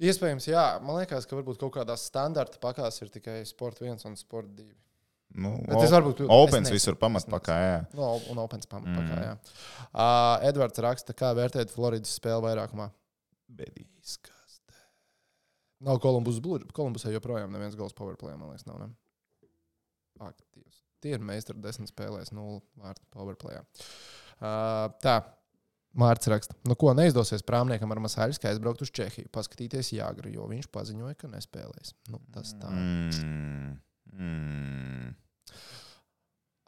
Iespējams, 0.04 0.48
jā. 0.50 0.64
Man 0.84 0.98
liekas, 1.00 1.28
ka 1.30 1.38
varbūt 1.38 1.60
kaut 1.62 1.76
kādās 1.78 2.04
standarta 2.10 2.60
pakās 2.60 2.98
ir 3.06 3.12
tikai 3.14 3.38
Sport 3.48 3.80
1 3.86 4.04
un 4.10 4.18
Sport 4.20 4.50
2. 4.58 4.66
Nu, 5.34 5.56
Bet 5.66 5.86
es 5.88 5.94
varbūt 5.94 6.20
kļūdos. 6.20 6.30
Opens 6.44 6.68
Es 6.68 6.68
nezinu. 6.68 6.76
visur 6.78 6.98
pamatpakā, 7.02 7.56
jā. 7.64 7.78
No, 7.98 8.12
un 8.30 8.38
Opens 8.44 8.68
pamatpakā, 8.70 9.16
Mm. 9.16 9.24
jā. 9.24 9.38
Uh, 9.94 10.44
Edvards 10.50 10.78
raksta, 10.84 11.16
kā 11.18 11.32
vērtēt 11.34 11.72
Floridas 11.74 12.12
spēli 12.20 12.44
vairākumā. 12.46 12.92
Bedīs. 13.50 14.18
Nav 15.84 15.98
Kolumbus 16.04 16.38
Blue. 16.40 16.60
Kolumbusē 16.72 17.12
joprojām 17.16 17.52
neviens 17.52 17.76
gols 17.76 17.94
powerplay, 17.98 18.38
man 18.38 18.52
liekas, 18.54 18.68
nav. 18.68 18.78
Ne? 18.80 18.94
Aktīvs. 20.22 20.83
Tie 21.04 21.14
ir 21.18 21.24
meistari 21.24 21.62
desmit 21.64 21.91
spēlēs, 21.91 22.32
nulle 22.36 22.62
vārtu 22.80 23.06
powerplayā. 23.14 23.64
Uh, 24.39 24.89
tā. 25.04 25.22
Mārcis 25.93 26.32
raksta, 26.32 26.56
nu 26.66 26.74
ko 26.80 26.89
neizdosies 26.97 27.43
prāmniekam 27.45 27.91
ar 27.93 27.99
Masaļsku 28.01 28.47
aizbraukt 28.49 28.82
uz 28.82 28.89
Čehiju, 28.97 29.30
paskatīties 29.36 29.91
Jāgru, 29.93 30.32
jo 30.34 30.47
viņš 30.49 30.72
paziņoja, 30.74 31.18
ka 31.20 31.30
nespēlēs. 31.30 31.93
Nu, 32.10 32.18
tas 32.34 32.56
tā. 32.58 32.72
Mm. 32.74 33.76
Mm. 34.18 35.12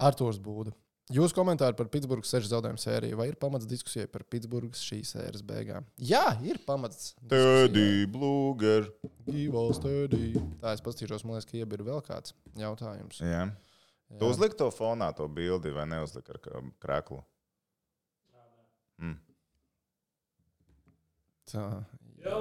Artūrs 0.05 0.37
Būda. 0.43 0.75
Jūsu 1.13 1.35
komentāri 1.37 1.77
par 1.77 1.85
Pitsburgas 1.93 2.31
sešu 2.33 2.49
zaudējumu 2.49 2.81
sēriju, 2.81 3.17
vai 3.19 3.27
ir 3.29 3.35
pamats 3.37 3.67
diskusijai 3.69 4.07
par 4.09 4.23
Pitsburgas 4.25 4.81
šīs 4.81 5.11
sērijas 5.13 5.43
beigām? 5.45 5.85
Jā, 6.01 6.23
ir 6.41 6.57
pamats. 6.65 7.11
Teddy 7.29 8.07
Blūger. 8.09 8.87
Gīvals, 9.27 9.77
tēdī. 9.83 10.31
Tā 10.63 10.73
es 10.73 10.81
paskatīšos, 10.85 11.25
man 11.25 11.37
liekas, 11.37 11.49
ka 11.51 11.59
iebi 11.59 11.77
ir 11.77 11.85
vēl 11.85 12.01
kāds 12.07 12.33
jautājums. 12.57 13.21
Jā. 13.21 13.45
Jā. 14.05 14.19
Tu 14.21 14.27
uzliki 14.29 14.57
to 14.59 14.69
fonā, 14.73 15.09
to 15.17 15.27
bildi, 15.31 15.73
vai 15.73 15.87
neuzliki 15.89 16.35
ar 16.35 16.41
krēklu? 16.83 17.23
Mm. 19.01 19.17
Tā. 21.49 21.67
Jā. 22.23 22.39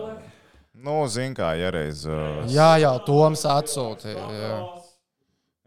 Nu, 0.75 0.97
zin 1.11 1.37
kā, 1.39 1.53
ja 1.59 1.71
reiz. 1.75 2.03
Uh, 2.09 2.43
Jā, 2.51 2.75
jā, 2.83 2.91
Toms 3.07 3.45
atsūtīja. 3.47 4.25
Jā. 4.35 4.55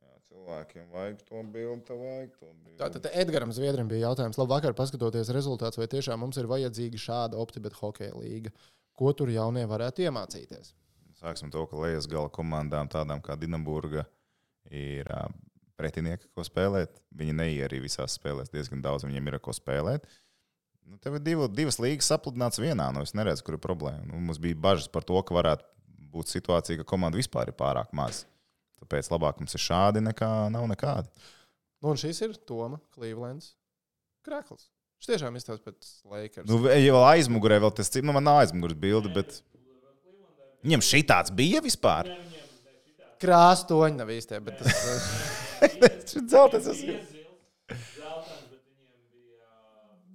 jā, 0.04 0.16
cilvēkiem 0.28 0.88
vajag 0.92 1.22
to 1.24 1.44
bildi, 1.54 1.84
tev 1.88 2.02
vajag 2.02 2.34
to 2.34 2.50
bildi. 2.50 2.76
Tātad 2.82 3.08
Edgars 3.14 3.56
Zviedrim 3.56 3.88
bija 3.88 4.10
jautājums, 4.10 4.40
labvakar, 4.42 4.76
paskatoties 4.78 5.32
rezultātus, 5.36 5.80
vai 5.80 5.88
tiešām 5.92 6.20
mums 6.24 6.40
ir 6.40 6.50
vajadzīga 6.52 7.00
šāda 7.02 7.40
optibeta 7.40 7.80
hokeja 7.80 8.20
līga. 8.20 8.52
Ko 8.98 9.14
tur 9.16 9.32
jaunie 9.32 9.64
varētu 9.70 10.08
iemācīties? 10.08 10.74
Sāksim 11.22 11.50
to, 11.54 11.64
ka 11.70 11.80
lejas 11.82 12.06
gala 12.10 12.30
komandām, 12.34 12.90
tādām 12.92 13.24
kā 13.24 13.38
Dienamburga, 13.40 14.04
ir 14.70 15.08
uh, 15.08 15.32
pretinieki, 15.78 16.30
ko 16.36 16.46
spēlēt. 16.46 17.02
Viņi 17.18 17.36
neiet 17.38 17.68
arī 17.68 17.84
visās 17.86 18.18
spēlēs, 18.18 18.52
diezgan 18.54 18.82
daudz 18.84 19.06
viņiem 19.08 19.30
ir 19.30 19.40
ko 19.44 19.56
spēlēt. 19.56 20.08
Nu, 20.88 20.96
tev 21.04 21.18
ir 21.18 21.24
divu, 21.24 21.50
divas 21.52 21.82
līgas 21.84 22.08
sapludināts 22.08 22.62
vienā. 22.64 22.88
Nu, 22.96 23.04
es 23.04 23.14
neredzu, 23.18 23.44
kur 23.44 23.58
ir 23.58 23.64
problēma. 23.64 24.06
Nu, 24.08 24.22
mums 24.24 24.40
bija 24.42 24.56
bažas 24.68 24.88
par 24.92 25.04
to, 25.08 25.20
ka 25.28 25.36
varētu 25.36 25.68
būt 26.14 26.32
situācija, 26.32 26.80
ka 26.80 26.88
komanda 26.88 27.20
vispār 27.20 27.52
ir 27.52 27.58
pārāk 27.60 27.92
maz. 27.98 28.24
Tāpēc 28.80 29.10
labāk 29.12 29.42
mums 29.42 29.58
ir 29.58 29.64
šādi 29.64 30.04
nekā 30.06 30.32
nav 30.54 30.68
nekādi. 30.72 31.12
Nu, 31.82 31.92
un 31.92 32.00
šis 32.00 32.24
ir 32.26 32.38
Toma 32.48 32.80
Clevelands 32.96 33.52
Krakls. 34.26 34.70
Viņš 34.98 35.12
tiešām 35.12 35.36
izstāsta 35.38 35.70
pēc 35.70 35.90
Lakers. 36.10 36.48
Nu, 36.50 36.64
ja 36.72 36.96
vēl 36.96 37.06
aizmugurē 37.12 37.60
vēl 37.62 37.74
tas 37.78 37.92
cits, 37.92 38.06
nu, 38.06 38.16
man 38.16 38.26
nav 38.26 38.42
aizmugures 38.42 38.80
bilde, 38.82 39.12
bet 39.14 39.42
viņam 40.66 40.86
šī 40.88 41.04
tāds 41.10 41.34
bija 41.38 41.62
vispār. 41.66 42.10
Krāstoņi 43.22 44.00
nav 44.00 44.14
īstie, 44.14 44.40
bet 44.46 44.62
tas. 44.62 45.10
Šis 46.08 46.24
dzeltens 46.28 46.68
es- 46.74 46.84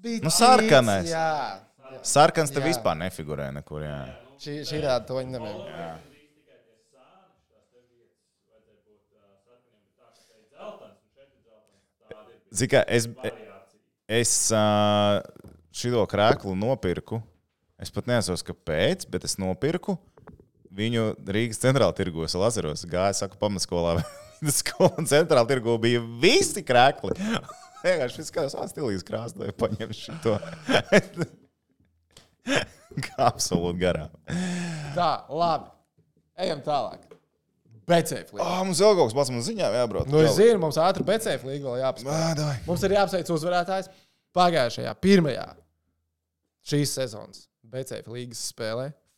Bija 0.02 0.20
Nu, 0.24 0.31
sarkanais. 0.35 1.06
Jā, 1.12 1.60
Sarkans 2.02 2.51
te 2.51 2.59
vispār 2.64 2.97
nefigurē 2.98 3.52
nekur. 3.55 3.85
Jā. 3.86 3.98
šī, 4.43 4.56
šī 4.66 4.81
viņa 4.81 4.89
tā, 4.89 4.97
ka 4.98 5.06
te 5.06 5.12
ir 5.14 5.23
ir 5.23 5.47
ir 5.47 5.47
bija 5.47 5.98
Zini, 12.52 12.69
kā 12.69 12.82
es, 12.89 13.06
es 14.09 14.32
šo 15.73 16.02
krēklu 16.10 16.56
nopirku. 16.59 17.23
Es 17.81 17.90
pat 17.90 18.06
nesaprotu, 18.10 18.52
kāpēc, 18.52 19.06
bet 19.10 19.24
es 19.27 19.39
nopirku 19.40 19.97
viņu 20.73 21.06
Rīgas 21.27 21.59
centrālajā 21.62 21.97
tirgos, 21.98 22.35
Lazaros. 22.39 22.85
Gāju, 22.89 23.16
saku, 23.23 23.39
pamatskolā. 23.40 24.02
Vidusskola 24.43 24.97
un 24.98 25.06
centrālajā 25.06 25.48
tirgū 25.52 25.77
bija 25.82 26.01
visi 26.23 26.64
krēkli. 26.66 27.14
Vienkārši 27.82 28.19
viss 28.19 28.35
kā 28.35 28.48
savā 28.51 28.66
stilīs 28.70 29.05
krāsā, 29.06 29.39
lai 29.39 29.55
paņemtu 29.55 29.94
šo. 29.98 30.36
Kā 33.06 33.28
absolūti 33.31 33.81
garām. 33.81 34.10
Tā, 34.97 35.10
labi. 35.31 35.70
Ejam 36.43 36.60
tālāk. 36.66 37.06
Becēflī. 37.89 38.39
Oh, 38.43 38.60
mums 38.66 38.82
vēl 38.82 38.97
kaut 38.98 39.09
kas 39.10 39.16
pats 39.16 39.32
mums 39.35 39.47
ziņā 39.48 39.70
jābrauc. 39.74 40.10
Nu, 40.10 40.20
es 40.23 40.36
zinu, 40.36 40.59
mums 40.62 40.78
ātri 40.81 41.06
becēflī 41.06 41.59
vēl 41.62 41.81
davai. 42.02 42.59
Mums 42.66 42.85
ir 42.86 42.94
jāapsveic 42.98 43.31
uzvarētājs 43.35 43.90
pagājušajā, 44.36 44.93
pirmajā 45.02 45.47
šīs 46.69 46.94
sezonas 46.98 47.47
BCF 47.73 48.10
līgas 48.12 48.43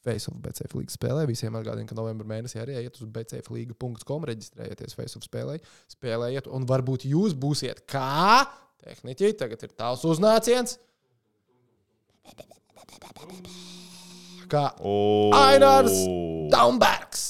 spēlē. 0.05 0.15
Faceoff 0.15 0.41
BCF 0.45 0.77
līgas 0.79 0.99
spēlē. 0.99 1.25
Visiem 1.29 1.57
atgādina, 1.59 1.89
ka 1.89 1.97
novembrī 1.97 2.29
mēnesī 2.29 2.61
arī 2.63 2.77
iet 2.81 2.99
uz 3.01 3.09
bcfliga.com, 3.11 4.27
reģistrējieties 4.31 4.97
Faceoff 4.99 5.27
spēlē, 5.27 5.59
spēlējiet, 5.95 6.49
un 6.53 6.67
varbūt 6.69 7.07
jūs 7.09 7.37
būsiet 7.37 7.85
kā 7.91 8.45
tehniķi. 8.85 9.35
Tagad 9.41 9.65
ir 9.65 9.77
tavs 9.77 10.05
uznāciens. 10.09 10.79
Kā 14.51 14.67
Ainārs 15.39 15.97
Daunbergs 16.53 17.25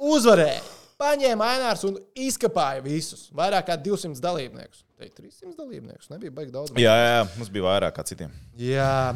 uzvarēja. 0.00 0.62
Paņēma 1.00 1.46
Ainārs 1.56 1.82
un 1.88 1.98
izkapāja 2.16 2.80
visus. 2.84 3.26
Vairāk 3.36 3.66
kā 3.68 3.76
200 3.76 4.22
dalībniekus. 4.24 4.84
Teikt, 4.94 5.18
300 5.18 5.58
dalībniekus. 5.58 6.08
Nebija 6.12 6.32
baigi 6.32 6.54
daudz. 6.54 6.72
Jā, 6.78 6.94
jā, 6.94 7.10
jā, 7.18 7.28
mums 7.34 7.52
bija 7.52 7.66
vairāk 7.66 7.98
kā 7.98 8.06
citiem. 8.08 8.32
Jā. 8.56 9.12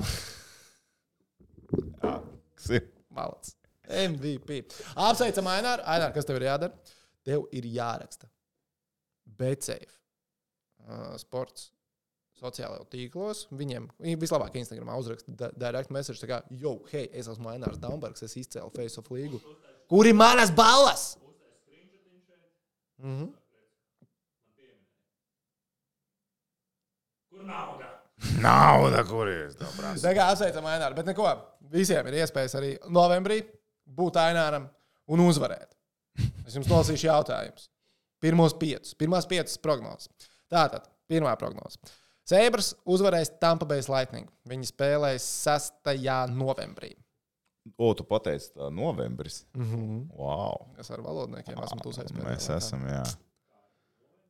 Kas 2.59 2.73
ir? 2.75 2.89
Malacis. 3.19 3.57
MVP. 3.89 4.63
Apsveicam, 5.01 5.49
Ainār. 5.51 5.83
Ainār, 5.89 6.13
kas 6.15 6.29
tev 6.29 6.39
ir 6.41 6.49
jādara? 6.51 6.95
Tev 7.27 7.47
ir 7.57 7.67
jāraksta. 7.73 8.29
BCF. 9.39 9.97
Uh, 10.89 11.17
sports. 11.21 11.71
Sociālajā 12.39 12.85
tīklos. 12.93 13.47
Viņiem 13.51 13.89
vislabāk 14.23 14.55
Instagramā 14.61 14.95
uzraksta 15.01 15.51
direct 15.59 15.91
message. 15.95 16.23
Kā, 16.31 16.39
yo, 16.55 16.77
hei, 16.93 17.09
es 17.11 17.27
esmu 17.33 17.51
Ainārs 17.51 17.81
Daunbergs, 17.83 18.23
es 18.23 18.37
izcēlu 18.39 18.71
Face 18.77 19.01
of 19.01 19.11
Līgu. 19.11 19.41
Kur 19.91 20.07
ir 20.07 20.15
manas 20.15 20.53
balvas? 20.55 21.17
Mhm. 23.03 23.33
Kur 27.33 27.45
nauda? 27.47 27.91
Nauda, 28.43 29.03
kur 29.07 29.29
ir? 29.31 29.53
Tā 29.59 30.15
kā 30.15 30.31
apsveicam 30.31 30.67
Aināru. 30.67 30.97
Bet 30.99 31.11
neko, 31.11 31.27
visiem 31.73 32.07
ir 32.11 32.21
iespējas 32.23 32.57
arī 32.59 32.75
novembrī 32.93 33.41
būt 33.99 34.19
Aināram 34.21 34.69
un 35.09 35.25
uzvarēt. 35.25 35.75
Es 36.47 36.57
jums 36.57 36.69
nolasīšu 36.71 37.09
jautājumus. 37.09 37.69
Pirmos 38.19 38.55
piecus, 38.59 38.97
pirmās 38.99 39.29
piecas 39.31 39.59
prognozes. 39.63 40.11
Tātad, 40.51 40.89
pirmā 41.11 41.35
prognoze. 41.39 41.79
Sēbras 42.29 42.73
uzvarēs 42.89 43.31
Tampa 43.41 43.69
Bay 43.69 43.85
Lightning. 43.89 44.29
Viņi 44.49 44.69
spēlēs 44.69 45.25
6. 45.47 45.95
novembrī. 46.35 46.91
O, 47.77 47.93
tu 47.97 48.05
pateici, 48.09 48.51
tā 48.57 48.71
novembris. 48.73 49.43
Mm 49.57 49.71
-hmm. 49.71 50.03
Wow. 50.17 50.69
Es 50.81 50.91
ar 50.91 51.01
valodniekiem 51.05 51.59
esmu 51.65 51.81
pēdējā 51.85 52.25
Mēs 52.25 52.49
esam, 52.57 52.85
jā. 52.89 53.05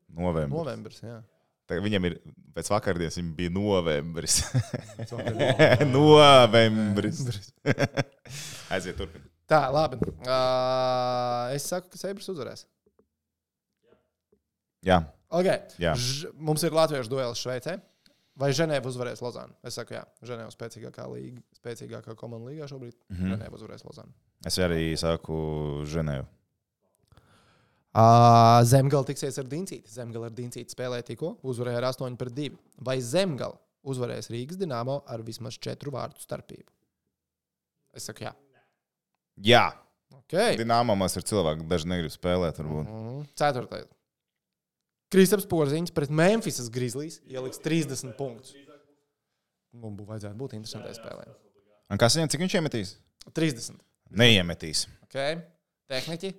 Novembris. 0.08 0.58
Novembris, 0.58 1.02
jā. 1.02 1.22
Tagad 1.68 1.84
viņam 1.84 2.08
ir, 2.08 2.16
pēc 2.56 2.70
vakardienas 2.72 3.18
viņam 3.20 3.34
bija 3.36 3.52
novembris. 3.52 4.38
novembris. 5.98 7.20
Aiziet, 8.72 8.96
turpini. 8.96 9.26
Tā, 9.48 9.66
labi. 9.72 10.00
Uh, 10.24 11.54
es 11.56 11.68
saku, 11.68 11.92
ka 11.92 12.00
Sēbras 12.00 12.28
uzvarēs. 12.32 12.66
Jā, 14.84 15.02
Okay. 15.28 15.60
Jā. 15.76 15.92
Ž, 15.92 16.30
mums 16.40 16.64
ir 16.64 16.72
latviešu 16.72 17.12
duels 17.12 17.40
Šveicē. 17.42 17.76
Vai 18.38 18.52
Ženēva 18.54 18.86
uzvarēs 18.86 19.20
Lozānu? 19.20 19.50
Es 19.66 19.74
saku, 19.76 19.96
jā, 19.96 20.04
Ženēva 20.24 20.52
spēcīgākā 20.54 21.04
līga, 21.10 21.40
spēcīgākā 21.58 22.14
komanda 22.16 22.52
līgā 22.52 22.68
šobrīd. 22.70 22.94
Mm. 23.10 23.16
-hmm. 23.16 23.32
Ženēva 23.34 23.58
uzvarēs 23.58 23.84
Lozānu. 23.84 24.14
es 24.46 24.58
arī 24.62 24.96
saku 24.96 25.38
Ženēvu. 25.90 26.26
Uh, 27.96 28.60
Zemgala 28.68 29.06
tiksies 29.08 29.38
ar 29.40 29.48
Diencīti. 29.48 29.88
Zemgala 29.90 30.28
ar 30.28 30.36
Diencīti 30.36 30.74
spēlēja 30.74 31.06
tikko, 31.08 31.36
uzvarēja 31.42 31.80
ar 31.80 31.88
8 31.94 32.18
pret 32.20 32.36
2. 32.36 32.58
Vai 32.84 32.98
Zemgala 33.02 33.56
uzvarēs 33.88 34.30
Rīgas 34.30 34.60
dīnāmo 34.60 35.00
ar 35.08 35.24
vismaz 35.26 35.56
4 35.56 35.94
vārdu 35.94 36.20
starpību? 36.22 36.68
Es 37.96 38.06
saku, 38.10 38.28
jā. 38.28 38.34
Jā, 39.42 39.66
Okay. 40.28 40.58
Dināmās 40.60 41.16
ir 41.16 41.24
cilvēki, 41.28 41.66
daži 41.68 41.88
negrib 41.88 42.12
spēlēt. 42.12 42.58
Varbūt. 42.60 42.88
Mm, 42.88 43.20
ceturtais. 43.38 43.88
Kristaps 45.12 45.46
Porziņš 45.48 45.92
pret 45.96 46.10
Memphisas 46.12 46.68
Grizzlies 46.72 47.16
ieliks 47.28 47.60
30 47.64 48.12
punktus. 48.18 48.52
Mums 49.72 49.96
būtu 49.96 50.08
vajadzētu 50.08 50.36
būt 50.36 50.56
interesantai 50.58 50.92
spēlē. 50.96 51.28
Un 51.88 52.00
kas 52.00 52.16
viņam, 52.16 52.32
cik 52.32 52.44
viņš 52.44 52.56
iemetīs? 52.60 52.92
30. 53.36 53.80
Neiemetīs. 54.20 54.84
Okay. 55.08 55.40
Tehniķi. 55.88 56.34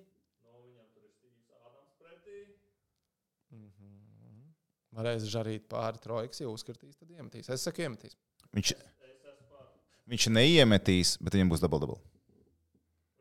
Varēs 5.00 5.28
žarīt 5.32 5.68
pāri 5.72 6.02
trojkas, 6.04 6.42
ja 6.44 6.52
uzskatīs, 6.52 6.98
tad 7.00 7.12
iemetīs. 7.16 7.48
Es 7.54 7.64
saku, 7.64 7.86
iemetīs. 7.86 8.18
Viņš, 8.58 8.74
viņš 10.12 10.26
neiemetīs, 10.36 11.14
bet 11.24 11.38
viņam 11.38 11.54
būs 11.54 11.64
double 11.64 11.80
double. 11.86 12.00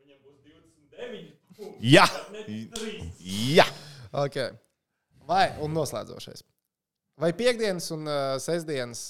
Viņam 0.02 0.24
būs 0.24 0.40
29 0.42 1.36
punkti. 1.60 1.92
Jā, 1.94 2.06
Ne 2.34 2.42
3. 2.48 2.96
jā. 3.54 3.68
Okay. 4.24 4.56
Vai, 5.28 5.44
un 5.62 5.74
noslēdzošais. 5.76 6.42
Vai 7.20 7.30
piekdienas 7.36 7.90
un 7.94 8.08
uh, 8.08 8.38
sestdienas, 8.42 9.04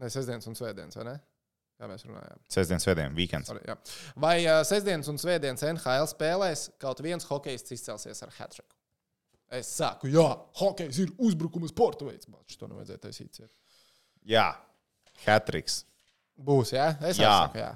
ne 0.00 0.10
sestdienas 0.10 0.48
un 0.48 0.56
svētdienas, 0.58 0.96
vai 0.96 1.06
ne? 1.10 1.16
Kā 1.80 1.88
mēs 1.88 2.02
runājām? 2.08 2.42
Sestdien, 2.50 2.82
svētdien, 2.82 3.14
weekends. 3.16 3.52
Sorry, 3.52 3.62
jā. 3.68 3.76
Vai 4.20 4.34
uh, 4.42 4.60
sestdienas 4.66 5.08
un 5.12 5.20
svētdienas 5.20 5.64
NHL 5.70 6.10
spēlēs 6.10 6.66
kaut 6.82 7.00
viens 7.04 7.28
hokejists 7.28 7.78
izcelsies 7.78 8.24
ar 8.26 8.34
hat-tricku? 8.40 8.79
Es 9.50 9.66
saku, 9.74 10.06
jā, 10.12 10.26
hokejs 10.60 10.98
ir 11.02 11.12
uzbrukuma 11.18 11.66
sporta 11.70 12.06
veids. 12.06 12.28
Bet 12.30 12.58
to 12.58 12.68
nevajadzēja 12.70 13.02
taisīt. 13.02 13.32
ciet. 13.34 13.50
Jā, 14.30 14.52
Hatriks. 15.24 15.84
Būs, 16.40 16.70
jā? 16.72 16.92
Es 17.04 17.18
Jā. 17.18 17.32
saku, 17.44 17.58
jā. 17.60 17.72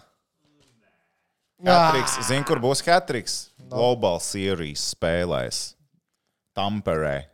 Hatriks. 1.64 2.16
Zini, 2.28 2.44
kur 2.46 2.60
būs 2.62 2.82
Hatriks? 2.86 3.34
Global 3.70 4.20
Series 4.22 4.82
spēlēs. 4.94 5.74
Tamperē. 6.56 7.24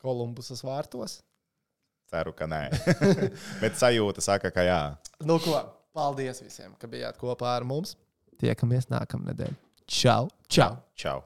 Kolumbusas 0.00 0.62
vārtos. 0.64 1.18
Ceru, 2.10 2.32
ka 2.36 2.48
nē. 2.50 2.62
bet 3.62 3.76
sajūta 3.78 4.22
saka, 4.24 4.50
ka 4.54 4.64
jā. 4.66 4.80
Nu, 5.24 5.38
ko? 5.42 5.58
Paldies 5.94 6.40
visiem, 6.42 6.74
ka 6.78 6.88
bijāt 6.90 7.18
kopā 7.20 7.56
ar 7.56 7.66
mums. 7.66 7.96
Tiekamies 8.40 8.88
nākamnedēļ. 8.92 9.54
Čau! 9.90 10.28
Čau! 10.50 10.76
Čau! 10.98 11.18